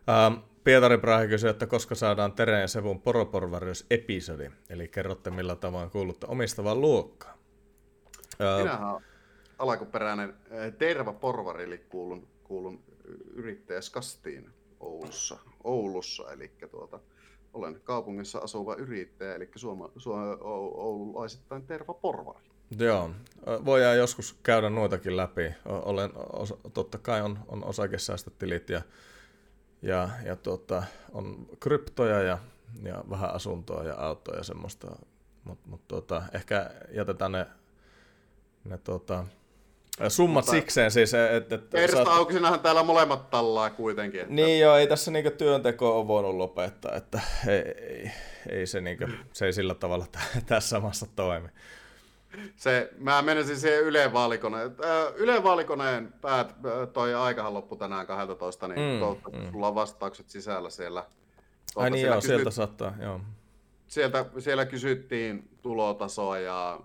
Ähm, 0.08 0.34
Pietari 0.64 0.98
Prahe 0.98 1.26
kysyi, 1.26 1.50
että 1.50 1.66
koska 1.66 1.94
saadaan 1.94 2.32
Tereen 2.32 2.60
ja 2.60 2.68
Sevun 2.68 3.00
poroporvarjus-episodi, 3.00 4.50
eli 4.70 4.88
kerrotte 4.88 5.30
millä 5.30 5.56
tavoin 5.56 5.90
kuulutte 5.90 6.26
omistavaan 6.26 6.80
luokkaan. 6.80 7.38
Minähän 8.58 9.00
alkuperäinen 9.58 10.34
Terva 10.78 11.12
Porvari, 11.12 11.64
eli 11.64 11.78
kuulun, 11.78 12.28
kuulun 12.44 12.82
yrittäjäskastiin 13.34 14.50
Oulussa, 14.80 15.38
Oulussa 15.64 16.32
eli 16.32 16.50
tuota, 16.70 17.00
olen 17.52 17.80
kaupungissa 17.84 18.38
asuva 18.38 18.74
yrittäjä, 18.74 19.34
eli 19.34 19.50
suoma, 19.56 19.90
suoma, 19.96 20.22
oululaisittain 20.40 21.66
Terva 21.66 21.94
Porvari. 21.94 22.53
Joo, 22.78 23.10
voidaan 23.64 23.96
joskus 23.96 24.38
käydä 24.42 24.70
noitakin 24.70 25.16
läpi. 25.16 25.54
Olen, 25.64 26.10
totta 26.74 26.98
kai 26.98 27.22
on, 27.22 27.38
on 27.48 27.64
osakesäästötilit 27.64 28.70
ja, 28.70 28.82
ja, 29.82 30.08
ja 30.24 30.36
tuota, 30.36 30.82
on 31.12 31.46
kryptoja 31.60 32.22
ja, 32.22 32.38
ja 32.82 33.04
vähän 33.10 33.34
asuntoa 33.34 33.84
ja 33.84 33.94
autoja 33.94 34.38
ja 34.38 34.44
semmoista, 34.44 34.96
mutta 35.44 35.68
mut, 35.68 35.88
tuota, 35.88 36.22
ehkä 36.32 36.70
jätetään 36.90 37.32
ne, 37.32 37.46
ne 38.64 38.78
tuota, 38.78 39.24
Summat 40.08 40.44
Mutta 40.44 40.50
sikseen 40.50 40.90
siis. 40.90 41.14
Että, 41.14 41.54
että 41.54 41.78
Ersta 41.78 42.04
saat... 42.04 42.62
Täällä 42.62 42.82
molemmat 42.82 43.30
tallaa 43.30 43.70
kuitenkin. 43.70 44.20
Että... 44.20 44.34
Niin 44.34 44.60
joo, 44.60 44.76
ei 44.76 44.86
tässä 44.86 45.10
niinku 45.10 45.30
työnteko 45.30 45.98
ole 45.98 46.08
voinut 46.08 46.34
lopettaa, 46.34 46.96
että 46.96 47.20
ei, 47.48 47.58
ei, 47.58 48.10
ei 48.48 48.66
se, 48.66 48.80
niinku, 48.80 49.04
se 49.32 49.46
ei 49.46 49.52
sillä 49.52 49.74
tavalla 49.74 50.06
t- 50.12 50.46
tässä 50.46 50.80
maassa 50.80 51.06
toimi. 51.16 51.48
Se, 52.56 52.90
mä 52.98 53.22
menisin 53.22 53.56
siihen 53.56 53.80
Yle 53.80 54.12
Vaalikoneen. 54.12 54.76
Yle 55.16 55.42
Vaalikoneen 55.42 56.12
päät, 56.20 56.54
toi 56.92 57.14
aikahan 57.14 57.54
loppu 57.54 57.76
tänään 57.76 58.06
12, 58.06 58.68
niin 58.68 58.94
mm, 58.94 59.00
toivottavasti 59.00 59.46
mm. 59.46 59.52
sulla 59.52 59.68
on 59.68 59.74
vastaukset 59.74 60.30
sisällä 60.30 60.70
siellä. 60.70 61.06
Ai 61.76 61.90
niin 61.90 62.06
joo, 62.06 62.14
kysyt... 62.14 62.28
sieltä 62.28 62.50
saattaa, 62.50 62.94
joo. 63.00 63.20
Sieltä, 63.86 64.26
siellä 64.38 64.66
kysyttiin 64.66 65.58
tulotasoa 65.62 66.38
ja 66.38 66.80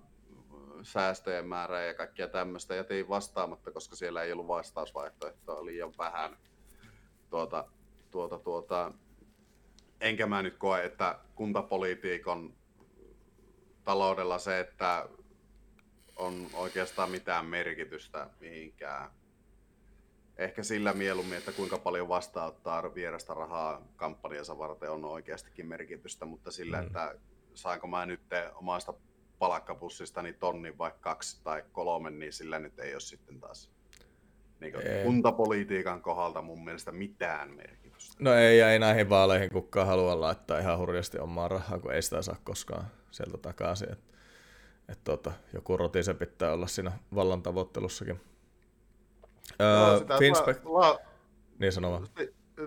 säästöjen 0.84 1.48
määrää 1.48 1.84
ja 1.84 1.94
kaikkia 1.94 2.28
tämmöistä. 2.28 2.76
Jätin 2.76 3.10
vastaamatta, 3.10 3.72
koska 3.72 3.96
siellä 3.96 4.24
ei 4.24 4.32
ollut 4.32 4.48
vastausvaihtoehtoa 4.48 5.66
liian 5.66 5.94
vähän. 5.98 6.38
Tuota, 7.30 7.66
tuota, 8.12 8.40
tuota, 8.40 8.92
enkä 10.02 10.28
mä 10.28 10.42
nyt 10.42 10.58
koe, 10.58 10.86
että 10.86 11.20
kuntapolitiikon 11.36 12.54
taloudella 13.84 14.38
se, 14.38 14.60
että 14.60 15.10
on 16.20 16.48
oikeastaan 16.54 17.12
mitään 17.12 17.46
merkitystä 17.46 18.30
mihinkään. 18.40 19.10
Ehkä 20.38 20.64
sillä 20.64 20.94
mieluummin, 20.94 21.38
että 21.38 21.52
kuinka 21.52 21.78
paljon 21.78 22.08
vastaanottaa 22.08 22.96
vierasta 22.96 23.34
rahaa 23.34 23.82
kampanjansa 23.96 24.58
varten 24.58 24.92
on 24.92 25.06
oikeastikin 25.06 25.66
merkitystä, 25.66 26.26
mutta 26.26 26.52
sillä, 26.52 26.82
mm. 26.82 26.88
että 26.88 27.16
saanko 27.54 27.88
mä 27.88 28.06
nyt 28.06 28.22
omasta 28.56 28.94
niin 30.22 30.36
tonni 30.40 30.78
vaikka 30.78 31.00
kaksi 31.00 31.44
tai 31.44 31.64
kolme, 31.72 32.10
niin 32.10 32.34
sillä 32.34 32.60
nyt 32.60 32.80
ei 32.80 32.94
ole 32.94 33.00
sitten 33.00 33.40
taas 33.40 33.72
niin 34.60 34.88
ei. 34.88 35.04
kuntapolitiikan 35.04 36.02
kohdalta 36.02 36.42
mun 36.42 36.64
mielestä 36.64 36.92
mitään 36.92 37.50
merkitystä. 37.50 38.16
No 38.20 38.34
ei, 38.34 38.60
ja 38.60 38.72
ei 38.72 38.80
näihin 38.80 39.10
vaaleihin 39.10 39.50
kukaan 39.54 39.88
halua 39.88 40.22
laittaa 40.22 40.60
ihan 40.60 40.78
hurjasti 40.78 41.20
omaa 41.20 41.48
rahaa, 41.48 41.80
kun 41.80 41.94
ei 41.94 42.02
sitä 42.02 42.22
saa 42.22 42.36
koskaan 42.44 42.86
sieltä 43.12 43.38
takaisin. 43.38 43.92
Et, 43.92 44.00
että 44.92 45.04
tota, 45.04 45.32
joku 45.54 45.78
roti 45.78 46.04
se 46.04 46.14
pitää 46.14 46.54
olla 46.54 46.68
siinä 46.68 46.92
vallan 47.16 47.42
tavoittelussakin. 47.42 48.22
Öö, 49.62 50.08
no, 50.08 50.18
Finspec... 50.20 50.66
la... 50.66 51.00
Niin 51.60 51.72
sano 51.72 51.92
vaan. 51.92 52.08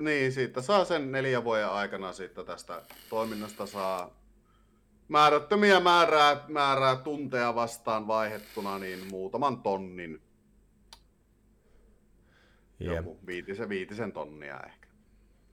Niin, 0.00 0.32
siitä 0.32 0.62
saa 0.62 0.84
sen 0.84 1.12
neljän 1.12 1.44
vuoden 1.44 1.68
aikana 1.68 2.12
siitä 2.12 2.44
tästä 2.44 2.82
toiminnasta 3.10 3.66
saa 3.66 4.10
määrättömiä 5.08 5.80
määrää, 5.80 6.44
määrää 6.48 6.96
tunteja 6.96 7.54
vastaan 7.54 8.06
vaihettuna, 8.06 8.78
niin 8.78 9.06
muutaman 9.10 9.62
tonnin. 9.62 10.22
Yep. 12.80 12.96
Joku 12.96 13.18
viitisen, 13.26 13.68
viitisen 13.68 14.12
tonnia 14.12 14.60
ehkä. 14.60 14.88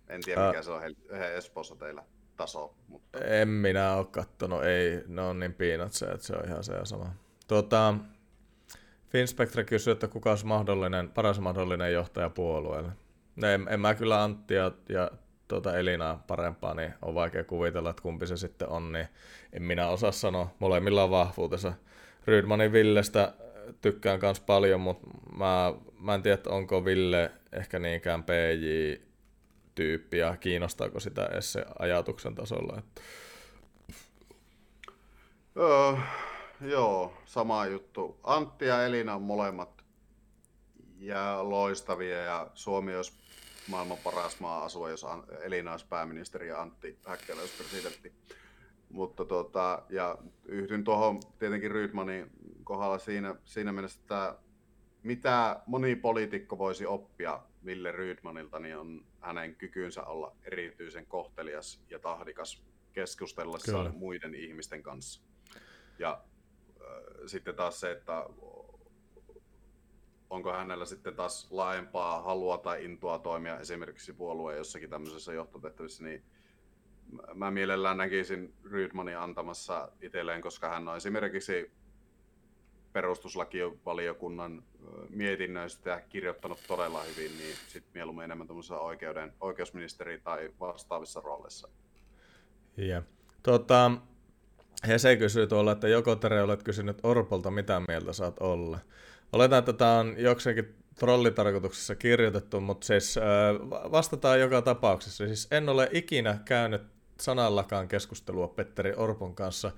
En 0.08 0.22
tiedä, 0.22 0.48
mikä 0.48 0.60
uh, 0.60 0.66
se 0.66 0.72
on 0.72 0.82
he, 1.12 1.38
Espoossa 1.38 1.76
teillä 1.76 2.04
taso. 2.40 2.74
Mutta... 2.88 3.20
En 3.20 3.48
minä 3.48 3.95
ole 3.95 4.06
kattonut, 4.06 4.64
ei, 4.64 5.03
ne 5.07 5.22
on 5.22 5.40
niin 5.40 5.53
piinat 5.53 5.94
se, 5.94 6.06
että 6.06 6.28
se 6.28 6.36
on 6.36 6.45
ihan 6.45 6.64
se 6.64 6.74
ja 6.74 6.86
sama. 6.86 7.14
Tuota, 7.48 7.95
Finspectre 9.10 9.64
kysyy, 9.64 9.94
että 9.94 10.07
kuka 10.07 10.30
olisi 10.30 10.45
mahdollinen, 10.45 11.10
paras 11.10 11.40
mahdollinen 11.40 11.94
johtaja 11.94 12.30
puolueelle. 12.30 12.91
No 13.36 13.48
en, 13.48 13.68
en 13.70 13.80
mä 13.80 13.95
kyllä 13.95 14.24
Antti 14.24 14.53
ja, 14.53 14.72
tuota 15.48 15.78
Elinaa 15.78 16.24
parempaa, 16.28 16.74
niin 16.74 16.94
on 17.02 17.16
vaikea 17.16 17.44
kuvitella, 17.44 17.90
että 17.90 18.02
kumpi 18.02 18.28
se 18.28 18.38
sitten 18.38 18.70
on, 18.70 18.91
niin 18.91 19.07
en 19.53 19.64
minä 19.64 19.88
osaa 19.88 20.11
sanoa. 20.11 20.56
Molemmilla 20.60 21.03
on 21.03 21.11
vahvuutensa. 21.11 21.74
Rydmanin 22.26 22.72
Villestä 22.72 23.34
tykkään 23.82 24.20
myös 24.22 24.40
paljon, 24.40 24.82
mutta 24.82 25.07
mä, 25.38 25.74
mä 25.99 26.16
en 26.16 26.22
tiedä, 26.22 26.41
onko 26.48 26.86
Ville 26.86 27.32
ehkä 27.52 27.80
niinkään 27.80 28.24
PJ-tyyppi 28.24 29.09
ja 30.12 30.38
kiinnostaako 30.38 31.00
sitä 31.00 31.26
edes 31.26 31.52
se 31.52 31.66
ajatuksen 31.80 32.36
tasolla. 32.36 32.78
Että... 32.80 33.02
Öö, 35.58 35.94
joo, 36.62 37.14
sama 37.26 37.66
juttu. 37.66 38.20
Antti 38.24 38.66
ja 38.66 38.86
Elina 38.86 39.16
on 39.16 39.22
molemmat 39.22 39.84
ja 41.00 41.40
loistavia 41.41 42.18
ja 42.18 42.48
Suomi 42.54 42.96
olisi 42.96 43.14
maailman 43.68 43.98
paras 44.04 44.40
maa 44.40 44.64
asua, 44.64 44.90
jos 44.90 45.06
Elina 45.41 45.72
olisi 45.72 45.86
pääministeri 45.90 46.48
ja 46.48 46.62
Antti 46.62 47.00
Häkkälä 47.06 47.41
olisi 47.41 47.58
presidentti. 47.58 48.14
Mutta 48.90 49.26
tota, 49.26 49.82
ja 49.90 50.18
yhdyn 50.46 50.84
tuohon 50.84 51.20
tietenkin 51.40 51.72
Rydmanin 51.72 52.32
kohdalla 52.64 53.00
siinä, 53.00 53.36
siinä 53.46 53.72
mielessä, 53.72 54.00
että 54.02 54.36
mitä 55.03 55.61
moni 55.65 55.95
poliitikko 55.95 56.57
voisi 56.57 56.85
oppia 56.85 57.41
Ville 57.65 57.91
Rydmanilta, 57.91 58.59
niin 58.59 58.77
on 58.77 59.05
hänen 59.19 59.55
kykynsä 59.55 60.03
olla 60.03 60.35
erityisen 60.43 61.05
kohtelias 61.05 61.84
ja 61.89 61.99
tahdikas 61.99 62.63
keskustellessaan 62.93 63.85
Kyllä. 63.85 63.99
muiden 63.99 64.35
ihmisten 64.35 64.84
kanssa. 64.84 65.21
Ja 65.99 66.21
äh, 66.81 66.88
sitten 67.26 67.55
taas 67.55 67.80
se, 67.80 67.91
että 67.91 68.26
onko 70.30 70.53
hänellä 70.53 70.85
sitten 70.85 71.15
taas 71.15 71.47
laajempaa 71.51 72.21
halua 72.21 72.57
tai 72.57 72.85
intoa 72.85 73.19
toimia 73.19 73.59
esimerkiksi 73.59 74.13
puolueen 74.13 74.57
jossakin 74.57 74.89
tämmöisessä 74.89 75.34
johtotehtävissä, 75.34 76.03
niin 76.03 76.23
mä 77.34 77.51
mielellään 77.51 77.97
näkisin 77.97 78.53
Rydmanin 78.63 79.17
antamassa 79.17 79.91
itselleen, 80.01 80.41
koska 80.41 80.69
hän 80.69 80.88
on 80.88 80.97
esimerkiksi 80.97 81.71
perustuslakivaliokunnan 82.94 84.64
mietinnöistä 85.10 86.02
kirjoittanut 86.10 86.60
todella 86.68 87.03
hyvin, 87.03 87.38
niin 87.38 87.56
sitten 87.68 87.91
mieluummin 87.94 88.24
enemmän 88.24 88.48
oikeuden, 88.80 89.34
oikeusministeri 89.41 90.22
tai 90.24 90.49
vastaavissa 90.60 91.22
rooleissa. 91.22 91.70
Yeah. 92.80 93.03
Tota, 93.44 93.91
Hese 94.88 95.16
kysyy 95.16 95.48
tuolla, 95.48 95.72
että 95.72 95.88
joko 95.88 96.16
Tere 96.16 96.41
olet 96.41 96.64
kysynyt 96.64 96.99
Orpolta, 97.03 97.52
mitä 97.52 97.82
mieltä 97.88 98.14
saat 98.14 98.40
olla. 98.40 98.80
Oletan, 99.34 99.60
että 99.60 99.74
tämä 99.74 99.99
on 99.99 100.16
jokseenkin 100.18 100.76
trollitarkoituksessa 100.99 101.95
kirjoitettu, 101.95 102.61
mutta 102.61 102.88
siis 102.88 103.16
vastataan 103.91 104.40
joka 104.40 104.61
tapauksessa. 104.61 105.26
Siis 105.26 105.48
en 105.52 105.70
ole 105.70 105.90
ikinä 105.91 106.40
käynyt 106.45 106.82
sanallakaan 107.20 107.88
keskustelua 107.88 108.48
Petteri 108.48 108.94
Orpon 108.95 109.36
kanssa. 109.36 109.72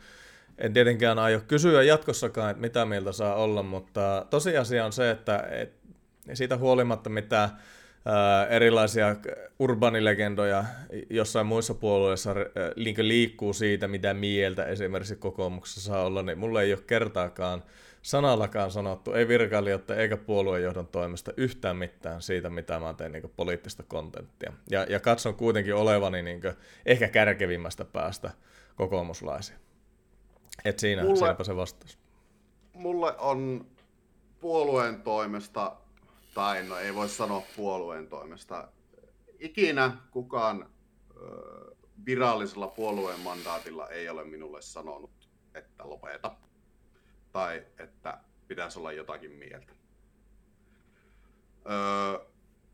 En 0.62 0.74
tietenkään 0.74 1.20
aio 1.20 1.42
kysyä 1.48 1.84
jatkossakaan, 1.84 2.52
että 2.52 2.62
mitä 2.62 2.86
mieltä 2.86 3.12
saa 3.12 3.36
olla, 3.36 3.64
mutta 3.64 4.26
tosiasia 4.30 4.86
on 4.86 4.94
se, 4.94 5.12
että 5.12 5.48
et, 5.52 5.74
siitä 6.34 6.58
huolimatta 6.58 7.10
mitä 7.10 7.50
erilaisia 8.50 9.16
urbanilegendoja 9.60 10.66
jossain 11.10 11.48
muissa 11.48 11.74
puolueissa 11.74 12.36
liikkuu 12.98 13.54
siitä, 13.54 13.88
mitä 13.88 14.14
mieltä 14.14 14.66
esimerkiksi 14.66 15.16
kokoomuksessa 15.16 15.82
saa 15.82 16.04
olla, 16.04 16.24
niin 16.24 16.38
mulle 16.38 16.62
ei 16.62 16.74
ole 16.74 16.82
kertaakaan 16.88 17.64
sanallakaan 18.02 18.72
sanottu, 18.72 19.14
ei 19.14 19.28
virkailijoiden 19.28 20.00
eikä 20.00 20.18
puoluejohdon 20.18 20.88
toimesta 20.88 21.34
yhtään 21.38 21.78
mitään 21.78 22.22
siitä, 22.22 22.50
mitä 22.50 22.80
mä 22.80 22.94
teen 22.94 23.12
niin 23.12 23.32
poliittista 23.36 23.84
kontenttia. 23.84 24.54
Ja, 24.70 24.86
ja 24.90 25.00
katson 25.00 25.36
kuitenkin 25.36 25.76
olevani 25.76 26.22
niin 26.22 26.42
ehkä 26.86 27.08
kärkevimmästä 27.08 27.86
päästä 27.86 28.32
kokoomuslaisia. 28.76 29.56
Et 30.66 30.80
siinä, 30.80 31.04
mulle, 31.04 31.18
siinäpä 31.18 31.44
se 31.44 31.56
vastaus. 31.56 31.98
Mulle 32.74 33.18
on 33.18 33.66
puolueen 34.40 35.02
toimesta, 35.02 35.78
tai 36.34 36.64
no 36.64 36.78
ei 36.78 36.96
voi 36.96 37.10
sanoa 37.10 37.44
puolueen 37.56 38.08
toimesta, 38.08 38.68
ikinä 39.40 39.98
kukaan 40.12 40.70
ö, 41.16 41.76
virallisella 42.06 42.68
puolueen 42.68 43.20
mandaatilla 43.20 43.90
ei 43.90 44.10
ole 44.10 44.24
minulle 44.24 44.62
sanonut, 44.62 45.30
että 45.56 45.90
lopeta 45.90 46.36
tai 47.32 47.66
että 47.80 48.18
pitäisi 48.48 48.80
olla 48.80 48.92
jotakin 48.92 49.32
mieltä. 49.32 49.74
Öö, 51.70 52.26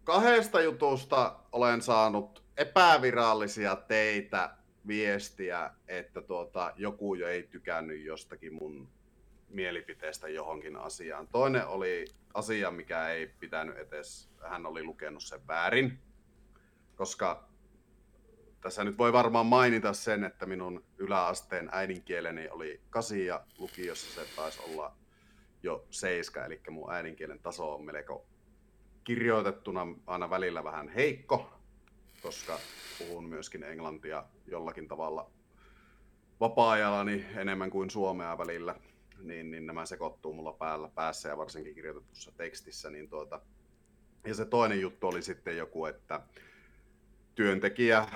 kahdesta 0.03 0.61
jutusta 0.61 1.39
olen 1.51 1.81
saanut 1.81 2.43
epävirallisia 2.57 3.75
teitä 3.75 4.55
viestiä, 4.87 5.71
että 5.87 6.21
tuota, 6.21 6.73
joku 6.75 7.15
jo 7.15 7.27
ei 7.27 7.43
tykännyt 7.43 8.03
jostakin 8.03 8.53
mun 8.53 8.89
mielipiteestä 9.49 10.27
johonkin 10.27 10.75
asiaan. 10.75 11.27
Toinen 11.27 11.67
oli 11.67 12.05
asia, 12.33 12.71
mikä 12.71 13.09
ei 13.09 13.27
pitänyt 13.27 13.77
edes, 13.77 14.29
hän 14.49 14.65
oli 14.65 14.83
lukenut 14.83 15.23
sen 15.23 15.47
väärin, 15.47 15.99
koska 16.95 17.47
tässä 18.61 18.83
nyt 18.83 18.97
voi 18.97 19.13
varmaan 19.13 19.45
mainita 19.45 19.93
sen, 19.93 20.23
että 20.23 20.45
minun 20.45 20.83
yläasteen 20.97 21.69
äidinkieleni 21.71 22.49
oli 22.49 22.81
kasi 22.89 23.25
ja 23.25 23.45
lukiossa 23.57 24.21
se 24.21 24.35
taisi 24.35 24.61
olla 24.67 24.95
jo 25.63 25.85
seiska, 25.89 26.45
eli 26.45 26.61
mun 26.69 26.93
äidinkielen 26.93 27.39
taso 27.39 27.73
on 27.73 27.85
melko 27.85 28.25
kirjoitettuna 29.03 29.87
aina 30.07 30.29
välillä 30.29 30.63
vähän 30.63 30.89
heikko, 30.89 31.56
koska 32.21 32.59
puhun 32.99 33.29
myöskin 33.29 33.63
englantia 33.63 34.23
jollakin 34.47 34.87
tavalla 34.87 35.31
vapaa-ajallani 36.39 37.25
enemmän 37.35 37.69
kuin 37.69 37.89
suomea 37.89 38.37
välillä, 38.37 38.75
niin, 39.21 39.51
niin 39.51 39.65
nämä 39.65 39.85
sekoittuu 39.85 40.33
mulla 40.33 40.53
päällä 40.53 40.89
päässä 40.95 41.29
ja 41.29 41.37
varsinkin 41.37 41.75
kirjoitetussa 41.75 42.31
tekstissä. 42.37 42.89
Niin 42.89 43.09
tuota, 43.09 43.41
ja 44.25 44.33
se 44.33 44.45
toinen 44.45 44.81
juttu 44.81 45.07
oli 45.07 45.21
sitten 45.21 45.57
joku, 45.57 45.85
että 45.85 46.21
työntekijä 47.35 48.07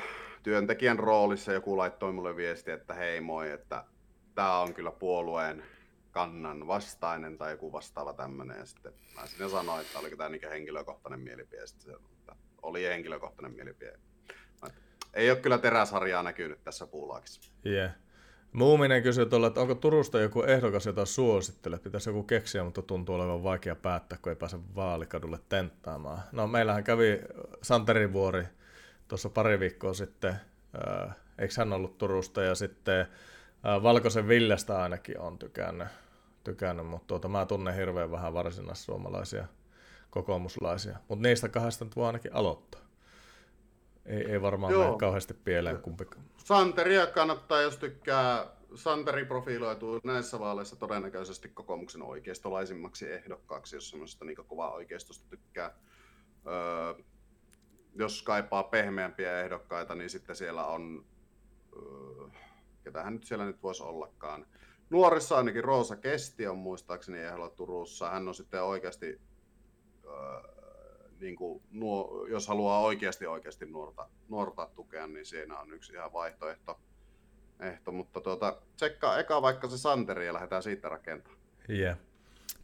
työntekijän 0.44 1.00
roolissa 1.00 1.54
joku 1.54 1.78
laittoi 1.78 2.14
mulle 2.14 2.36
viesti, 2.36 2.72
että 2.72 2.94
hei 2.94 3.22
moi, 3.22 3.52
että 3.52 3.86
tämä 4.36 4.60
on 4.60 4.74
kyllä 4.74 4.92
puolueen 4.92 5.64
kannan 6.12 6.68
vastainen 6.68 7.38
tai 7.38 7.52
joku 7.52 7.72
vastaava 7.72 8.14
tämmöinen. 8.14 8.58
Ja 8.58 8.66
sitten 8.66 8.94
mä 9.16 9.28
sinne 9.28 9.50
sanoin, 9.50 9.82
että 9.82 10.00
oliko 10.00 10.16
tämä 10.16 10.30
niin 10.30 10.50
henkilökohtainen 10.50 11.20
mielipide. 11.20 11.68
Sitten 11.68 11.96
oli 12.64 12.84
henkilökohtainen 12.84 13.54
mielipide. 13.54 14.00
Ei 15.14 15.32
ole 15.32 15.40
kyllä 15.40 15.58
teräsharjaa 15.58 16.24
näkynyt 16.24 16.64
tässä 16.64 16.88
puulaakissa. 16.88 17.52
Yeah. 17.66 17.92
Muuminen 18.54 19.04
kysyy 19.04 19.26
tuolla, 19.26 19.48
että 19.48 19.62
onko 19.62 19.76
Turusta 19.76 20.20
joku 20.20 20.44
ehdokas, 20.44 20.86
jota 20.86 21.06
suosittelet? 21.06 21.84
Pitäisi 21.84 22.10
joku 22.10 22.24
keksiä, 22.24 22.64
mutta 22.64 22.82
tuntuu 22.82 23.16
olevan 23.16 23.44
vaikea 23.44 23.76
päättää, 23.76 24.18
kun 24.22 24.30
ei 24.30 24.36
pääse 24.36 24.58
vaalikadulle 24.76 25.40
tenttaamaan. 25.50 26.20
No 26.32 26.48
meillähän 26.48 26.84
kävi 26.84 27.22
Santeri 27.62 28.14
Vuori 28.14 28.44
tuossa 29.08 29.30
pari 29.30 29.60
viikkoa 29.60 29.94
sitten, 29.94 30.36
ää, 30.74 31.14
eikö 31.38 31.54
hän 31.58 31.74
ollut 31.74 31.98
Turusta, 31.98 32.42
ja 32.42 32.56
sitten 32.56 33.08
ää, 33.64 33.84
Valkoisen 33.84 34.28
Villestä 34.28 34.82
ainakin 34.82 35.20
on 35.20 35.40
tykännyt, 35.40 35.88
tykännyt 36.44 36.88
mutta 36.88 37.08
tuota, 37.08 37.28
mä 37.28 37.46
tunnen 37.46 37.76
hirveän 37.76 38.12
vähän 38.12 38.34
varsinaissuomalaisia 38.34 39.46
kokoomuslaisia, 40.12 40.98
mutta 41.08 41.28
niistä 41.28 41.50
kahdesta 41.50 41.86
nyt 41.86 41.96
voi 41.96 42.06
ainakin 42.06 42.36
aloittaa. 42.36 42.82
Ei, 44.06 44.32
ei 44.32 44.42
varmaan 44.42 44.74
Joo. 44.74 44.86
mene 44.86 44.98
kauheasti 44.98 45.34
pieleen 45.34 45.82
kumpikaan. 45.82 46.26
Santeria 46.38 47.08
kannattaa, 47.08 47.62
jos 47.62 47.78
tykkää. 47.78 48.46
Santeri 48.76 49.26
profiloituu 49.26 50.00
näissä 50.04 50.40
vaaleissa 50.40 50.76
todennäköisesti 50.76 51.50
kokoomuksen 51.50 52.02
oikeistolaisimmaksi 52.02 53.12
ehdokkaaksi, 53.12 53.76
jos 53.76 53.90
semmoista 53.90 54.26
niin 54.26 54.38
kovaa 54.48 54.72
oikeistosta 54.72 55.30
tykkää. 55.30 55.76
Öö, 56.48 57.04
jos 57.96 58.24
kaipaa 58.24 58.64
pehmeämpiä 58.64 59.42
ehdokkaita, 59.42 59.96
niin 59.96 60.10
sitten 60.10 60.36
siellä 60.36 60.66
on, 60.66 61.06
ketähän 62.84 63.14
nyt 63.14 63.24
siellä 63.24 63.46
nyt 63.46 63.64
voisi 63.64 63.84
ollakaan, 63.84 64.46
nuorissa 64.90 65.38
ainakin 65.38 65.64
Roosa 65.64 65.96
Kesti 65.96 66.48
on 66.48 66.58
muistaakseni 66.58 67.20
ehdolla 67.20 67.50
Turussa. 67.50 68.10
Hän 68.10 68.28
on 68.28 68.36
sitten 68.36 68.64
oikeasti, 68.64 69.22
niin 71.20 71.36
kuin, 71.36 71.64
nuo, 71.72 72.26
jos 72.30 72.48
haluaa 72.48 72.82
oikeasti 72.82 73.28
oikeasti 73.28 73.66
nuorta, 73.66 74.08
nuorta 74.30 74.70
tukea, 74.76 75.08
niin 75.08 75.26
siinä 75.26 75.60
on 75.60 75.74
yksi 75.74 75.94
ihan 75.94 76.14
vaihtoehto. 76.14 76.80
Ehto, 77.60 77.92
mutta 77.92 78.22
tuota, 78.22 78.58
tsekkaa 78.76 79.20
eka 79.20 79.42
vaikka 79.42 79.70
se 79.70 79.78
Santeri 79.78 80.26
ja 80.26 80.34
lähdetään 80.34 80.64
siitä 80.64 80.90
rakentamaan. 80.90 81.42
Yeah. 81.70 81.98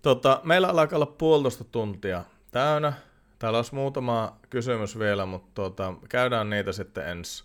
Tota, 0.02 0.42
meillä 0.44 0.68
alkaa 0.68 0.98
olla 0.98 1.06
puolitoista 1.06 1.64
tuntia 1.64 2.24
täynnä. 2.52 2.94
Täällä 3.40 3.58
olisi 3.58 3.76
muutama 3.76 4.38
kysymys 4.50 5.00
vielä, 5.00 5.26
mutta 5.26 5.52
tuota, 5.54 5.94
käydään 6.10 6.50
niitä 6.50 6.72
sitten 6.72 7.08
ensi 7.08 7.44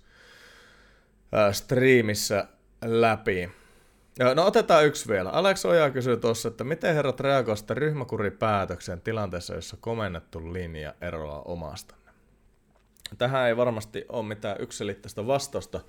äh, 1.34 1.52
striimissä 1.52 2.48
läpi. 2.84 3.50
No 4.34 4.46
otetaan 4.46 4.86
yksi 4.86 5.08
vielä. 5.08 5.30
Alex 5.30 5.64
Oja 5.64 5.90
kysyy 5.90 6.16
tuossa, 6.16 6.48
että 6.48 6.64
miten 6.64 6.94
herrat 6.94 7.20
reagoivat 7.20 7.70
ryhmäkuripäätökseen 7.70 9.00
tilanteessa, 9.00 9.54
jossa 9.54 9.76
komennettu 9.80 10.52
linja 10.52 10.94
eroaa 11.00 11.42
omastanne? 11.42 12.12
Tähän 13.18 13.48
ei 13.48 13.56
varmasti 13.56 14.04
ole 14.08 14.26
mitään 14.26 14.56
yksilitteistä 14.60 15.26
vastausta. 15.26 15.80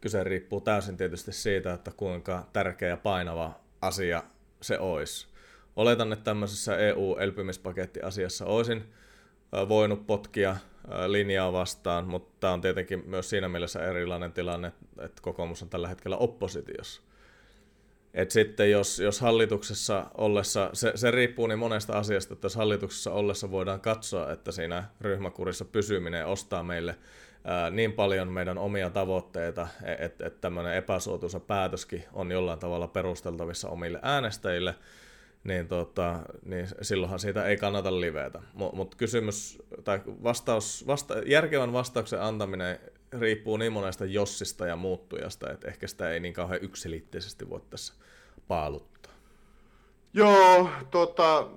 Kyse 0.00 0.24
riippuu 0.24 0.60
täysin 0.60 0.96
tietysti 0.96 1.32
siitä, 1.32 1.72
että 1.72 1.90
kuinka 1.96 2.46
tärkeä 2.52 2.88
ja 2.88 2.96
painava 2.96 3.60
asia 3.82 4.22
se 4.60 4.78
olisi. 4.78 5.26
Oletan, 5.76 6.12
että 6.12 6.24
tämmöisessä 6.24 6.76
EU-elpymispakettiasiassa 6.76 8.46
olisin 8.46 8.92
voinut 9.68 10.06
potkia 10.06 10.56
linjaa 11.06 11.52
vastaan, 11.52 12.08
mutta 12.08 12.36
tämä 12.40 12.52
on 12.52 12.60
tietenkin 12.60 13.02
myös 13.06 13.30
siinä 13.30 13.48
mielessä 13.48 13.86
erilainen 13.86 14.32
tilanne, 14.32 14.72
että 14.98 15.22
kokoomus 15.22 15.62
on 15.62 15.68
tällä 15.68 15.88
hetkellä 15.88 16.16
oppositiossa. 16.16 17.02
Et 18.16 18.30
sitten 18.30 18.70
jos, 18.70 19.00
jos 19.00 19.20
hallituksessa 19.20 20.06
ollessa, 20.14 20.70
se, 20.72 20.92
se 20.94 21.10
riippuu 21.10 21.46
niin 21.46 21.58
monesta 21.58 21.92
asiasta, 21.98 22.34
että 22.34 22.44
jos 22.44 22.56
hallituksessa 22.56 23.12
ollessa 23.12 23.50
voidaan 23.50 23.80
katsoa, 23.80 24.32
että 24.32 24.52
siinä 24.52 24.84
ryhmäkurissa 25.00 25.64
pysyminen 25.64 26.26
ostaa 26.26 26.62
meille 26.62 26.96
ää, 27.44 27.70
niin 27.70 27.92
paljon 27.92 28.32
meidän 28.32 28.58
omia 28.58 28.90
tavoitteita, 28.90 29.68
että 29.82 30.04
et, 30.04 30.20
et 30.20 30.40
tämmöinen 30.40 30.74
epäsuotuisa 30.74 31.40
päätöskin 31.40 32.04
on 32.12 32.32
jollain 32.32 32.58
tavalla 32.58 32.88
perusteltavissa 32.88 33.68
omille 33.68 33.98
äänestäjille, 34.02 34.74
niin, 35.44 35.68
tota, 35.68 36.18
niin 36.44 36.68
silloinhan 36.82 37.18
siitä 37.18 37.44
ei 37.44 37.56
kannata 37.56 38.00
livetä. 38.00 38.40
Mutta 38.52 38.76
mut 38.76 38.94
kysymys, 38.94 39.62
tai 39.84 40.00
vastaus, 40.06 40.86
vasta, 40.86 41.14
järkevän 41.26 41.72
vastauksen 41.72 42.22
antaminen 42.22 42.78
riippuu 43.12 43.56
niin 43.56 43.72
monesta 43.72 44.04
jossista 44.04 44.66
ja 44.66 44.76
muuttujasta, 44.76 45.52
että 45.52 45.68
ehkä 45.68 45.86
sitä 45.86 46.10
ei 46.10 46.20
niin 46.20 46.34
kauhean 46.34 46.62
yksilitteisesti 46.62 47.50
voi 47.50 47.60
tässä 47.70 47.94
paaluttaa. 48.48 49.12
Joo, 50.12 50.70
tota, 50.90 51.48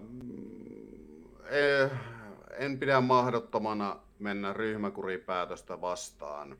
en 2.57 2.79
pidä 2.79 3.01
mahdottomana 3.01 3.99
mennä 4.19 4.53
ryhmäkuripäätöstä 4.53 5.81
vastaan. 5.81 6.57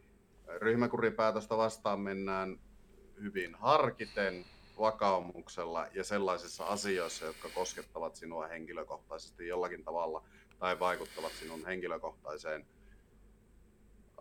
Ryhmäkuripäätöstä 0.57 1.57
vastaan 1.57 1.99
mennään 1.99 2.59
hyvin 3.21 3.55
harkiten, 3.55 4.45
vakaumuksella 4.79 5.87
ja 5.93 6.03
sellaisissa 6.03 6.63
asioissa, 6.63 7.25
jotka 7.25 7.49
koskettavat 7.55 8.15
sinua 8.15 8.47
henkilökohtaisesti 8.47 9.47
jollakin 9.47 9.83
tavalla 9.83 10.23
tai 10.59 10.79
vaikuttavat 10.79 11.31
sinun 11.31 11.65
henkilökohtaiseen 11.65 12.65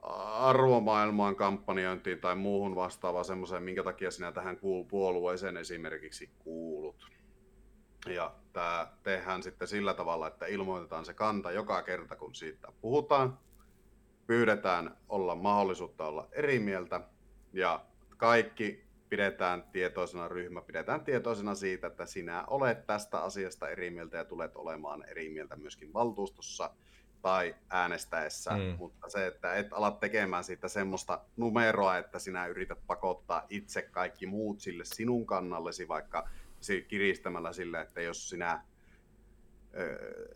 arvomaailmaan, 0.02 1.36
kampanjointiin 1.36 2.20
tai 2.20 2.36
muuhun 2.36 2.74
vastaavaan 2.74 3.24
semmoiseen, 3.24 3.62
minkä 3.62 3.82
takia 3.82 4.10
sinä 4.10 4.32
tähän 4.32 4.58
puolueeseen 4.88 5.56
esimerkiksi 5.56 6.30
kuulut. 6.38 7.10
Ja 8.06 8.34
tämä 8.52 8.92
tehdään 9.02 9.42
sitten 9.42 9.68
sillä 9.68 9.94
tavalla, 9.94 10.26
että 10.26 10.46
ilmoitetaan 10.46 11.04
se 11.04 11.14
kanta 11.14 11.52
joka 11.52 11.82
kerta, 11.82 12.16
kun 12.16 12.34
siitä 12.34 12.68
puhutaan. 12.80 13.38
Pyydetään 14.26 14.96
olla 15.08 15.34
mahdollisuutta 15.34 16.06
olla 16.06 16.28
eri 16.32 16.58
mieltä 16.58 17.00
ja 17.52 17.84
kaikki 18.16 18.88
pidetään 19.08 19.62
tietoisena 19.72 20.28
ryhmä, 20.28 20.62
pidetään 20.62 21.04
tietoisena 21.04 21.54
siitä, 21.54 21.86
että 21.86 22.06
sinä 22.06 22.44
olet 22.46 22.86
tästä 22.86 23.20
asiasta 23.20 23.68
eri 23.68 23.90
mieltä 23.90 24.16
ja 24.16 24.24
tulet 24.24 24.56
olemaan 24.56 25.04
eri 25.08 25.30
mieltä 25.30 25.56
myöskin 25.56 25.92
valtuustossa 25.92 26.70
tai 27.22 27.54
äänestäessä, 27.70 28.50
mm. 28.50 28.76
mutta 28.78 29.08
se, 29.10 29.26
että 29.26 29.54
et 29.54 29.66
ala 29.70 29.90
tekemään 29.90 30.44
siitä 30.44 30.68
semmoista 30.68 31.20
numeroa, 31.36 31.98
että 31.98 32.18
sinä 32.18 32.46
yrität 32.46 32.78
pakottaa 32.86 33.46
itse 33.50 33.82
kaikki 33.82 34.26
muut 34.26 34.60
sille 34.60 34.84
sinun 34.84 35.26
kannallesi, 35.26 35.88
vaikka 35.88 36.28
kiristämällä 36.88 37.52
sille, 37.52 37.80
että 37.80 38.00
jos 38.00 38.28
sinä 38.28 38.62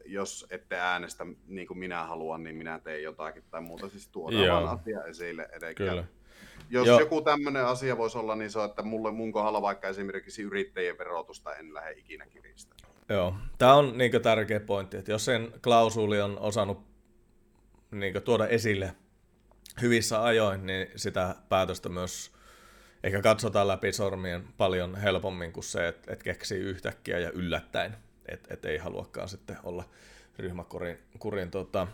jos 0.04 0.46
ette 0.50 0.76
äänestä 0.76 1.26
niin 1.46 1.66
kuin 1.66 1.78
minä 1.78 2.04
haluan, 2.04 2.42
niin 2.42 2.56
minä 2.56 2.78
teen 2.78 3.02
jotakin 3.02 3.44
tai 3.50 3.60
muuta. 3.60 3.88
Siis 3.88 4.08
tuodaan 4.08 4.64
vaan 4.64 4.78
asia 4.80 5.04
esille. 5.04 5.48
Kyllä. 5.76 6.04
Jos 6.70 6.86
Joo. 6.86 7.00
joku 7.00 7.22
tämmöinen 7.22 7.66
asia 7.66 7.98
voisi 7.98 8.18
olla, 8.18 8.36
niin 8.36 8.50
se 8.50 8.58
on, 8.58 8.70
että 8.70 8.82
mulle 8.82 9.12
mun 9.12 9.32
kohdalla 9.32 9.62
vaikka 9.62 9.88
esimerkiksi 9.88 10.42
yrittäjien 10.42 10.98
verotusta 10.98 11.54
en 11.54 11.74
lähde 11.74 11.92
ikinä 11.92 12.26
kiristämään. 12.26 12.91
Joo, 13.12 13.34
tämä 13.58 13.74
on 13.74 13.98
niin 13.98 14.22
tärkeä 14.22 14.60
pointti, 14.60 14.96
että 14.96 15.10
jos 15.12 15.24
sen 15.24 15.52
klausuli 15.64 16.20
on 16.20 16.38
osannut 16.38 16.82
niin 17.90 18.22
tuoda 18.22 18.46
esille 18.46 18.94
hyvissä 19.82 20.24
ajoin, 20.24 20.66
niin 20.66 20.88
sitä 20.96 21.34
päätöstä 21.48 21.88
myös 21.88 22.32
ehkä 23.04 23.22
katsotaan 23.22 23.68
läpi 23.68 23.92
sormien 23.92 24.44
paljon 24.56 24.96
helpommin 24.96 25.52
kuin 25.52 25.64
se, 25.64 25.88
että, 25.88 26.12
että 26.12 26.24
keksii 26.24 26.58
yhtäkkiä 26.58 27.18
ja 27.18 27.30
yllättäen, 27.30 27.96
että, 28.28 28.54
että 28.54 28.68
ei 28.68 28.78
haluakaan 28.78 29.28
sitten 29.28 29.56
olla 29.62 29.84
ryhmäkurin 30.38 30.98
kurin, 31.18 31.50
tota, 31.50 31.86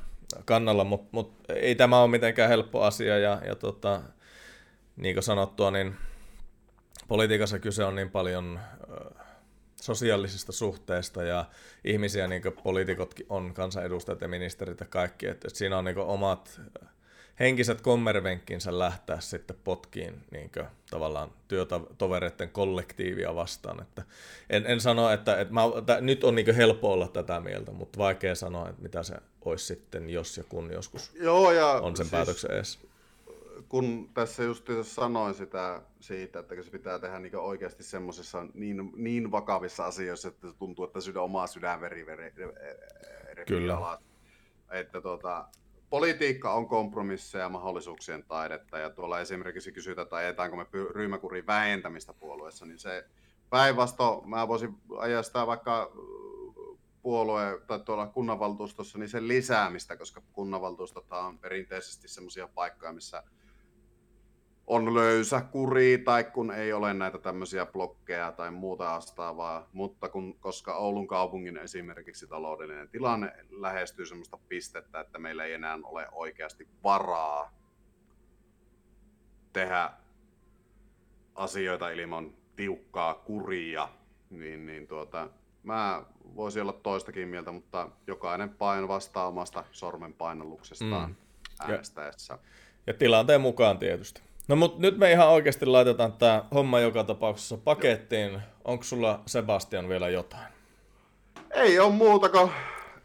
kannalla, 0.44 0.84
mutta 0.84 1.08
mut, 1.12 1.34
ei 1.48 1.74
tämä 1.74 2.00
ole 2.00 2.10
mitenkään 2.10 2.48
helppo 2.48 2.82
asia 2.82 3.18
ja, 3.18 3.42
ja 3.46 3.54
tota, 3.54 4.00
niin 4.96 5.14
kuin 5.14 5.24
sanottua, 5.24 5.70
niin 5.70 5.96
politiikassa 7.08 7.58
kyse 7.58 7.84
on 7.84 7.94
niin 7.94 8.10
paljon 8.10 8.60
sosiaalisista 9.82 10.52
suhteista 10.52 11.22
ja 11.22 11.44
ihmisiä, 11.84 12.26
niin 12.26 12.42
kuin 12.42 12.54
poliitikotkin 12.62 13.26
on, 13.28 13.54
kansanedustajat 13.54 14.20
ja 14.20 14.28
ministerit 14.28 14.80
ja 14.80 14.86
kaikki, 14.86 15.26
että, 15.26 15.48
että 15.48 15.58
siinä 15.58 15.78
on 15.78 15.84
niin 15.84 15.98
omat 15.98 16.60
henkiset 17.40 17.80
kommervenkkinsä 17.80 18.78
lähteä 18.78 19.20
sitten 19.20 19.56
potkiin 19.64 20.24
niin 20.30 20.50
kuin, 20.50 20.66
tavallaan 20.90 21.30
työtovereiden 21.48 22.50
kollektiivia 22.50 23.34
vastaan. 23.34 23.82
Että 23.82 24.02
en, 24.50 24.66
en 24.66 24.80
sano, 24.80 25.10
että, 25.10 25.40
että 25.40 25.54
mä, 25.54 25.60
että 25.78 26.00
nyt 26.00 26.24
on 26.24 26.34
niin 26.34 26.54
helppo 26.54 26.92
olla 26.92 27.08
tätä 27.08 27.40
mieltä, 27.40 27.72
mutta 27.72 27.98
vaikea 27.98 28.34
sanoa, 28.34 28.68
että 28.68 28.82
mitä 28.82 29.02
se 29.02 29.14
olisi 29.44 29.66
sitten, 29.66 30.10
jos 30.10 30.36
ja 30.36 30.44
kun 30.48 30.72
joskus 30.72 31.10
Joo, 31.14 31.52
ja 31.52 31.66
on 31.66 31.96
sen 31.96 32.06
siis, 32.06 32.10
päätöksen 32.10 32.50
edes 32.50 32.78
kun 33.68 34.10
tässä 34.14 34.42
just 34.42 34.68
sanoin 34.82 35.34
sitä 35.34 35.82
siitä, 36.00 36.38
että 36.38 36.62
se 36.62 36.70
pitää 36.70 36.98
tehdä 36.98 37.18
niin 37.18 37.36
oikeasti 37.36 37.82
semmoisissa 37.82 38.46
niin, 38.54 38.92
niin 38.96 39.30
vakavissa 39.30 39.86
asioissa, 39.86 40.28
että 40.28 40.48
se 40.48 40.54
tuntuu, 40.56 40.84
että 40.84 41.00
sydän, 41.00 41.22
omaa 41.22 41.46
sydänveri 41.46 42.06
veri, 42.06 42.32
Kyllä. 43.46 43.76
Alas. 43.76 44.00
Että 44.70 45.00
tuota, 45.00 45.48
politiikka 45.90 46.52
on 46.52 46.68
kompromisseja 46.68 47.44
ja 47.44 47.48
mahdollisuuksien 47.48 48.24
taidetta, 48.28 48.78
ja 48.78 48.90
tuolla 48.90 49.20
esimerkiksi 49.20 49.72
kysytään, 49.72 50.02
että 50.02 50.16
ajetaaanko 50.16 50.56
me 50.56 50.66
ryhmäkurin 50.90 51.46
vähentämistä 51.46 52.12
puolueessa, 52.12 52.66
niin 52.66 52.78
se 52.78 53.04
päinvastoin, 53.50 54.28
mä 54.28 54.48
voisin 54.48 54.74
ajaa 54.98 55.22
sitä 55.22 55.46
vaikka 55.46 55.92
puolue 57.02 57.60
tai 57.66 57.80
tuolla 57.80 58.06
kunnanvaltuustossa, 58.06 58.98
niin 58.98 59.08
sen 59.08 59.28
lisäämistä, 59.28 59.96
koska 59.96 60.22
kunnanvaltuustot 60.32 61.12
on 61.12 61.38
perinteisesti 61.38 62.08
semmoisia 62.08 62.48
paikkoja, 62.48 62.92
missä 62.92 63.22
on 64.68 64.94
löysä 64.94 65.40
kuri 65.40 65.98
tai 65.98 66.24
kun 66.24 66.50
ei 66.50 66.72
ole 66.72 66.94
näitä 66.94 67.18
tämmöisiä 67.18 67.66
blokkeja 67.66 68.32
tai 68.32 68.50
muuta 68.50 68.84
vastaavaa, 68.84 69.68
mutta 69.72 70.08
kun, 70.08 70.38
koska 70.40 70.74
Oulun 70.74 71.06
kaupungin 71.06 71.56
esimerkiksi 71.56 72.26
taloudellinen 72.26 72.88
tilanne 72.88 73.32
lähestyy 73.50 74.06
semmoista 74.06 74.38
pistettä, 74.48 75.00
että 75.00 75.18
meillä 75.18 75.44
ei 75.44 75.52
enää 75.52 75.78
ole 75.84 76.06
oikeasti 76.12 76.68
varaa 76.84 77.52
tehdä 79.52 79.90
asioita 81.34 81.90
ilman 81.90 82.34
tiukkaa 82.56 83.14
kuria, 83.14 83.88
niin, 84.30 84.66
niin 84.66 84.86
tuota, 84.86 85.28
mä 85.62 86.02
voisin 86.36 86.62
olla 86.62 86.72
toistakin 86.72 87.28
mieltä, 87.28 87.52
mutta 87.52 87.88
jokainen 88.06 88.50
paino 88.50 88.88
vastaa 88.88 89.28
omasta 89.28 89.64
sormen 89.72 90.12
painalluksestaan 90.12 91.10
mm. 91.10 91.16
äänestäessä. 91.60 92.34
Ja, 92.34 92.38
ja 92.86 92.94
tilanteen 92.94 93.40
mukaan 93.40 93.78
tietysti. 93.78 94.27
No 94.48 94.56
mut 94.56 94.78
nyt 94.78 94.98
me 94.98 95.12
ihan 95.12 95.28
oikeasti 95.28 95.66
laitetaan 95.66 96.12
tämä 96.12 96.44
homma 96.54 96.80
joka 96.80 97.04
tapauksessa 97.04 97.56
pakettiin. 97.56 98.40
Onko 98.64 98.84
sulla 98.84 99.20
Sebastian 99.26 99.88
vielä 99.88 100.08
jotain? 100.08 100.46
Ei 101.50 101.78
ole 101.78 101.92
muuta 101.92 102.28
kuin 102.28 102.50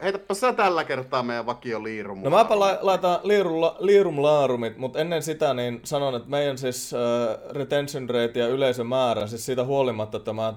heitäpä 0.02 0.34
sä 0.34 0.52
tällä 0.52 0.84
kertaa 0.84 1.22
meidän 1.22 1.46
vakio 1.46 1.82
liirum. 1.82 2.22
No 2.22 2.30
mäpä 2.30 2.58
la- 2.60 2.78
laitan 2.80 3.20
liirum, 3.22 3.54
liirum 3.78 4.22
laarumit, 4.22 4.78
mutta 4.78 4.98
ennen 4.98 5.22
sitä 5.22 5.54
niin 5.54 5.80
sanon, 5.84 6.14
että 6.14 6.30
meidän 6.30 6.58
siis 6.58 6.92
uh, 6.92 7.52
retention 7.52 8.10
rate 8.10 8.40
ja 8.40 8.48
yleisömäärä, 8.48 9.26
siis 9.26 9.46
siitä 9.46 9.64
huolimatta, 9.64 10.16
että 10.16 10.32
mä 10.32 10.54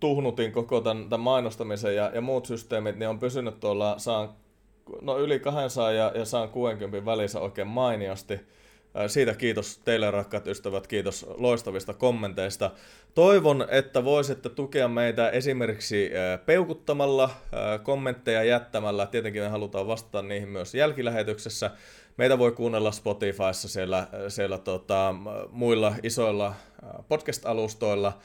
tuhnutin 0.00 0.52
koko 0.52 0.80
tämän, 0.80 1.08
tämän 1.08 1.20
mainostamisen 1.20 1.96
ja, 1.96 2.10
ja 2.14 2.20
muut 2.20 2.46
systeemit, 2.46 2.96
niin 2.96 3.08
on 3.08 3.18
pysynyt 3.18 3.60
tuolla 3.60 3.98
saan, 3.98 4.28
no 5.00 5.18
yli 5.18 5.40
200 5.40 5.92
ja, 5.92 6.12
ja 6.14 6.24
saan 6.24 6.48
60 6.48 7.04
välissä 7.06 7.40
oikein 7.40 7.68
mainiosti. 7.68 8.40
Siitä 9.06 9.34
kiitos 9.34 9.78
teille 9.78 10.10
rakkaat 10.10 10.46
ystävät, 10.46 10.86
kiitos 10.86 11.26
loistavista 11.38 11.94
kommenteista. 11.94 12.70
Toivon, 13.14 13.66
että 13.68 14.04
voisitte 14.04 14.48
tukea 14.48 14.88
meitä 14.88 15.30
esimerkiksi 15.30 16.10
peukuttamalla, 16.46 17.30
kommentteja 17.82 18.44
jättämällä. 18.44 19.06
Tietenkin 19.06 19.42
me 19.42 19.48
halutaan 19.48 19.86
vastata 19.86 20.22
niihin 20.22 20.48
myös 20.48 20.74
jälkilähetyksessä. 20.74 21.70
Meitä 22.16 22.38
voi 22.38 22.52
kuunnella 22.52 22.92
Spotifyssa 22.92 23.68
siellä, 23.68 24.06
siellä 24.28 24.58
tota, 24.58 25.14
muilla 25.50 25.94
isoilla 26.02 26.54
podcast-alustoilla. 27.08 28.18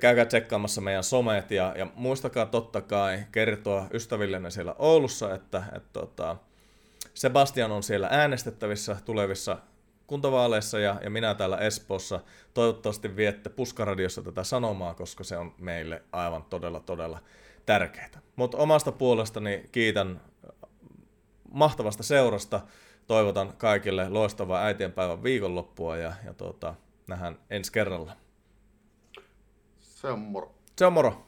Käykää 0.00 0.24
tsekkaamassa 0.24 0.80
meidän 0.80 1.04
somet 1.04 1.50
ja, 1.50 1.74
ja 1.78 1.86
muistakaa 1.94 2.46
totta 2.46 2.80
kai 2.80 3.18
kertoa 3.32 3.86
ystävillenne 3.92 4.50
siellä 4.50 4.74
Oulussa, 4.78 5.34
että, 5.34 5.62
että 5.76 5.88
tota, 5.92 6.36
Sebastian 7.14 7.72
on 7.72 7.82
siellä 7.82 8.08
äänestettävissä 8.10 8.96
tulevissa 9.04 9.58
kuntavaaleissa 10.06 10.78
ja, 10.78 11.00
ja 11.04 11.10
minä 11.10 11.34
täällä 11.34 11.58
Espoossa. 11.58 12.20
Toivottavasti 12.54 13.16
viette 13.16 13.50
Puskaradiossa 13.50 14.22
tätä 14.22 14.44
sanomaa, 14.44 14.94
koska 14.94 15.24
se 15.24 15.36
on 15.36 15.54
meille 15.58 16.02
aivan 16.12 16.42
todella, 16.42 16.80
todella 16.80 17.18
tärkeää. 17.66 18.20
Mutta 18.36 18.58
omasta 18.58 18.92
puolestani 18.92 19.68
kiitän 19.72 20.20
mahtavasta 21.50 22.02
seurasta. 22.02 22.60
Toivotan 23.06 23.56
kaikille 23.56 24.08
loistavaa 24.08 24.62
äitienpäivän 24.64 25.22
viikonloppua 25.22 25.96
ja, 25.96 26.12
ja 26.24 26.34
tuota, 26.34 26.74
nähdään 27.06 27.38
ensi 27.50 27.72
kerralla. 27.72 28.12
Se 29.80 30.08
on 30.08 30.18
moro. 30.18 30.54
Se 30.76 30.86
on 30.86 30.92
moro. 30.92 31.26